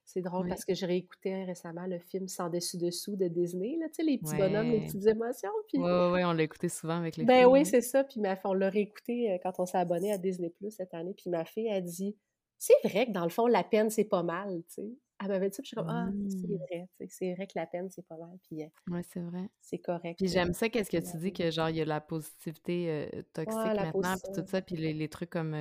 c'est 0.07 0.21
drôle 0.21 0.47
parce 0.47 0.63
que 0.63 0.73
j'ai 0.73 0.85
réécouté 0.85 1.43
récemment 1.43 1.85
le 1.85 1.99
film 1.99 2.29
Sans 2.29 2.49
dessus-dessous 2.49 3.17
de 3.17 3.27
Disney, 3.27 3.75
là, 3.77 3.87
tu 3.89 3.95
sais, 3.95 4.03
les 4.03 4.17
petits 4.17 4.37
bonhommes, 4.37 4.71
les 4.71 4.85
petites 4.85 5.05
émotions. 5.05 5.51
Puis... 5.67 5.79
Oui, 5.79 5.91
oui, 6.13 6.23
on 6.23 6.31
l'a 6.31 6.43
écouté 6.43 6.69
souvent 6.69 6.97
avec 6.97 7.17
les 7.17 7.25
Ben 7.25 7.45
oui, 7.45 7.65
c'est 7.65 7.81
ça. 7.81 8.05
Puis 8.05 8.21
ma... 8.21 8.39
on 8.45 8.53
l'a 8.53 8.69
réécouté 8.69 9.37
quand 9.43 9.51
on 9.59 9.65
s'est 9.65 9.77
abonné 9.77 10.13
à 10.13 10.17
Disney 10.17 10.49
Plus 10.49 10.71
cette 10.71 10.93
année. 10.93 11.13
Puis 11.13 11.29
ma 11.29 11.43
fille 11.43 11.69
a 11.69 11.81
dit 11.81 12.15
C'est 12.57 12.73
vrai 12.85 13.07
que 13.07 13.11
dans 13.11 13.25
le 13.25 13.29
fond, 13.29 13.47
la 13.47 13.65
peine, 13.65 13.89
c'est 13.89 14.05
pas 14.05 14.23
mal, 14.23 14.63
tu 14.69 14.81
sais 14.81 14.89
elle 15.19 15.29
m'avait 15.29 15.49
dit 15.49 15.55
ça, 15.55 15.63
puis 15.63 15.71
je 15.71 15.75
suis 15.75 15.75
comme, 15.75 15.89
ah, 15.89 16.09
c'est 16.29 16.47
mmh. 16.47 16.57
vrai, 16.57 16.89
c'est 17.09 17.33
vrai 17.33 17.47
que 17.47 17.53
la 17.55 17.65
peine, 17.65 17.89
c'est 17.89 18.05
pas 18.05 18.17
mal, 18.17 18.37
puis 18.43 18.57
ouais, 18.57 19.01
c'est 19.09 19.19
vrai. 19.19 19.49
C'est 19.59 19.79
correct. 19.79 20.19
Puis 20.19 20.27
j'aime 20.27 20.53
ça, 20.53 20.69
qu'est-ce 20.69 20.91
que 20.91 20.97
tu 20.97 21.17
dis, 21.17 21.33
que 21.33 21.49
genre, 21.49 21.71
il 21.71 21.77
y 21.77 21.81
a 21.81 21.85
la 21.85 22.01
positivité 22.01 23.09
toxique 23.33 23.57
maintenant, 23.57 24.15
puis 24.23 24.31
tout 24.35 24.47
ça, 24.47 24.61
puis 24.61 24.75
les, 24.75 24.93
les 24.93 25.09
trucs 25.09 25.31
comme 25.31 25.55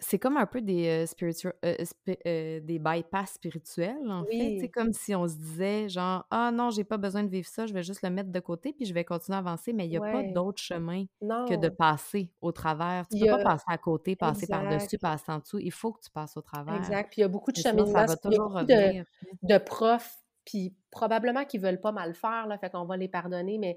c'est 0.00 0.18
comme 0.18 0.36
un 0.36 0.46
peu 0.46 0.60
des, 0.60 1.06
spiritual, 1.06 1.54
des 1.62 2.80
bypass 2.80 3.32
spirituels, 3.34 4.10
en 4.10 4.24
fait. 4.24 4.58
C'est 4.60 4.68
comme 4.68 4.92
si 4.92 5.14
on 5.14 5.28
se 5.28 5.36
disait, 5.36 5.88
genre, 5.88 6.26
ah 6.30 6.50
non, 6.52 6.70
j'ai 6.70 6.84
pas 6.84 6.96
besoin 6.96 7.22
de 7.22 7.28
vivre 7.28 7.46
ça, 7.46 7.66
je 7.66 7.72
vais 7.72 7.82
juste 7.82 8.02
le 8.02 8.10
mettre 8.10 8.30
de 8.30 8.40
côté, 8.40 8.72
puis 8.72 8.86
je 8.86 8.94
vais 8.94 9.04
continuer 9.04 9.36
à 9.36 9.38
avancer, 9.38 9.72
mais 9.72 9.86
il 9.86 9.90
n'y 9.90 9.96
a 9.96 10.00
pas 10.00 10.22
d'autre 10.22 10.60
chemin 10.60 11.04
que 11.20 11.56
de 11.56 11.68
passer 11.68 12.30
au 12.40 12.52
travers. 12.52 13.06
Tu 13.08 13.20
peux 13.20 13.26
pas 13.26 13.42
passer 13.42 13.64
à 13.68 13.78
côté, 13.78 14.16
passer 14.16 14.46
par-dessus, 14.46 14.98
passer 14.98 15.30
en 15.30 15.38
dessous. 15.38 15.58
Il 15.58 15.72
faut 15.72 15.92
que 15.92 16.00
tu 16.00 16.10
passes 16.10 16.36
au 16.36 16.42
travers. 16.42 16.76
Exact. 16.76 17.10
Puis 17.10 17.20
il 17.20 17.22
y 17.22 17.24
a 17.24 17.28
beaucoup 17.28 17.52
de 17.52 17.56
chemins 17.56 17.84
de, 17.84 19.04
de 19.42 19.58
profs, 19.58 20.18
puis 20.44 20.74
probablement 20.90 21.44
qu'ils 21.44 21.60
veulent 21.60 21.80
pas 21.80 21.92
mal 21.92 22.14
faire, 22.14 22.46
là, 22.46 22.58
fait 22.58 22.70
qu'on 22.70 22.84
va 22.84 22.96
les 22.96 23.08
pardonner, 23.08 23.58
mais 23.58 23.76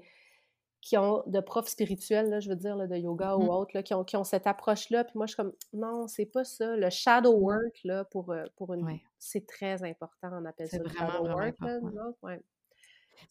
qui 0.84 0.98
ont 0.98 1.22
de 1.26 1.40
profs 1.40 1.68
spirituels, 1.68 2.42
je 2.42 2.50
veux 2.50 2.56
dire, 2.56 2.76
de 2.76 2.96
yoga 2.96 3.36
ou 3.36 3.44
mmh. 3.44 3.48
autre, 3.48 3.80
qui, 3.80 3.94
ont, 3.94 4.04
qui 4.04 4.18
ont 4.18 4.24
cette 4.24 4.46
approche-là. 4.46 5.04
Puis 5.04 5.14
moi, 5.16 5.24
je 5.24 5.32
suis 5.32 5.36
comme, 5.36 5.54
non, 5.72 6.06
c'est 6.08 6.26
pas 6.26 6.44
ça. 6.44 6.76
Le 6.76 6.90
shadow 6.90 7.32
work, 7.32 7.80
là, 7.84 8.04
pour, 8.04 8.30
euh, 8.30 8.44
pour 8.56 8.74
une... 8.74 9.00
C'est 9.18 9.46
très 9.46 9.82
important, 9.82 10.28
on 10.32 10.44
appelle 10.44 10.68
ça 10.68 10.76
le 10.76 10.88
shadow 10.90 11.26
work. 11.26 11.56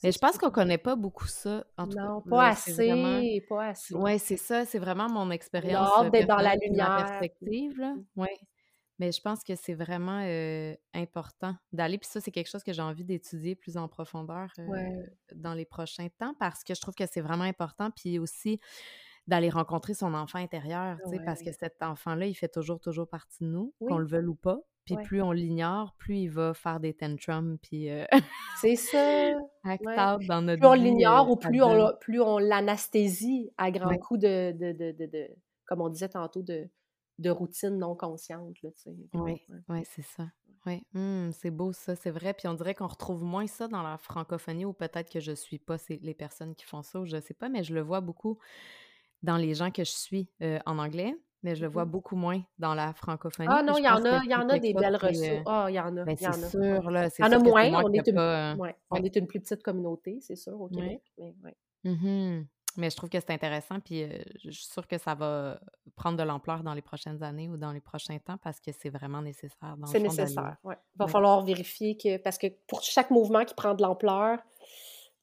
Mais 0.01 0.11
je 0.11 0.17
pense 0.17 0.39
qu'on 0.39 0.49
connaît 0.49 0.79
pas 0.79 0.95
beaucoup 0.95 1.27
ça. 1.27 1.63
En 1.77 1.87
tout 1.87 1.95
non, 1.95 2.21
pas, 2.21 2.47
assez, 2.47 3.45
pas 3.47 3.65
assez. 3.67 3.93
Oui, 3.93 4.17
c'est 4.17 4.37
ça. 4.37 4.65
C'est 4.65 4.79
vraiment 4.79 5.07
mon 5.07 5.29
expérience. 5.29 5.91
Euh, 6.01 6.09
d'être 6.09 6.27
dans 6.27 6.37
la 6.37 6.55
lumière. 6.55 7.05
perspective. 7.05 7.79
Là. 7.79 7.93
Ouais. 8.15 8.39
Mais 9.03 9.11
je 9.11 9.19
pense 9.19 9.43
que 9.43 9.53
c'est 9.55 9.73
vraiment 9.73 10.25
important 10.93 11.53
d'aller. 11.73 11.97
Puis 11.97 12.07
ça, 12.09 12.21
c'est 12.21 12.31
quelque 12.31 12.49
chose 12.49 12.63
que 12.63 12.71
j'ai 12.71 12.81
envie 12.81 13.03
d'étudier 13.03 13.53
plus 13.53 13.75
en 13.75 13.89
profondeur 13.89 14.53
dans 15.35 15.53
les 15.53 15.65
prochains 15.65 16.07
temps 16.17 16.33
parce 16.39 16.63
que 16.63 16.73
je 16.73 16.79
trouve 16.79 16.95
que 16.95 17.03
c'est 17.05 17.19
vraiment 17.19 17.43
important. 17.43 17.91
Puis 17.91 18.17
aussi 18.17 18.61
d'aller 19.27 19.49
rencontrer 19.49 19.93
son 19.93 20.13
enfant 20.13 20.39
intérieur, 20.39 20.99
parce 21.25 21.41
que 21.41 21.51
cet 21.51 21.83
enfant-là, 21.83 22.27
il 22.27 22.33
fait 22.33 22.47
toujours, 22.47 22.79
toujours 22.79 23.09
partie 23.09 23.43
de 23.43 23.49
nous, 23.49 23.73
qu'on 23.85 23.97
le 23.97 24.07
veuille 24.07 24.27
ou 24.27 24.35
pas. 24.35 24.59
Puis 24.85 24.95
plus 24.95 25.21
on 25.21 25.33
l'ignore, 25.33 25.95
plus 25.97 26.19
il 26.19 26.29
va 26.29 26.53
faire 26.53 26.79
des 26.79 26.93
tantrums, 26.93 27.57
puis... 27.61 27.89
c'est 28.61 28.77
ça! 28.77 29.31
dans 30.29 30.41
notre 30.41 30.61
Plus 30.61 30.67
on 30.69 30.73
l'ignore 30.73 31.29
ou 31.29 31.35
plus 31.35 31.61
on, 31.61 31.91
plus 31.99 32.21
on 32.21 32.37
l'anesthésie 32.37 33.51
à 33.57 33.69
grands 33.69 33.97
coups 33.97 34.21
de, 34.21 34.53
de, 34.53 34.71
de, 34.71 35.05
de, 35.05 35.27
comme 35.65 35.81
on 35.81 35.89
disait 35.89 36.07
tantôt, 36.07 36.41
de 36.41 36.69
de 37.19 37.29
routine 37.29 37.77
non 37.77 37.95
consciente. 37.95 38.61
Là, 38.61 38.69
oui, 39.13 39.41
ouais. 39.69 39.83
c'est 39.85 40.01
ça. 40.01 40.27
Oui, 40.65 40.81
mmh, 40.93 41.31
c'est 41.33 41.51
beau 41.51 41.73
ça, 41.73 41.95
c'est 41.95 42.09
vrai. 42.09 42.33
Puis 42.33 42.47
on 42.47 42.53
dirait 42.53 42.73
qu'on 42.73 42.87
retrouve 42.87 43.23
moins 43.23 43.47
ça 43.47 43.67
dans 43.67 43.83
la 43.83 43.97
francophonie 43.97 44.65
ou 44.65 44.73
peut-être 44.73 45.11
que 45.11 45.19
je 45.19 45.31
ne 45.31 45.35
suis 45.35 45.59
pas 45.59 45.75
les 45.89 46.13
personnes 46.13 46.55
qui 46.55 46.65
font 46.65 46.81
ça 46.81 47.01
ou 47.01 47.05
je 47.05 47.17
ne 47.17 47.21
sais 47.21 47.33
pas, 47.33 47.49
mais 47.49 47.63
je 47.63 47.73
le 47.73 47.81
vois 47.81 47.99
beaucoup 47.99 48.39
dans 49.23 49.37
les 49.37 49.53
gens 49.53 49.71
que 49.71 49.83
je 49.83 49.91
suis 49.91 50.29
en 50.65 50.79
anglais, 50.79 51.15
mais 51.43 51.55
je 51.55 51.61
le 51.61 51.67
vois 51.67 51.85
mmh 51.85 51.91
beaucoup 51.91 52.15
moins 52.15 52.41
dans 52.59 52.73
la 52.73 52.93
francophonie. 52.93 53.49
Ah 53.51 53.61
non, 53.61 53.77
il 53.77 53.83
y 53.83 53.89
en 53.89 54.03
a, 54.05 54.23
il 54.23 54.31
y 54.31 54.35
en 54.35 54.47
a 54.47 54.57
des 54.57 54.73
belles 54.73 54.95
ressources. 54.95 55.43
Ah, 55.45 55.65
il 55.69 55.75
y 55.75 55.79
en 55.79 55.97
a. 55.97 56.05
Ben, 56.05 56.15
c'est 56.17 56.49
sûr, 56.49 56.89
là. 56.89 57.09
Il 57.19 57.21
y 57.21 57.27
en 57.27 57.31
a 57.31 57.39
moins. 57.39 57.83
On 57.83 57.91
est, 57.91 58.07
une, 58.07 58.73
on 58.89 59.03
est 59.03 59.15
une 59.17 59.27
plus 59.27 59.41
petite 59.41 59.61
communauté, 59.61 60.19
c'est 60.21 60.37
sûr, 60.37 60.59
au 60.59 60.69
Québec. 60.69 61.01
Mais, 61.17 61.35
ouais. 61.43 61.57
Mmh 61.83 62.45
mais 62.77 62.89
je 62.89 62.95
trouve 62.95 63.09
que 63.09 63.19
c'est 63.19 63.31
intéressant, 63.31 63.79
puis 63.79 64.05
je 64.43 64.51
suis 64.51 64.65
sûre 64.65 64.87
que 64.87 64.97
ça 64.97 65.15
va 65.15 65.59
prendre 65.95 66.17
de 66.17 66.23
l'ampleur 66.23 66.63
dans 66.63 66.73
les 66.73 66.81
prochaines 66.81 67.21
années 67.23 67.49
ou 67.49 67.57
dans 67.57 67.71
les 67.71 67.79
prochains 67.79 68.17
temps 68.19 68.37
parce 68.37 68.59
que 68.59 68.71
c'est 68.71 68.89
vraiment 68.89 69.21
nécessaire. 69.21 69.75
C'est 69.85 69.99
nécessaire, 69.99 70.57
oui. 70.63 70.75
Il 70.95 70.99
va 70.99 71.07
falloir 71.07 71.43
vérifier 71.43 71.97
que, 71.97 72.17
parce 72.17 72.37
que 72.37 72.47
pour 72.67 72.81
chaque 72.81 73.11
mouvement 73.11 73.45
qui 73.45 73.53
prend 73.53 73.73
de 73.73 73.81
l'ampleur, 73.81 74.39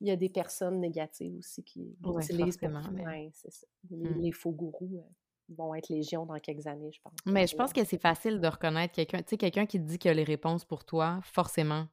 il 0.00 0.08
y 0.08 0.10
a 0.10 0.16
des 0.16 0.28
personnes 0.28 0.80
négatives 0.80 1.36
aussi 1.38 1.62
qui 1.62 1.96
utilisent 2.04 2.58
mais... 2.62 3.30
ça. 3.34 3.66
Mmh. 3.90 4.20
Les, 4.20 4.32
faux 4.32 4.50
gourous 4.50 5.04
vont 5.50 5.74
être 5.74 5.88
légion 5.88 6.24
dans 6.24 6.38
quelques 6.38 6.66
années, 6.66 6.90
je 6.92 7.00
pense. 7.02 7.12
Mais 7.26 7.46
je 7.46 7.54
pense 7.54 7.72
que 7.72 7.84
c'est 7.84 8.00
facile 8.00 8.40
de 8.40 8.48
reconnaître 8.48 8.94
quelqu'un, 8.94 9.18
tu 9.18 9.30
sais, 9.30 9.36
quelqu'un 9.36 9.66
qui 9.66 9.78
te 9.78 9.84
dit 9.84 9.98
qu'il 9.98 10.10
a 10.10 10.14
les 10.14 10.24
réponses 10.24 10.64
pour 10.64 10.84
toi, 10.84 11.20
forcément. 11.22 11.86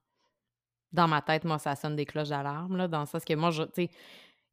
Dans 0.94 1.08
ma 1.08 1.22
tête, 1.22 1.44
moi, 1.44 1.60
ça 1.60 1.76
sonne 1.76 1.98
des 1.98 2.06
cloches 2.06 2.30
d'alarme, 2.30 2.78
là, 2.78 2.88
dans 2.88 3.02
le 3.02 3.06
sens 3.06 3.26
que 3.26 3.34
moi, 3.34 3.52
je, 3.52 3.64
tu 3.64 3.84
sais, 3.84 3.90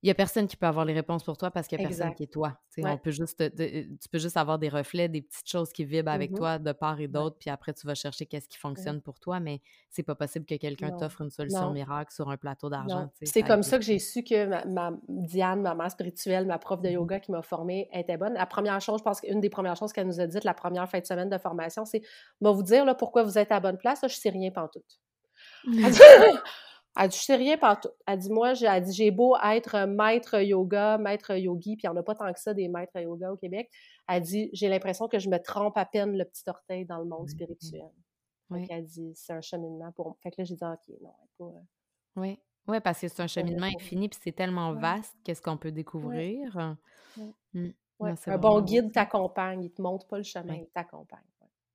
il 0.05 0.09
n'y 0.09 0.11
a 0.11 0.15
personne 0.15 0.47
qui 0.47 0.59
peut 0.59 0.67
avoir 0.67 0.85
les 0.85 0.93
réponses 0.93 1.25
pour 1.25 1.39
toi 1.39 1.51
parce 1.51 1.67
qu'il 1.67 1.79
n'y 1.79 1.87
a 1.87 1.89
personne 1.89 2.15
qui 2.15 2.25
est 2.25 2.33
toi. 2.33 2.59
On 2.77 2.99
peut 2.99 3.11
juste 3.11 3.43
tu 3.59 4.09
peux 4.13 4.19
juste 4.19 4.37
avoir 4.37 4.59
des 4.59 4.69
reflets, 4.69 5.09
des 5.09 5.23
petites 5.23 5.49
choses 5.49 5.73
qui 5.73 5.87
vibrent 5.87 6.13
avec 6.13 6.31
mmh 6.31 6.35
toi 6.35 6.59
de 6.59 6.73
part 6.73 7.01
et 7.01 7.09
d'autre, 7.09 7.37
puis 7.41 7.49
après 7.49 7.73
tu 7.73 7.87
vas 7.87 7.95
chercher 7.95 8.27
qu'est-ce 8.27 8.47
qui 8.47 8.59
fonctionne 8.59 9.01
pour 9.01 9.19
toi, 9.19 9.41
mais 9.41 9.63
c'est 9.89 10.03
pas 10.03 10.15
possible 10.15 10.45
que 10.45 10.57
quelqu'un 10.57 10.91
t'offre 10.91 11.23
une 11.23 11.31
solution 11.31 11.71
miracle 11.71 12.13
sur 12.13 12.29
un 12.29 12.37
plateau 12.37 12.69
d'argent. 12.69 13.11
C'est 13.23 13.43
comme 13.43 13.63
ça 13.63 13.79
que 13.79 13.85
j'ai 13.85 13.99
su 13.99 14.23
que 14.23 14.45
ma, 14.69 14.93
Diane, 15.09 15.63
ma 15.63 15.75
mère 15.75 15.91
spirituelle, 15.91 16.45
ma 16.45 16.59
prof 16.59 16.83
de 16.83 16.91
mmh 16.91 16.93
yoga 16.93 17.21
qui 17.21 17.33
m'a 17.33 17.41
formée, 17.41 17.89
était 17.91 18.19
bonne. 18.19 18.35
La 18.35 18.45
première 18.45 18.83
chose, 18.83 18.99
je 18.99 19.05
pense 19.05 19.23
qu'une 19.23 19.41
des 19.41 19.49
premières 19.49 19.77
choses 19.77 19.95
qu'elle 19.95 20.07
nous 20.07 20.21
a 20.21 20.27
dites 20.27 20.45
la 20.45 20.53
première 20.53 20.87
fin 20.87 21.01
de 21.01 21.07
semaine 21.07 21.31
de 21.31 21.39
formation, 21.39 21.87
c'est 21.87 22.03
«va 22.43 22.51
vous 22.51 22.63
dire 22.63 22.85
là, 22.85 22.95
pourquoi 22.95 23.23
vous 23.23 23.39
êtes 23.39 23.51
à 23.53 23.55
la 23.55 23.61
bonne 23.61 23.79
place, 23.79 24.03
là, 24.03 24.09
je 24.09 24.17
sais 24.17 24.29
rien 24.29 24.51
pantoute. 24.51 25.01
Elle 26.97 27.09
dit, 27.09 27.17
je 27.17 27.23
sais 27.23 27.37
rien 27.37 27.59
partout. 27.59 27.89
Elle 28.07 28.19
dit, 28.19 28.31
moi, 28.31 28.55
j'ai, 28.55 28.81
dit, 28.81 28.93
j'ai 28.93 29.11
beau 29.11 29.37
être 29.43 29.87
maître 29.87 30.41
yoga, 30.41 30.97
maître 30.99 31.35
yogi, 31.37 31.77
puis 31.77 31.87
il 31.87 31.91
n'y 31.91 31.97
en 31.97 32.01
a 32.01 32.03
pas 32.03 32.15
tant 32.15 32.33
que 32.33 32.39
ça 32.39 32.55
des 32.55 32.69
maîtres 32.69 32.99
yoga 33.01 33.33
au 33.33 33.37
Québec. 33.37 33.69
Elle 34.09 34.23
dit, 34.23 34.51
j'ai 34.53 34.69
l'impression 34.69 35.09
que 35.09 35.19
je 35.19 35.29
me 35.29 35.39
trompe 35.39 35.77
à 35.77 35.87
peine 35.87 36.17
le 36.17 36.25
petit 36.25 36.45
orteil 36.47 36.85
dans 36.85 36.99
le 36.99 37.07
monde 37.07 37.29
spirituel. 37.29 37.91
Oui. 38.51 38.67
elle 38.71 38.85
dit, 38.85 39.13
c'est 39.15 39.33
un 39.33 39.41
cheminement 39.41 39.91
pour 39.93 40.07
moi. 40.07 40.17
Fait 40.23 40.31
que 40.31 40.37
là, 40.39 40.45
j'ai 40.45 40.55
dit, 40.55 40.65
OK, 40.65 41.01
non, 41.01 41.15
pas. 41.39 41.45
Euh, 41.45 41.61
oui. 42.17 42.39
Oui, 42.67 42.81
parce 42.81 43.01
que 43.01 43.09
c'est 43.09 43.23
un 43.23 43.27
cheminement 43.27 43.67
infini, 43.67 44.09
puis 44.09 44.19
c'est 44.23 44.33
tellement 44.33 44.73
vaste, 44.73 45.15
qu'est-ce 45.23 45.43
qu'on 45.43 45.59
peut 45.59 45.73
découvrir? 45.73 46.77
Mmh. 47.53 47.69
un 48.01 48.39
bon 48.39 48.61
guide 48.63 48.91
t'accompagne, 48.91 49.65
il 49.65 49.71
te 49.71 49.83
montre 49.83 50.07
pas 50.07 50.17
le 50.17 50.25
chemin, 50.25 50.55
il 50.55 50.69
t'accompagne. 50.69 51.21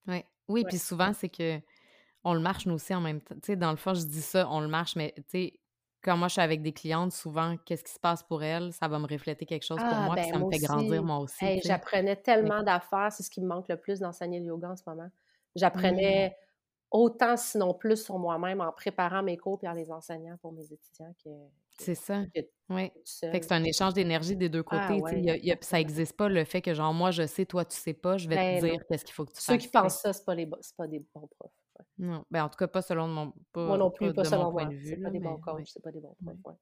Oui, 0.08 0.24
oui 0.48 0.64
puis 0.68 0.80
souvent, 0.80 1.14
c'est 1.14 1.30
que 1.30 1.60
on 2.24 2.34
le 2.34 2.40
marche 2.40 2.66
nous 2.66 2.76
aussi 2.76 2.94
en 2.94 3.02
même 3.02 3.22
temps. 3.22 3.36
Tu 3.36 3.48
sais, 3.48 3.56
dans 3.56 3.72
le 3.72 3.78
fond, 3.78 3.94
je 3.94 4.06
dis 4.06 4.22
ça, 4.22 4.48
on 4.50 4.60
le 4.60 4.68
marche, 4.68 4.96
mais 4.96 5.14
tu 5.16 5.24
sais, 5.30 5.60
quand 6.02 6.18
moi 6.18 6.28
je 6.28 6.34
suis 6.34 6.42
avec 6.42 6.62
des 6.62 6.72
clientes, 6.72 7.12
souvent, 7.12 7.58
qu'est-ce 7.66 7.84
qui 7.84 7.92
se 7.92 8.00
passe 8.00 8.24
pour 8.24 8.44
elles, 8.44 8.72
ça 8.74 8.88
va 8.88 9.00
me 9.00 9.08
refléter 9.08 9.46
quelque 9.46 9.66
chose 9.66 9.80
pour 9.80 9.88
ah, 9.90 10.06
moi, 10.06 10.16
puis 10.16 10.26
ben, 10.26 10.34
ça 10.34 10.40
me 10.40 10.52
fait 10.52 10.60
grandir 10.60 11.04
moi 11.04 11.18
aussi. 11.20 11.62
J'apprenais 11.64 12.16
tellement 12.16 12.64
d'affaires, 12.64 13.12
c'est 13.12 13.24
ce 13.24 13.30
qui 13.30 13.42
me 13.42 13.48
manque 13.48 13.68
le 13.68 13.78
plus 13.78 14.00
d'enseigner 14.00 14.40
le 14.40 14.46
yoga 14.46 14.70
en 14.70 14.76
ce 14.76 14.84
moment. 14.88 15.10
J'apprenais 15.56 16.38
autant, 16.92 17.38
sinon 17.38 17.74
plus, 17.74 18.04
sur 18.04 18.18
moi-même 18.18 18.62
en 18.62 18.72
préparant 18.72 19.24
mes 19.24 19.38
cours 19.38 19.60
et 19.64 19.68
en 19.68 19.74
les 19.74 19.92
enseignant 19.92 20.38
pour 20.38 20.54
mes 20.54 20.72
étudiants 20.72 21.14
que. 21.24 21.30
c'est 21.78 21.96
ça. 21.96 22.24
oui. 22.70 22.92
Fait 23.20 23.40
que 23.40 23.46
c'est 23.46 23.54
un 23.54 23.64
échange 23.64 23.94
d'énergie 23.94 24.36
des 24.36 24.50
deux 24.50 24.64
ah 24.68 24.88
côtés. 24.88 25.58
ça 25.62 25.78
n'existe 25.78 26.16
pas 26.16 26.30
le 26.30 26.44
fait 26.46 26.62
que, 26.62 26.74
genre, 26.74 26.94
moi, 26.94 27.12
je 27.12 27.28
sais, 27.28 27.46
toi, 27.46 27.66
tu 27.66 27.78
sais 27.78 27.94
pas, 27.94 28.18
je 28.18 28.28
vais 28.28 28.36
te 28.36 28.62
ben 28.62 28.72
dire 28.72 28.82
qu'est-ce 28.88 29.06
qu'il 29.06 29.14
faut 29.14 29.26
que 29.26 29.32
tu 29.32 29.42
fasses. 29.42 29.46
Ceux 29.46 29.58
qui 29.58 29.68
pensent 29.68 30.02
ça, 30.02 30.14
ce 30.14 30.24
pas, 30.24 30.36
pas 30.78 30.88
des 30.88 31.06
bons 31.14 31.28
profs. 31.28 31.52
Non, 31.98 32.26
ben 32.32 32.44
en 32.44 32.50
tout 32.50 32.58
cas, 32.58 32.68
pas 32.68 32.82
selon 32.82 33.08
mon 33.08 33.34
Moi 33.56 33.78
non 33.78 33.92
plus, 33.92 34.14
pas, 34.14 34.24
selon 34.24 34.46
mon 34.46 34.52
point 34.52 34.68
de 34.68 34.76
vue. 34.76 34.90
C'est 34.90 34.98
pas 34.98 35.10
des 35.10 35.20
bons 35.20 35.38
coachs, 35.38 35.68
c'est 35.68 35.84
pas 35.84 35.92
des 35.92 36.02
bons 36.02 36.36
profs. 36.44 36.58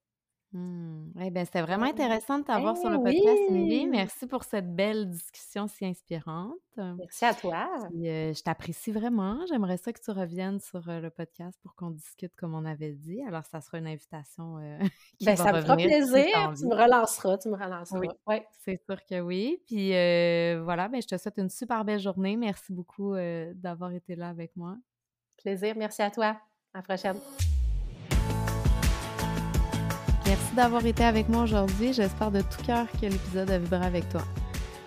Mmh. 0.54 1.12
Eh 1.22 1.30
bien, 1.30 1.44
c'était 1.44 1.62
vraiment 1.62 1.88
intéressant 1.88 2.40
de 2.40 2.46
t'avoir 2.46 2.78
sur 2.78 2.90
le 2.90 2.98
eh 3.02 3.04
podcast, 3.04 3.42
Émilie. 3.50 3.86
Merci 3.86 4.28
pour 4.28 4.46
cette 4.46 4.74
belle 4.74 5.10
discussion 5.10 5.68
si 5.68 5.86
inspirante. 5.86 6.56
Merci 6.78 7.26
à 7.26 7.34
toi. 7.34 7.68
je 7.92 8.42
t'apprécie 8.44 8.94
vraiment. 8.94 9.46
J'aimerais 9.50 9.76
ça 9.76 9.92
que 9.92 10.00
tu 10.00 10.12
reviennes 10.12 10.62
sur 10.62 10.82
le 10.86 11.10
podcast 11.10 11.60
pour 11.62 11.76
qu'on 11.76 11.92
discute 11.92 12.34
comme 12.38 12.56
on 12.56 12.64
avait 12.64 12.94
dit. 12.94 13.22
Alors, 13.28 13.44
ça 13.44 13.60
sera 13.60 13.78
une 13.80 13.88
invitation 13.88 14.58
qui 15.20 15.26
ben, 15.26 15.36
ça 15.36 15.52
me 15.52 15.62
fera 15.62 15.76
plaisir. 15.76 16.54
tu 16.58 16.66
me 16.66 16.76
relanceras, 16.76 17.38
tu 17.40 17.50
me 17.50 17.56
relanceras. 17.56 18.00
Oui, 18.00 18.08
ouais. 18.28 18.48
c'est 18.64 18.82
sûr 18.86 19.04
que 19.06 19.20
oui. 19.20 19.62
Puis 19.68 19.90
voilà, 20.64 20.88
ben, 20.88 21.02
je 21.02 21.08
te 21.08 21.18
souhaite 21.18 21.38
une 21.40 21.50
super 21.50 21.84
belle 21.84 22.00
journée. 22.00 22.38
Merci 22.38 22.72
beaucoup 22.72 23.16
d'avoir 23.54 23.92
été 23.92 24.16
là 24.16 24.30
avec 24.30 24.56
moi. 24.56 24.78
Plaisir. 25.42 25.76
Merci 25.78 26.02
à 26.02 26.12
toi. 26.12 26.38
À 26.74 26.78
la 26.78 26.82
prochaine. 26.82 27.18
Merci 30.26 30.56
d'avoir 30.56 30.86
été 30.86 31.06
avec 31.06 31.30
moi 31.30 31.44
aujourd'hui. 31.44 31.94
J'espère 31.94 32.32
de 32.32 32.42
tout 32.42 32.62
cœur 32.66 32.86
que 32.92 33.06
l'épisode 33.06 33.50
a 33.50 33.58
vibré 33.58 33.86
avec 33.86 34.10
toi. 34.10 34.22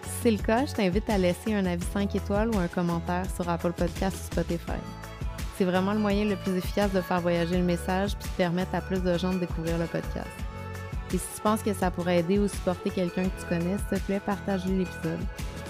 Si 0.02 0.10
c'est 0.22 0.30
le 0.30 0.38
cas, 0.38 0.66
je 0.66 0.74
t'invite 0.74 1.08
à 1.08 1.16
laisser 1.16 1.54
un 1.54 1.64
avis 1.64 1.86
5 1.94 2.14
étoiles 2.14 2.50
ou 2.50 2.58
un 2.58 2.68
commentaire 2.68 3.24
sur 3.34 3.48
Apple 3.48 3.72
Podcast 3.72 4.16
ou 4.16 4.26
Spotify. 4.32 4.78
C'est 5.56 5.64
vraiment 5.64 5.94
le 5.94 5.98
moyen 5.98 6.26
le 6.26 6.36
plus 6.36 6.56
efficace 6.56 6.92
de 6.92 7.00
faire 7.00 7.20
voyager 7.20 7.56
le 7.56 7.64
message 7.64 8.16
puis 8.16 8.28
de 8.28 8.34
permettre 8.34 8.74
à 8.74 8.82
plus 8.82 9.02
de 9.02 9.16
gens 9.16 9.32
de 9.32 9.38
découvrir 9.38 9.78
le 9.78 9.86
podcast. 9.86 10.28
Et 11.12 11.18
si 11.18 11.26
tu 11.34 11.40
penses 11.40 11.62
que 11.62 11.72
ça 11.72 11.90
pourrait 11.90 12.18
aider 12.18 12.38
ou 12.38 12.46
supporter 12.46 12.90
quelqu'un 12.90 13.24
que 13.24 13.40
tu 13.40 13.46
connais, 13.46 13.76
s'il 13.78 13.98
te 13.98 14.04
plaît, 14.04 14.20
partage 14.20 14.66
l'épisode. 14.66 15.18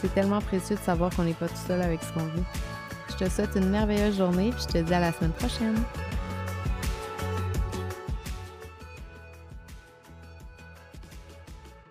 C'est 0.01 0.13
tellement 0.15 0.41
précieux 0.41 0.77
de 0.77 0.81
savoir 0.81 1.15
qu'on 1.15 1.25
n'est 1.25 1.35
pas 1.35 1.49
tout 1.49 1.67
seul 1.67 1.81
avec 1.81 2.03
ce 2.03 2.13
qu'on 2.13 2.27
vit. 2.27 2.45
Je 3.21 3.27
te 3.27 3.31
souhaite 3.31 3.55
une 3.55 3.69
merveilleuse 3.69 4.17
journée 4.17 4.51
puis 4.51 4.63
je 4.67 4.79
te 4.79 4.79
dis 4.79 4.95
à 4.95 5.01
la 5.01 5.13
semaine 5.13 5.33
prochaine. 5.33 5.77